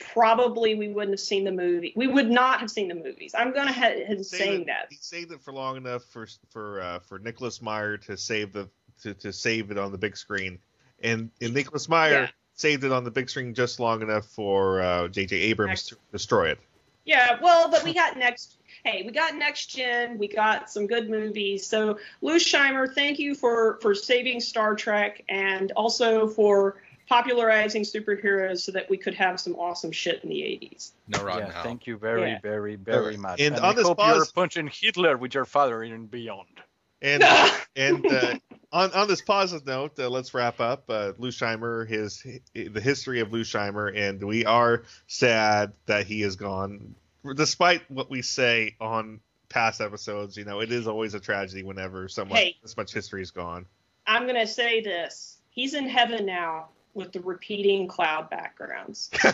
probably 0.00 0.74
we 0.74 0.88
wouldn't 0.88 1.12
have 1.12 1.20
seen 1.20 1.44
the 1.44 1.52
movie. 1.52 1.92
We 1.96 2.06
would 2.06 2.30
not 2.30 2.60
have 2.60 2.70
seen 2.70 2.88
the 2.88 2.94
movies. 2.94 3.34
I'm 3.36 3.52
gonna 3.52 3.70
ahead 3.70 3.98
and 3.98 4.24
Saved 4.24 4.42
saying 4.42 4.60
it- 4.62 4.66
that. 4.66 4.86
he 4.90 4.96
saved 5.00 5.32
it 5.32 5.40
for 5.42 5.52
long 5.52 5.76
enough 5.76 6.04
for 6.04 6.26
for 6.50 6.80
uh, 6.80 6.98
for 7.00 7.18
Nicholas 7.18 7.60
Meyer 7.60 7.96
to 7.98 8.16
save 8.16 8.52
the 8.52 8.68
to, 9.02 9.14
to 9.14 9.32
save 9.32 9.70
it 9.70 9.78
on 9.78 9.92
the 9.92 9.98
big 9.98 10.16
screen, 10.16 10.58
and, 11.02 11.30
and 11.40 11.54
Nicholas 11.54 11.88
Meyer 11.88 12.12
Yeah. 12.22 12.28
saved 12.54 12.82
it 12.82 12.90
on 12.90 13.04
the 13.04 13.10
big 13.12 13.30
screen 13.30 13.54
just 13.54 13.78
long 13.78 14.02
enough 14.02 14.26
for 14.26 14.80
uh, 14.82 15.06
J.J. 15.08 15.36
Abrams 15.36 15.84
to 15.84 15.96
destroy 16.10 16.48
it. 16.50 16.58
Yeah, 17.04 17.38
well, 17.40 17.70
but 17.70 17.84
we 17.84 17.94
got 17.94 18.16
next. 18.18 18.57
Hey, 18.84 19.02
we 19.04 19.12
got 19.12 19.34
next 19.34 19.66
gen. 19.66 20.18
We 20.18 20.28
got 20.28 20.70
some 20.70 20.86
good 20.86 21.10
movies. 21.10 21.66
So, 21.66 21.98
Lou 22.20 22.36
Scheimer, 22.36 22.92
thank 22.92 23.18
you 23.18 23.34
for 23.34 23.78
for 23.80 23.94
saving 23.94 24.40
Star 24.40 24.74
Trek 24.74 25.24
and 25.28 25.72
also 25.72 26.28
for 26.28 26.76
popularizing 27.08 27.82
superheroes 27.82 28.58
so 28.60 28.72
that 28.72 28.88
we 28.90 28.96
could 28.96 29.14
have 29.14 29.40
some 29.40 29.54
awesome 29.56 29.90
shit 29.90 30.22
in 30.22 30.28
the 30.28 30.40
80s. 30.40 30.92
No 31.08 31.24
rotten 31.24 31.46
yeah, 31.46 31.52
hell. 31.52 31.62
thank 31.62 31.86
you 31.86 31.96
very, 31.96 32.32
Yeah. 32.32 32.38
very, 32.42 32.76
very 32.76 33.16
much. 33.16 33.40
And 33.40 33.54
And, 33.56 33.64
on 33.64 33.70
I 33.70 33.74
this 33.74 33.86
hope 33.86 33.98
you're 33.98 34.26
punching 34.26 34.68
Hitler 34.72 35.16
with 35.16 35.34
your 35.34 35.46
father 35.46 35.82
in 35.82 36.06
Beyond. 36.06 36.60
And 37.00 37.22
and 37.76 38.06
uh, 38.06 38.38
on 38.72 38.92
on 38.92 39.08
this 39.08 39.22
positive 39.22 39.66
note, 39.66 39.98
uh, 39.98 40.08
let's 40.08 40.34
wrap 40.34 40.60
up. 40.60 40.90
Uh, 40.90 41.12
Lou 41.18 41.30
Scheimer, 41.30 41.88
his 41.88 42.26
the 42.52 42.80
history 42.80 43.20
of 43.20 43.32
Lou 43.32 43.42
Scheimer, 43.42 43.96
and 43.96 44.22
we 44.22 44.44
are 44.44 44.82
sad 45.06 45.72
that 45.86 46.06
he 46.06 46.22
is 46.22 46.36
gone. 46.36 46.94
Despite 47.34 47.90
what 47.90 48.10
we 48.10 48.22
say 48.22 48.76
on 48.80 49.20
past 49.48 49.80
episodes, 49.80 50.36
you 50.36 50.44
know, 50.44 50.60
it 50.60 50.70
is 50.72 50.86
always 50.86 51.14
a 51.14 51.20
tragedy 51.20 51.62
whenever 51.62 52.08
someone 52.08 52.38
Hey. 52.38 52.56
this 52.62 52.76
much 52.76 52.92
history 52.92 53.22
is 53.22 53.30
gone. 53.30 53.66
I'm 54.06 54.24
going 54.24 54.34
to 54.40 54.46
say 54.46 54.80
this. 54.80 55.38
He's 55.50 55.74
in 55.74 55.88
heaven 55.88 56.24
now 56.26 56.68
with 56.94 57.12
the 57.12 57.20
repeating 57.20 57.88
cloud 57.88 58.28
backgrounds. 58.30 59.10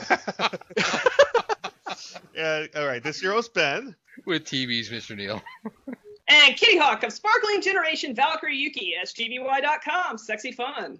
yeah. 2.35 2.66
All 2.77 2.87
right. 2.87 3.03
This 3.03 3.16
is 3.16 3.23
your 3.23 3.33
host 3.33 3.55
Ben. 3.55 3.95
With 4.27 4.45
TV's 4.45 4.91
Mr. 4.91 5.16
Neil. 5.16 5.43
And 6.29 6.57
Kittyhawk 6.57 7.03
of 7.03 7.12
Sparkling 7.12 7.61
Generation 7.61 8.15
Valkyrie 8.15 8.57
Yuki, 8.57 8.95
SGVY.com, 9.03 10.16
sexy 10.19 10.53
fun. 10.53 10.99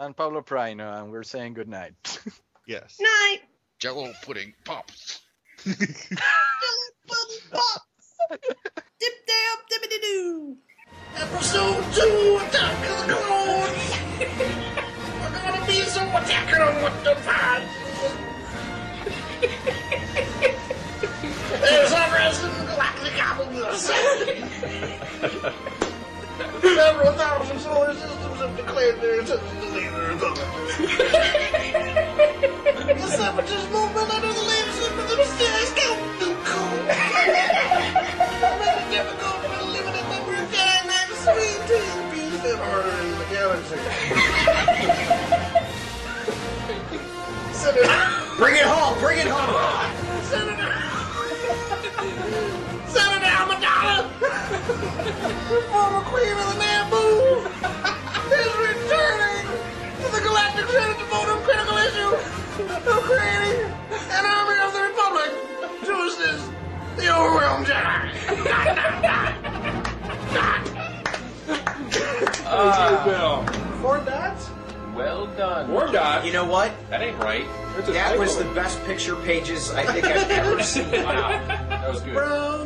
And 0.00 0.16
Pablo 0.16 0.40
Prino, 0.42 1.02
and 1.02 1.10
we're 1.10 1.22
saying 1.22 1.54
good 1.54 1.68
night. 1.68 1.94
Yes. 2.68 2.96
Night. 3.00 3.42
Jello 3.78 4.12
pudding 4.24 4.52
pops. 4.64 5.20
Dip 5.66 5.74
down, 9.26 9.56
dippity 9.68 9.98
doo. 10.00 10.56
Episode 11.16 11.82
2 11.92 12.38
Attack 12.40 12.78
of 12.88 12.96
the 13.08 13.14
Clones! 13.14 13.86
We're 15.18 15.34
gonna 15.34 15.66
be 15.66 15.82
so 15.82 16.02
attacking 16.02 16.60
them 16.60 16.76
with 16.84 17.02
the 17.02 17.14
pads! 17.26 17.66
There's 21.60 21.92
in 22.44 22.52
the 22.58 22.66
galactic 22.70 23.14
apples! 23.18 23.90
Several 26.62 27.12
thousand 27.14 27.58
solar 27.58 27.92
systems 27.92 28.38
have 28.38 28.56
declared 28.56 29.00
their 29.00 29.18
intention 29.18 29.56
to 29.60 29.66
leave 29.70 29.94
Earth 29.94 30.20
The 32.86 33.08
separatist 33.08 33.70
movement 33.72 34.10
Bring 35.16 35.28
it 48.56 48.64
home! 48.64 48.98
Bring 49.00 49.18
it 49.20 49.26
home! 49.28 49.54
Senator, 50.24 50.74
Senator 52.86 53.24
Amidala, 53.24 54.10
former 55.72 56.02
queen 56.04 56.32
of 56.32 56.38
the 56.44 56.54
Naboo, 56.60 57.46
is 58.36 58.52
returning 58.60 59.46
to 59.96 60.06
the 60.12 60.20
Galactic 60.20 60.68
Senate 60.68 60.98
to 60.98 61.04
vote 61.06 61.28
on 61.32 61.40
critical 61.42 61.78
issue 61.78 62.12
of 62.74 62.84
the 67.06 67.16
overwhelmed 67.16 67.66
Jedi. 67.66 68.44
Dot, 68.44 69.02
dot, 69.02 69.42
dot. 70.34 70.62
Uh, 72.46 73.46
Four 73.82 74.00
well 74.94 75.26
done. 75.36 75.68
Four 75.68 75.92
dots? 75.92 76.26
You 76.26 76.32
know 76.32 76.44
what? 76.44 76.72
That 76.90 77.02
ain't 77.02 77.18
right. 77.18 77.44
That 77.86 78.18
was 78.18 78.38
the 78.38 78.44
best 78.54 78.82
picture 78.84 79.14
pages 79.16 79.70
I 79.70 79.84
think 79.92 80.06
I've 80.06 80.30
ever 80.30 80.62
seen. 80.64 80.90
Wow. 80.90 81.28
That 81.68 81.88
was 81.90 82.00
good. 82.00 82.14
Brown 82.14 82.65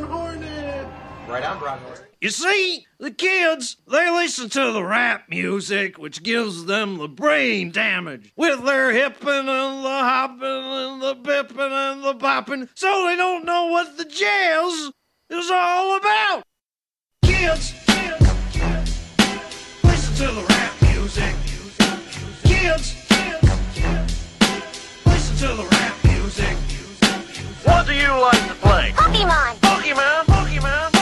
Right 1.31 1.45
on, 1.45 1.59
Brown. 1.59 1.79
You 2.19 2.29
see, 2.29 2.85
the 2.99 3.09
kids, 3.09 3.77
they 3.87 4.11
listen 4.11 4.49
to 4.49 4.73
the 4.73 4.83
rap 4.83 5.29
music, 5.29 5.97
which 5.97 6.23
gives 6.23 6.65
them 6.65 6.97
the 6.97 7.07
brain 7.07 7.71
damage. 7.71 8.33
With 8.35 8.65
their 8.65 8.91
hipping 8.91 9.29
and 9.29 9.47
the 9.47 9.89
hopping 9.89 10.41
and 10.43 11.01
the 11.01 11.15
bipping 11.15 11.71
and 11.71 12.03
the 12.03 12.15
bopping, 12.15 12.67
so 12.75 13.05
they 13.05 13.15
don't 13.15 13.45
know 13.45 13.67
what 13.67 13.95
the 13.97 14.03
jazz 14.03 14.91
is 15.29 15.49
all 15.49 15.95
about. 15.95 16.43
Kids, 17.23 17.75
kids, 17.87 18.33
kids, 18.51 18.99
listen 19.85 20.27
to 20.27 20.33
the 20.33 20.45
rap 20.49 20.81
music. 20.81 21.33
Kids, 22.43 23.07
kids, 23.09 23.49
kids, 23.73 24.27
listen 25.05 25.47
to 25.47 25.55
the 25.55 25.63
rap 25.63 25.95
music. 26.03 26.57
What 27.63 27.87
do 27.87 27.93
you 27.93 28.09
like 28.19 28.47
to 28.49 28.55
play? 28.55 28.91
Pokemon. 28.95 29.55
Pokemon, 29.55 30.25
Pokemon, 30.25 30.25
Pokemon, 30.25 30.91
Pokemon. 30.91 30.91
What 30.91 30.93
do 30.93 31.00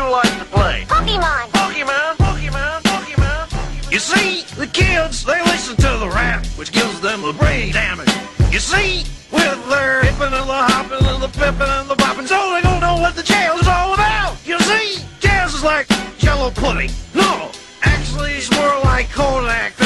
you 0.00 0.10
like 0.10 0.38
to 0.38 0.44
play? 0.46 0.84
Pokemon. 0.88 1.50
Pokemon, 1.50 2.16
Pokemon, 2.16 2.80
Pokemon. 2.82 3.92
You 3.92 3.98
see, 3.98 4.44
the 4.56 4.66
kids, 4.66 5.24
they 5.24 5.40
listen 5.42 5.76
to 5.76 5.98
the 5.98 6.08
rap, 6.08 6.46
which 6.56 6.72
gives 6.72 7.00
them 7.00 7.20
the 7.22 7.34
brain 7.34 7.72
damage. 7.72 8.08
You 8.50 8.60
see, 8.60 9.04
with 9.30 9.60
their 9.68 10.02
hipping 10.04 10.32
and 10.32 10.48
the 10.48 10.60
hopping 10.72 11.06
and 11.06 11.22
the 11.22 11.28
pipping 11.28 11.72
and 11.76 11.88
the 11.88 11.96
bopping, 11.96 12.26
so 12.26 12.38
they 12.54 12.62
don't 12.62 12.80
know 12.80 12.96
what 12.96 13.14
the 13.14 13.22
jazz 13.22 13.60
is 13.60 13.68
all 13.68 13.92
about. 13.92 14.36
You 14.46 14.58
see, 14.60 15.04
jazz 15.20 15.54
is 15.54 15.62
like 15.62 15.86
jello 16.18 16.50
pudding. 16.50 16.90
No, 17.14 17.50
actually, 17.82 18.32
it's 18.34 18.50
more 18.52 18.80
like 18.82 19.10
Kodak 19.10 19.79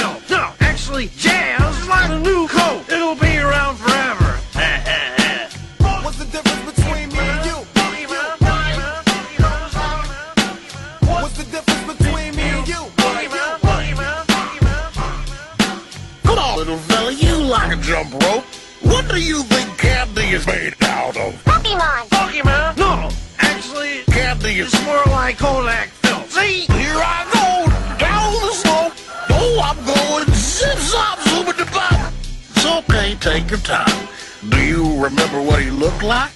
like 18.14 18.22
a 18.22 18.22
jump 18.22 18.22
rope. 18.22 18.44
What 18.82 19.08
do 19.08 19.20
you 19.20 19.42
think 19.44 19.78
candy 19.78 20.22
is 20.22 20.46
made 20.46 20.74
out 20.82 21.16
of? 21.16 21.44
Pokemon. 21.44 22.08
Pokemon? 22.08 22.76
No, 22.76 23.10
actually, 23.38 24.02
Candy 24.12 24.58
is 24.58 24.72
more 24.84 25.02
like 25.06 25.38
Kodak 25.38 25.88
film. 25.88 26.22
See? 26.28 26.60
Here 26.60 26.96
I 26.96 27.24
go, 27.32 27.98
down 27.98 28.32
the 28.32 28.52
slope. 28.52 28.92
Oh, 29.30 29.60
I'm 29.62 29.76
going 29.84 30.26
zip 30.34 30.78
zop 30.78 31.18
zooming 31.28 31.56
the 31.56 31.70
bottom. 31.72 32.12
It's 32.50 32.66
okay, 32.66 33.14
take 33.20 33.50
your 33.50 33.60
time. 33.60 34.08
Do 34.48 34.60
you 34.62 35.02
remember 35.02 35.42
what 35.42 35.62
he 35.62 35.70
looked 35.70 36.02
like? 36.02 36.30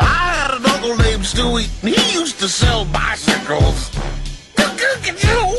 I 0.00 0.34
had 0.34 0.58
an 0.58 0.66
uncle 0.66 0.96
named 0.96 1.22
Stewie, 1.22 1.68
and 1.82 1.94
he 1.94 2.18
used 2.18 2.38
to 2.40 2.48
sell 2.48 2.84
bicycles. 2.86 3.90
Cuckoo, 4.56 5.46
what 5.46 5.51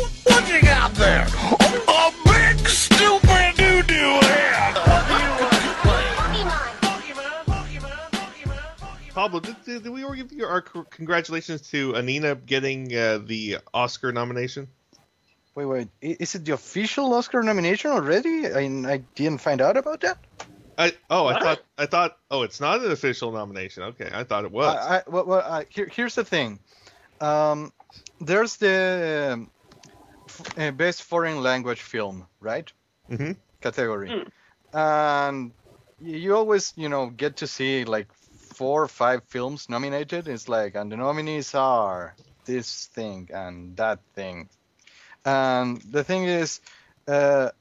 Pablo, 9.24 9.40
did, 9.40 9.56
did, 9.64 9.84
did 9.84 9.90
we 9.90 10.04
already 10.04 10.22
give 10.22 10.34
you 10.34 10.45
our 10.45 10.60
congratulations 10.60 11.62
to 11.70 11.95
Anina 11.95 12.36
getting 12.36 12.94
uh, 12.94 13.20
the 13.24 13.60
Oscar 13.74 14.12
nomination? 14.12 14.68
Wait, 15.56 15.64
wait. 15.64 15.88
Is 16.02 16.36
it 16.36 16.44
the 16.44 16.52
official 16.52 17.14
Oscar 17.14 17.41
nomination 17.41 17.91
already? 17.91 18.48
I, 18.48 18.64
I 18.86 18.98
didn't 19.16 19.38
find 19.38 19.62
out 19.62 19.78
about 19.78 20.02
that. 20.02 20.18
I 20.78 20.91
oh 21.10 21.28
I 21.28 21.34
What? 21.36 21.41
thought 21.41 21.64
I 21.78 21.86
thought 21.86 22.18
oh 22.32 22.41
it's 22.41 22.60
not 22.60 22.82
an 22.84 22.91
official 22.91 23.32
nomination. 23.32 23.84
Okay, 23.84 24.10
I 24.12 24.26
thought 24.26 24.44
it 24.44 24.52
was. 24.52 24.76
I, 24.76 24.98
I, 24.98 25.02
well, 25.08 25.26
well, 25.26 25.41
uh, 25.45 25.64
here, 25.70 25.88
here's 25.88 26.16
the 26.16 26.26
thing. 26.26 26.60
Um, 27.22 27.72
there's 28.20 28.58
the 28.58 29.30
um, 29.36 29.52
f- 30.28 30.58
uh, 30.60 30.72
best 30.72 31.04
foreign 31.04 31.41
language 31.41 31.80
film, 31.80 32.28
right? 32.41 32.70
Mhm. 33.10 33.38
Category, 33.62 34.26
and 34.74 35.54
you 36.02 36.36
always, 36.36 36.74
you 36.76 36.90
know, 36.90 37.08
get 37.08 37.38
to 37.38 37.48
see 37.48 37.86
like 37.86 38.08
four 38.54 38.84
or 38.84 38.88
five 38.88 39.24
films 39.26 39.70
nominated. 39.70 40.28
It's 40.28 40.50
like, 40.50 40.76
and 40.76 40.92
the 40.92 40.98
nominees 40.98 41.56
are 41.56 42.18
this 42.46 42.88
thing 42.88 43.30
and 43.34 43.78
that 43.78 44.00
thing. 44.16 44.50
And 45.26 45.82
the 45.90 46.04
thing 46.04 46.26
is, 46.26 46.62
uh, 47.08 47.52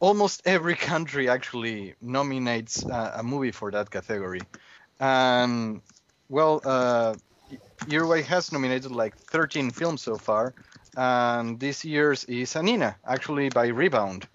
almost 0.00 0.42
every 0.46 0.76
country 0.76 1.28
actually 1.28 1.94
nominates 2.00 2.84
uh, 2.84 3.12
a 3.16 3.22
movie 3.22 3.52
for 3.52 3.70
that 3.72 3.90
category. 3.90 4.48
And 5.00 5.82
well, 6.28 6.60
uh, 6.64 7.16
Uruguay 7.86 8.22
has 8.22 8.52
nominated 8.52 8.90
like 8.92 9.16
13 9.18 9.70
films 9.70 10.02
so 10.02 10.18
far, 10.18 10.54
and 10.96 11.58
this 11.60 11.84
year's 11.84 12.24
is 12.24 12.56
Anina, 12.56 12.96
actually 13.06 13.50
by 13.50 13.68
Rebound, 13.68 14.28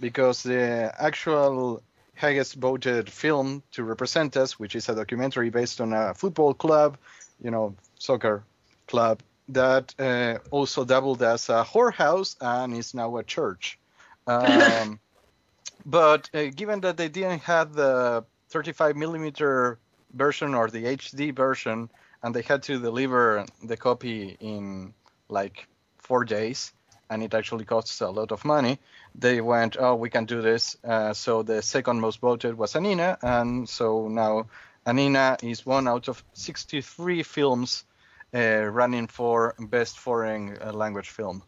because 0.00 0.42
the 0.42 0.92
actual 0.98 1.82
highest 2.20 2.54
voted 2.54 3.08
film 3.10 3.62
to 3.72 3.82
represent 3.82 4.36
us, 4.36 4.58
which 4.58 4.76
is 4.76 4.88
a 4.88 4.94
documentary 4.94 5.50
based 5.50 5.80
on 5.80 5.92
a 5.92 6.14
football 6.14 6.52
club, 6.54 6.98
you 7.42 7.50
know, 7.50 7.74
soccer 7.98 8.44
club 8.86 9.22
that 9.48 9.94
uh, 9.98 10.38
also 10.50 10.84
doubled 10.84 11.22
as 11.22 11.48
a 11.48 11.64
whorehouse 11.64 12.36
and 12.40 12.76
is 12.76 12.94
now 12.94 13.16
a 13.16 13.24
church. 13.24 13.78
Um, 14.26 15.00
but 15.86 16.30
uh, 16.34 16.44
given 16.54 16.80
that 16.80 16.96
they 16.96 17.08
didn't 17.08 17.42
have 17.42 17.72
the 17.72 18.24
35 18.50 18.96
millimeter 18.96 19.78
version 20.14 20.54
or 20.54 20.68
the 20.68 20.84
HD 20.84 21.34
version, 21.34 21.88
and 22.22 22.34
they 22.34 22.42
had 22.42 22.62
to 22.64 22.78
deliver 22.78 23.46
the 23.64 23.76
copy 23.76 24.36
in 24.40 24.92
like 25.28 25.66
four 25.98 26.24
days, 26.24 26.72
and 27.10 27.22
it 27.22 27.34
actually 27.34 27.64
costs 27.64 28.00
a 28.00 28.08
lot 28.08 28.32
of 28.32 28.44
money. 28.44 28.78
They 29.14 29.40
went, 29.40 29.76
oh, 29.78 29.96
we 29.96 30.08
can 30.08 30.24
do 30.24 30.40
this. 30.40 30.76
Uh, 30.84 31.12
so 31.12 31.42
the 31.42 31.60
second 31.60 32.00
most 32.00 32.20
voted 32.20 32.56
was 32.56 32.76
Anina, 32.76 33.18
and 33.20 33.68
so 33.68 34.08
now 34.08 34.46
Anina 34.86 35.36
is 35.42 35.66
one 35.66 35.88
out 35.88 36.08
of 36.08 36.22
63 36.34 37.24
films 37.24 37.84
uh, 38.32 38.62
running 38.64 39.08
for 39.08 39.54
best 39.58 39.98
foreign 39.98 40.56
uh, 40.62 40.72
language 40.72 41.10
film, 41.10 41.42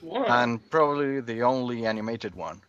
Whoa. 0.00 0.24
and 0.24 0.68
probably 0.68 1.20
the 1.20 1.42
only 1.42 1.86
animated 1.86 2.34
one. 2.34 2.60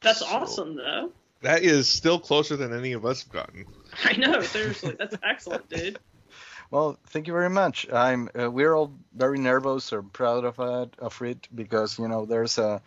That's 0.00 0.22
awesome, 0.22 0.76
though. 0.76 1.12
That 1.42 1.62
is 1.62 1.88
still 1.88 2.18
closer 2.18 2.56
than 2.56 2.76
any 2.76 2.92
of 2.92 3.04
us 3.06 3.22
have 3.22 3.32
gotten. 3.32 3.66
I 4.04 4.16
know, 4.16 4.40
seriously. 4.40 4.96
That's 4.98 5.16
excellent, 5.22 5.68
dude. 5.68 5.98
Well, 6.70 6.98
thank 7.08 7.26
you 7.26 7.32
very 7.32 7.50
much. 7.50 7.86
I'm. 7.92 8.28
Uh, 8.38 8.50
we're 8.50 8.74
all 8.74 8.92
very 9.14 9.38
nervous 9.38 9.92
or 9.92 10.02
proud 10.02 10.44
of 10.44 10.58
it, 10.58 10.94
of 10.98 11.22
it 11.22 11.48
because 11.54 11.98
you 11.98 12.08
know 12.08 12.26
there's 12.26 12.58
a, 12.58 12.82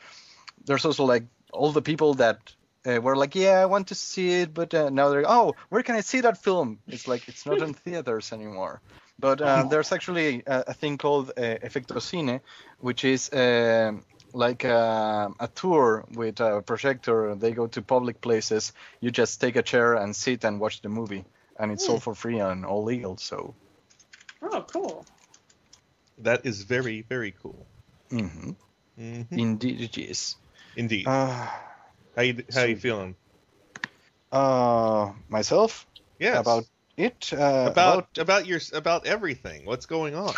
there's 0.65 0.85
also 0.85 1.05
like 1.05 1.23
all 1.51 1.71
the 1.71 1.81
people 1.81 2.15
that 2.15 2.39
uh, 2.85 2.99
were 3.01 3.15
like, 3.15 3.35
yeah, 3.35 3.59
I 3.59 3.65
want 3.65 3.87
to 3.87 3.95
see 3.95 4.41
it, 4.41 4.53
but 4.53 4.73
uh, 4.73 4.89
now 4.89 5.09
they're, 5.09 5.25
oh, 5.27 5.55
where 5.69 5.83
can 5.83 5.95
I 5.95 6.01
see 6.01 6.21
that 6.21 6.37
film? 6.41 6.79
It's 6.87 7.07
like 7.07 7.27
it's 7.27 7.45
not 7.45 7.61
in 7.61 7.73
theaters 7.85 8.31
anymore. 8.33 8.81
But 9.19 9.41
uh, 9.41 9.63
there's 9.63 9.91
actually 9.91 10.43
a, 10.47 10.63
a 10.67 10.73
thing 10.73 10.97
called 10.97 11.31
uh, 11.31 11.41
Efecto 11.41 11.97
Cine, 11.99 12.39
which 12.79 13.03
is 13.03 13.29
uh, 13.31 13.91
like 14.33 14.63
a, 14.63 15.31
a 15.39 15.47
tour 15.49 16.05
with 16.13 16.39
a 16.39 16.61
projector. 16.61 17.35
They 17.35 17.51
go 17.51 17.67
to 17.67 17.81
public 17.81 18.21
places. 18.21 18.71
You 19.01 19.11
just 19.11 19.41
take 19.41 19.57
a 19.57 19.61
chair 19.61 19.95
and 19.95 20.15
sit 20.15 20.45
and 20.45 20.59
watch 20.59 20.81
the 20.81 20.89
movie, 20.89 21.25
and 21.59 21.71
it's 21.71 21.89
all 21.89 21.99
for 21.99 22.15
free 22.15 22.39
and 22.39 22.65
all 22.65 22.83
legal. 22.83 23.17
So. 23.17 23.55
Oh, 24.41 24.65
cool. 24.71 25.05
That 26.19 26.45
is 26.45 26.63
very, 26.63 27.01
very 27.01 27.31
cool. 27.31 27.67
hmm 28.09 28.51
Mhm. 28.99 29.31
Indeed, 29.31 29.81
it 29.81 29.97
is. 29.97 30.35
Indeed. 30.75 31.07
Uh, 31.07 31.47
how 32.15 32.21
you 32.21 32.43
how 32.53 32.63
you 32.63 32.75
feeling? 32.75 33.15
uh, 34.31 35.11
myself 35.29 35.87
Yeah. 36.19 36.39
about 36.39 36.65
it. 36.97 37.31
Uh, 37.33 37.69
about 37.71 38.17
about 38.17 38.45
your 38.45 38.59
about 38.73 39.05
everything. 39.07 39.65
What's 39.65 39.85
going 39.85 40.15
on? 40.15 40.33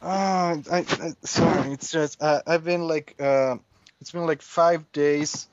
Uh, 0.00 0.56
I, 0.70 0.78
I 0.78 1.12
sorry, 1.24 1.72
it's 1.72 1.90
just 1.90 2.22
uh, 2.22 2.42
I've 2.46 2.64
been 2.64 2.86
like 2.86 3.16
uh, 3.20 3.56
it's 4.00 4.12
been 4.12 4.26
like 4.26 4.42
five 4.42 4.90
days. 4.92 5.48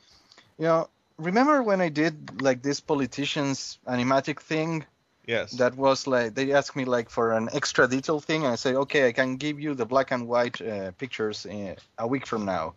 You 0.60 0.66
know, 0.66 0.90
remember 1.18 1.64
when 1.64 1.82
I 1.82 1.90
did 1.90 2.42
like 2.42 2.62
this 2.62 2.80
politicians 2.80 3.80
animatic 3.88 4.40
thing? 4.42 4.86
Yes. 5.32 5.52
That 5.54 5.76
was 5.78 6.08
like 6.08 6.36
they 6.36 6.52
asked 6.52 6.76
me 6.76 6.84
like 6.84 7.10
for 7.10 7.32
an 7.32 7.48
extra 7.54 7.88
detail 7.88 8.20
thing, 8.20 8.44
and 8.44 8.52
I 8.52 8.58
say, 8.58 8.76
okay, 8.76 9.08
I 9.08 9.14
can 9.14 9.38
give 9.38 9.62
you 9.64 9.74
the 9.76 9.86
black 9.86 10.12
and 10.12 10.28
white 10.28 10.60
uh, 10.62 10.92
pictures 10.98 11.46
in 11.46 11.78
a 11.98 12.06
week 12.06 12.28
from 12.28 12.44
now. 12.46 12.74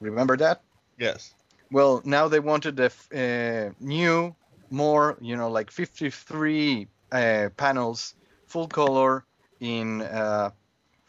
Remember 0.00 0.36
that? 0.38 0.62
Yes. 0.98 1.34
Well, 1.70 2.00
now 2.04 2.28
they 2.28 2.40
wanted 2.40 2.76
the 2.76 2.84
f- 2.84 3.12
uh, 3.12 3.74
new, 3.78 4.34
more, 4.70 5.18
you 5.20 5.36
know, 5.36 5.50
like 5.50 5.70
53 5.70 6.88
uh, 7.12 7.48
panels, 7.56 8.14
full 8.46 8.68
color 8.68 9.24
in 9.60 10.00
uh, 10.00 10.50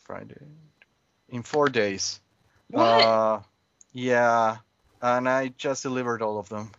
Friday, 0.04 0.44
in 1.30 1.44
four 1.44 1.70
days. 1.70 2.20
What? 2.72 2.84
Uh, 2.84 3.40
yeah, 3.94 4.58
and 5.02 5.30
I 5.30 5.54
just 5.58 5.84
delivered 5.84 6.22
all 6.22 6.40
of 6.40 6.50
them. 6.50 6.72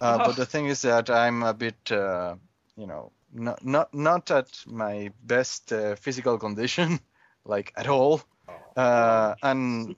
Uh, 0.00 0.18
Oh. 0.20 0.26
But 0.26 0.36
the 0.36 0.46
thing 0.46 0.66
is 0.70 0.82
that 0.82 1.10
I'm 1.10 1.42
a 1.42 1.52
bit, 1.52 1.90
uh, 1.90 2.36
you 2.76 2.86
know, 2.86 3.10
not 3.36 3.64
not 3.64 3.94
not 3.94 4.30
at 4.30 4.64
my 4.66 5.12
best 5.24 5.72
uh, 5.72 5.94
physical 5.96 6.38
condition, 6.38 7.00
like 7.44 7.72
at 7.76 7.86
all. 7.88 8.22
Uh, 8.76 9.34
and 9.42 9.96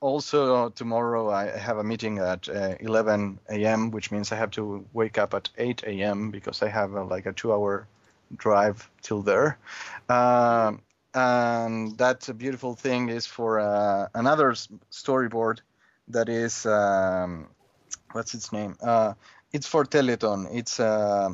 also 0.00 0.68
tomorrow 0.70 1.30
I 1.30 1.58
have 1.58 1.78
a 1.78 1.84
meeting 1.84 2.18
at 2.18 2.48
uh, 2.48 2.74
11 2.80 3.38
a.m., 3.50 3.90
which 3.90 4.10
means 4.10 4.32
I 4.32 4.36
have 4.36 4.50
to 4.52 4.84
wake 4.92 5.18
up 5.18 5.34
at 5.34 5.48
8 5.56 5.82
a.m. 5.86 6.30
because 6.30 6.62
I 6.62 6.68
have 6.68 6.94
uh, 6.94 7.04
like 7.04 7.26
a 7.26 7.32
two-hour 7.32 7.86
drive 8.36 8.90
till 9.02 9.22
there. 9.22 9.58
Um, 10.08 10.82
and 11.14 11.96
that 11.98 12.28
beautiful 12.36 12.74
thing 12.74 13.08
is 13.08 13.26
for 13.26 13.60
uh, 13.60 14.08
another 14.14 14.52
storyboard 14.90 15.60
that 16.08 16.28
is 16.28 16.66
um, 16.66 17.48
what's 18.12 18.34
its 18.34 18.52
name? 18.52 18.76
Uh, 18.82 19.14
it's 19.52 19.66
for 19.66 19.84
Teleton. 19.84 20.48
It's 20.52 20.80
uh, 20.80 21.30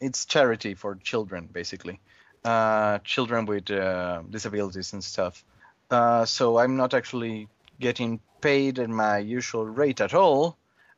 it's 0.00 0.24
charity 0.24 0.74
for 0.74 0.94
children 0.96 1.48
basically, 1.52 2.00
uh, 2.44 2.98
children 3.00 3.46
with 3.46 3.70
uh, 3.70 4.22
disabilities 4.28 4.92
and 4.92 5.04
stuff. 5.04 5.44
Uh, 5.90 6.24
so 6.24 6.58
I'm 6.58 6.76
not 6.76 6.94
actually 6.94 7.48
getting 7.78 8.20
paid 8.40 8.78
at 8.78 8.88
my 8.88 9.18
usual 9.18 9.66
rate 9.66 10.00
at 10.00 10.14
all. 10.14 10.56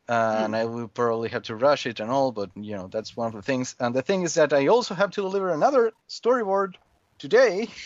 Uh, 0.09 0.43
and 0.45 0.57
I 0.57 0.65
will 0.65 0.89
probably 0.89 1.29
have 1.31 1.45
to 1.45 1.55
rush 1.55 1.87
it 1.87 2.01
and 2.01 2.11
all, 2.11 2.33
but 2.33 2.51
you 2.57 2.77
know 2.77 2.89
that's 2.89 3.17
one 3.17 3.29
of 3.29 3.35
the 3.35 3.43
things. 3.43 3.77
And 3.79 3.95
the 3.95 4.03
thing 4.03 4.23
is 4.23 4.35
that 4.35 4.53
I 4.53 4.67
also 4.67 4.95
have 4.95 5.13
to 5.13 5.23
deliver 5.23 5.51
another 5.51 5.93
storyboard 6.09 6.75
today. 7.19 7.69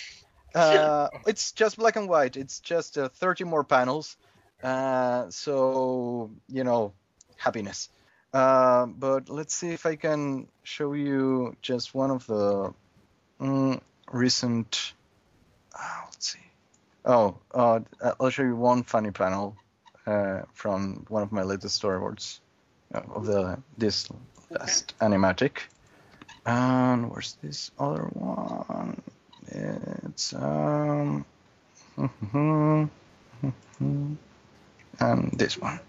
Uh, 0.54 1.10
it's 1.26 1.52
just 1.52 1.76
black 1.76 1.96
and 1.96 2.08
white. 2.08 2.34
It's 2.38 2.60
just 2.60 2.96
uh, 2.96 3.10
30 3.10 3.44
more 3.44 3.62
panels. 3.62 4.16
Uh, 4.62 5.26
so 5.28 6.30
you 6.48 6.64
know, 6.64 6.94
happiness. 7.36 7.90
Uh, 8.32 8.86
but 8.86 9.28
let's 9.28 9.54
see 9.54 9.70
if 9.70 9.86
I 9.86 9.96
can 9.96 10.48
show 10.62 10.92
you 10.92 11.56
just 11.62 11.94
one 11.94 12.10
of 12.10 12.26
the 12.26 12.74
mm, 13.40 13.80
recent. 14.12 14.92
Uh, 15.74 16.00
let's 16.06 16.32
see. 16.32 16.40
Oh, 17.04 17.38
uh, 17.54 17.80
I'll 18.20 18.30
show 18.30 18.42
you 18.42 18.56
one 18.56 18.82
funny 18.82 19.10
panel 19.10 19.56
uh, 20.06 20.42
from 20.52 21.06
one 21.08 21.22
of 21.22 21.32
my 21.32 21.42
latest 21.42 21.80
storyboards 21.80 22.40
uh, 22.94 23.00
of 23.14 23.26
the 23.26 23.58
this 23.78 24.08
last 24.50 24.94
animatic. 25.00 25.58
And 26.44 27.10
where's 27.10 27.36
this 27.42 27.70
other 27.78 28.04
one? 28.12 29.02
It's 29.48 30.32
um, 30.34 31.24
and 35.00 35.30
this 35.32 35.58
one. 35.58 35.80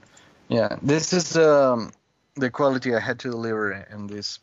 Yeah, 0.48 0.78
this 0.82 1.14
is 1.14 1.36
um, 1.36 1.92
the 2.38 2.50
quality 2.50 2.96
I 2.96 3.00
had 3.00 3.20
to 3.20 3.32
deliver 3.32 3.72
in 3.92 4.08
these 4.08 4.40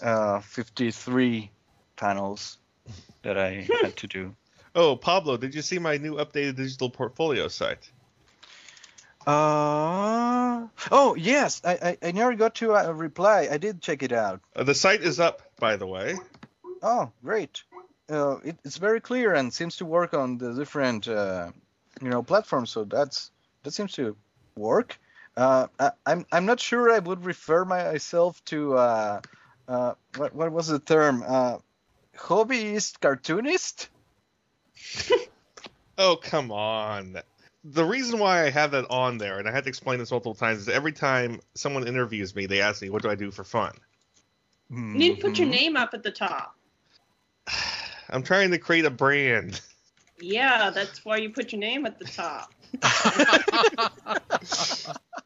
uh, 0.00 0.40
53 0.40 1.50
panels 1.96 2.58
that 3.22 3.38
I 3.38 3.66
had 3.82 3.96
to 3.96 4.06
do. 4.06 4.34
Oh, 4.74 4.94
Pablo, 4.94 5.36
did 5.36 5.54
you 5.54 5.62
see 5.62 5.78
my 5.78 5.96
new 5.96 6.16
updated 6.16 6.56
digital 6.56 6.90
portfolio 6.90 7.48
site? 7.48 7.90
Uh, 9.26 10.68
oh 10.92 11.16
yes, 11.18 11.60
I, 11.64 11.72
I, 11.72 12.08
I 12.08 12.12
never 12.12 12.34
got 12.36 12.54
to 12.56 12.76
uh, 12.76 12.92
reply. 12.92 13.48
I 13.50 13.56
did 13.58 13.80
check 13.80 14.04
it 14.04 14.12
out. 14.12 14.40
Uh, 14.54 14.62
the 14.62 14.74
site 14.74 15.02
is 15.02 15.18
up, 15.18 15.42
by 15.58 15.74
the 15.76 15.86
way. 15.86 16.16
Oh, 16.80 17.10
great. 17.24 17.64
Uh, 18.08 18.36
it, 18.44 18.56
it's 18.64 18.76
very 18.76 19.00
clear 19.00 19.34
and 19.34 19.52
seems 19.52 19.76
to 19.78 19.84
work 19.84 20.14
on 20.14 20.38
the 20.38 20.52
different, 20.54 21.08
uh, 21.08 21.50
you 22.00 22.08
know, 22.08 22.22
platforms. 22.22 22.70
So 22.70 22.84
that's 22.84 23.32
that 23.64 23.72
seems 23.72 23.92
to 23.94 24.16
work. 24.56 24.96
Uh, 25.36 25.66
I, 25.78 25.90
I'm 26.06 26.26
I'm 26.32 26.46
not 26.46 26.60
sure 26.60 26.90
I 26.90 26.98
would 26.98 27.24
refer 27.24 27.64
myself 27.64 28.42
to 28.46 28.76
uh, 28.76 29.20
uh, 29.68 29.94
what 30.16 30.34
what 30.34 30.52
was 30.52 30.68
the 30.68 30.78
term? 30.78 31.22
Uh, 31.26 31.58
hobbyist 32.16 33.00
cartoonist. 33.00 33.88
Oh, 35.98 36.18
come 36.22 36.52
on. 36.52 37.16
The 37.64 37.84
reason 37.84 38.18
why 38.18 38.44
I 38.44 38.50
have 38.50 38.70
that 38.72 38.84
on 38.90 39.18
there, 39.18 39.38
and 39.38 39.48
I 39.48 39.50
had 39.50 39.64
to 39.64 39.68
explain 39.68 39.98
this 39.98 40.10
multiple 40.10 40.34
times, 40.34 40.60
is 40.60 40.68
every 40.68 40.92
time 40.92 41.40
someone 41.54 41.88
interviews 41.88 42.34
me, 42.34 42.46
they 42.46 42.60
ask 42.60 42.82
me, 42.82 42.90
what 42.90 43.02
do 43.02 43.08
I 43.08 43.14
do 43.14 43.30
for 43.30 43.44
fun? 43.44 43.72
You 44.70 44.98
need 44.98 45.14
to 45.14 45.16
put 45.16 45.32
Mm-hmm. 45.32 45.38
your 45.38 45.48
name 45.48 45.76
up 45.76 45.94
at 45.94 46.02
the 46.02 46.10
top. 46.10 46.54
I'm 48.10 48.22
trying 48.22 48.50
to 48.50 48.58
create 48.58 48.84
a 48.84 48.90
brand. 48.90 49.60
Yeah, 50.20 50.70
that's 50.70 51.04
why 51.04 51.16
you 51.16 51.30
put 51.30 51.52
your 51.52 51.60
name 51.60 51.86
at 51.86 51.98
the 51.98 52.04
top. 52.04 52.52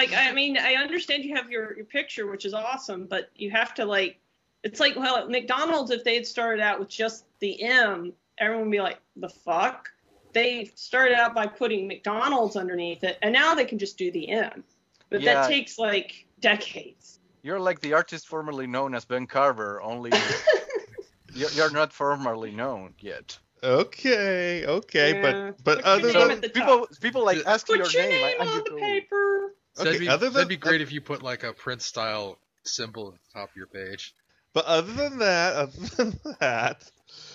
like, 0.00 0.12
I 0.16 0.32
mean, 0.32 0.56
I 0.58 0.74
understand 0.74 1.24
you 1.24 1.34
have 1.36 1.50
your, 1.50 1.76
your 1.76 1.84
picture, 1.84 2.30
which 2.30 2.44
is 2.44 2.54
awesome, 2.54 3.06
but 3.06 3.30
you 3.34 3.50
have 3.50 3.74
to, 3.74 3.84
like, 3.84 4.18
it's 4.62 4.80
like, 4.80 4.96
well, 4.96 5.16
at 5.16 5.28
McDonald's, 5.28 5.90
if 5.90 6.04
they 6.04 6.14
had 6.14 6.26
started 6.26 6.60
out 6.62 6.78
with 6.78 6.88
just 6.88 7.24
the 7.40 7.62
M, 7.62 8.12
everyone 8.38 8.66
would 8.66 8.72
be 8.72 8.80
like, 8.80 8.98
the 9.16 9.28
fuck? 9.28 9.88
They 10.32 10.70
started 10.74 11.14
out 11.16 11.34
by 11.34 11.46
putting 11.46 11.86
McDonald's 11.88 12.56
underneath 12.56 13.04
it, 13.04 13.18
and 13.22 13.32
now 13.32 13.54
they 13.54 13.64
can 13.64 13.78
just 13.78 13.98
do 13.98 14.10
the 14.10 14.28
M. 14.30 14.64
But 15.10 15.22
Yeah. 15.22 15.34
that 15.34 15.48
takes, 15.48 15.78
like, 15.78 16.26
decades. 16.40 17.18
You're 17.42 17.60
like 17.60 17.80
the 17.80 17.94
artist 17.94 18.28
formerly 18.28 18.66
known 18.66 18.94
as 18.94 19.04
Ben 19.04 19.26
Carver, 19.26 19.80
only 19.82 20.10
you're, 21.34 21.50
you're 21.50 21.70
not 21.70 21.92
formerly 21.92 22.50
known 22.50 22.94
yet. 23.00 23.38
Okay, 23.62 24.64
okay, 24.66 25.14
Yeah. 25.14 25.52
but 25.64 25.64
but 25.64 25.84
other 25.84 26.12
name 26.12 26.40
than 26.40 26.50
People 26.50 26.86
top. 26.86 27.00
people 27.00 27.24
like 27.24 27.38
ask 27.46 27.66
Put 27.66 27.76
your, 27.76 27.90
your 27.90 28.02
name, 28.02 28.20
name 28.20 28.34
and 28.40 28.48
on 28.48 28.56
you 28.56 28.64
the 28.64 28.70
go, 28.70 28.76
paper. 28.78 29.54
That'd 29.76 29.92
okay, 29.94 30.00
be, 30.00 30.08
other 30.08 30.26
than 30.26 30.34
that'd 30.34 30.48
be 30.48 30.56
great 30.56 30.80
if 30.80 30.92
you 30.92 31.00
put 31.00 31.22
like 31.22 31.42
a 31.44 31.52
Prince 31.52 31.84
style 31.84 32.38
symbol 32.64 33.08
at 33.08 33.14
the 33.14 33.40
top 33.40 33.50
of 33.50 33.56
your 33.56 33.66
page. 33.66 34.14
but 34.52 34.64
other 34.66 34.92
than 34.92 35.18
that, 35.18 35.54
other 35.56 35.72
than 35.96 36.18
that, 36.40 36.90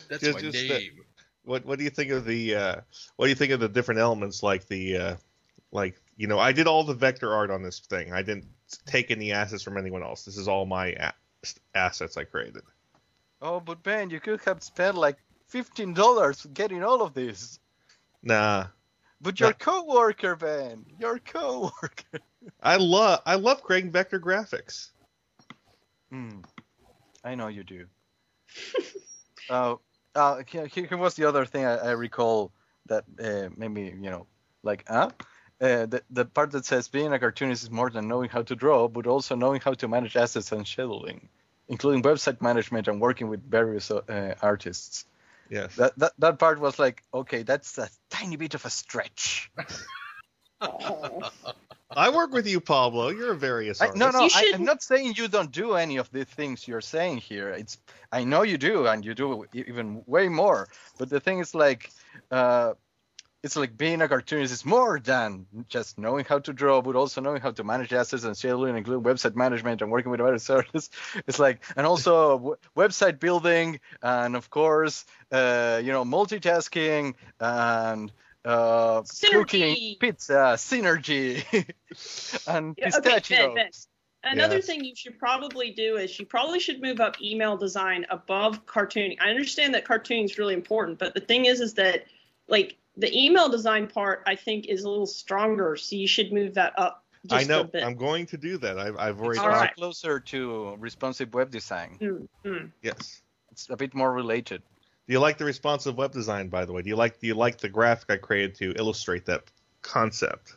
That's 0.10 0.24
Just- 0.24 0.36
my 0.36 0.42
just 0.42 0.54
name. 0.56 0.68
that- 0.70 0.82
what 1.44 1.64
what 1.64 1.78
do 1.78 1.84
you 1.84 1.92
think 1.92 2.10
of 2.12 2.26
the 2.26 2.56
uh, 2.56 2.76
what 3.18 3.28
do 3.28 3.30
you 3.30 3.36
think 3.36 3.52
of 3.52 3.60
the 3.60 3.70
different 3.70 4.00
elements 4.00 4.42
like 4.42 4.68
the 4.68 4.98
uh, 4.98 5.16
like 5.72 5.96
you 6.18 6.26
know 6.26 6.40
I 6.40 6.52
did 6.54 6.66
all 6.66 6.84
the 6.84 6.96
vector 6.96 7.32
art 7.36 7.52
on 7.52 7.62
this 7.62 7.80
thing. 7.82 8.12
I 8.12 8.24
didn't 8.24 8.46
take 8.88 9.12
any 9.12 9.32
assets 9.32 9.62
from 9.62 9.78
anyone 9.78 10.02
else. 10.02 10.26
This 10.26 10.38
is 10.38 10.48
all 10.48 10.66
my 10.66 10.88
a- 10.88 11.14
assets 11.76 12.18
I 12.18 12.24
created. 12.24 12.64
Oh, 13.44 13.60
but 13.60 13.84
Ben, 13.84 14.10
you 14.10 14.20
could 14.20 14.42
have 14.42 14.64
spent 14.64 14.96
like 14.98 15.18
fifteen 15.48 15.94
dollars 15.94 16.48
getting 16.52 16.84
all 16.84 17.04
of 17.04 17.14
this. 17.14 17.60
Nah, 18.24 18.66
But 19.26 19.40
your 19.40 19.50
Nah. 19.50 19.58
coworker, 19.58 20.36
Ben, 20.36 20.86
your 21.00 21.18
coworker. 21.18 22.20
I 22.62 22.76
love 22.78 23.22
I 23.26 23.36
love 23.36 23.64
creating 23.64 23.92
vector 23.92 24.20
graphics. 24.20 24.92
Hmm. 26.12 26.42
I 27.24 27.34
know 27.34 27.48
you 27.48 27.64
do. 27.64 27.88
uh, 29.50 29.76
uh, 30.14 30.44
here, 30.48 30.68
here 30.68 30.98
was 30.98 31.16
the 31.16 31.26
other 31.26 31.44
thing 31.46 31.66
I, 31.66 31.78
I 31.78 31.92
recall 31.94 32.52
that 32.86 33.06
uh, 33.20 33.50
maybe 33.58 33.82
you 34.00 34.12
know, 34.12 34.28
like, 34.62 34.86
huh? 34.88 35.10
Uh, 35.60 35.88
the, 35.88 36.04
the 36.12 36.26
part 36.26 36.52
that 36.52 36.66
says 36.66 36.88
being 36.88 37.12
a 37.12 37.18
cartoonist 37.18 37.64
is 37.64 37.72
more 37.72 37.90
than 37.90 38.08
knowing 38.08 38.30
how 38.30 38.44
to 38.44 38.56
draw, 38.56 38.88
but 38.88 39.08
also 39.08 39.36
knowing 39.36 39.60
how 39.60 39.74
to 39.74 39.88
manage 39.88 40.16
assets 40.16 40.52
and 40.52 40.66
scheduling, 40.66 41.22
including 41.68 42.04
website 42.04 42.42
management 42.42 42.88
and 42.88 43.02
working 43.02 43.28
with 43.30 43.42
various 43.50 43.90
uh, 43.90 44.36
artists. 44.42 45.06
Yes. 45.50 45.76
That, 45.76 45.98
that 46.00 46.14
that 46.20 46.40
part 46.40 46.60
was 46.60 46.80
like, 46.80 47.04
okay, 47.14 47.44
that's 47.44 47.78
a 47.78 47.90
tiny 48.10 48.36
bit 48.36 48.56
of 48.56 48.66
a 48.66 48.70
stretch. 48.70 49.52
I 51.96 52.10
work 52.10 52.34
with 52.34 52.48
you, 52.48 52.60
Pablo. 52.60 53.10
You're 53.10 53.34
a 53.34 53.38
various 53.38 53.82
I, 53.82 53.90
no, 53.96 54.10
no, 54.10 54.28
I, 54.34 54.52
I'm 54.54 54.66
not 54.66 54.82
saying 54.82 55.14
you 55.16 55.28
don't 55.28 55.52
do 55.52 55.74
any 55.74 55.98
of 55.98 56.12
the 56.12 56.26
things 56.26 56.68
you're 56.68 56.82
saying 56.82 57.18
here. 57.18 57.50
It's 57.50 57.78
I 58.12 58.24
know 58.24 58.42
you 58.42 58.58
do, 58.58 58.88
and 58.88 59.06
you 59.06 59.14
do 59.14 59.46
even 59.54 60.04
way 60.06 60.28
more. 60.28 60.68
But 60.98 61.10
the 61.10 61.20
thing 61.20 61.40
is, 61.40 61.54
like, 61.54 61.92
uh, 62.32 62.74
it's 63.46 63.56
like 63.56 63.78
being 63.78 64.02
a 64.02 64.08
cartoonist 64.08 64.52
is 64.52 64.66
more 64.66 65.00
than 65.00 65.46
just 65.70 66.00
knowing 66.00 66.26
how 66.26 66.40
to 66.40 66.52
draw, 66.52 66.82
but 66.82 66.96
also 66.96 67.22
knowing 67.22 67.42
how 67.42 67.52
to 67.52 67.64
manage 67.64 67.94
assets 67.94 68.24
and 68.24 68.34
scheduling, 68.36 68.76
including 68.76 69.04
website 69.04 69.36
management 69.36 69.84
and 69.84 69.92
working 69.92 70.10
with 70.10 70.20
various 70.20 70.50
artists. 70.60 70.90
It's 71.28 71.38
like, 71.38 71.64
and 71.76 71.86
also 71.86 72.40
w- 72.40 72.56
website 72.76 73.20
building, 73.20 73.80
and 74.02 74.36
of 74.36 74.50
course, 74.50 75.06
uh, 75.32 75.80
you 75.84 75.92
know, 75.92 76.04
multitasking 76.04 77.14
and 77.40 78.12
uh, 78.46 79.04
cooking 79.32 79.96
pizza, 80.00 80.56
synergy, 80.58 81.46
and 82.48 82.76
Yeah, 82.78 82.88
okay, 82.88 82.98
pistachios. 82.98 83.30
Ben, 83.30 83.54
Ben. 83.54 83.72
Another 84.24 84.56
Yes. 84.56 84.66
thing 84.66 84.84
you 84.84 84.96
should 84.96 85.20
probably 85.20 85.70
do 85.70 85.98
is 85.98 86.18
you 86.20 86.26
probably 86.26 86.60
should 86.60 86.82
move 86.82 87.00
up 87.00 87.22
email 87.22 87.58
design 87.58 88.08
above 88.10 88.66
cartooning. 88.66 89.18
I 89.22 89.30
understand 89.30 89.76
that 89.76 89.86
cartooning 89.86 90.26
is 90.26 90.40
really 90.40 90.56
important, 90.56 90.98
but 90.98 91.14
the 91.14 91.20
thing 91.20 91.46
is, 91.46 91.62
is 91.62 91.76
that 91.76 92.06
like 92.48 92.76
the 92.98 93.16
email 93.18 93.50
design 93.50 93.88
part, 93.88 94.24
I 94.26 94.36
think 94.36 94.68
is 94.68 94.84
a 94.84 94.90
little 94.90 95.06
stronger. 95.06 95.76
So 95.76 95.96
you 95.96 96.08
should 96.08 96.32
move 96.32 96.54
that 96.56 96.78
up. 96.78 97.04
Just 97.26 97.46
I 97.46 97.48
know. 97.48 97.62
A 97.62 97.64
bit. 97.66 97.84
I'm 97.84 97.96
going 97.96 98.26
to 98.28 98.38
do 98.38 98.58
that. 98.60 98.78
I've, 98.78 98.98
I've 98.98 99.20
already. 99.20 99.38
It's 99.38 99.40
All 99.40 99.50
also 99.50 99.62
right. 99.62 99.76
closer 99.76 100.20
to 100.20 100.76
responsive 100.80 101.34
web 101.34 101.52
design. 101.52 101.98
Mm, 102.00 102.28
mm. 102.46 102.72
Yes. 102.82 103.22
It's 103.52 103.70
a 103.70 103.78
bit 103.78 103.94
more 103.94 104.12
related. 104.12 104.62
Do 105.08 105.14
you 105.14 105.20
like 105.20 105.38
the 105.38 105.46
responsive 105.46 105.98
web 105.98 106.12
design, 106.12 106.50
by 106.50 106.66
the 106.66 106.74
way? 106.74 106.82
Do 106.82 106.90
you 106.90 106.96
like 106.96 107.20
do 107.20 107.28
you 107.28 107.36
like 107.36 107.58
the 107.58 107.70
graphic 107.70 108.10
I 108.10 108.18
created 108.18 108.56
to 108.56 108.74
illustrate 108.78 109.26
that 109.28 109.44
concept? 109.82 110.56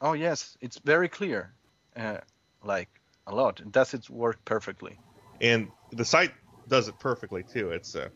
Oh 0.00 0.12
yes, 0.12 0.56
it's 0.60 0.78
very 0.78 1.08
clear. 1.08 1.52
Uh, 1.96 2.18
like 2.62 2.88
a 3.26 3.34
lot. 3.34 3.60
It 3.60 3.72
does 3.72 3.94
its 3.94 4.08
work 4.08 4.38
perfectly. 4.44 4.98
And 5.40 5.68
the 5.92 6.04
site 6.04 6.32
does 6.68 6.88
it 6.88 6.98
perfectly 6.98 7.42
too. 7.42 7.70
It's 7.70 7.96
uh, 7.96 8.08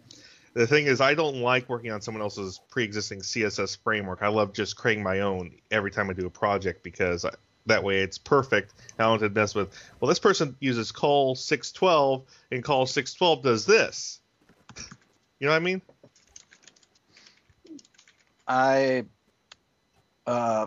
the 0.54 0.66
thing 0.66 0.86
is 0.86 1.00
I 1.00 1.14
don't 1.14 1.36
like 1.36 1.68
working 1.68 1.90
on 1.92 2.00
someone 2.00 2.22
else's 2.22 2.60
pre-existing 2.70 3.20
CSS 3.20 3.78
framework. 3.82 4.22
I 4.22 4.28
love 4.28 4.52
just 4.52 4.76
creating 4.76 5.02
my 5.02 5.20
own 5.20 5.52
every 5.70 5.90
time 5.90 6.10
I 6.10 6.12
do 6.12 6.26
a 6.26 6.30
project 6.30 6.82
because 6.82 7.24
I, 7.24 7.30
that 7.66 7.82
way 7.82 8.00
it's 8.00 8.18
perfect. 8.18 8.74
I 8.98 9.04
don't 9.04 9.20
have 9.20 9.32
to 9.32 9.40
mess 9.40 9.54
with. 9.54 9.70
Well, 10.00 10.08
this 10.08 10.18
person 10.18 10.56
uses 10.60 10.92
call 10.92 11.34
612 11.34 12.24
and 12.50 12.62
call 12.62 12.86
612 12.86 13.42
does 13.42 13.66
this. 13.66 14.20
You 15.38 15.46
know 15.46 15.52
what 15.52 15.56
I 15.56 15.60
mean? 15.60 15.82
I 18.46 19.04
uh, 20.26 20.66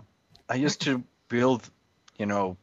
I 0.50 0.56
used 0.56 0.82
to 0.82 1.04
build, 1.30 1.70
you 2.18 2.26
know, 2.26 2.58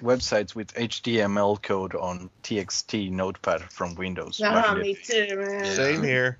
websites 0.00 0.54
with 0.54 0.74
HTML 0.74 1.62
code 1.62 1.94
on 1.94 2.30
TXT 2.42 3.10
Notepad 3.10 3.62
from 3.70 3.94
Windows. 3.94 4.44
back 4.48 4.70
Ah, 4.70 4.74
me 4.74 4.94
too, 4.94 5.36
man. 5.36 5.64
Same 5.64 6.02
here. 6.02 6.38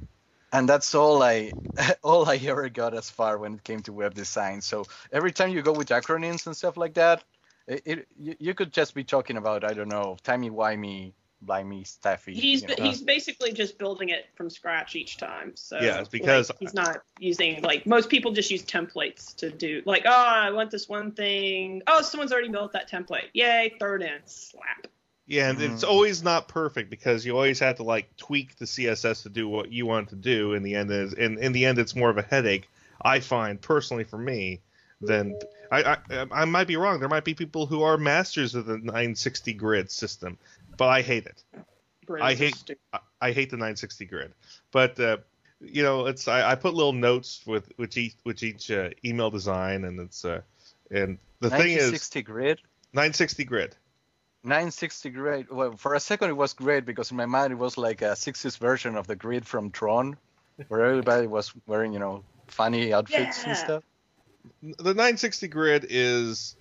and 0.52 0.68
that's 0.68 0.94
all 0.94 1.22
I 1.22 1.52
all 2.02 2.28
I 2.28 2.36
ever 2.36 2.68
got 2.68 2.94
as 2.94 3.10
far 3.10 3.38
when 3.38 3.54
it 3.54 3.64
came 3.64 3.82
to 3.82 3.92
web 3.92 4.14
design. 4.14 4.60
So 4.60 4.84
every 5.12 5.32
time 5.32 5.50
you 5.50 5.62
go 5.62 5.72
with 5.72 5.88
acronyms 5.88 6.46
and 6.46 6.56
stuff 6.56 6.76
like 6.76 6.94
that, 6.94 7.24
it, 7.66 7.82
it 7.86 8.08
you, 8.18 8.36
you 8.38 8.54
could 8.54 8.72
just 8.72 8.94
be 8.94 9.04
talking 9.04 9.36
about 9.36 9.64
I 9.64 9.74
don't 9.74 9.88
know 9.88 10.16
timey 10.22 10.50
wimey, 10.50 11.12
blimey, 11.44 11.84
staffy. 11.84 12.34
He's 12.34 12.62
you 12.62 12.68
know. 12.68 12.74
he's 12.78 13.00
basically 13.02 13.52
just 13.52 13.78
building 13.78 14.08
it 14.08 14.26
from 14.34 14.50
scratch 14.50 14.96
each 14.96 15.16
time. 15.16 15.52
So 15.54 15.78
Yeah, 15.80 16.00
it's 16.00 16.08
because- 16.08 16.50
like, 16.50 16.58
he's 16.58 16.74
not 16.74 17.02
using 17.18 17.62
like 17.62 17.86
most 17.86 18.08
people 18.08 18.32
just 18.32 18.50
use 18.50 18.62
templates 18.64 19.34
to 19.36 19.50
do 19.50 19.82
like 19.84 20.02
oh 20.06 20.10
I 20.10 20.50
want 20.50 20.70
this 20.70 20.88
one 20.88 21.12
thing 21.12 21.82
oh 21.86 22.02
someone's 22.02 22.32
already 22.32 22.48
built 22.48 22.72
that 22.72 22.90
template 22.90 23.28
yay 23.32 23.74
throw 23.78 23.96
it 23.96 24.02
in 24.02 24.18
slap 24.26 24.86
Yeah, 25.26 25.50
and 25.50 25.60
it's 25.62 25.84
Mhm. 25.84 25.88
always 25.88 26.22
not 26.22 26.48
perfect 26.48 26.90
because 26.90 27.24
you 27.24 27.34
always 27.34 27.58
have 27.60 27.76
to 27.76 27.82
like 27.82 28.14
tweak 28.16 28.56
the 28.56 28.66
CSS 28.66 29.22
to 29.22 29.28
do 29.30 29.48
what 29.48 29.72
you 29.72 29.86
want 29.86 30.10
to 30.10 30.16
do. 30.16 30.52
In 30.54 30.62
the 30.62 30.74
end, 30.74 30.90
is 30.90 31.12
in 31.14 31.38
in 31.38 31.52
the 31.52 31.64
end, 31.64 31.78
it's 31.78 31.94
more 31.96 32.10
of 32.10 32.18
a 32.18 32.22
headache. 32.22 32.68
I 33.02 33.20
find 33.20 33.60
personally 33.60 34.04
for 34.04 34.18
me 34.18 34.60
than 35.00 35.34
I, 35.72 35.96
I 36.10 36.26
I 36.30 36.44
might 36.44 36.66
be 36.66 36.76
wrong. 36.76 37.00
There 37.00 37.08
might 37.08 37.24
be 37.24 37.34
people 37.34 37.64
who 37.66 37.82
are 37.82 37.96
masters 37.96 38.54
of 38.54 38.66
the 38.66 38.76
960 38.78 39.52
grid 39.54 39.90
system, 39.90 40.38
but 40.76 40.88
I 40.88 41.02
hate 41.02 41.26
it. 41.26 41.42
Grids 42.06 42.24
I 42.24 42.34
hate. 42.34 42.70
I, 42.92 42.98
I 43.20 43.32
hate 43.32 43.50
the 43.50 43.56
960 43.56 44.04
grid. 44.06 44.32
But 44.72 44.98
uh, 45.00 45.18
you 45.60 45.82
know, 45.82 46.06
it's 46.06 46.28
I, 46.28 46.52
I 46.52 46.54
put 46.54 46.74
little 46.74 46.92
notes 46.92 47.42
with 47.46 47.72
which 47.76 47.96
each 47.96 48.14
which 48.24 48.42
each 48.42 48.70
uh, 48.70 48.90
email 49.04 49.30
design, 49.30 49.84
and 49.84 50.00
it's 50.00 50.24
uh, 50.24 50.42
and 50.90 51.18
the 51.40 51.50
thing 51.50 51.72
is 51.72 51.92
960 51.92 52.22
grid. 52.22 52.60
960 52.92 53.44
grid. 53.44 53.76
960 54.44 55.10
grid. 55.10 55.50
Well, 55.50 55.76
for 55.76 55.94
a 55.94 56.00
second 56.00 56.30
it 56.30 56.36
was 56.36 56.52
great 56.52 56.84
because 56.84 57.10
in 57.10 57.16
my 57.16 57.26
mind 57.26 57.52
it 57.52 57.56
was 57.56 57.78
like 57.78 58.02
a 58.02 58.12
60s 58.12 58.58
version 58.58 58.96
of 58.96 59.06
the 59.06 59.16
grid 59.16 59.46
from 59.46 59.70
Tron, 59.70 60.16
where 60.68 60.84
everybody 60.84 61.26
was 61.26 61.52
wearing 61.66 61.92
you 61.92 61.98
know 61.98 62.24
funny 62.48 62.92
outfits 62.92 63.42
Yeah. 63.42 63.48
and 63.48 63.56
stuff. 63.56 63.82
the 64.62 64.94
960 64.94 65.48
grid 65.48 65.86
is 65.88 66.56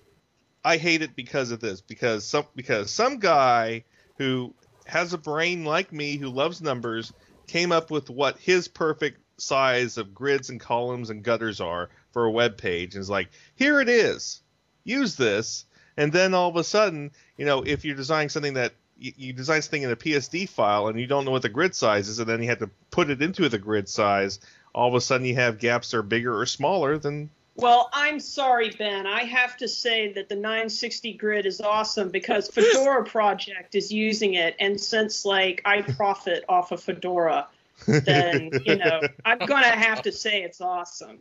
I 0.64 0.78
hate 0.78 1.02
it 1.02 1.14
because 1.14 1.50
of 1.50 1.60
this 1.60 1.82
because 1.82 2.24
some 2.24 2.46
because 2.56 2.90
some 2.90 3.18
guy 3.18 3.84
who 4.18 4.54
has 4.86 5.12
a 5.12 5.18
brain 5.18 5.64
like 5.64 5.92
me 5.92 6.16
who 6.16 6.28
loves 6.28 6.60
numbers 6.60 7.12
came 7.46 7.72
up 7.72 7.90
with 7.90 8.10
what 8.10 8.38
his 8.38 8.68
perfect 8.68 9.20
size 9.38 9.98
of 9.98 10.14
grids 10.14 10.50
and 10.50 10.60
columns 10.60 11.10
and 11.10 11.22
gutters 11.22 11.60
are 11.60 11.90
for 12.12 12.24
a 12.24 12.30
web 12.30 12.56
page. 12.56 12.94
And 12.94 13.02
is 13.02 13.10
like 13.10 13.30
here 13.56 13.80
it 13.80 13.88
is. 13.88 14.40
Use 14.84 15.16
this. 15.16 15.64
And 15.96 16.12
then 16.12 16.34
all 16.34 16.48
of 16.48 16.56
a 16.56 16.64
sudden 16.64 17.10
you 17.36 17.46
know 17.46 17.62
if 17.62 17.84
you're 17.84 17.96
designing 17.96 18.28
something 18.28 18.54
that 18.54 18.74
you, 18.96 19.32
design 19.32 19.60
something 19.60 19.82
in 19.82 19.90
a 19.90 19.96
PSD 19.96 20.48
file 20.48 20.86
and 20.86 21.00
you 21.00 21.06
don't 21.08 21.24
know 21.24 21.32
what 21.32 21.42
the 21.42 21.48
grid 21.48 21.74
size 21.74 22.08
is 22.08 22.20
and 22.20 22.28
then 22.28 22.40
you 22.40 22.48
have 22.48 22.60
to 22.60 22.70
put 22.90 23.10
it 23.10 23.20
into 23.20 23.48
the 23.48 23.58
grid 23.58 23.88
size 23.88 24.38
all 24.72 24.88
of 24.88 24.94
a 24.94 25.00
sudden 25.00 25.26
you 25.26 25.34
have 25.34 25.58
gaps 25.58 25.90
that 25.90 25.98
are 25.98 26.02
bigger 26.02 26.38
or 26.38 26.46
smaller 26.46 26.96
than 26.96 27.28
Well, 27.56 27.88
I'm 27.92 28.18
sorry, 28.18 28.70
Ben. 28.70 29.06
I 29.06 29.22
have 29.24 29.56
to 29.58 29.68
say 29.68 30.12
that 30.14 30.28
the 30.28 30.34
960 30.34 31.12
grid 31.14 31.46
is 31.46 31.60
awesome 31.60 32.08
because 32.10 32.48
Fedora 32.52 33.04
Project 33.04 33.74
is 33.74 33.92
using 33.92 34.34
it, 34.34 34.56
and 34.58 34.80
since 34.80 35.24
like 35.24 35.62
I 35.64 35.82
profit 35.82 36.44
off 36.48 36.72
of 36.72 36.82
Fedora, 36.82 37.46
then 37.86 38.50
you 38.64 38.76
know 38.76 39.00
I'm 39.24 39.38
gonna 39.38 39.66
have 39.68 40.02
to 40.02 40.12
say 40.12 40.42
it's 40.42 40.60
awesome. 40.60 41.18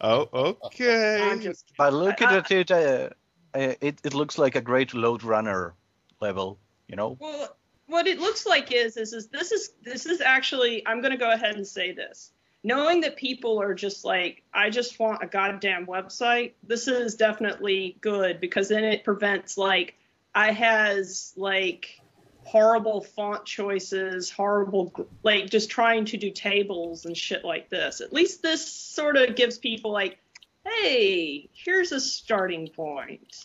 Oh, 0.00 0.56
okay. 0.64 1.22
I'm 1.22 1.40
just 1.40 1.64
But 1.78 1.92
looking 1.92 2.26
I- 2.26 2.38
at 2.38 2.50
it, 2.50 2.70
uh, 2.70 3.10
uh, 3.54 3.74
it 3.80 4.00
it 4.02 4.14
looks 4.14 4.38
like 4.38 4.56
a 4.56 4.60
great 4.60 4.92
Lode 4.94 5.22
Runner 5.22 5.74
level. 6.20 6.58
You 6.88 6.96
know. 6.96 7.16
well. 7.20 7.56
What 7.88 8.08
it 8.08 8.18
looks 8.18 8.44
like 8.46 8.72
is 8.72 8.96
is 8.96 9.12
is 9.12 9.28
this 9.28 9.52
is 9.52 9.70
this 9.84 10.06
is 10.06 10.20
actually 10.20 10.84
I'm 10.88 11.00
gonna 11.00 11.16
go 11.16 11.30
ahead 11.30 11.54
and 11.54 11.64
say 11.64 11.92
this. 11.92 12.32
Knowing 12.66 13.02
that 13.02 13.14
people 13.14 13.62
are 13.62 13.74
just 13.74 14.04
like, 14.04 14.42
I 14.52 14.70
just 14.70 14.98
want 14.98 15.22
a 15.22 15.26
goddamn 15.28 15.86
website. 15.86 16.54
This 16.64 16.88
is 16.88 17.14
definitely 17.14 17.96
good 18.00 18.40
because 18.40 18.68
then 18.68 18.82
it 18.82 19.04
prevents 19.04 19.56
like 19.56 19.94
I 20.34 20.50
has 20.50 21.32
like 21.36 22.00
horrible 22.42 23.02
font 23.02 23.44
choices, 23.44 24.32
horrible 24.32 24.92
like 25.22 25.48
just 25.48 25.70
trying 25.70 26.06
to 26.06 26.16
do 26.16 26.32
tables 26.32 27.04
and 27.06 27.16
shit 27.16 27.44
like 27.44 27.70
this. 27.70 28.00
At 28.00 28.12
least 28.12 28.42
this 28.42 28.66
sort 28.66 29.16
of 29.16 29.36
gives 29.36 29.58
people 29.58 29.92
like, 29.92 30.18
hey, 30.64 31.48
here's 31.52 31.92
a 31.92 32.00
starting 32.00 32.66
point, 32.66 33.44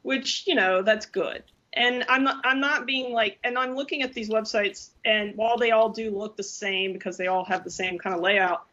which 0.00 0.44
you 0.46 0.54
know 0.54 0.80
that's 0.80 1.04
good. 1.04 1.42
And 1.74 2.04
I'm 2.08 2.22
not 2.24 2.44
I'm 2.44 2.60
not 2.60 2.86
being 2.86 3.12
like, 3.12 3.38
and 3.44 3.56
I'm 3.56 3.74
looking 3.74 4.02
at 4.02 4.12
these 4.12 4.28
websites, 4.28 4.90
and 5.04 5.34
while 5.36 5.56
they 5.56 5.70
all 5.70 5.88
do 5.88 6.10
look 6.10 6.36
the 6.36 6.42
same 6.42 6.92
because 6.92 7.16
they 7.16 7.28
all 7.28 7.44
have 7.44 7.64
the 7.64 7.70
same 7.70 7.98
kind 7.98 8.14
of 8.14 8.20
layout, 8.20 8.66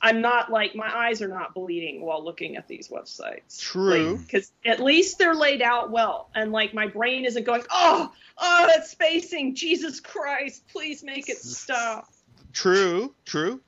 I'm 0.00 0.20
not 0.20 0.50
like 0.50 0.74
my 0.74 0.94
eyes 0.94 1.20
are 1.20 1.28
not 1.28 1.54
bleeding 1.54 2.00
while 2.00 2.24
looking 2.24 2.56
at 2.56 2.68
these 2.68 2.88
websites. 2.88 3.60
True. 3.60 4.16
Because 4.18 4.52
at 4.64 4.80
least 4.80 5.18
they're 5.18 5.34
laid 5.34 5.62
out 5.62 5.90
well, 5.90 6.30
and 6.34 6.52
like 6.52 6.72
my 6.72 6.86
brain 6.86 7.24
isn't 7.24 7.44
going, 7.44 7.62
oh, 7.70 8.12
oh, 8.38 8.66
that's 8.66 8.90
spacing. 8.90 9.54
Jesus 9.54 10.00
Christ, 10.00 10.66
please 10.68 11.02
make 11.02 11.28
it 11.28 11.38
stop. 11.38 12.08
True. 12.52 13.14
True. 13.24 13.60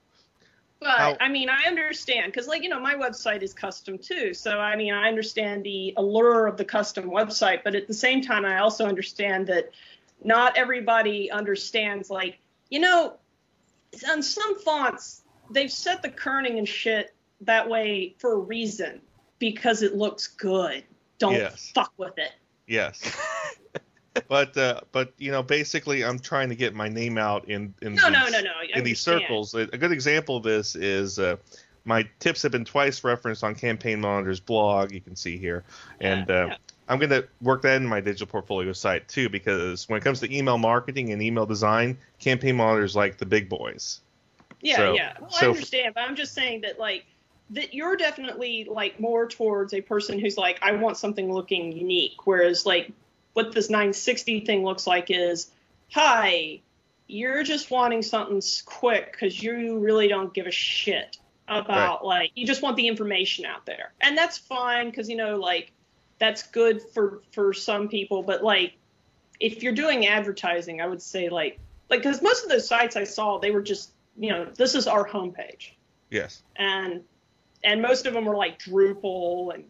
But 0.81 0.91
How- 0.91 1.17
I 1.21 1.29
mean, 1.29 1.49
I 1.49 1.65
understand 1.67 2.33
because, 2.33 2.47
like, 2.47 2.63
you 2.63 2.69
know, 2.69 2.81
my 2.81 2.95
website 2.95 3.43
is 3.43 3.53
custom 3.53 3.99
too. 3.99 4.33
So 4.33 4.59
I 4.59 4.77
mean, 4.77 4.95
I 4.95 5.09
understand 5.09 5.65
the 5.65 5.93
allure 5.97 6.47
of 6.47 6.57
the 6.57 6.65
custom 6.65 7.11
website, 7.11 7.65
but 7.65 7.75
at 7.75 7.89
the 7.89 7.95
same 7.95 8.23
time, 8.23 8.45
I 8.45 8.59
also 8.59 8.87
understand 8.87 9.49
that 9.49 9.71
not 10.23 10.57
everybody 10.57 11.31
understands. 11.31 12.11
Like, 12.11 12.39
you 12.71 12.81
know, 12.81 13.15
on 14.09 14.23
some 14.23 14.59
fonts, 14.61 15.23
they've 15.51 15.73
set 15.73 16.03
the 16.03 16.11
kerning 16.11 16.59
and 16.59 16.69
shit 16.69 17.15
that 17.41 17.69
way 17.69 18.15
for 18.19 18.35
a 18.35 18.39
reason 18.39 19.01
because 19.39 19.83
it 19.83 19.97
looks 19.97 20.27
good. 20.29 20.85
Don't 21.19 21.35
Yes. 21.35 21.73
fuck 21.75 21.93
with 21.97 22.19
it. 22.19 22.33
Yes. 22.67 23.01
but 24.29 24.57
uh, 24.57 24.81
but 24.93 25.13
you 25.19 25.31
know, 25.31 25.43
basically, 25.43 26.05
I'm 26.05 26.19
trying 26.19 26.49
to 26.49 26.55
get 26.57 26.75
my 26.75 26.89
name 26.89 27.19
out 27.19 27.49
in 27.49 27.75
in 27.83 27.95
No, 27.95 28.11
these, 28.11 28.13
no, 28.13 28.29
no, 28.29 28.41
no. 28.41 28.53
In 28.75 28.85
these 28.85 29.01
circles. 29.01 29.55
A 29.55 29.67
good 29.67 29.93
example 29.93 30.37
of 30.37 30.43
this 30.43 30.75
is 30.77 31.19
uh, 31.19 31.37
my 31.85 32.09
tips 32.19 32.43
have 32.43 32.53
been 32.53 32.65
twice 32.65 33.05
referenced 33.05 33.45
on 33.45 33.55
Campaign 33.55 34.01
Monitor's 34.01 34.41
blog. 34.41 34.93
You 34.93 35.01
can 35.01 35.17
see 35.17 35.39
here, 35.39 35.65
and 36.01 36.31
uh, 36.31 36.57
I'm 36.89 36.99
going 36.99 37.11
to 37.11 37.27
work 37.43 37.63
that 37.63 37.77
in 37.77 37.87
my 37.87 38.01
digital 38.01 38.27
portfolio 38.27 38.73
site 38.73 39.09
too, 39.09 39.29
because 39.29 39.89
when 39.89 39.99
it 39.99 40.05
comes 40.05 40.21
to 40.21 40.37
email 40.37 40.59
marketing 40.59 41.13
and 41.13 41.23
email 41.23 41.47
design, 41.47 41.99
Campaign 42.19 42.57
monitors 42.57 42.97
like 42.97 43.19
the 43.19 43.27
big 43.27 43.49
boys. 43.49 44.01
Yeah, 44.61 44.77
So- 44.77 44.95
yeah. 44.95 45.13
Well, 45.21 45.31
I 45.37 45.41
so- 45.41 45.51
understand, 45.51 45.95
but 45.95 46.01
I'm 46.03 46.17
just 46.17 46.35
saying 46.35 46.63
that 46.63 46.79
like 46.79 47.05
that 47.51 47.73
you're 47.73 47.97
definitely 47.97 48.67
like 48.71 49.01
more 49.01 49.27
towards 49.27 49.73
a 49.73 49.81
person 49.81 50.19
who's 50.19 50.37
like 50.37 50.59
I 50.63 50.73
want 50.73 50.97
something 50.97 51.33
looking 51.33 51.73
unique, 51.73 52.27
whereas 52.27 52.67
like 52.67 52.91
what 53.39 53.53
this 53.53 53.71
960 53.71 54.41
thing 54.41 54.65
looks 54.65 54.85
like 54.85 55.11
is, 55.11 55.49
hi, 55.93 56.61
you're 57.07 57.45
just 57.45 57.71
wanting 57.71 58.03
something 58.03 58.43
quick 58.67 59.13
because 59.13 59.41
you 59.41 59.79
really 59.79 60.09
don't 60.09 60.35
give 60.35 60.49
a 60.49 60.51
shit 60.51 61.19
about 61.47 62.05
like 62.05 62.33
you 62.35 62.45
just 62.45 62.63
want 62.63 62.77
the 62.77 62.89
information 62.89 63.47
out 63.47 63.65
there, 63.65 63.93
and 64.01 64.19
that's 64.19 64.39
fine 64.39 64.91
because 64.91 65.09
you 65.09 65.17
know 65.17 65.37
like 65.37 65.71
that's 66.19 66.43
good 66.49 66.83
for 66.93 67.23
for 67.31 67.53
some 67.53 67.89
people, 67.89 68.25
but 68.25 68.43
like 68.43 68.73
if 69.39 69.63
you're 69.63 69.73
doing 69.73 70.09
advertising, 70.09 70.81
I 70.81 70.89
would 70.89 71.01
say 71.01 71.29
like 71.29 71.61
like 71.89 72.03
because 72.03 72.21
most 72.21 72.43
of 72.43 72.51
those 72.51 72.67
sites 72.67 72.97
I 72.97 73.05
saw 73.05 73.39
they 73.39 73.53
were 73.53 73.63
just 73.63 73.93
you 74.19 74.31
know 74.33 74.47
this 74.47 74.75
is 74.75 74.89
our 74.89 75.09
homepage. 75.09 75.71
Yes. 76.11 76.43
and 76.57 77.05
and 77.63 77.83
most 77.83 78.05
of 78.05 78.15
them 78.15 78.25
were 78.25 78.37
like 78.37 78.59
Drupal 78.59 79.55
and 79.55 79.63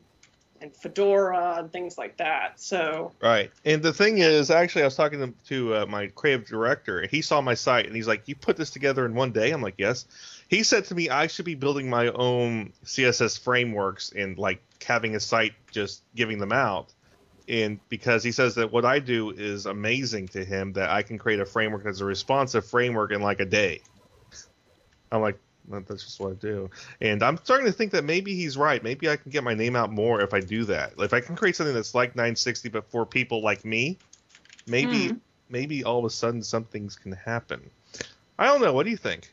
and 0.60 0.74
Fedora 0.74 1.56
and 1.58 1.72
things 1.72 1.98
like 1.98 2.16
that. 2.18 2.60
So 2.60 3.12
Right. 3.20 3.50
And 3.64 3.82
the 3.82 3.92
thing 3.92 4.18
is, 4.18 4.50
actually, 4.50 4.82
I 4.82 4.86
was 4.86 4.96
talking 4.96 5.20
to, 5.20 5.34
to 5.48 5.74
uh, 5.74 5.86
my 5.86 6.08
creative 6.08 6.46
director. 6.46 7.00
and 7.00 7.10
He 7.10 7.22
saw 7.22 7.40
my 7.40 7.54
site 7.54 7.86
and 7.86 7.94
he's 7.94 8.08
like, 8.08 8.26
"You 8.26 8.36
put 8.36 8.56
this 8.56 8.70
together 8.70 9.04
in 9.06 9.14
one 9.14 9.32
day?" 9.32 9.50
I'm 9.50 9.62
like, 9.62 9.76
"Yes." 9.78 10.06
He 10.48 10.62
said 10.62 10.86
to 10.86 10.94
me, 10.94 11.10
"I 11.10 11.26
should 11.26 11.44
be 11.44 11.54
building 11.54 11.90
my 11.90 12.08
own 12.08 12.72
CSS 12.84 13.38
frameworks 13.38 14.12
and 14.14 14.38
like 14.38 14.62
having 14.84 15.14
a 15.16 15.20
site 15.20 15.52
just 15.70 16.02
giving 16.14 16.38
them 16.38 16.52
out." 16.52 16.92
And 17.48 17.80
because 17.88 18.22
he 18.22 18.32
says 18.32 18.56
that 18.56 18.72
what 18.72 18.84
I 18.84 18.98
do 18.98 19.30
is 19.30 19.64
amazing 19.66 20.28
to 20.28 20.44
him, 20.44 20.74
that 20.74 20.90
I 20.90 21.02
can 21.02 21.16
create 21.18 21.40
a 21.40 21.46
framework 21.46 21.84
that's 21.84 22.00
a 22.00 22.04
responsive 22.04 22.66
framework 22.66 23.10
in 23.10 23.22
like 23.22 23.40
a 23.40 23.46
day. 23.46 23.80
I'm 25.10 25.22
like, 25.22 25.38
"Well, 25.38 25.47
that's 25.70 26.04
just 26.04 26.20
what 26.20 26.32
I 26.32 26.34
do. 26.34 26.70
And 27.00 27.22
I'm 27.22 27.36
starting 27.38 27.66
to 27.66 27.72
think 27.72 27.92
that 27.92 28.04
maybe 28.04 28.34
he's 28.34 28.56
right. 28.56 28.82
Maybe 28.82 29.08
I 29.08 29.16
can 29.16 29.30
get 29.30 29.44
my 29.44 29.54
name 29.54 29.76
out 29.76 29.92
more 29.92 30.20
if 30.20 30.32
I 30.34 30.40
do 30.40 30.64
that. 30.64 30.94
If 30.98 31.12
I 31.12 31.20
can 31.20 31.36
create 31.36 31.56
something 31.56 31.74
that's 31.74 31.94
like 31.94 32.16
960 32.16 32.68
but 32.70 32.90
for 32.90 33.04
people 33.06 33.42
like 33.42 33.64
me, 33.64 33.98
maybe 34.66 35.08
Hmm. 35.08 35.16
maybe 35.48 35.84
all 35.84 35.98
of 35.98 36.04
a 36.04 36.10
sudden 36.10 36.42
some 36.42 36.64
things 36.64 36.96
can 36.96 37.12
happen. 37.12 37.70
I 38.38 38.46
don't 38.46 38.60
know. 38.60 38.72
What 38.72 38.84
do 38.84 38.90
you 38.90 38.96
think? 38.96 39.32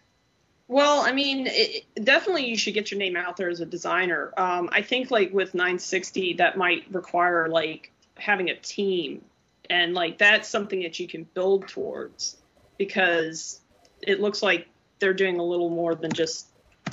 well, 0.68 1.02
I 1.02 1.12
mean, 1.12 1.46
it- 1.48 1.86
definitely 2.04 2.48
you 2.48 2.58
should 2.58 2.74
get 2.74 2.90
your 2.90 2.98
name 2.98 3.16
out 3.16 3.38
there 3.38 3.50
as 3.50 3.60
a 3.60 3.66
designer. 3.68 4.34
Um, 4.36 4.68
I 4.72 4.82
think 4.82 5.12
like 5.12 5.32
with 5.32 5.54
960 5.54 6.34
that 6.34 6.58
might 6.58 6.86
require 6.92 7.48
like 7.48 7.92
having 8.18 8.50
a 8.50 8.56
team, 8.56 9.24
and 9.70 9.94
like 9.94 10.18
that's 10.18 10.50
something 10.50 10.82
that 10.82 11.00
you 11.00 11.08
can 11.08 11.24
build 11.36 11.68
towards 11.68 12.38
because 12.80 13.62
it 14.02 14.20
looks 14.20 14.42
like 14.42 14.68
they're 15.00 15.14
doing 15.14 15.40
a 15.40 15.44
little 15.44 15.70
more 15.70 15.96
than 15.96 16.12
just 16.12 16.48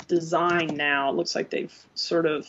design 0.07 0.67
now. 0.75 1.09
It 1.09 1.15
looks 1.15 1.35
like 1.35 1.49
they've 1.49 1.73
sort 1.95 2.25
of 2.25 2.47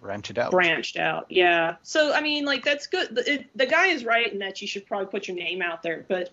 Branched 0.00 0.38
out. 0.38 0.52
branched 0.52 0.96
out. 0.96 1.26
Yeah. 1.28 1.76
So 1.82 2.12
I 2.14 2.20
mean, 2.20 2.44
like 2.44 2.64
that's 2.64 2.86
good. 2.86 3.14
The, 3.16 3.32
it, 3.34 3.46
the 3.56 3.66
guy 3.66 3.88
is 3.88 4.04
right 4.04 4.32
in 4.32 4.38
that 4.38 4.62
you 4.62 4.68
should 4.68 4.86
probably 4.86 5.06
put 5.08 5.26
your 5.26 5.36
name 5.36 5.60
out 5.60 5.82
there, 5.82 6.04
but 6.08 6.30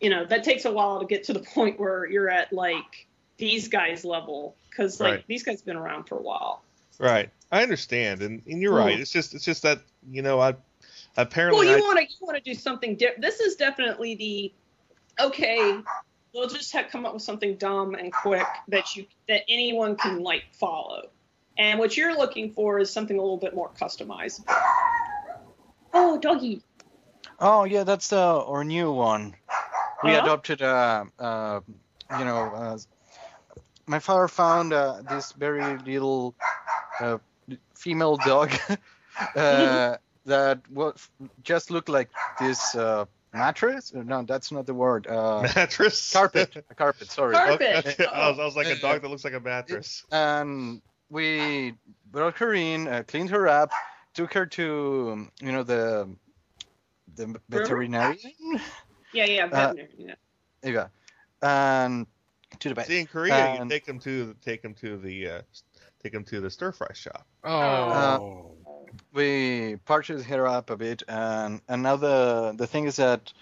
you 0.00 0.08
know 0.08 0.24
that 0.26 0.44
takes 0.44 0.64
a 0.66 0.72
while 0.72 1.00
to 1.00 1.06
get 1.06 1.24
to 1.24 1.32
the 1.32 1.40
point 1.54 1.80
where 1.80 2.06
you're 2.06 2.30
at 2.30 2.52
like 2.52 3.06
these 3.36 3.66
guys 3.68 4.04
level 4.04 4.54
because 4.70 5.00
like 5.00 5.10
Right. 5.14 5.24
these 5.26 5.42
guys 5.42 5.58
have 5.58 5.66
been 5.66 5.76
around 5.76 6.04
for 6.04 6.16
a 6.16 6.22
while. 6.22 6.62
Right. 7.00 7.30
I 7.50 7.62
understand, 7.62 8.22
and, 8.22 8.40
and 8.46 8.62
you're 8.62 8.72
Hmm. 8.72 8.86
right. 8.86 9.00
It's 9.00 9.10
just 9.10 9.34
it's 9.34 9.44
just 9.44 9.62
that 9.64 9.80
you 10.08 10.22
know 10.22 10.38
I 10.40 10.54
apparently 11.16 11.66
Well, 11.66 11.76
you 11.76 11.82
want 11.82 11.98
to 11.98 12.04
you 12.04 12.16
want 12.20 12.36
to 12.36 12.42
do 12.42 12.54
something 12.54 12.94
different. 12.94 13.22
This 13.22 13.40
is 13.40 13.56
definitely 13.56 14.14
the 14.14 14.52
okay. 15.24 15.78
We'll 16.34 16.48
just 16.48 16.72
have 16.72 16.90
come 16.90 17.06
up 17.06 17.14
with 17.14 17.22
something 17.22 17.56
dumb 17.56 17.94
and 17.94 18.12
quick 18.12 18.46
that 18.68 18.94
you 18.96 19.06
that 19.28 19.42
anyone 19.48 19.96
can 19.96 20.22
like 20.22 20.44
follow. 20.52 21.10
And 21.56 21.78
what 21.78 21.96
you're 21.96 22.16
looking 22.16 22.52
for 22.52 22.78
is 22.78 22.90
something 22.90 23.18
a 23.18 23.20
little 23.20 23.38
bit 23.38 23.54
more 23.54 23.70
customized. 23.70 24.44
Oh, 25.92 26.18
doggy. 26.20 26.62
Oh 27.40 27.64
yeah, 27.64 27.84
that's 27.84 28.08
the 28.08 28.18
our 28.18 28.64
new 28.64 28.92
one. 28.92 29.34
We 30.04 30.10
Uh-huh. 30.10 30.22
adopted 30.22 30.62
uh, 30.62 31.04
uh 31.18 31.60
you 32.18 32.24
know 32.24 32.38
uh, 32.54 32.78
my 33.86 33.98
father 33.98 34.28
found 34.28 34.72
uh, 34.72 35.02
this 35.08 35.32
very 35.32 35.78
little 35.78 36.34
uh, 37.00 37.18
female 37.74 38.16
dog 38.16 38.52
uh, 39.36 39.96
that 40.26 40.60
was 40.70 41.08
just 41.42 41.70
looked 41.70 41.88
like 41.88 42.10
this 42.38 42.74
uh, 42.74 43.06
mattress. 43.32 43.92
No, 43.94 44.22
that's 44.22 44.50
not 44.52 44.66
the 44.66 44.74
word. 44.74 45.06
Uh, 45.06 45.42
mattress. 45.54 46.12
carpet. 46.14 46.56
A 46.70 46.74
carpet. 46.74 47.10
Sorry. 47.10 47.34
Carpet. 47.34 47.86
Okay, 47.86 48.06
I, 48.06 48.30
was, 48.30 48.38
I 48.38 48.44
was 48.44 48.56
like 48.56 48.66
a 48.68 48.76
dog 48.76 49.02
that 49.02 49.08
looks 49.08 49.24
like 49.24 49.34
a 49.34 49.40
mattress. 49.40 50.04
and 50.10 50.80
we 51.10 51.74
brought 52.10 52.36
her 52.38 52.54
in, 52.54 52.88
uh, 52.88 53.02
cleaned 53.06 53.30
her 53.30 53.48
up, 53.48 53.70
took 54.14 54.32
her 54.34 54.46
to 54.46 55.10
um, 55.12 55.30
you 55.40 55.52
know 55.52 55.62
the 55.62 56.08
the 57.16 57.34
veterinarian. 57.48 58.32
Yeah, 59.12 59.24
yeah, 59.24 59.46
Uh, 59.46 59.74
yeah. 59.96 60.14
Yeah, 60.62 60.88
and 61.42 62.06
to 62.60 62.68
the 62.68 62.74
vet. 62.74 62.86
See, 62.86 63.00
in 63.00 63.06
Korea, 63.06 63.34
And- 63.34 63.64
you 63.64 63.76
take 63.76 63.86
them 63.86 63.98
to 64.00 64.34
take 64.44 64.60
them 64.62 64.74
to 64.74 64.98
the 64.98 65.28
uh, 65.28 65.42
take 66.02 66.12
them 66.12 66.24
to 66.24 66.40
the 66.40 66.50
stir 66.50 66.72
fry 66.72 66.92
shop. 66.92 67.26
Oh. 67.44 68.52
We 69.12 69.76
purchased 69.84 70.26
her 70.26 70.46
up 70.46 70.70
a 70.70 70.76
bit, 70.76 71.02
and 71.08 71.60
and 71.68 71.82
now 71.82 71.96
the 71.96 72.54
the 72.56 72.66
thing 72.66 72.86
is 72.86 72.96
that 72.96 73.32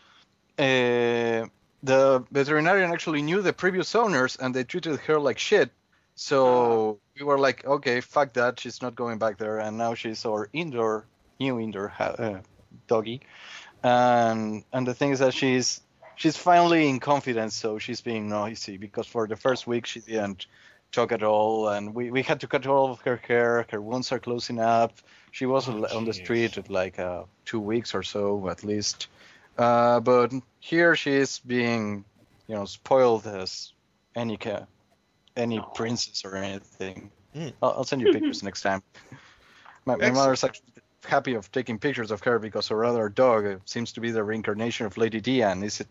uh, 0.58 1.48
the 1.82 2.24
veterinarian 2.30 2.90
actually 2.92 3.22
knew 3.22 3.42
the 3.42 3.52
previous 3.52 3.94
owners, 3.94 4.36
and 4.36 4.54
they 4.54 4.64
treated 4.64 4.98
her 5.00 5.18
like 5.18 5.38
shit. 5.38 5.70
So 6.14 6.98
we 7.18 7.24
were 7.24 7.38
like, 7.38 7.64
okay, 7.66 8.00
fuck 8.00 8.32
that, 8.34 8.58
she's 8.60 8.80
not 8.80 8.94
going 8.94 9.18
back 9.18 9.36
there, 9.36 9.58
and 9.58 9.76
now 9.76 9.94
she's 9.94 10.24
our 10.24 10.48
indoor 10.52 11.04
new 11.38 11.60
indoor 11.60 11.92
uh, 11.98 12.40
doggy, 12.86 13.20
and 13.82 14.64
and 14.72 14.86
the 14.86 14.94
thing 14.94 15.10
is 15.10 15.18
that 15.18 15.34
she's 15.34 15.80
she's 16.16 16.36
finally 16.36 16.88
in 16.88 17.00
confidence, 17.00 17.54
so 17.54 17.78
she's 17.78 18.00
being 18.00 18.28
noisy 18.28 18.78
because 18.78 19.06
for 19.06 19.26
the 19.26 19.36
first 19.36 19.66
week 19.66 19.86
she 19.86 20.00
didn't 20.00 20.46
talk 20.92 21.12
at 21.12 21.22
all, 21.22 21.68
and 21.68 21.94
we, 21.94 22.10
we 22.10 22.22
had 22.22 22.40
to 22.40 22.46
cut 22.46 22.66
all 22.66 22.90
of 22.90 23.00
her 23.02 23.16
hair. 23.16 23.66
Her 23.70 23.80
wounds 23.80 24.10
are 24.12 24.18
closing 24.18 24.58
up. 24.58 24.92
She 25.36 25.44
was 25.44 25.68
on 25.68 26.06
the 26.06 26.14
street 26.14 26.56
at 26.56 26.70
like 26.70 26.98
uh, 26.98 27.24
two 27.44 27.60
weeks 27.60 27.94
or 27.94 28.02
so 28.02 28.48
at 28.48 28.64
least, 28.64 29.08
uh, 29.58 30.00
but 30.00 30.32
here 30.60 30.96
she 30.96 31.10
is 31.12 31.40
being, 31.40 32.06
you 32.46 32.54
know, 32.54 32.64
spoiled 32.64 33.26
as 33.26 33.74
any 34.14 34.38
ca- 34.38 34.64
any 35.36 35.60
princess 35.74 36.24
or 36.24 36.36
anything. 36.36 37.10
Hmm. 37.34 37.48
I'll, 37.62 37.72
I'll 37.72 37.84
send 37.84 38.00
you 38.00 38.14
pictures 38.14 38.42
next 38.42 38.62
time. 38.62 38.82
My, 39.84 39.96
my 39.96 40.06
Excellent. 40.06 40.14
mother's 40.14 40.42
actually 40.42 40.72
happy 41.04 41.34
of 41.34 41.52
taking 41.52 41.78
pictures 41.78 42.10
of 42.10 42.22
her 42.22 42.38
because 42.38 42.68
her 42.68 42.82
other 42.82 43.10
dog 43.10 43.44
uh, 43.44 43.56
seems 43.66 43.92
to 43.92 44.00
be 44.00 44.12
the 44.12 44.24
reincarnation 44.24 44.86
of 44.86 44.96
Lady 44.96 45.20
Di 45.20 45.42
and 45.42 45.62
is 45.62 45.84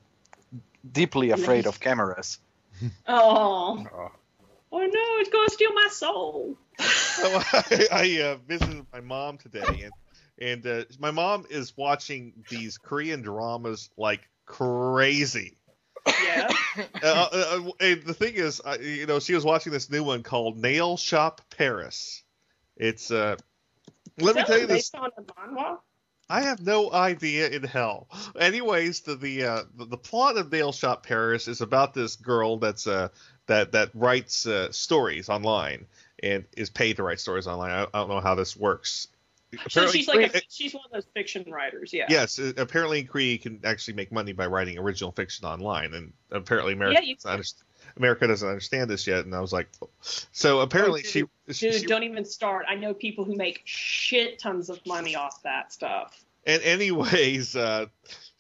deeply 0.92 1.30
afraid 1.30 1.68
of 1.68 1.80
cameras. 1.80 2.40
Oh. 3.08 4.10
Oh 4.76 4.80
no, 4.80 5.22
it's 5.22 5.30
gonna 5.30 5.50
steal 5.50 5.74
my 5.74 5.88
soul. 5.90 6.58
So 7.16 7.42
I, 7.54 7.88
I 7.92 8.22
uh, 8.24 8.38
visited 8.46 8.86
my 8.92 9.00
mom 9.00 9.38
today, 9.38 9.84
and 9.84 9.94
and 10.38 10.68
uh, 10.68 10.84
my 11.00 11.12
mom 11.12 11.46
is 11.50 11.78
watching 11.78 12.34
these 12.50 12.78
Korean 12.78 13.22
dramas 13.22 13.90
like 13.96 14.28
crazy. 14.46 15.58
Yeah. 16.06 16.50
Uh, 16.78 17.06
uh, 17.06 17.28
uh, 17.32 17.72
and 17.80 18.04
the 18.04 18.14
thing 18.14 18.34
is, 18.34 18.62
you 18.82 19.06
know, 19.06 19.20
she 19.20 19.34
was 19.34 19.46
watching 19.46 19.72
this 19.72 19.90
new 19.90 20.04
one 20.04 20.24
called 20.24 20.58
Nail 20.58 20.98
Shop 20.98 21.40
Paris. 21.58 22.24
It's 22.76 23.12
uh, 23.12 23.38
let 24.20 24.36
me 24.36 24.44
tell 24.44 24.60
you 24.60 24.68
this. 24.68 24.90
based 24.90 24.96
on 24.96 25.10
a 25.18 25.22
manhwa? 25.22 25.78
I 26.30 26.42
have 26.42 26.60
no 26.60 26.92
idea 26.92 27.48
in 27.50 27.64
hell. 27.64 28.10
Anyways, 28.38 29.02
the 29.02 29.16
the 29.16 29.44
uh, 29.44 29.64
the, 29.78 29.86
the 29.86 29.98
plot 29.98 30.38
of 30.38 30.52
Nail 30.52 30.72
Shop 30.72 31.06
Paris 31.06 31.48
is 31.48 31.62
about 31.62 31.94
this 31.94 32.16
girl 32.16 32.58
that's 32.58 32.88
uh 32.88 33.10
that 33.48 33.72
that 33.74 33.90
writes 33.94 34.46
uh, 34.48 34.72
stories 34.72 35.30
online 35.30 35.86
and 36.24 36.46
is 36.58 36.70
paid 36.70 36.98
to 36.98 37.04
write 37.04 37.20
stories 37.20 37.48
online. 37.48 37.72
I, 37.72 37.84
I 37.84 38.00
don't 38.00 38.10
know 38.10 38.22
how 38.22 38.36
this 38.36 38.56
works. 38.56 39.08
So 39.70 39.88
she's 39.88 40.08
like 40.08 40.36
a, 40.36 40.42
she's 40.50 40.74
one 40.74 40.84
of 40.86 40.92
those 40.92 41.06
fiction 41.14 41.50
writers, 41.50 41.94
yeah. 41.94 42.08
Yes, 42.10 42.40
uh, 42.40 42.52
apparently 42.58 43.08
you 43.24 43.40
can 43.40 43.62
actually 43.64 43.94
make 43.94 44.12
money 44.12 44.34
by 44.34 44.48
writing 44.48 44.78
original 44.78 45.12
fiction 45.14 45.46
online, 45.46 45.94
and 45.94 46.12
apparently 46.32 46.74
America, 46.74 47.00
Yeah, 47.02 47.14
doesn't, 47.14 47.40
underst- 47.40 47.64
America 47.96 48.28
doesn't 48.28 48.48
understand 48.48 48.90
this 48.90 49.08
yet. 49.08 49.24
And 49.24 49.34
I 49.34 49.40
was 49.40 49.54
like, 49.54 49.70
so 50.02 50.60
apparently 50.60 51.04
Oh, 51.06 51.08
she, 51.08 51.20
dude, 51.22 51.56
she, 51.56 51.70
Dude, 51.72 51.82
she- 51.82 51.88
don't 51.88 52.04
even 52.04 52.26
start. 52.26 52.66
I 52.68 52.76
know 52.76 52.94
people 52.94 53.24
who 53.24 53.36
make 53.36 53.62
shit 53.64 54.40
tons 54.40 54.70
of 54.70 54.86
money 54.86 55.16
off 55.16 55.42
that 55.44 55.72
stuff. 55.72 56.22
and 56.46 56.62
anyways, 56.64 57.56
uh, 57.56 57.86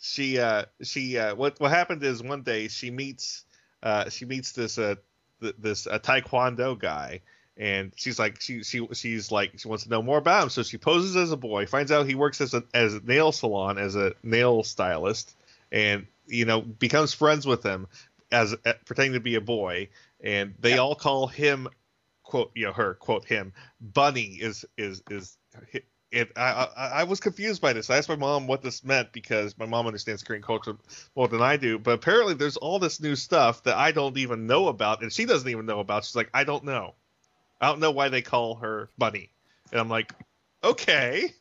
she 0.01 0.37
uh, 0.39 0.65
she 0.81 1.17
uh, 1.17 1.35
what 1.35 1.59
what 1.61 1.71
happened 1.71 2.03
is 2.03 2.21
one 2.21 2.41
day 2.41 2.67
she 2.67 2.91
meets 2.91 3.45
uh, 3.85 4.09
she 4.09 4.25
meets 4.25 4.51
this 4.51 4.77
uh, 4.77 4.95
th- 5.41 5.55
this 5.57 5.87
uh, 5.87 5.99
taekwondo 5.99 6.77
guy. 6.77 7.21
And 7.57 7.93
she's 7.95 8.19
like, 8.19 8.41
she 8.41 8.63
she 8.63 8.85
she's 8.91 9.31
like, 9.31 9.59
she 9.59 9.69
wants 9.69 9.85
to 9.85 9.89
know 9.89 10.01
more 10.01 10.17
about 10.17 10.43
him. 10.43 10.49
So 10.49 10.63
she 10.63 10.77
poses 10.77 11.15
as 11.15 11.31
a 11.31 11.37
boy, 11.37 11.67
finds 11.67 11.91
out 11.91 12.05
he 12.05 12.15
works 12.15 12.41
as 12.41 12.53
a 12.53 12.63
as 12.73 12.95
a 12.95 12.99
nail 12.99 13.31
salon 13.31 13.77
as 13.77 13.95
a 13.95 14.13
nail 14.23 14.63
stylist, 14.63 15.33
and 15.71 16.05
you 16.27 16.43
know 16.43 16.59
becomes 16.61 17.13
friends 17.13 17.45
with 17.47 17.63
him 17.63 17.87
as 18.29 18.53
uh, 18.65 18.73
pretending 18.85 19.13
to 19.13 19.21
be 19.21 19.35
a 19.35 19.41
boy. 19.41 19.87
And 20.19 20.55
they 20.59 20.77
all 20.77 20.95
call 20.95 21.27
him 21.27 21.69
quote 22.23 22.51
you 22.55 22.65
know 22.65 22.73
her 22.73 22.95
quote 22.95 23.23
him 23.23 23.53
bunny 23.79 24.37
is 24.41 24.65
is 24.77 25.01
is 25.09 25.37
I, 26.15 26.67
I 26.75 26.87
I 27.01 27.03
was 27.03 27.19
confused 27.19 27.61
by 27.61 27.73
this. 27.73 27.89
I 27.89 27.97
asked 27.97 28.09
my 28.09 28.15
mom 28.15 28.47
what 28.47 28.61
this 28.61 28.83
meant 28.83 29.11
because 29.11 29.57
my 29.57 29.65
mom 29.65 29.85
understands 29.87 30.23
Korean 30.23 30.41
culture 30.43 30.77
more 31.15 31.27
than 31.27 31.41
I 31.41 31.57
do. 31.57 31.77
But 31.79 31.91
apparently, 31.91 32.33
there's 32.33 32.57
all 32.57 32.79
this 32.79 32.99
new 33.01 33.15
stuff 33.15 33.63
that 33.63 33.77
I 33.77 33.91
don't 33.91 34.17
even 34.17 34.47
know 34.47 34.67
about, 34.67 35.01
and 35.01 35.11
she 35.11 35.25
doesn't 35.25 35.49
even 35.49 35.65
know 35.65 35.79
about. 35.79 36.05
She's 36.05 36.15
like, 36.15 36.29
I 36.33 36.43
don't 36.43 36.63
know. 36.63 36.95
I 37.61 37.67
don't 37.67 37.79
know 37.79 37.91
why 37.91 38.09
they 38.09 38.21
call 38.21 38.55
her 38.55 38.89
Bunny, 38.97 39.29
and 39.71 39.79
I'm 39.79 39.89
like, 39.89 40.13
okay, 40.63 41.33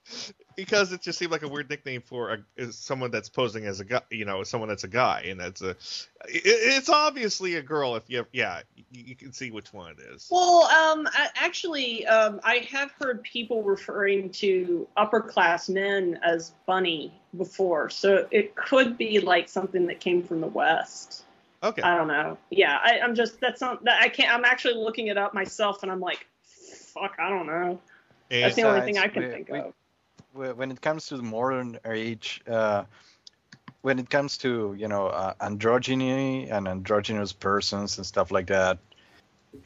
because 0.56 0.92
it 0.92 1.02
just 1.02 1.18
seemed 1.18 1.32
like 1.32 1.42
a 1.42 1.48
weird 1.48 1.68
nickname 1.70 2.02
for 2.02 2.38
a, 2.58 2.72
someone 2.72 3.10
that's 3.10 3.28
posing 3.28 3.66
as 3.66 3.80
a 3.80 3.84
guy, 3.84 4.02
you 4.10 4.24
know, 4.24 4.42
someone 4.42 4.68
that's 4.68 4.84
a 4.84 4.88
guy, 4.88 5.26
and 5.28 5.40
that's 5.40 5.62
a. 5.62 5.70
It, 5.70 6.42
it's 6.44 6.88
obviously 6.88 7.56
a 7.56 7.62
girl. 7.62 7.96
If 7.96 8.04
you, 8.08 8.26
yeah, 8.32 8.60
you, 8.76 8.84
you 8.90 9.16
can 9.16 9.32
see 9.32 9.50
which 9.50 9.72
one 9.72 9.92
it 9.92 9.98
is. 10.14 10.28
Well, 10.30 10.62
um, 10.64 11.08
I, 11.12 11.28
actually, 11.36 12.06
um, 12.06 12.40
I 12.44 12.66
have 12.70 12.90
heard 12.92 13.22
people 13.22 13.62
referring 13.62 14.30
to 14.30 14.86
upper 14.96 15.20
class 15.20 15.68
men 15.68 16.18
as 16.22 16.52
bunny 16.66 17.12
before, 17.36 17.90
so 17.90 18.26
it 18.30 18.54
could 18.54 18.96
be 18.96 19.20
like 19.20 19.48
something 19.48 19.86
that 19.86 20.00
came 20.00 20.22
from 20.22 20.40
the 20.40 20.46
West. 20.46 21.24
Okay. 21.62 21.82
I 21.82 21.96
don't 21.96 22.08
know. 22.08 22.36
Yeah, 22.50 22.78
I, 22.82 23.00
I'm 23.00 23.14
just 23.14 23.40
that's 23.40 23.60
not 23.60 23.84
that 23.84 24.02
I 24.02 24.08
can't. 24.08 24.32
I'm 24.32 24.44
actually 24.44 24.74
looking 24.74 25.06
it 25.06 25.16
up 25.16 25.32
myself, 25.34 25.82
and 25.82 25.90
I'm 25.90 26.00
like, 26.00 26.26
fuck, 26.42 27.16
I 27.18 27.30
don't 27.30 27.46
know. 27.46 27.80
That's 28.30 28.56
the 28.56 28.62
only 28.62 28.80
thing 28.80 28.98
I 28.98 29.08
can 29.08 29.22
we- 29.24 29.30
think 29.30 29.48
we- 29.48 29.58
of. 29.58 29.74
Wh- 30.34 30.56
when 30.56 30.70
it 30.70 30.80
comes 30.80 31.06
to 31.06 31.16
the 31.16 31.22
modern 31.22 31.78
age, 31.86 32.42
uh, 32.46 32.84
when 33.82 33.98
it 33.98 34.10
comes 34.10 34.38
to 34.38 34.74
you 34.76 34.88
know 34.88 35.06
uh, 35.06 35.34
androgyny 35.40 36.50
and 36.50 36.68
androgynous 36.68 37.32
persons 37.32 37.98
and 37.98 38.06
stuff 38.06 38.30
like 38.30 38.46
that, 38.48 38.78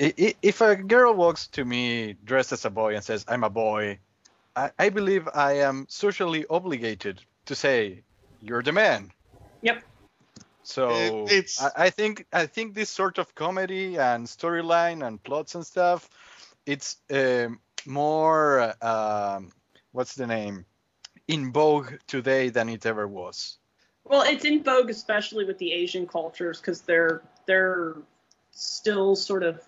i- 0.01 0.15
i- 0.19 0.35
if 0.43 0.61
a 0.61 0.77
girl 0.77 1.15
walks 1.15 1.47
to 1.49 1.65
me 1.65 2.15
dressed 2.25 2.53
as 2.53 2.65
a 2.65 2.71
boy 2.71 2.95
and 2.95 3.05
says 3.05 3.25
I'm 3.29 3.45
a 3.45 3.51
boy, 3.51 3.99
I, 4.57 4.71
I 4.79 4.89
believe 4.91 5.29
I 5.35 5.53
am 5.61 5.87
socially 5.89 6.45
obligated 6.51 7.23
to 7.47 7.55
say 7.55 8.03
you're 8.41 8.63
the 8.63 8.73
man. 8.73 9.11
Yep. 9.63 9.83
So 10.63 10.91
It- 11.27 11.33
it's- 11.33 11.63
I, 11.63 11.87
I 11.87 11.91
think 11.91 12.27
I 12.33 12.47
think 12.47 12.75
this 12.75 12.91
sort 12.91 13.19
of 13.19 13.35
comedy 13.35 13.99
and 13.99 14.27
storyline 14.27 15.07
and 15.07 15.23
plots 15.23 15.55
and 15.55 15.67
stuff, 15.67 16.09
it's 16.67 16.97
um, 17.11 17.61
more 17.87 18.75
um, 18.85 19.51
what's 19.93 20.15
the 20.15 20.27
name 20.27 20.65
in 21.27 21.53
vogue 21.53 21.93
today 22.07 22.49
than 22.49 22.69
it 22.69 22.87
ever 22.87 23.07
was. 23.07 23.59
Well, 24.05 24.23
it's 24.23 24.45
in 24.45 24.63
vogue, 24.63 24.89
especially 24.91 25.45
with 25.45 25.59
the 25.59 25.73
Asian 25.73 26.07
cultures, 26.07 26.61
because 26.61 26.81
they're 26.83 27.23
they're 27.47 27.95
still 28.51 29.15
sort 29.17 29.43
of 29.43 29.63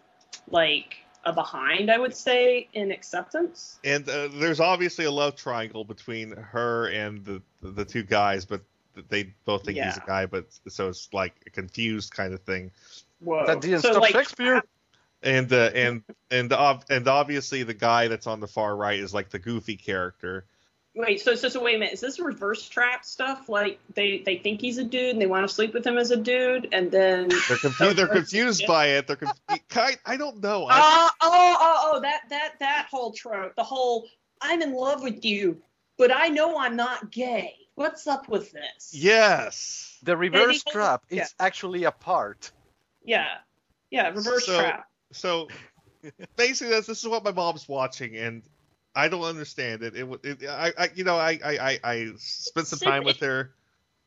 like 0.51 0.97
a 1.25 1.33
behind, 1.33 1.91
I 1.91 1.99
would 1.99 2.15
say, 2.17 2.69
in 2.73 2.91
acceptance. 2.91 3.79
and 3.85 4.09
uh, 4.09 4.29
there's 4.33 4.59
obviously 4.61 5.05
a 5.05 5.11
love 5.11 5.37
triangle 5.37 5.85
between 5.85 6.33
her 6.33 6.87
and 6.89 7.25
the 7.25 7.43
the 7.63 7.85
two 7.85 8.03
guys, 8.03 8.47
but 8.47 8.63
they 9.09 9.35
both 9.45 9.65
think 9.65 9.79
he's 9.79 9.97
a 9.97 10.03
guy, 10.07 10.27
but 10.27 10.47
so 10.69 10.89
it's 10.89 11.13
like 11.13 11.35
a 11.47 11.51
confused 11.51 12.13
kind 12.13 12.33
of 12.33 12.41
thing. 12.41 12.71
Whoa. 13.21 13.47
That 13.47 13.61
didn't 13.61 13.81
So, 13.81 13.91
stop 13.93 14.03
like, 14.03 14.13
Shakespeare. 14.13 14.63
And 15.23 15.53
uh, 15.53 15.71
and 15.75 16.03
and 16.31 16.53
ob- 16.53 16.85
and 16.89 17.07
obviously 17.07 17.63
the 17.63 17.75
guy 17.75 18.09
that's 18.09 18.27
on 18.27 18.41
the 18.41 18.49
far 18.49 18.75
right 18.75 18.99
is 18.99 19.13
like 19.13 19.29
the 19.31 19.39
goofy 19.39 19.77
character. 19.77 20.47
Wait, 20.95 21.21
so, 21.21 21.35
so 21.35 21.49
so 21.49 21.63
wait 21.63 21.77
a 21.77 21.79
minute. 21.79 21.95
Is 21.95 22.01
this 22.01 22.19
reverse 22.19 22.69
trap 22.69 23.05
stuff? 23.05 23.49
Like 23.49 23.79
they 23.95 24.23
they 24.25 24.39
think 24.39 24.61
he's 24.61 24.79
a 24.79 24.85
dude 24.85 25.11
and 25.11 25.21
they 25.21 25.27
want 25.27 25.47
to 25.47 25.55
sleep 25.55 25.75
with 25.75 25.87
him 25.87 25.99
as 25.99 26.11
a 26.11 26.17
dude, 26.17 26.69
and 26.73 26.91
then 26.91 27.29
They're 27.29 27.57
confused. 27.59 27.97
They're 27.97 28.09
confused 28.09 28.67
by 28.67 28.87
it. 28.89 29.07
They're 29.07 29.17
conf- 29.17 29.69
kind. 29.69 29.97
I 30.07 30.17
don't 30.17 30.43
know. 30.43 30.67
I, 30.71 30.81
oh 30.81 31.11
oh 31.21 31.57
oh 31.61 31.93
oh 31.97 32.01
that 32.01 32.23
that 32.31 32.55
that 32.61 32.87
whole 32.91 33.13
trope, 33.13 33.55
the 33.57 33.63
whole 33.63 34.07
I'm 34.41 34.63
in 34.63 34.73
love 34.73 35.03
with 35.03 35.25
you, 35.25 35.61
but 35.99 36.11
I 36.15 36.29
know 36.29 36.59
I'm 36.59 36.77
not 36.77 37.13
gay. 37.13 37.55
What's 37.75 38.07
up 38.07 38.29
with 38.29 38.53
this? 38.53 38.91
yes. 38.93 39.99
The 40.03 40.17
reverse 40.17 40.65
they- 40.65 40.73
trap 40.73 41.05
yeah. 41.11 41.23
is 41.25 41.35
actually 41.39 41.85
a 41.85 41.93
part. 41.93 42.51
Yeah, 43.05 43.29
yeah, 43.91 44.09
reverse 44.09 44.47
So- 44.47 44.59
trap. 44.59 44.87
So 45.13 45.49
basically, 46.37 46.73
that's, 46.73 46.87
this 46.87 47.03
is 47.03 47.09
what 47.09 47.25
my 47.25 47.33
mom's 47.33 47.69
watching, 47.69 48.17
and 48.17 48.43
I 48.95 49.09
don't 49.09 49.23
understand 49.23 49.83
it. 49.83 49.95
It, 49.97 50.09
it 50.25 50.49
I, 50.49 50.73
I, 50.79 50.91
you 50.95 51.05
know, 51.05 51.17
I, 51.17 51.39
I, 51.45 51.59
I, 51.59 51.81
I 51.85 52.13
spent 52.17 52.67
some 52.67 52.79
time 52.79 53.05
with 53.05 53.19
her. 53.21 53.53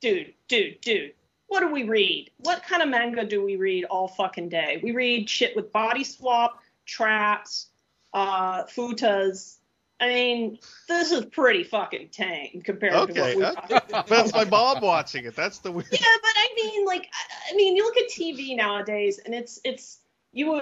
Dude, 0.02 0.34
dude, 0.48 0.82
dude. 0.82 1.14
What 1.48 1.60
do 1.60 1.72
we 1.72 1.84
read? 1.84 2.32
What 2.40 2.64
kind 2.64 2.82
of 2.82 2.90
manga 2.90 3.26
do 3.26 3.44
we 3.44 3.58
read 3.58 3.86
all 3.86 4.08
fucking 4.08 4.50
day? 4.50 4.80
We 4.82 4.92
read 4.92 5.30
shit 5.30 5.56
with 5.56 5.72
body 5.72 6.04
swap, 6.04 6.64
traps, 6.86 7.68
uh, 8.14 8.64
futas. 8.64 9.58
I 10.00 10.08
mean, 10.08 10.60
this 10.88 11.12
is 11.12 11.26
pretty 11.26 11.64
fucking 11.64 12.10
tame 12.10 12.62
compared 12.66 12.94
to 12.94 13.00
Okay, 13.00 13.36
what 13.36 13.38
we 13.38 13.46
okay. 13.46 13.80
but 14.10 14.26
it's 14.26 14.34
my 14.34 14.46
mom 14.46 14.82
watching 14.82 15.26
it. 15.26 15.36
That's 15.36 15.60
the 15.60 15.72
weird. 15.72 15.88
Yeah, 15.92 16.00
but 16.00 16.32
I 16.36 16.54
mean, 16.56 16.86
like, 16.86 17.04
I- 17.14 17.54
I 17.54 17.56
mean, 17.56 17.76
you 17.76 17.84
look 17.86 17.98
at 17.98 18.10
TV 18.10 18.56
nowadays, 18.58 19.20
and 19.20 19.34
it's 19.34 19.60
it's 19.64 20.00
you 20.34 20.62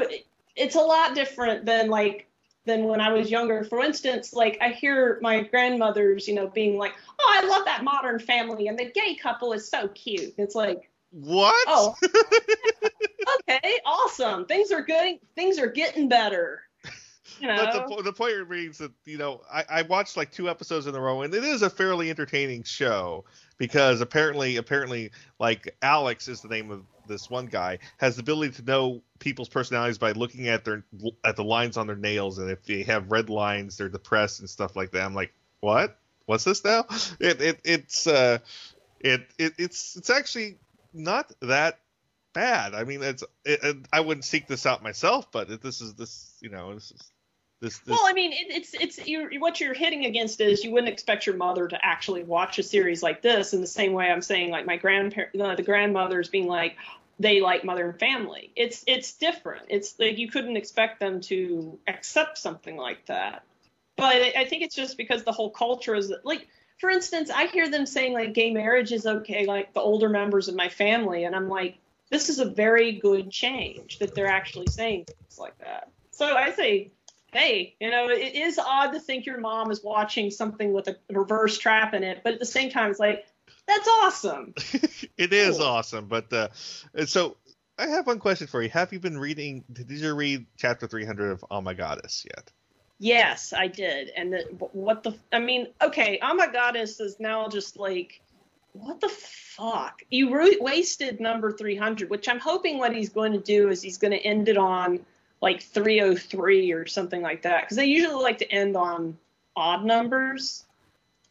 it's 0.56 0.76
a 0.76 0.82
lot 0.82 1.16
different 1.16 1.66
than 1.66 1.90
like 1.90 2.28
than 2.66 2.86
when 2.86 3.02
I 3.02 3.12
was 3.12 3.32
younger. 3.32 3.64
For 3.64 3.82
instance, 3.82 4.34
like 4.34 4.58
I 4.62 4.70
hear 4.70 5.20
my 5.22 5.42
grandmothers, 5.42 6.28
you 6.28 6.36
know, 6.36 6.48
being 6.48 6.78
like, 6.78 6.94
"Oh, 7.20 7.28
I 7.30 7.46
love 7.48 7.66
that 7.66 7.84
Modern 7.84 8.20
Family, 8.20 8.68
and 8.68 8.78
the 8.78 8.92
gay 8.92 9.16
couple 9.16 9.54
is 9.54 9.68
so 9.68 9.88
cute." 9.90 10.34
It's 10.38 10.56
like, 10.56 10.90
What? 11.12 11.56
oh, 11.68 11.96
okay, 13.50 13.80
awesome. 13.86 14.46
Things 14.46 14.72
are 14.72 14.82
good. 14.82 15.20
Things 15.36 15.58
are 15.60 15.68
getting 15.68 16.08
better. 16.08 16.64
You 17.40 17.48
know, 17.48 17.56
But 17.56 17.96
the, 17.96 18.04
the 18.04 18.14
point 18.14 18.36
remains 18.36 18.78
that 18.78 18.92
you 19.06 19.18
know 19.18 19.42
I, 19.52 19.66
I 19.68 19.82
watched 19.84 20.16
like 20.16 20.32
two 20.32 20.48
episodes 20.48 20.86
in 20.86 20.94
a 20.94 21.02
row, 21.02 21.24
and 21.24 21.34
it 21.34 21.44
is 21.44 21.64
a 21.64 21.70
fairly 21.70 22.12
entertaining 22.12 22.62
show 22.64 23.26
because 23.58 24.02
apparently, 24.02 24.58
apparently, 24.58 25.12
like 25.40 25.76
Alex 25.82 26.28
is 26.28 26.42
the 26.42 26.50
name 26.50 26.70
of 26.70 26.84
this 27.12 27.30
one 27.30 27.46
guy 27.46 27.80
has 27.98 28.16
the 28.16 28.22
ability 28.22 28.54
to 28.54 28.64
know 28.64 29.02
people's 29.20 29.50
personalities 29.50 29.98
by 29.98 30.14
looking 30.14 30.48
at 30.48 30.66
their 30.66 30.84
at 31.24 31.36
the 31.36 31.44
lines 31.44 31.78
on 31.78 31.88
their 31.88 31.96
nails, 31.96 32.38
and 32.40 32.50
if 32.50 32.64
they 32.64 32.84
have 32.84 33.12
red 33.12 33.30
lines, 33.30 33.78
they're 33.78 33.90
depressed 33.90 34.40
and 34.40 34.50
stuff 34.50 34.76
like 34.76 34.92
that. 34.92 35.04
I'm 35.04 35.16
like, 35.16 35.34
what? 35.60 35.98
What's 36.26 36.44
this 36.44 36.64
now? 36.64 36.86
It, 37.20 37.42
it 37.42 37.62
it's 37.64 38.08
uh 38.08 38.40
it, 39.00 39.28
it 39.38 39.54
it's 39.58 39.96
it's 39.96 40.10
actually 40.10 40.58
not 40.94 41.32
that 41.42 41.80
bad. 42.34 42.74
I 42.74 42.84
mean, 42.84 43.04
it's 43.04 43.24
it, 43.46 43.78
I 43.92 44.00
wouldn't 44.00 44.26
seek 44.26 44.48
this 44.48 44.66
out 44.66 44.84
myself, 44.84 45.32
but 45.32 45.62
this 45.62 45.82
is 45.82 45.96
this 45.96 46.36
you 46.42 46.50
know 46.50 46.74
this 46.74 46.92
is 46.92 47.12
This, 47.60 47.78
this 47.80 47.90
Well, 47.90 48.06
I 48.06 48.14
mean, 48.14 48.32
it, 48.32 48.48
it's 48.50 48.74
it's 48.74 49.08
you're, 49.08 49.32
what 49.40 49.60
you're 49.60 49.74
hitting 49.74 50.06
against 50.06 50.42
is 50.42 50.64
you 50.64 50.72
wouldn't 50.72 50.92
expect 50.92 51.26
your 51.26 51.36
mother 51.36 51.68
to 51.68 51.86
actually 51.86 52.24
watch 52.24 52.60
a 52.60 52.64
series 52.64 53.04
like 53.04 53.22
this 53.22 53.54
in 53.54 53.62
the 53.62 53.68
same 53.68 53.94
way 53.94 54.10
I'm 54.10 54.22
saying 54.22 54.52
like 54.52 54.66
my 54.66 54.78
grandparent, 54.78 55.36
no, 55.36 55.56
the 55.56 55.64
grandmothers 55.64 56.30
being 56.30 56.48
like 56.48 56.76
they 57.22 57.42
like 57.42 57.64
Modern 57.64 57.94
Family. 57.94 58.52
It's 58.56 58.84
it's 58.88 59.14
different. 59.14 59.68
It's 59.70 59.98
like 60.00 60.18
you 60.18 60.30
couldn't 60.30 60.58
expect 60.58 61.00
them 61.00 61.22
to 61.22 61.78
accept 61.88 62.38
something 62.38 62.76
like 62.76 63.06
that. 63.06 63.44
But 63.98 64.16
I 64.36 64.46
think 64.46 64.64
it's 64.64 64.76
just 64.76 64.98
because 64.98 65.24
the 65.24 65.32
whole 65.32 65.52
culture 65.52 65.96
is 65.96 66.12
like, 66.24 66.48
for 66.80 66.90
instance, 66.90 67.30
I 67.30 67.46
hear 67.48 67.70
them 67.70 67.86
saying 67.86 68.14
like 68.14 68.34
gay 68.34 68.52
marriage 68.52 68.92
is 68.92 69.06
okay, 69.06 69.46
like 69.46 69.74
the 69.74 69.82
older 69.82 70.10
members 70.10 70.48
of 70.48 70.56
my 70.56 70.70
family, 70.70 71.26
and 71.26 71.36
I'm 71.36 71.50
like, 71.50 71.78
this 72.10 72.30
is 72.30 72.40
a 72.40 72.46
very 72.46 72.94
good 72.94 73.30
change 73.30 74.00
that 74.00 74.16
they're 74.16 74.28
actually 74.28 74.68
saying 74.68 75.06
things 75.06 75.38
like 75.38 75.58
that. 75.60 75.90
So 76.12 76.36
I 76.36 76.52
say 76.52 76.92
hey, 77.34 77.76
you 77.80 77.90
know, 77.90 78.10
it 78.10 78.36
is 78.36 78.60
odd 78.60 78.92
to 78.92 79.00
think 79.00 79.26
your 79.26 79.40
mom 79.40 79.72
is 79.72 79.84
watching 79.84 80.30
something 80.32 80.74
with 80.74 80.88
a 80.88 80.98
reverse 81.10 81.58
trap 81.58 81.94
in 81.94 82.04
it, 82.04 82.22
but 82.24 82.34
at 82.34 82.40
the 82.40 82.46
same 82.46 82.70
time, 82.70 82.92
it's 82.92 83.00
like, 83.00 83.26
that's 83.68 83.88
awesome. 83.88 84.54
it 85.18 85.34
is 85.34 85.60
awesome. 85.60 86.08
But 86.08 86.32
uh, 86.34 86.50
so 87.06 87.38
I 87.78 87.88
have 87.88 88.08
one 88.08 88.20
question 88.20 88.48
for 88.48 88.62
you. 88.62 88.70
Have 88.70 88.94
you 88.94 89.00
been 89.00 89.18
reading? 89.18 89.64
Did 89.72 89.90
you 89.90 90.14
read 90.14 90.46
chapter 90.58 90.88
300 90.88 91.32
of 91.32 91.46
Oh 91.50 91.62
My 91.62 91.74
Goddess 91.74 92.26
yet? 92.36 92.52
Yes, 93.00 93.54
I 93.54 93.68
did. 93.68 94.10
And 94.16 94.34
the, 94.34 94.42
what 94.74 95.02
the, 95.02 95.16
I 95.34 95.40
mean, 95.40 95.68
okay, 95.82 96.20
Oh 96.22 96.36
My 96.36 96.46
Goddess 96.46 97.00
is 97.00 97.20
now 97.20 97.48
just 97.48 97.78
like, 97.78 98.22
what 98.74 99.02
the 99.02 99.10
fuck? 99.10 100.04
You 100.12 100.36
re- 100.36 100.60
wasted 100.62 101.20
number 101.20 101.52
300, 101.52 102.10
which 102.10 102.30
I'm 102.30 102.40
hoping 102.40 102.78
what 102.78 102.96
he's 102.96 103.10
going 103.10 103.34
to 103.34 103.40
do 103.40 103.70
is 103.70 103.82
he's 103.82 103.98
going 103.98 104.12
to 104.12 104.20
end 104.20 104.48
it 104.48 104.58
on 104.58 105.04
like 105.42 105.64
303 105.64 106.72
or 106.74 106.86
something 106.86 107.22
like 107.22 107.42
that. 107.42 107.62
Because 107.62 107.78
they 107.78 107.86
usually 107.86 108.22
like 108.22 108.38
to 108.38 108.52
end 108.52 108.78
on 108.78 109.18
odd 109.56 109.84
numbers. 109.84 110.64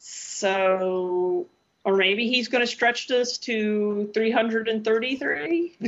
So, 0.01 1.47
or 1.85 1.97
maybe 1.97 2.29
he's 2.29 2.49
going 2.49 2.61
to 2.61 2.67
stretch 2.67 3.09
this 3.09 3.39
to 3.39 4.11
333. 4.13 5.77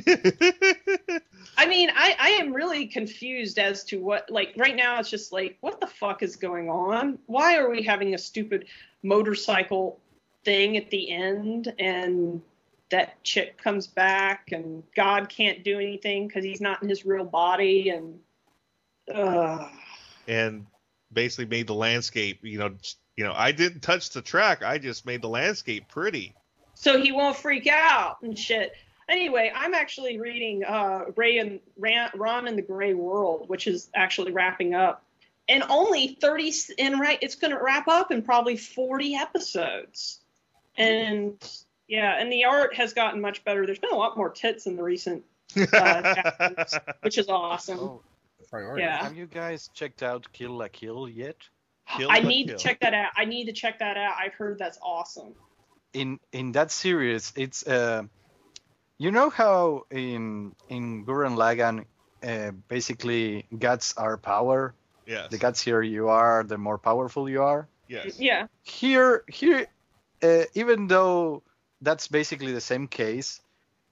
I 1.59 1.67
mean, 1.67 1.91
I, 1.95 2.17
I 2.19 2.31
am 2.41 2.53
really 2.53 2.87
confused 2.87 3.59
as 3.59 3.85
to 3.85 4.01
what, 4.01 4.31
like, 4.31 4.55
right 4.57 4.75
now 4.75 4.99
it's 4.99 5.11
just 5.11 5.33
like, 5.33 5.59
what 5.61 5.81
the 5.81 5.87
fuck 5.87 6.23
is 6.23 6.37
going 6.37 6.71
on? 6.71 7.19
Why 7.27 7.59
are 7.59 7.69
we 7.69 7.83
having 7.83 8.15
a 8.15 8.19
stupid 8.19 8.67
motorcycle 9.03 10.01
thing 10.45 10.79
at 10.79 10.91
the 10.91 11.11
end 11.11 11.73
and 11.79 12.41
that 12.91 13.23
chick 13.23 13.59
comes 13.63 13.87
back 13.87 14.53
and 14.53 14.83
God 14.97 15.29
can't 15.29 15.63
do 15.63 15.79
anything 15.79 16.27
because 16.27 16.45
he's 16.45 16.61
not 16.61 16.83
in 16.83 16.89
his 16.89 17.05
real 17.05 17.25
body 17.25 17.91
and, 17.91 18.19
uh, 19.15 19.69
and 20.27 20.67
basically 21.13 21.47
made 21.47 21.67
the 21.67 21.75
landscape. 21.75 22.41
You 22.43 22.59
know, 22.59 22.75
you 23.17 23.25
know, 23.25 23.33
I 23.37 23.53
didn't 23.53 23.81
touch 23.81 24.11
the 24.11 24.23
track. 24.23 24.63
I 24.63 24.79
just 24.79 25.05
made 25.07 25.23
the 25.23 25.29
landscape 25.29 25.89
pretty. 25.89 26.35
so 26.75 27.01
he 27.01 27.13
won't 27.13 27.37
freak 27.37 27.67
out 27.67 28.17
and 28.23 28.39
shit. 28.39 28.73
Anyway, 29.09 29.53
I'm 29.55 29.75
actually 29.75 30.19
reading 30.19 30.65
uh, 30.65 31.05
Ray 31.17 31.39
and 31.39 31.61
Ran, 31.77 32.11
Ron 32.15 32.47
in 32.49 32.57
the 32.57 32.63
Gray 32.63 32.95
World, 32.95 33.49
which 33.49 33.67
is 33.67 33.91
actually 33.95 34.33
wrapping 34.33 34.75
up, 34.75 35.05
and 35.49 35.63
only 35.69 36.17
30. 36.21 36.53
And 36.79 37.01
right, 37.01 37.19
it's 37.21 37.35
going 37.35 37.51
to 37.51 37.63
wrap 37.63 37.89
up 37.89 38.11
in 38.13 38.23
probably 38.23 38.57
40 38.57 39.15
episodes. 39.17 40.21
And 40.79 41.35
yeah, 41.89 42.19
and 42.19 42.33
the 42.33 42.45
art 42.47 42.75
has 42.77 42.95
gotten 42.95 43.21
much 43.21 43.45
better. 43.45 43.67
There's 43.67 43.79
been 43.81 43.93
a 43.93 43.97
lot 43.97 44.17
more 44.17 44.31
tits 44.31 44.67
in 44.67 44.77
the 44.77 44.83
recent, 44.83 45.25
uh, 45.75 46.49
which 47.03 47.19
is 47.19 47.29
awesome. 47.29 47.79
Oh, 47.81 48.03
Yeah. 48.79 49.03
Have 49.03 49.17
you 49.17 49.27
guys 49.27 49.69
checked 49.75 50.03
out 50.03 50.27
Kill 50.33 50.53
la 50.53 50.69
Kill 50.69 51.09
yet? 51.09 51.37
I 51.89 52.21
need 52.21 52.49
to 52.49 52.57
check 52.57 52.81
that 52.81 52.95
out. 52.95 53.11
I 53.17 53.25
need 53.25 53.47
to 53.47 53.53
check 53.53 53.79
that 53.81 53.97
out. 53.97 54.15
I've 54.19 54.35
heard 54.35 54.59
that's 54.59 54.79
awesome. 54.83 55.35
in 55.93 56.19
in 56.33 56.53
that 56.53 56.71
series 56.71 57.33
it's 57.37 57.67
uh 57.67 58.03
you 58.99 59.11
know 59.11 59.29
how 59.29 59.85
in 59.91 60.55
in 60.69 61.05
Gurren 61.05 61.37
Lagann 61.37 61.85
uh, 62.25 62.53
basically 62.69 63.45
gods 63.59 63.95
are 63.97 64.17
power 64.17 64.75
Yes. 65.07 65.31
the 65.31 65.39
godsier 65.39 65.83
you 65.87 66.09
are 66.09 66.45
the 66.45 66.57
more 66.57 66.79
powerful 66.79 67.29
you 67.29 67.43
are 67.43 67.69
Yes. 67.89 68.19
Yeah. 68.19 68.47
here 68.63 69.25
here 69.29 69.67
uh, 70.23 70.45
even 70.55 70.87
though 70.89 71.43
that's 71.83 72.09
basically 72.09 72.53
the 72.53 72.61
same 72.61 72.87
case 72.89 73.41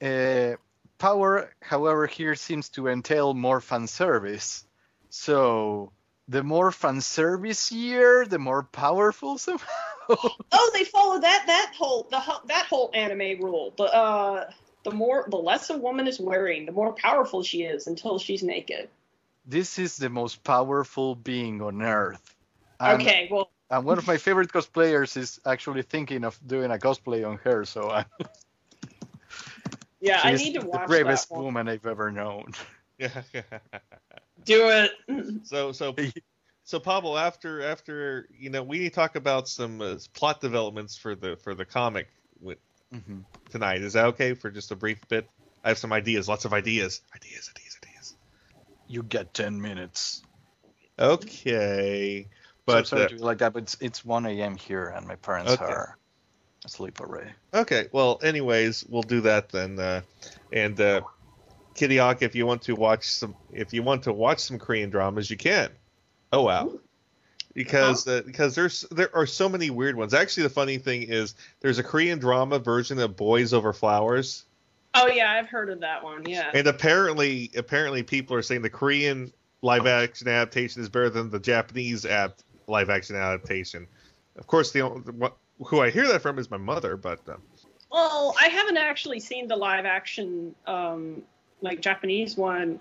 uh, 0.01 0.55
power 0.99 1.53
however 1.61 2.07
here 2.07 2.35
seems 2.35 2.71
to 2.71 2.89
entail 2.89 3.35
more 3.35 3.61
fan 3.61 3.87
service 3.89 4.65
so 5.11 5.93
the 6.31 6.43
more 6.45 6.71
fan 6.71 7.01
service 7.01 7.73
year 7.73 8.25
the 8.25 8.39
more 8.39 8.63
powerful 8.63 9.37
somehow 9.37 9.67
Oh, 10.53 10.71
they 10.75 10.85
follow 10.85 11.21
that 11.21 11.45
that 11.47 11.73
whole 11.77 12.07
the 12.11 12.21
that 12.47 12.67
whole 12.67 12.91
anime 12.95 13.41
rule. 13.43 13.75
The 13.77 13.85
uh 13.85 14.51
the 14.85 14.91
more 14.91 15.27
the 15.31 15.37
less 15.37 15.71
a 15.71 15.77
woman 15.77 16.07
is 16.09 16.19
wearing, 16.19 16.67
the 16.67 16.73
more 16.73 16.93
powerful 16.95 17.43
she 17.43 17.63
is 17.63 17.87
until 17.87 18.19
she's 18.19 18.43
naked. 18.43 18.89
this 19.47 19.79
is 19.79 19.97
the 19.97 20.09
most 20.11 20.43
powerful 20.43 21.15
being 21.15 21.63
on 21.63 21.83
earth. 21.83 22.35
And, 22.81 23.03
okay, 23.03 23.29
well 23.31 23.51
and 23.71 23.85
one 23.85 23.99
of 23.99 24.07
my 24.07 24.17
favorite 24.17 24.51
cosplayers 24.53 25.17
is 25.17 25.41
actually 25.47 25.83
thinking 25.83 26.25
of 26.25 26.39
doing 26.45 26.71
a 26.73 26.79
cosplay 26.79 27.29
on 27.29 27.39
her, 27.45 27.65
so 27.65 27.91
I, 27.91 28.05
yeah, 30.01 30.21
I 30.23 30.33
she's 30.33 30.41
need 30.47 30.55
to 30.61 30.67
watch 30.67 30.83
the 30.83 30.87
bravest 30.89 31.29
that 31.29 31.35
one. 31.35 31.45
woman 31.45 31.69
I've 31.69 31.87
ever 31.87 32.11
known. 32.11 32.53
Yeah. 34.47 34.57
Do 34.57 34.89
it. 35.09 35.47
so 35.47 35.73
so 35.73 35.95
so 36.65 36.81
Pablo, 36.81 37.17
after 37.17 37.63
after 37.63 38.29
you 38.39 38.51
know, 38.51 38.63
we 38.63 38.79
need 38.79 38.91
to 38.91 38.95
talk 38.95 39.17
about 39.17 39.49
some 39.49 39.81
uh, 39.81 39.97
plot 40.15 40.41
developments 40.41 40.97
for 40.97 41.15
the 41.15 41.37
for 41.43 41.55
the 41.55 41.65
comic 41.65 42.09
with 42.41 42.59
Mhm. 42.93 43.25
tonight. 43.51 43.83
Is 43.83 43.93
that 43.95 44.07
okay 44.07 44.35
for 44.35 44.51
just 44.51 44.71
a 44.71 44.77
brief 44.77 45.01
bit? 45.09 45.29
I 45.63 45.69
have 45.69 45.79
some 45.79 45.93
ideas, 45.93 46.29
lots 46.29 46.45
of 46.45 46.53
ideas, 46.53 47.03
ideas, 47.15 47.51
ideas, 47.55 47.79
ideas. 47.83 48.15
You 48.89 49.03
get 49.03 49.35
ten 49.35 49.61
minutes. 49.61 50.23
Okay, 50.99 52.27
But 52.67 52.75
but 52.75 52.87
sorry 52.89 53.05
uh, 53.05 53.09
to 53.09 53.15
be 53.15 53.21
like 53.23 53.39
that, 53.39 53.53
but 53.55 53.63
it's, 53.63 53.77
it's 53.81 54.05
1 54.05 54.27
a.m. 54.27 54.57
here, 54.57 54.89
and 54.89 55.07
my 55.07 55.17
parents 55.17 55.55
Okay. 55.55 55.65
are 55.65 55.97
asleep 56.65 57.01
already. 57.01 57.31
Okay, 57.55 57.89
well, 57.91 58.19
anyways, 58.23 58.85
we'll 58.87 59.03
do 59.03 59.23
that 59.23 59.49
then. 59.49 59.79
Uh, 59.79 60.03
and 60.53 60.79
uh, 60.79 61.01
Kittyhawk, 61.81 62.23
if 62.23 62.35
you 62.35 62.47
want 62.47 62.63
to 62.63 62.75
watch 62.75 63.09
some, 63.09 63.35
if 63.53 63.73
you 63.73 63.83
want 63.83 64.03
to 64.05 64.13
watch 64.13 64.41
some 64.41 64.59
Korean 64.59 64.91
dramas, 64.91 65.31
you 65.31 65.37
can. 65.37 65.71
Oh 66.33 66.43
wow, 66.43 66.73
because 67.55 68.07
uh, 68.07 68.23
because 68.25 68.55
there's 68.55 68.83
there 68.91 69.15
are 69.15 69.27
so 69.27 69.49
many 69.49 69.71
weird 69.71 69.97
ones. 69.97 70.15
Actually, 70.15 70.45
the 70.45 70.51
funny 70.51 70.79
thing 70.79 71.03
is 71.03 71.35
there's 71.61 71.79
a 71.79 71.83
Korean 71.83 72.19
drama 72.19 72.59
version 72.59 72.99
of 72.99 73.17
Boys 73.17 73.53
Over 73.53 73.73
Flowers, 73.73 74.45
Oh 74.95 75.07
yeah, 75.07 75.31
I've 75.33 75.49
heard 75.49 75.71
of 75.71 75.81
that 75.81 76.03
one. 76.03 76.25
Yeah. 76.27 76.51
and 76.53 76.67
apparently 76.67 77.51
apparently 77.57 78.03
people 78.03 78.37
are 78.37 78.43
saying 78.43 78.63
the 78.63 78.71
Korean 78.71 79.33
live 79.63 79.87
action 79.87 80.27
adaptation 80.29 80.83
is 80.83 80.89
better 80.89 81.11
than 81.11 81.31
the 81.31 81.39
Japanese 81.39 82.05
ap- 82.05 82.41
live 82.67 82.91
action 82.91 83.17
adaptation. 83.17 83.87
Of 84.37 84.47
course, 84.47 84.73
the 84.73 84.81
only, 84.83 85.31
who 85.65 85.81
I 85.81 85.91
hear 85.91 86.09
that 86.09 86.23
from 86.23 86.39
is 86.39 86.51
my 86.51 86.57
mother, 86.57 86.97
but. 86.97 87.21
Uh, 87.29 87.37
Well, 87.93 88.35
I 88.41 88.49
haven't 88.49 88.79
actually 88.79 89.21
seen 89.21 89.49
the 89.49 89.57
live 89.57 89.85
action, 89.85 90.55
um, 90.67 91.23
like 91.63 91.81
Japanese 91.81 92.37
one, 92.37 92.81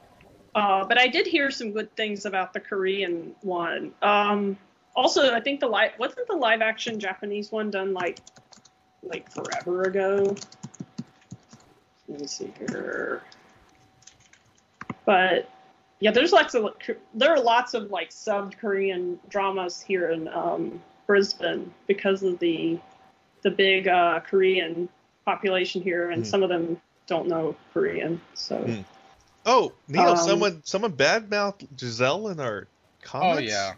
uh, 0.55 0.85
but 0.85 0.99
I 0.99 1.07
did 1.07 1.27
hear 1.27 1.51
some 1.51 1.71
good 1.71 1.95
things 1.95 2.25
about 2.25 2.53
the 2.53 2.59
Korean 2.59 3.35
one. 3.41 3.93
Um, 4.01 4.57
also, 4.95 5.33
I 5.33 5.39
think 5.39 5.59
the 5.59 5.67
live 5.67 5.91
wasn't 5.99 6.27
the 6.27 6.35
live 6.35 6.61
action 6.61 6.99
Japanese 6.99 7.51
one 7.51 7.69
done 7.69 7.93
like 7.93 8.19
like 9.03 9.31
forever 9.31 9.83
ago. 9.83 10.35
Let 12.07 12.21
me 12.21 12.27
see 12.27 12.51
here. 12.59 13.21
But 15.05 15.49
yeah, 15.99 16.11
there's 16.11 16.31
lots 16.31 16.55
of 16.55 16.73
there 17.13 17.31
are 17.31 17.39
lots 17.39 17.73
of 17.73 17.91
like 17.91 18.11
sub 18.11 18.55
Korean 18.57 19.19
dramas 19.29 19.81
here 19.81 20.09
in 20.11 20.27
um, 20.29 20.81
Brisbane 21.07 21.73
because 21.87 22.23
of 22.23 22.39
the 22.39 22.79
the 23.41 23.51
big 23.51 23.87
uh, 23.87 24.19
Korean 24.21 24.89
population 25.25 25.81
here, 25.81 26.09
and 26.11 26.23
Hmm. 26.23 26.29
some 26.29 26.43
of 26.43 26.49
them 26.49 26.81
don't 27.09 27.27
know 27.27 27.55
Korean. 27.73 28.21
So 28.35 28.57
Hmm. 28.63 28.81
Oh, 29.45 29.73
Neil, 29.87 30.09
Um, 30.11 30.17
someone 30.17 30.61
someone 30.63 30.93
badmouthed 30.93 31.67
Giselle 31.79 32.27
in 32.29 32.39
our 32.39 32.67
comments. 33.01 33.41
Oh 33.41 33.43
yeah, 33.45 33.73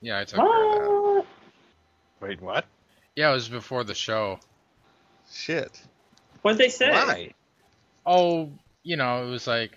yeah, 0.00 0.18
I 0.20 0.24
took 0.24 0.38
care 0.38 0.84
of 0.86 1.24
that. 1.24 1.26
Wait, 2.20 2.40
what? 2.40 2.64
Yeah, 3.16 3.30
it 3.30 3.34
was 3.34 3.48
before 3.48 3.84
the 3.84 3.94
show. 3.94 4.38
Shit. 5.32 5.80
What'd 6.42 6.58
they 6.58 6.68
say? 6.68 6.90
Why? 6.90 7.30
Oh, 8.04 8.50
you 8.82 8.96
know, 8.96 9.26
it 9.26 9.30
was 9.30 9.46
like. 9.46 9.72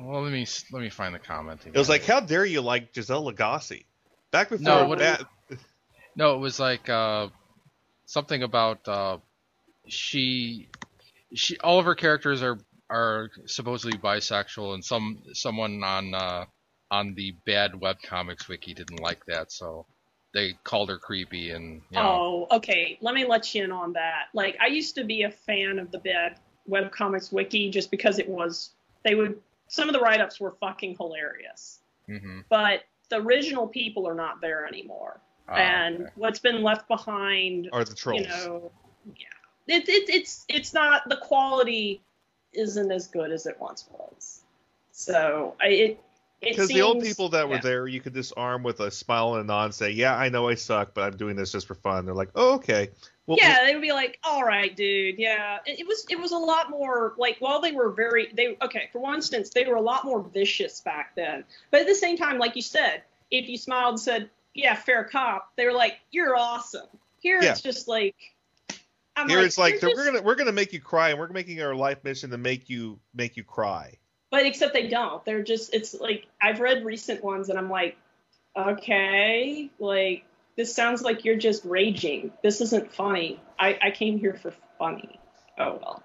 Well, 0.00 0.22
let 0.22 0.32
me 0.32 0.46
let 0.70 0.80
me 0.82 0.88
find 0.90 1.12
the 1.14 1.18
comment. 1.18 1.62
It 1.66 1.74
was 1.76 1.88
like, 1.88 2.04
how 2.04 2.20
dare 2.20 2.44
you 2.44 2.60
like 2.60 2.94
Giselle 2.94 3.24
Lagace? 3.24 3.84
Back 4.30 4.50
before 4.50 4.64
No, 4.64 4.86
what- 4.86 4.98
that. 5.00 5.24
No, 6.14 6.34
it 6.34 6.38
was 6.38 6.60
like 6.60 6.88
uh, 6.88 7.28
something 8.06 8.42
about 8.42 8.86
uh, 8.86 9.18
she, 9.88 10.68
she. 11.34 11.58
All 11.58 11.78
of 11.78 11.84
her 11.84 11.94
characters 11.94 12.42
are 12.42 12.58
are 12.90 13.30
supposedly 13.46 13.98
bisexual, 13.98 14.74
and 14.74 14.84
some 14.84 15.22
someone 15.32 15.82
on 15.84 16.14
uh, 16.14 16.44
on 16.90 17.14
the 17.14 17.34
bad 17.46 17.72
webcomics 17.72 18.48
wiki 18.48 18.74
didn't 18.74 19.00
like 19.00 19.24
that, 19.26 19.52
so 19.52 19.86
they 20.34 20.54
called 20.64 20.88
her 20.88 20.98
creepy 20.98 21.50
and 21.50 21.82
you 21.90 21.98
know. 21.98 22.46
Oh, 22.50 22.56
okay. 22.56 22.98
Let 23.00 23.14
me 23.14 23.26
let 23.26 23.54
you 23.54 23.64
in 23.64 23.72
on 23.72 23.92
that. 23.94 24.26
Like, 24.34 24.56
I 24.60 24.66
used 24.66 24.94
to 24.96 25.04
be 25.04 25.22
a 25.22 25.30
fan 25.30 25.78
of 25.78 25.90
the 25.90 25.98
bad 25.98 26.38
webcomics 26.68 27.32
wiki 27.32 27.70
just 27.70 27.90
because 27.90 28.18
it 28.18 28.28
was 28.28 28.70
they 29.04 29.14
would 29.14 29.40
some 29.68 29.88
of 29.88 29.92
the 29.94 30.00
write-ups 30.00 30.40
were 30.40 30.52
fucking 30.60 30.96
hilarious, 30.96 31.80
hmm 32.06 32.40
but 32.50 32.84
the 33.10 33.16
original 33.16 33.66
people 33.66 34.06
are 34.06 34.14
not 34.14 34.40
there 34.40 34.66
anymore, 34.66 35.20
Ah, 35.48 35.56
and 35.56 36.00
okay. 36.02 36.10
what's 36.16 36.38
been 36.38 36.62
left 36.62 36.88
behind 36.88 37.68
Are 37.72 37.84
the 37.84 37.94
trolls? 37.94 38.22
you 38.22 38.28
know, 38.28 38.70
yeah, 39.16 39.26
it, 39.68 39.88
it, 39.88 40.08
it's 40.08 40.44
it's 40.48 40.74
not 40.74 41.08
the 41.08 41.16
quality 41.16 42.00
isn't 42.52 42.90
as 42.90 43.06
good 43.06 43.30
as 43.30 43.46
it 43.46 43.56
once 43.60 43.86
was. 43.92 44.40
So 44.92 45.54
I, 45.60 45.68
it 45.68 46.00
it 46.40 46.50
Because 46.50 46.68
the 46.68 46.82
old 46.82 47.02
people 47.02 47.28
that 47.30 47.48
were 47.48 47.56
yeah. 47.56 47.60
there, 47.60 47.86
you 47.88 48.00
could 48.00 48.14
disarm 48.14 48.62
with 48.62 48.80
a 48.80 48.90
smile 48.90 49.34
and 49.34 49.44
a 49.44 49.46
nod 49.46 49.64
and 49.66 49.74
say, 49.74 49.90
"Yeah, 49.90 50.16
I 50.16 50.28
know 50.28 50.48
I 50.48 50.54
suck, 50.54 50.94
but 50.94 51.02
I'm 51.02 51.16
doing 51.16 51.36
this 51.36 51.52
just 51.52 51.66
for 51.66 51.74
fun." 51.74 52.06
They're 52.06 52.14
like, 52.14 52.30
"Oh, 52.34 52.54
okay." 52.54 52.90
Well, 53.26 53.38
yeah, 53.40 53.64
they 53.64 53.74
would 53.74 53.82
be 53.82 53.92
like, 53.92 54.18
"All 54.22 54.44
right, 54.44 54.74
dude. 54.74 55.18
Yeah." 55.18 55.58
It, 55.66 55.80
it 55.80 55.86
was 55.86 56.06
it 56.08 56.18
was 56.18 56.32
a 56.32 56.38
lot 56.38 56.70
more 56.70 57.14
like 57.18 57.36
while 57.40 57.60
they 57.60 57.72
were 57.72 57.90
very 57.90 58.28
they 58.32 58.56
okay 58.62 58.88
for 58.92 59.00
one 59.00 59.16
instance 59.16 59.50
they 59.50 59.64
were 59.64 59.76
a 59.76 59.82
lot 59.82 60.04
more 60.04 60.22
vicious 60.22 60.80
back 60.80 61.14
then, 61.16 61.44
but 61.70 61.80
at 61.80 61.86
the 61.86 61.94
same 61.94 62.16
time, 62.16 62.38
like 62.38 62.54
you 62.56 62.62
said, 62.62 63.02
if 63.30 63.48
you 63.48 63.58
smiled 63.58 63.94
and 63.94 64.00
said, 64.00 64.30
"Yeah, 64.54 64.76
fair 64.76 65.04
cop," 65.04 65.52
they 65.56 65.66
were 65.66 65.72
like, 65.72 65.98
"You're 66.12 66.36
awesome." 66.36 66.88
Here 67.20 67.42
Yeah. 67.42 67.50
it's 67.50 67.60
just 67.60 67.88
like. 67.88 68.14
I'm 69.18 69.28
here 69.28 69.40
it's 69.40 69.58
like 69.58 69.80
just-" 69.80 69.94
we're 69.96 70.04
gonna 70.04 70.22
we're 70.22 70.34
gonna 70.36 70.52
make 70.52 70.72
you 70.72 70.80
cry, 70.80 71.10
and 71.10 71.18
we're 71.18 71.28
making 71.28 71.60
our 71.62 71.74
life 71.74 72.02
mission 72.04 72.30
to 72.30 72.38
make 72.38 72.68
you 72.68 73.00
make 73.14 73.36
you 73.36 73.44
cry. 73.44 73.98
But 74.30 74.46
except 74.46 74.74
they 74.74 74.88
don't. 74.88 75.24
They're 75.24 75.42
just 75.42 75.74
it's 75.74 75.94
like 75.94 76.26
I've 76.40 76.60
read 76.60 76.84
recent 76.84 77.24
ones 77.24 77.48
and 77.48 77.58
I'm 77.58 77.70
like, 77.70 77.96
okay, 78.56 79.70
like 79.78 80.24
this 80.56 80.74
sounds 80.74 81.02
like 81.02 81.24
you're 81.24 81.36
just 81.36 81.64
raging. 81.64 82.32
This 82.42 82.60
isn't 82.60 82.92
funny. 82.92 83.40
I, 83.58 83.78
I 83.82 83.90
came 83.90 84.18
here 84.18 84.34
for 84.34 84.52
funny. 84.78 85.18
Oh 85.58 85.78
well. 85.80 86.02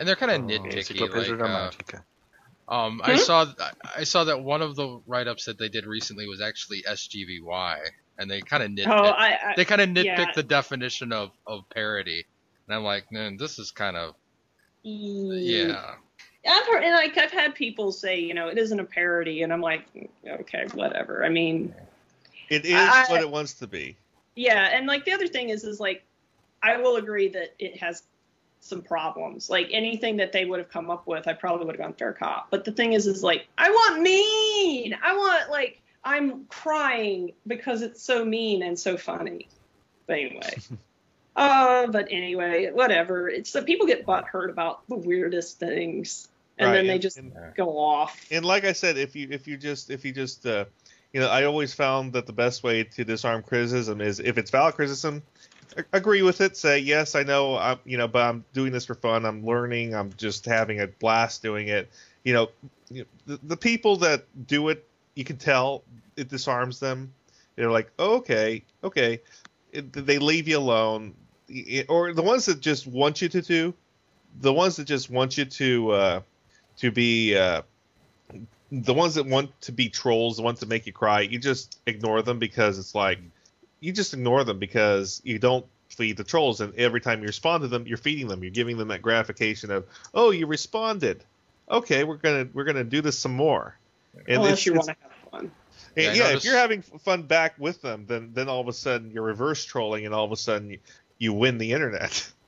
And 0.00 0.08
they're 0.08 0.16
kind 0.16 0.32
of 0.32 0.40
Oh, 0.42 0.46
nitpicky. 0.46 1.00
Like, 1.00 1.28
uh, 1.28 1.70
Dramatica. 1.70 2.02
um, 2.68 3.00
I 3.04 3.12
Hmm? 3.12 3.18
saw 3.18 3.46
I 3.96 4.04
saw 4.04 4.24
that 4.24 4.42
one 4.42 4.62
of 4.62 4.74
the 4.74 5.00
write-ups 5.06 5.44
that 5.44 5.58
they 5.58 5.68
did 5.68 5.86
recently 5.86 6.26
was 6.26 6.40
actually 6.40 6.82
SGVY, 6.82 7.78
and 8.18 8.30
they 8.30 8.40
kind 8.40 8.62
of 8.62 8.70
nitpick. 8.70 8.90
Oh, 8.90 9.08
I, 9.10 9.28
I 9.50 9.54
they 9.56 9.64
kind 9.64 9.80
of 9.80 9.88
nitpick 9.90 10.04
yeah. 10.04 10.32
the 10.34 10.42
definition 10.42 11.12
of, 11.12 11.30
of 11.46 11.68
parody, 11.70 12.24
and 12.72 12.78
I'm 12.78 12.84
like, 12.84 13.12
man, 13.12 13.36
this 13.36 13.58
is 13.58 13.70
kind 13.70 13.98
of 13.98 14.14
mm. 14.84 15.38
yeah. 15.38 15.94
I've 16.48 16.66
heard, 16.66 16.82
and 16.82 16.94
like 16.94 17.18
I've 17.18 17.30
had 17.30 17.54
people 17.54 17.92
say, 17.92 18.18
you 18.18 18.32
know, 18.32 18.48
it 18.48 18.56
isn't 18.56 18.80
a 18.80 18.84
parody, 18.84 19.42
and 19.42 19.52
I'm 19.52 19.60
like, 19.60 19.84
okay, 20.26 20.64
whatever. 20.72 21.22
I 21.22 21.28
mean, 21.28 21.74
It 22.48 22.64
is 22.64 22.74
I- 22.74 23.04
what 23.10 23.20
it 23.20 23.30
wants 23.30 23.52
to 23.54 23.66
be. 23.66 23.96
yeah, 24.36 24.70
and 24.72 24.86
like 24.86 25.04
the 25.04 25.12
other 25.12 25.26
thing 25.26 25.50
is, 25.50 25.64
is 25.64 25.80
like, 25.80 26.02
I 26.62 26.78
will 26.78 26.96
agree 26.96 27.28
that 27.28 27.54
it 27.58 27.76
has 27.76 28.04
some 28.60 28.80
problems. 28.80 29.50
Like 29.50 29.68
anything 29.70 30.16
that 30.16 30.32
they 30.32 30.46
would 30.46 30.58
have 30.58 30.70
come 30.70 30.90
up 30.90 31.06
with, 31.06 31.28
I 31.28 31.34
probably 31.34 31.66
would 31.66 31.76
have 31.76 31.84
gone 31.84 31.92
fair 31.92 32.14
cop. 32.14 32.48
But 32.50 32.64
the 32.64 32.72
thing 32.72 32.94
is, 32.94 33.06
is 33.06 33.22
like, 33.22 33.46
I 33.58 33.68
want 33.68 34.00
mean. 34.00 34.96
I 35.04 35.14
want 35.14 35.50
like 35.50 35.82
I'm 36.04 36.46
crying 36.46 37.32
because 37.46 37.82
it's 37.82 38.02
so 38.02 38.24
mean 38.24 38.62
and 38.62 38.78
so 38.78 38.96
funny. 38.96 39.46
But 40.06 40.14
anyway. 40.20 40.56
Uh, 41.34 41.86
but 41.86 42.08
anyway, 42.10 42.70
whatever. 42.72 43.28
It's 43.28 43.52
that 43.52 43.64
people 43.66 43.86
get 43.86 44.04
butthurt 44.06 44.50
about 44.50 44.86
the 44.88 44.96
weirdest 44.96 45.58
things, 45.58 46.28
and 46.58 46.68
Right, 46.70 46.76
then 46.76 46.86
they 46.86 46.92
and- 46.94 47.02
just 47.02 47.16
and- 47.18 47.32
go 47.56 47.78
off. 47.78 48.20
And 48.30 48.44
like 48.44 48.64
I 48.64 48.72
said, 48.72 48.98
if 48.98 49.16
you 49.16 49.28
if 49.30 49.46
you 49.48 49.56
just 49.56 49.90
if 49.90 50.04
you 50.04 50.12
just 50.12 50.44
uh, 50.46 50.66
you 51.12 51.20
know, 51.20 51.28
I 51.28 51.44
always 51.44 51.72
found 51.74 52.12
that 52.14 52.26
the 52.26 52.32
best 52.32 52.62
way 52.62 52.84
to 52.84 53.04
disarm 53.04 53.42
criticism 53.42 54.00
is 54.00 54.20
if 54.20 54.36
it's 54.38 54.50
valid 54.50 54.74
criticism, 54.74 55.22
agree 55.92 56.22
with 56.22 56.40
it. 56.42 56.56
Say 56.56 56.80
yes, 56.80 57.14
I 57.14 57.22
know, 57.22 57.56
I'm 57.56 57.78
you 57.86 57.96
know, 57.96 58.08
but 58.08 58.22
I'm 58.22 58.44
doing 58.52 58.72
this 58.72 58.84
for 58.84 58.94
fun. 58.94 59.24
I'm 59.24 59.44
learning. 59.44 59.94
I'm 59.94 60.12
just 60.18 60.44
having 60.44 60.80
a 60.80 60.86
blast 60.86 61.42
doing 61.42 61.68
it. 61.68 61.90
You 62.24 62.34
know, 62.34 62.48
the, 63.26 63.40
the 63.42 63.56
people 63.56 63.96
that 63.98 64.26
do 64.46 64.68
it, 64.68 64.86
you 65.14 65.24
can 65.24 65.38
tell 65.38 65.82
it 66.16 66.28
disarms 66.28 66.78
them. 66.78 67.12
They're 67.56 67.70
like, 67.70 67.90
oh, 67.98 68.16
okay, 68.16 68.64
okay. 68.84 69.20
It, 69.72 69.92
they 69.92 70.18
leave 70.18 70.46
you 70.48 70.58
alone, 70.58 71.14
or 71.88 72.12
the 72.12 72.22
ones 72.22 72.46
that 72.46 72.60
just 72.60 72.86
want 72.86 73.22
you 73.22 73.28
to 73.28 73.42
do, 73.42 73.74
the 74.40 74.52
ones 74.52 74.76
that 74.76 74.84
just 74.84 75.10
want 75.10 75.36
you 75.38 75.44
to 75.44 75.90
uh, 75.90 76.20
to 76.78 76.90
be. 76.90 77.36
Uh, 77.36 77.62
the 78.74 78.94
ones 78.94 79.16
that 79.16 79.26
want 79.26 79.50
to 79.60 79.70
be 79.70 79.90
trolls, 79.90 80.38
the 80.38 80.42
ones 80.42 80.60
that 80.60 80.68
make 80.68 80.86
you 80.86 80.94
cry, 80.94 81.20
you 81.20 81.38
just 81.38 81.78
ignore 81.86 82.22
them 82.22 82.38
because 82.38 82.78
it's 82.78 82.94
like 82.94 83.18
you 83.80 83.92
just 83.92 84.14
ignore 84.14 84.44
them 84.44 84.58
because 84.58 85.20
you 85.24 85.38
don't 85.38 85.66
feed 85.90 86.16
the 86.16 86.24
trolls, 86.24 86.60
and 86.60 86.74
every 86.76 87.00
time 87.00 87.20
you 87.20 87.26
respond 87.26 87.62
to 87.62 87.68
them, 87.68 87.86
you're 87.86 87.98
feeding 87.98 88.28
them. 88.28 88.42
You're 88.42 88.50
giving 88.50 88.78
them 88.78 88.88
that 88.88 89.02
gratification 89.02 89.70
of, 89.70 89.84
oh, 90.14 90.30
you 90.30 90.46
responded. 90.46 91.22
Okay, 91.70 92.04
we're 92.04 92.16
gonna 92.16 92.48
we're 92.52 92.64
gonna 92.64 92.84
do 92.84 93.00
this 93.00 93.18
some 93.18 93.34
more. 93.34 93.76
And 94.26 94.36
Unless 94.36 94.66
you 94.66 94.74
want 94.74 94.86
to 94.86 94.96
have 95.02 95.30
fun. 95.30 95.50
and 95.96 96.04
Yeah, 96.04 96.10
I 96.10 96.14
yeah, 96.14 96.36
if 96.36 96.44
you're 96.44 96.56
having 96.56 96.82
fun 96.82 97.22
back 97.22 97.54
with 97.58 97.82
them, 97.82 98.04
then 98.06 98.30
then 98.32 98.48
all 98.48 98.60
of 98.60 98.68
a 98.68 98.72
sudden 98.72 99.10
you're 99.10 99.24
reverse 99.24 99.64
trolling, 99.64 100.06
and 100.06 100.14
all 100.14 100.24
of 100.24 100.32
a 100.32 100.36
sudden 100.36 100.70
you, 100.70 100.78
you 101.22 101.32
win 101.32 101.56
the 101.58 101.72
internet. 101.72 102.28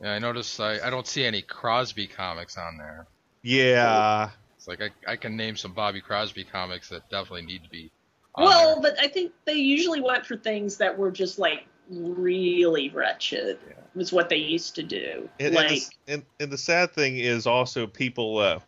Yeah, 0.00 0.12
I 0.12 0.20
noticed 0.20 0.60
I, 0.60 0.78
I 0.78 0.90
don't 0.90 1.08
see 1.08 1.24
any 1.24 1.42
Crosby 1.42 2.06
comics 2.06 2.56
on 2.56 2.76
there. 2.78 3.08
yeah, 3.42 4.30
It's 4.56 4.68
like 4.68 4.80
I, 4.80 4.90
I 5.10 5.16
can 5.16 5.36
name 5.36 5.56
some 5.56 5.72
Bobby 5.72 6.00
Crosby 6.00 6.44
comics 6.44 6.88
that 6.90 7.10
definitely 7.10 7.42
need 7.42 7.64
to 7.64 7.68
be. 7.68 7.90
on 8.36 8.44
Well, 8.44 8.80
there. 8.80 8.92
but 8.92 9.00
I 9.04 9.08
think 9.08 9.32
they 9.44 9.54
usually 9.54 10.00
went 10.00 10.24
for 10.24 10.36
things 10.36 10.76
that 10.76 10.96
were 10.96 11.10
just 11.10 11.40
like 11.40 11.66
really 11.90 12.90
wretched. 12.90 13.58
Was 13.96 14.12
what 14.12 14.28
they 14.28 14.36
used 14.36 14.76
to 14.76 14.84
do. 14.84 15.28
And, 15.40 15.54
like, 15.56 15.68
and, 15.68 15.76
the, 15.76 16.12
and, 16.12 16.22
and 16.38 16.52
the 16.52 16.58
sad 16.58 16.92
thing 16.92 17.16
is 17.16 17.48
also 17.48 17.88
people 17.88 18.38
uh, 18.38 18.60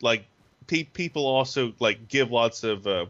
like 0.00 0.24
pe- 0.66 0.84
people 0.84 1.26
also 1.26 1.74
like 1.80 2.08
give 2.08 2.30
lots 2.30 2.64
of 2.64 2.86
uh, 2.86 3.04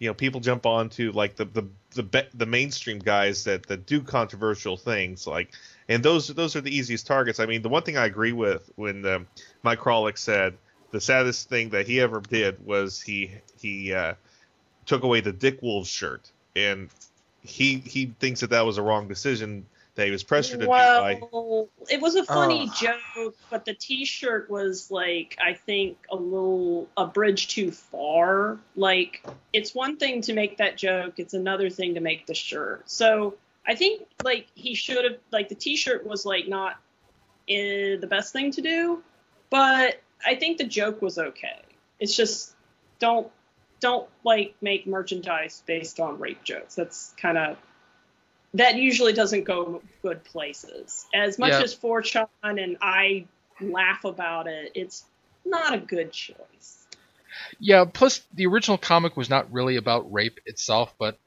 you 0.00 0.08
know 0.08 0.14
people 0.14 0.40
jump 0.40 0.66
onto 0.66 1.12
like 1.12 1.36
the 1.36 1.44
the 1.44 1.68
the, 1.96 2.02
be- 2.02 2.28
the 2.34 2.46
mainstream 2.46 2.98
guys 2.98 3.44
that 3.44 3.66
that 3.66 3.86
do 3.86 4.02
controversial 4.02 4.76
things 4.76 5.26
like 5.26 5.52
and 5.88 6.02
those 6.02 6.28
those 6.28 6.56
are 6.56 6.60
the 6.60 6.74
easiest 6.74 7.06
targets. 7.06 7.40
I 7.40 7.46
mean, 7.46 7.62
the 7.62 7.68
one 7.68 7.82
thing 7.82 7.96
I 7.96 8.06
agree 8.06 8.32
with 8.32 8.70
when 8.76 9.04
um, 9.06 9.26
Mike 9.62 9.80
Krahulik 9.80 10.18
said 10.18 10.56
the 10.90 11.00
saddest 11.00 11.48
thing 11.48 11.70
that 11.70 11.86
he 11.86 12.00
ever 12.00 12.20
did 12.20 12.64
was 12.64 13.00
he 13.00 13.32
he 13.60 13.92
uh, 13.92 14.14
took 14.84 15.02
away 15.02 15.20
the 15.20 15.32
Dick 15.32 15.60
Wolves 15.62 15.88
shirt 15.88 16.30
and 16.54 16.90
he 17.40 17.78
he 17.78 18.14
thinks 18.18 18.40
that 18.40 18.50
that 18.50 18.66
was 18.66 18.78
a 18.78 18.82
wrong 18.82 19.08
decision 19.08 19.66
that 19.96 20.06
he 20.06 20.10
was 20.10 20.22
pressured 20.22 20.60
to 20.60 20.66
do 20.66 20.70
by 20.70 21.20
it 21.90 22.00
was 22.00 22.14
a 22.14 22.24
funny 22.24 22.70
Oh. 22.70 22.74
joke, 23.14 23.36
but 23.50 23.64
the 23.64 23.74
T-shirt 23.74 24.48
was 24.50 24.90
like 24.90 25.36
I 25.40 25.54
think 25.54 25.98
a 26.10 26.16
little 26.16 26.88
a 26.96 27.06
bridge 27.06 27.48
too 27.48 27.72
far. 27.72 28.58
Like 28.76 29.24
it's 29.52 29.74
one 29.74 29.96
thing 29.96 30.20
to 30.22 30.32
make 30.32 30.58
that 30.58 30.76
joke; 30.76 31.18
it's 31.18 31.34
another 31.34 31.70
thing 31.70 31.94
to 31.94 32.00
make 32.00 32.26
the 32.26 32.34
shirt. 32.34 32.88
So 32.88 33.34
I 33.66 33.74
think 33.74 34.06
like 34.22 34.46
he 34.54 34.74
should 34.74 35.04
have 35.04 35.18
like 35.32 35.48
the 35.48 35.54
T-shirt 35.54 36.06
was 36.06 36.24
like 36.24 36.46
not 36.46 36.76
eh, 37.48 37.96
the 37.96 38.06
best 38.08 38.32
thing 38.32 38.50
to 38.52 38.60
do, 38.60 39.02
but 39.50 40.00
I 40.24 40.34
think 40.36 40.58
the 40.58 40.64
joke 40.64 41.02
was 41.02 41.18
okay. 41.18 41.60
It's 41.98 42.14
just 42.14 42.54
don't 42.98 43.30
don't 43.80 44.08
like 44.24 44.54
make 44.60 44.86
merchandise 44.86 45.62
based 45.66 46.00
on 46.00 46.18
rape 46.18 46.42
jokes. 46.44 46.74
That's 46.74 47.14
kind 47.16 47.38
of 47.38 47.56
that 48.54 48.76
usually 48.76 49.12
doesn't 49.12 49.44
go 49.44 49.82
good 50.02 50.24
places. 50.24 51.06
As 51.14 51.38
much 51.38 51.52
Yeah. 51.52 51.62
as 51.62 51.74
Fortune 51.74 52.26
and 52.42 52.76
I 52.80 53.26
laugh 53.60 54.04
about 54.04 54.46
it, 54.46 54.72
it's 54.74 55.04
not 55.44 55.74
a 55.74 55.78
good 55.78 56.12
choice. 56.12 56.86
Yeah, 57.60 57.84
plus 57.84 58.22
the 58.34 58.46
original 58.46 58.78
comic 58.78 59.16
was 59.16 59.28
not 59.28 59.52
really 59.52 59.76
about 59.76 60.10
rape 60.12 60.40
itself, 60.46 60.94
but 60.98 61.18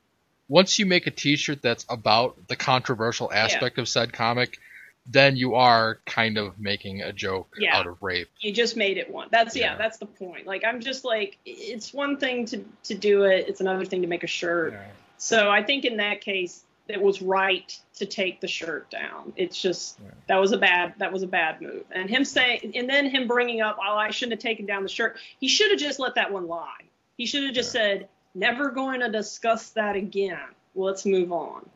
once 0.47 0.79
you 0.79 0.85
make 0.85 1.05
a 1.05 1.11
T-shirt 1.11 1.61
that's 1.61 1.85
about 1.87 2.47
the 2.47 2.55
controversial 2.55 3.31
aspect 3.31 3.77
of 3.77 3.87
said 3.87 4.11
comic, 4.11 4.57
then 5.05 5.35
you 5.35 5.55
are 5.55 5.99
kind 6.05 6.37
of 6.37 6.59
making 6.59 7.01
a 7.01 7.13
joke 7.13 7.55
Yeah. 7.57 7.77
out 7.77 7.87
of 7.87 8.01
rape. 8.01 8.29
You 8.39 8.51
just 8.51 8.75
made 8.75 8.97
it 8.97 9.09
one. 9.09 9.27
That's 9.31 9.55
yeah, 9.55 9.71
Yeah. 9.71 9.77
that's 9.77 9.97
the 9.97 10.05
point. 10.07 10.45
Like 10.47 10.63
I'm 10.65 10.81
just 10.81 11.05
like 11.05 11.37
it's 11.45 11.93
one 11.93 12.17
thing 12.17 12.45
to 12.47 12.65
to 12.85 12.95
do 12.95 13.23
it, 13.23 13.47
it's 13.47 13.61
another 13.61 13.85
thing 13.85 14.01
to 14.01 14.07
make 14.07 14.23
a 14.23 14.27
shirt. 14.27 14.73
So 15.17 15.49
I 15.49 15.63
think 15.63 15.85
in 15.85 15.97
that 15.97 16.21
case 16.21 16.63
it 16.89 17.01
was 17.01 17.21
right 17.21 17.77
to 17.95 18.05
take 18.05 18.41
the 18.41 18.47
shirt 18.47 18.89
down. 18.89 19.33
It's 19.35 19.61
just 19.61 19.99
that 20.27 20.37
was 20.37 20.51
a 20.51 20.57
bad 20.57 20.93
that 20.97 21.11
was 21.11 21.23
a 21.23 21.27
bad 21.27 21.61
move. 21.61 21.83
And 21.91 22.09
him 22.09 22.25
saying 22.25 22.71
and 22.75 22.89
then 22.89 23.09
him 23.09 23.27
bringing 23.27 23.61
up, 23.61 23.77
"Oh, 23.79 23.97
I 23.97 24.11
shouldn't 24.11 24.33
have 24.33 24.41
taken 24.41 24.65
down 24.65 24.83
the 24.83 24.89
shirt." 24.89 25.17
He 25.39 25.47
should 25.47 25.71
have 25.71 25.79
just 25.79 25.99
let 25.99 26.15
that 26.15 26.31
one 26.31 26.47
lie. 26.47 26.83
He 27.17 27.25
should 27.25 27.43
have 27.43 27.53
just 27.53 27.71
said, 27.71 28.07
"Never 28.33 28.71
going 28.71 29.01
to 29.01 29.09
discuss 29.09 29.69
that 29.71 29.95
again. 29.95 30.49
Let's 30.75 31.05
move 31.05 31.31
on." 31.31 31.69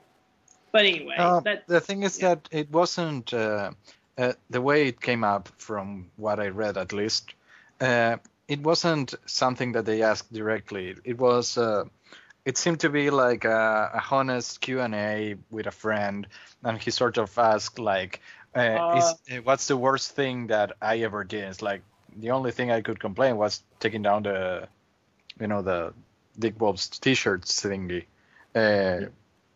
But 0.71 0.85
anyway, 0.85 1.15
Uh, 1.17 1.39
that 1.41 1.67
the 1.67 1.79
thing 1.79 2.03
is 2.03 2.17
that 2.19 2.49
it 2.51 2.71
wasn't 2.71 3.33
uh, 3.33 3.71
uh, 4.17 4.33
the 4.49 4.61
way 4.61 4.87
it 4.87 4.99
came 5.01 5.23
up 5.23 5.49
from 5.57 6.09
what 6.17 6.39
I 6.39 6.47
read 6.47 6.77
at 6.77 6.93
least. 6.93 7.33
Uh, 7.79 8.17
it 8.47 8.59
wasn't 8.61 9.13
something 9.25 9.73
that 9.73 9.85
they 9.85 10.01
asked 10.01 10.33
directly. 10.33 10.95
It 11.03 11.17
was 11.17 11.57
uh, 11.57 11.85
it 12.45 12.57
seemed 12.57 12.81
to 12.81 12.89
be 12.89 13.09
like 13.09 13.45
a, 13.45 13.91
a 13.93 14.03
honest 14.11 14.61
Q 14.61 14.81
and 14.81 14.93
A 14.95 15.35
with 15.49 15.67
a 15.67 15.71
friend, 15.71 16.27
and 16.63 16.77
he 16.77 16.91
sort 16.91 17.17
of 17.17 17.37
asked 17.37 17.79
like, 17.79 18.19
uh, 18.55 18.59
Uh. 18.59 18.97
is, 18.97 19.37
uh, 19.37 19.41
"What's 19.43 19.67
the 19.67 19.77
worst 19.77 20.15
thing 20.15 20.47
that 20.47 20.73
I 20.81 20.99
ever 20.99 21.23
did?" 21.23 21.43
It's 21.45 21.61
like 21.61 21.81
the 22.15 22.31
only 22.31 22.51
thing 22.51 22.71
I 22.71 22.81
could 22.81 22.99
complain 22.99 23.37
was 23.37 23.63
taking 23.79 24.01
down 24.03 24.23
the, 24.23 24.67
you 25.39 25.47
know, 25.47 25.61
the 25.61 25.93
Dick 26.37 26.59
Wolves 26.59 26.87
T-shirts 26.89 27.61
thingy, 27.61 28.05
uh, 28.55 29.09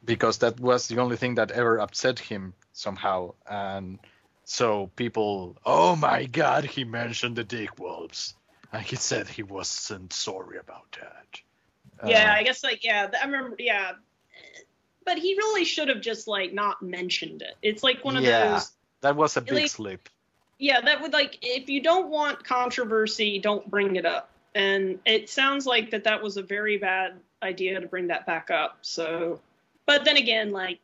because 0.05 0.39
that 0.39 0.59
was 0.59 0.88
the 0.88 0.99
only 0.99 1.18
thing 1.18 1.35
that 1.35 1.51
ever 1.51 1.80
upset 1.80 2.19
him 2.19 2.53
somehow, 2.73 3.34
and 3.49 3.99
so 4.45 4.89
people, 4.95 5.57
oh 5.65 5.95
my 5.95 6.26
God, 6.26 6.64
he 6.64 6.84
mentioned 6.85 7.35
the 7.35 7.43
Dick 7.43 7.77
Wolves, 7.80 8.34
and 8.72 8.81
he 8.81 8.95
said 8.95 9.27
he 9.27 9.43
wasn't 9.43 10.14
sorry 10.14 10.57
about 10.57 10.97
that. 11.01 11.41
Yeah, 12.06 12.32
Uh, 12.32 12.36
I 12.36 12.44
guess 12.44 12.64
like 12.64 12.84
yeah, 12.84 13.10
I 13.19 13.26
remember 13.26 13.56
yeah. 13.60 13.94
But 15.06 15.18
he 15.18 15.36
really 15.36 15.64
should 15.64 15.88
have 15.88 16.02
just 16.02 16.28
like 16.28 16.53
not 16.53 16.82
mentioned 16.82 17.41
it. 17.41 17.56
It's 17.61 17.82
like 17.84 18.03
one 18.03 18.18
of 18.18 18.24
yeah, 18.24 18.53
those 18.53 18.72
that 19.02 19.15
was 19.15 19.38
a 19.38 19.41
big 19.41 19.53
like- 19.53 19.69
slip. 19.69 20.10
yeah, 20.60 20.82
that 20.82 21.02
would 21.02 21.14
like 21.14 21.38
if 21.41 21.69
you 21.69 21.82
don't 21.82 22.10
want 22.10 22.44
controversy, 22.44 23.40
don't 23.40 23.69
bring 23.69 23.95
it 23.95 24.06
up. 24.06 24.30
And 24.53 24.99
it 25.06 25.30
sounds 25.30 25.65
like 25.65 25.91
that 25.91 26.03
that 26.06 26.22
was 26.22 26.38
a 26.38 26.41
very 26.41 26.78
bad 26.78 27.14
idea 27.44 27.80
to 27.80 27.88
bring 27.88 28.07
that 28.07 28.26
back 28.26 28.49
up. 28.49 28.80
So, 28.82 29.40
but 29.86 30.03
then 30.03 30.18
again, 30.18 30.52
like 30.52 30.80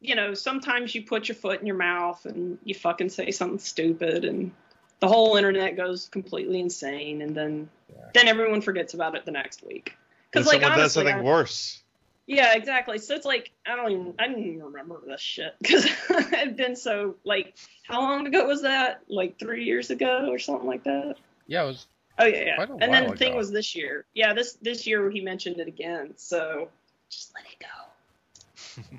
you 0.00 0.14
know, 0.16 0.34
sometimes 0.34 0.94
you 0.94 1.02
put 1.02 1.28
your 1.28 1.34
foot 1.36 1.60
in 1.60 1.66
your 1.66 1.76
mouth 1.76 2.26
and 2.26 2.58
you 2.64 2.74
fucking 2.74 3.08
say 3.08 3.30
something 3.30 3.58
stupid 3.58 4.24
and 4.24 4.52
the 5.00 5.08
whole 5.08 5.36
internet 5.36 5.76
goes 5.76 6.08
completely 6.08 6.60
insane 6.60 7.22
and 7.22 7.34
then 7.36 7.68
then 8.14 8.26
everyone 8.28 8.60
forgets 8.60 8.94
about 8.94 9.14
it 9.14 9.24
the 9.24 9.30
next 9.30 9.64
week. 9.64 9.96
When 10.34 10.42
Cuz 10.42 10.46
like 10.52 10.60
someone 10.62 10.78
does 10.78 10.96
honestly, 10.96 11.12
something 11.12 11.26
I- 11.26 11.30
worse. 11.30 11.82
yeah, 12.26 12.54
exactly. 12.54 12.98
So 12.98 13.14
it's 13.14 13.24
like 13.26 13.50
I 13.66 13.76
don't 13.76 13.90
even 13.92 14.14
I 14.18 14.28
didn't 14.28 14.44
even 14.44 14.62
remember 14.64 15.00
this 15.06 15.20
shit 15.20 15.54
because 15.62 15.86
I've 16.10 16.56
been 16.56 16.76
so 16.76 17.16
like 17.24 17.54
how 17.84 18.00
long 18.00 18.26
ago 18.26 18.46
was 18.46 18.62
that? 18.62 19.02
Like 19.08 19.38
three 19.38 19.64
years 19.64 19.90
ago 19.90 20.28
or 20.30 20.38
something 20.38 20.66
like 20.66 20.84
that. 20.84 21.16
Yeah, 21.46 21.64
it 21.64 21.66
was. 21.66 21.86
Oh 22.18 22.24
yeah, 22.26 22.44
yeah. 22.44 22.54
Quite 22.56 22.70
a 22.70 22.72
And 22.74 22.82
then 22.94 23.04
while 23.04 23.12
the 23.12 23.18
thing 23.18 23.30
ago. 23.30 23.38
was 23.38 23.50
this 23.50 23.74
year. 23.74 24.04
Yeah, 24.14 24.32
this 24.34 24.54
this 24.54 24.86
year 24.86 25.10
he 25.10 25.20
mentioned 25.20 25.58
it 25.58 25.68
again. 25.68 26.12
So 26.16 26.68
just 27.10 27.32
let 27.34 27.44
it 27.52 27.58
go. 27.60 28.98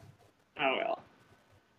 oh 0.60 0.76
well. 0.78 1.00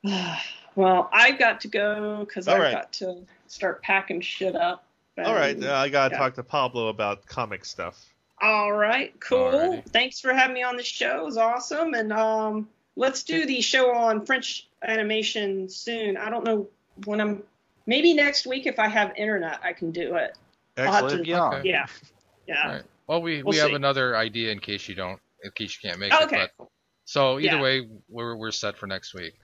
well, 0.77 1.11
I've 1.13 1.39
got 1.39 1.61
to 1.63 1.69
go 1.69 2.25
because 2.27 2.49
I've 2.49 2.61
right. 2.61 2.73
got 2.73 2.93
to 2.95 3.23
start 3.49 3.83
packing 3.83 4.21
shit 4.21 4.55
up. 4.57 4.85
All 5.19 5.35
right, 5.35 5.57
And- 5.57 5.65
uh, 5.65 5.75
I 5.75 5.89
gotta 5.89 6.15
yeah. 6.15 6.19
talk 6.19 6.35
to 6.35 6.43
Pablo 6.43 6.89
about 6.89 7.25
comic 7.27 7.65
stuff. 7.65 8.05
All 8.41 8.73
right, 8.73 9.19
cool. 9.21 9.51
Alrighty. 9.53 9.85
Thanks 9.87 10.21
for 10.21 10.33
having 10.35 10.55
me 10.55 10.63
on 10.63 10.77
the 10.77 10.83
show. 10.83 11.21
It 11.21 11.25
was 11.25 11.37
awesome. 11.39 11.95
And 11.95 12.13
um, 12.13 12.69
let's 12.97 13.23
do 13.23 13.47
the 13.47 13.61
show 13.63 13.95
on 13.95 14.27
French 14.27 14.69
animation 14.87 15.69
soon. 15.69 16.17
I 16.17 16.29
don't 16.31 16.45
know 16.45 16.69
when 17.05 17.21
I'm. 17.21 17.43
Maybe 17.87 18.15
next 18.15 18.47
week 18.47 18.67
if 18.67 18.79
I 18.81 18.89
have 18.89 19.13
internet, 19.17 19.61
I 19.63 19.73
can 19.73 19.93
do 19.93 20.17
it. 20.17 20.37
Excellent. 20.77 21.25
to- 21.25 21.31
Yeah. 21.31 21.49
Okay. 21.49 21.69
Yeah. 21.69 21.87
Yeah. 22.49 22.63
All 22.65 22.71
right. 22.75 22.83
Well, 23.07 23.23
we 23.23 23.43
We'll 23.43 23.53
we 23.53 23.59
have 23.59 23.73
another 23.73 24.17
idea 24.17 24.51
in 24.51 24.59
case 24.59 24.89
you 24.89 24.97
don't, 24.97 25.21
in 25.45 25.51
case 25.53 25.79
you 25.81 25.89
can't 25.89 26.01
make 26.01 26.13
Okay. 26.13 26.43
it. 26.43 26.51
But 26.59 26.69
so 27.05 27.39
either 27.39 27.57
Yeah. 27.57 27.63
way, 27.63 27.89
we're 28.09 28.37
we're 28.37 28.51
set 28.51 28.77
for 28.77 28.87
next 28.89 29.15
week. 29.15 29.35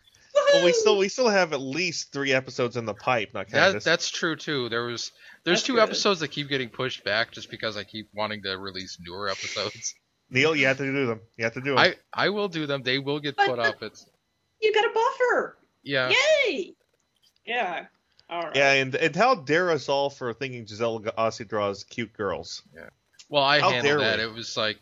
Well, 0.52 0.64
we 0.64 0.72
still 0.72 0.98
we 0.98 1.08
still 1.08 1.28
have 1.28 1.52
at 1.52 1.60
least 1.60 2.12
three 2.12 2.32
episodes 2.32 2.76
in 2.76 2.84
the 2.84 2.94
pipe. 2.94 3.32
Not 3.34 3.46
counting 3.48 3.60
That, 3.60 3.72
this. 3.74 3.84
that's 3.84 4.10
true 4.10 4.36
too. 4.36 4.68
There 4.68 4.84
was 4.84 5.12
there's 5.44 5.58
That's 5.60 5.66
two 5.66 5.74
good. 5.74 5.82
episodes 5.82 6.20
that 6.20 6.28
keep 6.28 6.48
getting 6.48 6.68
pushed 6.68 7.04
back 7.04 7.32
just 7.32 7.50
because 7.50 7.76
I 7.76 7.84
keep 7.84 8.08
wanting 8.14 8.42
to 8.42 8.56
release 8.58 8.98
newer 9.00 9.28
episodes. 9.28 9.94
Neil, 10.30 10.54
you 10.56 10.66
have 10.66 10.78
to 10.78 10.84
do 10.84 11.06
them. 11.06 11.20
You 11.36 11.44
have 11.44 11.54
to 11.54 11.60
do 11.60 11.70
them. 11.70 11.78
I 11.78 11.94
I 12.12 12.28
will 12.30 12.48
do 12.48 12.66
them. 12.66 12.82
They 12.82 12.98
will 12.98 13.20
get 13.20 13.36
But- 13.36 13.46
put 13.48 13.56
but- 13.56 13.66
up. 13.66 13.82
It's 13.82 14.06
You 14.60 14.72
got 14.74 14.84
a 14.84 14.90
buffer. 14.94 15.58
yeah. 15.82 16.12
Yay! 16.46 16.74
Yeah. 17.44 17.86
All 18.30 18.42
right. 18.44 18.56
Yeah, 18.56 18.72
and 18.74 18.94
and 18.94 19.14
how 19.16 19.34
dare 19.34 19.70
us 19.70 19.88
all 19.88 20.08
for 20.10 20.32
thinking 20.32 20.66
Giselle 20.66 21.00
Aussie 21.00 21.46
draws 21.48 21.84
cute 21.84 22.12
girls? 22.14 22.62
Yeah. 22.74 22.88
Well, 23.28 23.42
I 23.42 23.60
How 23.60 23.70
handled 23.70 24.00
that. 24.00 24.18
we? 24.18 24.24
It 24.24 24.32
was 24.32 24.56
like 24.56 24.78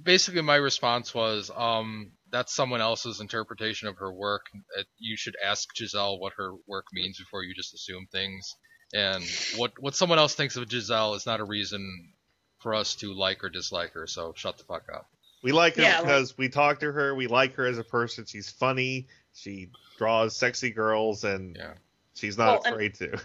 basically 0.00 0.42
my 0.42 0.56
response 0.56 1.14
was, 1.14 1.50
um, 1.54 2.10
that's 2.30 2.54
someone 2.54 2.80
else's 2.80 3.20
interpretation 3.20 3.88
of 3.88 3.96
her 3.98 4.12
work. 4.12 4.46
Uh, 4.78 4.82
You 4.98 5.16
should 5.16 5.36
ask 5.44 5.68
Giselle 5.76 6.18
what 6.18 6.32
her 6.36 6.52
work 6.66 6.86
means 6.92 7.18
before 7.18 7.42
you 7.42 7.54
just 7.54 7.74
assume 7.74 8.06
things. 8.10 8.54
And 8.94 9.24
what 9.56 9.72
what 9.80 9.94
someone 9.96 10.18
else 10.18 10.34
thinks 10.34 10.56
of 10.56 10.70
Giselle 10.70 11.14
is 11.14 11.26
not 11.26 11.40
a 11.40 11.44
reason 11.44 12.12
for 12.60 12.74
us 12.74 12.94
to 12.96 13.12
like 13.12 13.42
or 13.44 13.48
dislike 13.50 13.92
her. 13.92 14.06
So 14.06 14.32
shut 14.36 14.58
the 14.58 14.64
fuck 14.64 14.84
up. 14.94 15.08
We 15.42 15.52
like 15.52 15.76
her 15.76 15.82
Yeah, 15.82 15.96
like- 15.98 16.02
because 16.04 16.38
we 16.38 16.48
talk 16.48 16.80
to 16.80 16.90
her. 16.92 17.14
We 17.14 17.26
like 17.26 17.54
her 17.54 17.66
as 17.66 17.78
a 17.78 17.84
person. 17.84 18.24
She's 18.26 18.50
funny. 18.50 19.08
She 19.34 19.70
draws 19.98 20.36
sexy 20.36 20.70
girls, 20.70 21.24
and 21.24 21.56
Yeah. 21.56 21.74
she's 22.14 22.38
not 22.38 22.46
Well, 22.46 22.62
and- 22.64 22.74
afraid 22.74 22.94
to. 22.94 23.20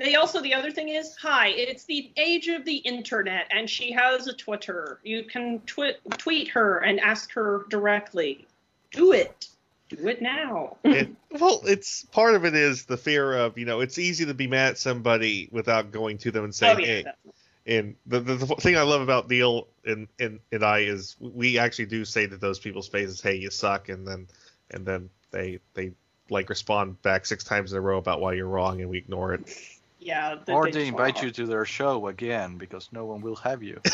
They 0.00 0.14
also 0.14 0.40
the 0.40 0.54
other 0.54 0.70
thing 0.70 0.88
is, 0.88 1.14
hi, 1.16 1.48
it's 1.48 1.84
the 1.84 2.10
age 2.16 2.48
of 2.48 2.64
the 2.64 2.76
internet, 2.76 3.46
and 3.50 3.68
she 3.68 3.92
has 3.92 4.26
a 4.28 4.32
Twitter. 4.32 4.98
You 5.04 5.24
can 5.24 5.60
twit 5.66 6.00
tweet 6.16 6.48
her 6.48 6.78
and 6.78 6.98
ask 6.98 7.30
her 7.32 7.66
directly. 7.68 8.46
Do 8.92 9.12
it. 9.12 9.48
Do 9.90 10.08
it 10.08 10.22
now. 10.22 10.78
It, 10.84 11.10
well, 11.38 11.60
it's 11.64 12.04
part 12.06 12.34
of 12.34 12.46
it 12.46 12.54
is 12.54 12.86
the 12.86 12.96
fear 12.96 13.34
of 13.34 13.58
you 13.58 13.66
know 13.66 13.80
it's 13.80 13.98
easy 13.98 14.24
to 14.24 14.32
be 14.32 14.46
mad 14.46 14.70
at 14.70 14.78
somebody 14.78 15.50
without 15.52 15.92
going 15.92 16.16
to 16.18 16.30
them 16.30 16.44
and 16.44 16.54
saying, 16.54 16.76
oh 16.76 16.80
yeah. 16.80 16.86
"Hey." 16.86 17.02
definitely. 17.02 17.32
And 17.66 17.94
the, 18.06 18.20
the 18.20 18.34
the 18.36 18.46
thing 18.56 18.78
I 18.78 18.82
love 18.82 19.02
about 19.02 19.28
Neil 19.28 19.68
and, 19.84 20.08
and 20.18 20.40
and 20.50 20.64
I 20.64 20.78
is 20.78 21.14
we 21.20 21.58
actually 21.58 21.86
do 21.86 22.06
say 22.06 22.26
to 22.26 22.38
those 22.38 22.58
people's 22.58 22.88
faces, 22.88 23.20
"Hey, 23.20 23.36
you 23.36 23.50
suck," 23.50 23.90
and 23.90 24.08
then 24.08 24.28
and 24.70 24.86
then 24.86 25.10
they 25.30 25.60
they 25.74 25.92
like 26.30 26.48
respond 26.48 27.02
back 27.02 27.26
six 27.26 27.44
times 27.44 27.72
in 27.72 27.78
a 27.78 27.82
row 27.82 27.98
about 27.98 28.22
why 28.22 28.32
you're 28.32 28.46
wrong, 28.46 28.80
and 28.80 28.88
we 28.88 28.96
ignore 28.96 29.34
it. 29.34 29.54
Yeah. 30.00 30.36
the 30.44 30.52
Or 30.52 30.64
big 30.64 30.74
they 30.74 30.88
invite 30.88 31.16
flaw. 31.18 31.24
you 31.26 31.30
to 31.32 31.46
their 31.46 31.64
show 31.64 32.08
again 32.08 32.56
because 32.56 32.88
no 32.90 33.04
one 33.04 33.20
will 33.20 33.36
have 33.36 33.62
you. 33.62 33.80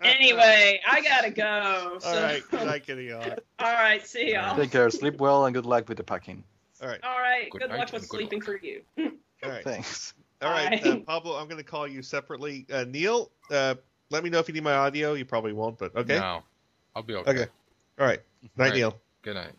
Anyway, 0.00 0.80
I 0.86 1.00
gotta 1.00 1.30
go. 1.30 1.98
So. 2.00 2.08
All 2.08 2.22
right, 2.22 2.42
good 2.50 2.66
night, 2.66 2.86
Kitty. 2.86 3.12
All 3.12 3.22
All 3.58 3.72
right. 3.72 4.06
See 4.06 4.32
y'all. 4.32 4.56
Take 4.56 4.70
care, 4.70 4.88
sleep 4.90 5.18
well, 5.18 5.46
and 5.46 5.54
good 5.54 5.66
luck 5.66 5.88
with 5.88 5.96
the 5.98 6.04
packing. 6.04 6.44
All 6.82 6.88
right. 6.88 7.00
All 7.02 7.18
right. 7.18 7.50
Good 7.50 7.62
Good, 7.62 7.70
luck 7.70 7.92
with 7.92 8.02
and 8.02 8.08
good 8.08 8.16
sleeping 8.18 8.40
for 8.40 8.56
you. 8.56 8.82
all 8.98 9.50
right, 9.50 9.64
Thanks. 9.64 10.14
all 10.42 10.50
right. 10.50 10.84
Uh, 10.86 10.96
Pablo, 10.98 11.36
I'm 11.36 11.46
going 11.46 11.58
to 11.58 11.64
call 11.64 11.86
you 11.86 12.02
separately. 12.02 12.66
Uh, 12.72 12.84
Neil, 12.84 13.30
uh, 13.50 13.74
let 14.10 14.22
me 14.24 14.30
know 14.30 14.38
if 14.38 14.48
you 14.48 14.54
need 14.54 14.64
my 14.64 14.74
audio. 14.74 15.14
You 15.14 15.24
probably 15.24 15.52
won't, 15.52 15.78
but 15.78 15.94
okay. 15.96 16.18
No, 16.18 16.42
I'll 16.94 17.02
be 17.02 17.14
okay. 17.14 17.30
Okay. 17.30 17.46
All 17.98 18.06
right. 18.06 18.20
Night, 18.42 18.50
All 18.58 18.64
right. 18.66 18.74
Neil. 18.74 18.98
Good 19.22 19.34
night. 19.34 19.52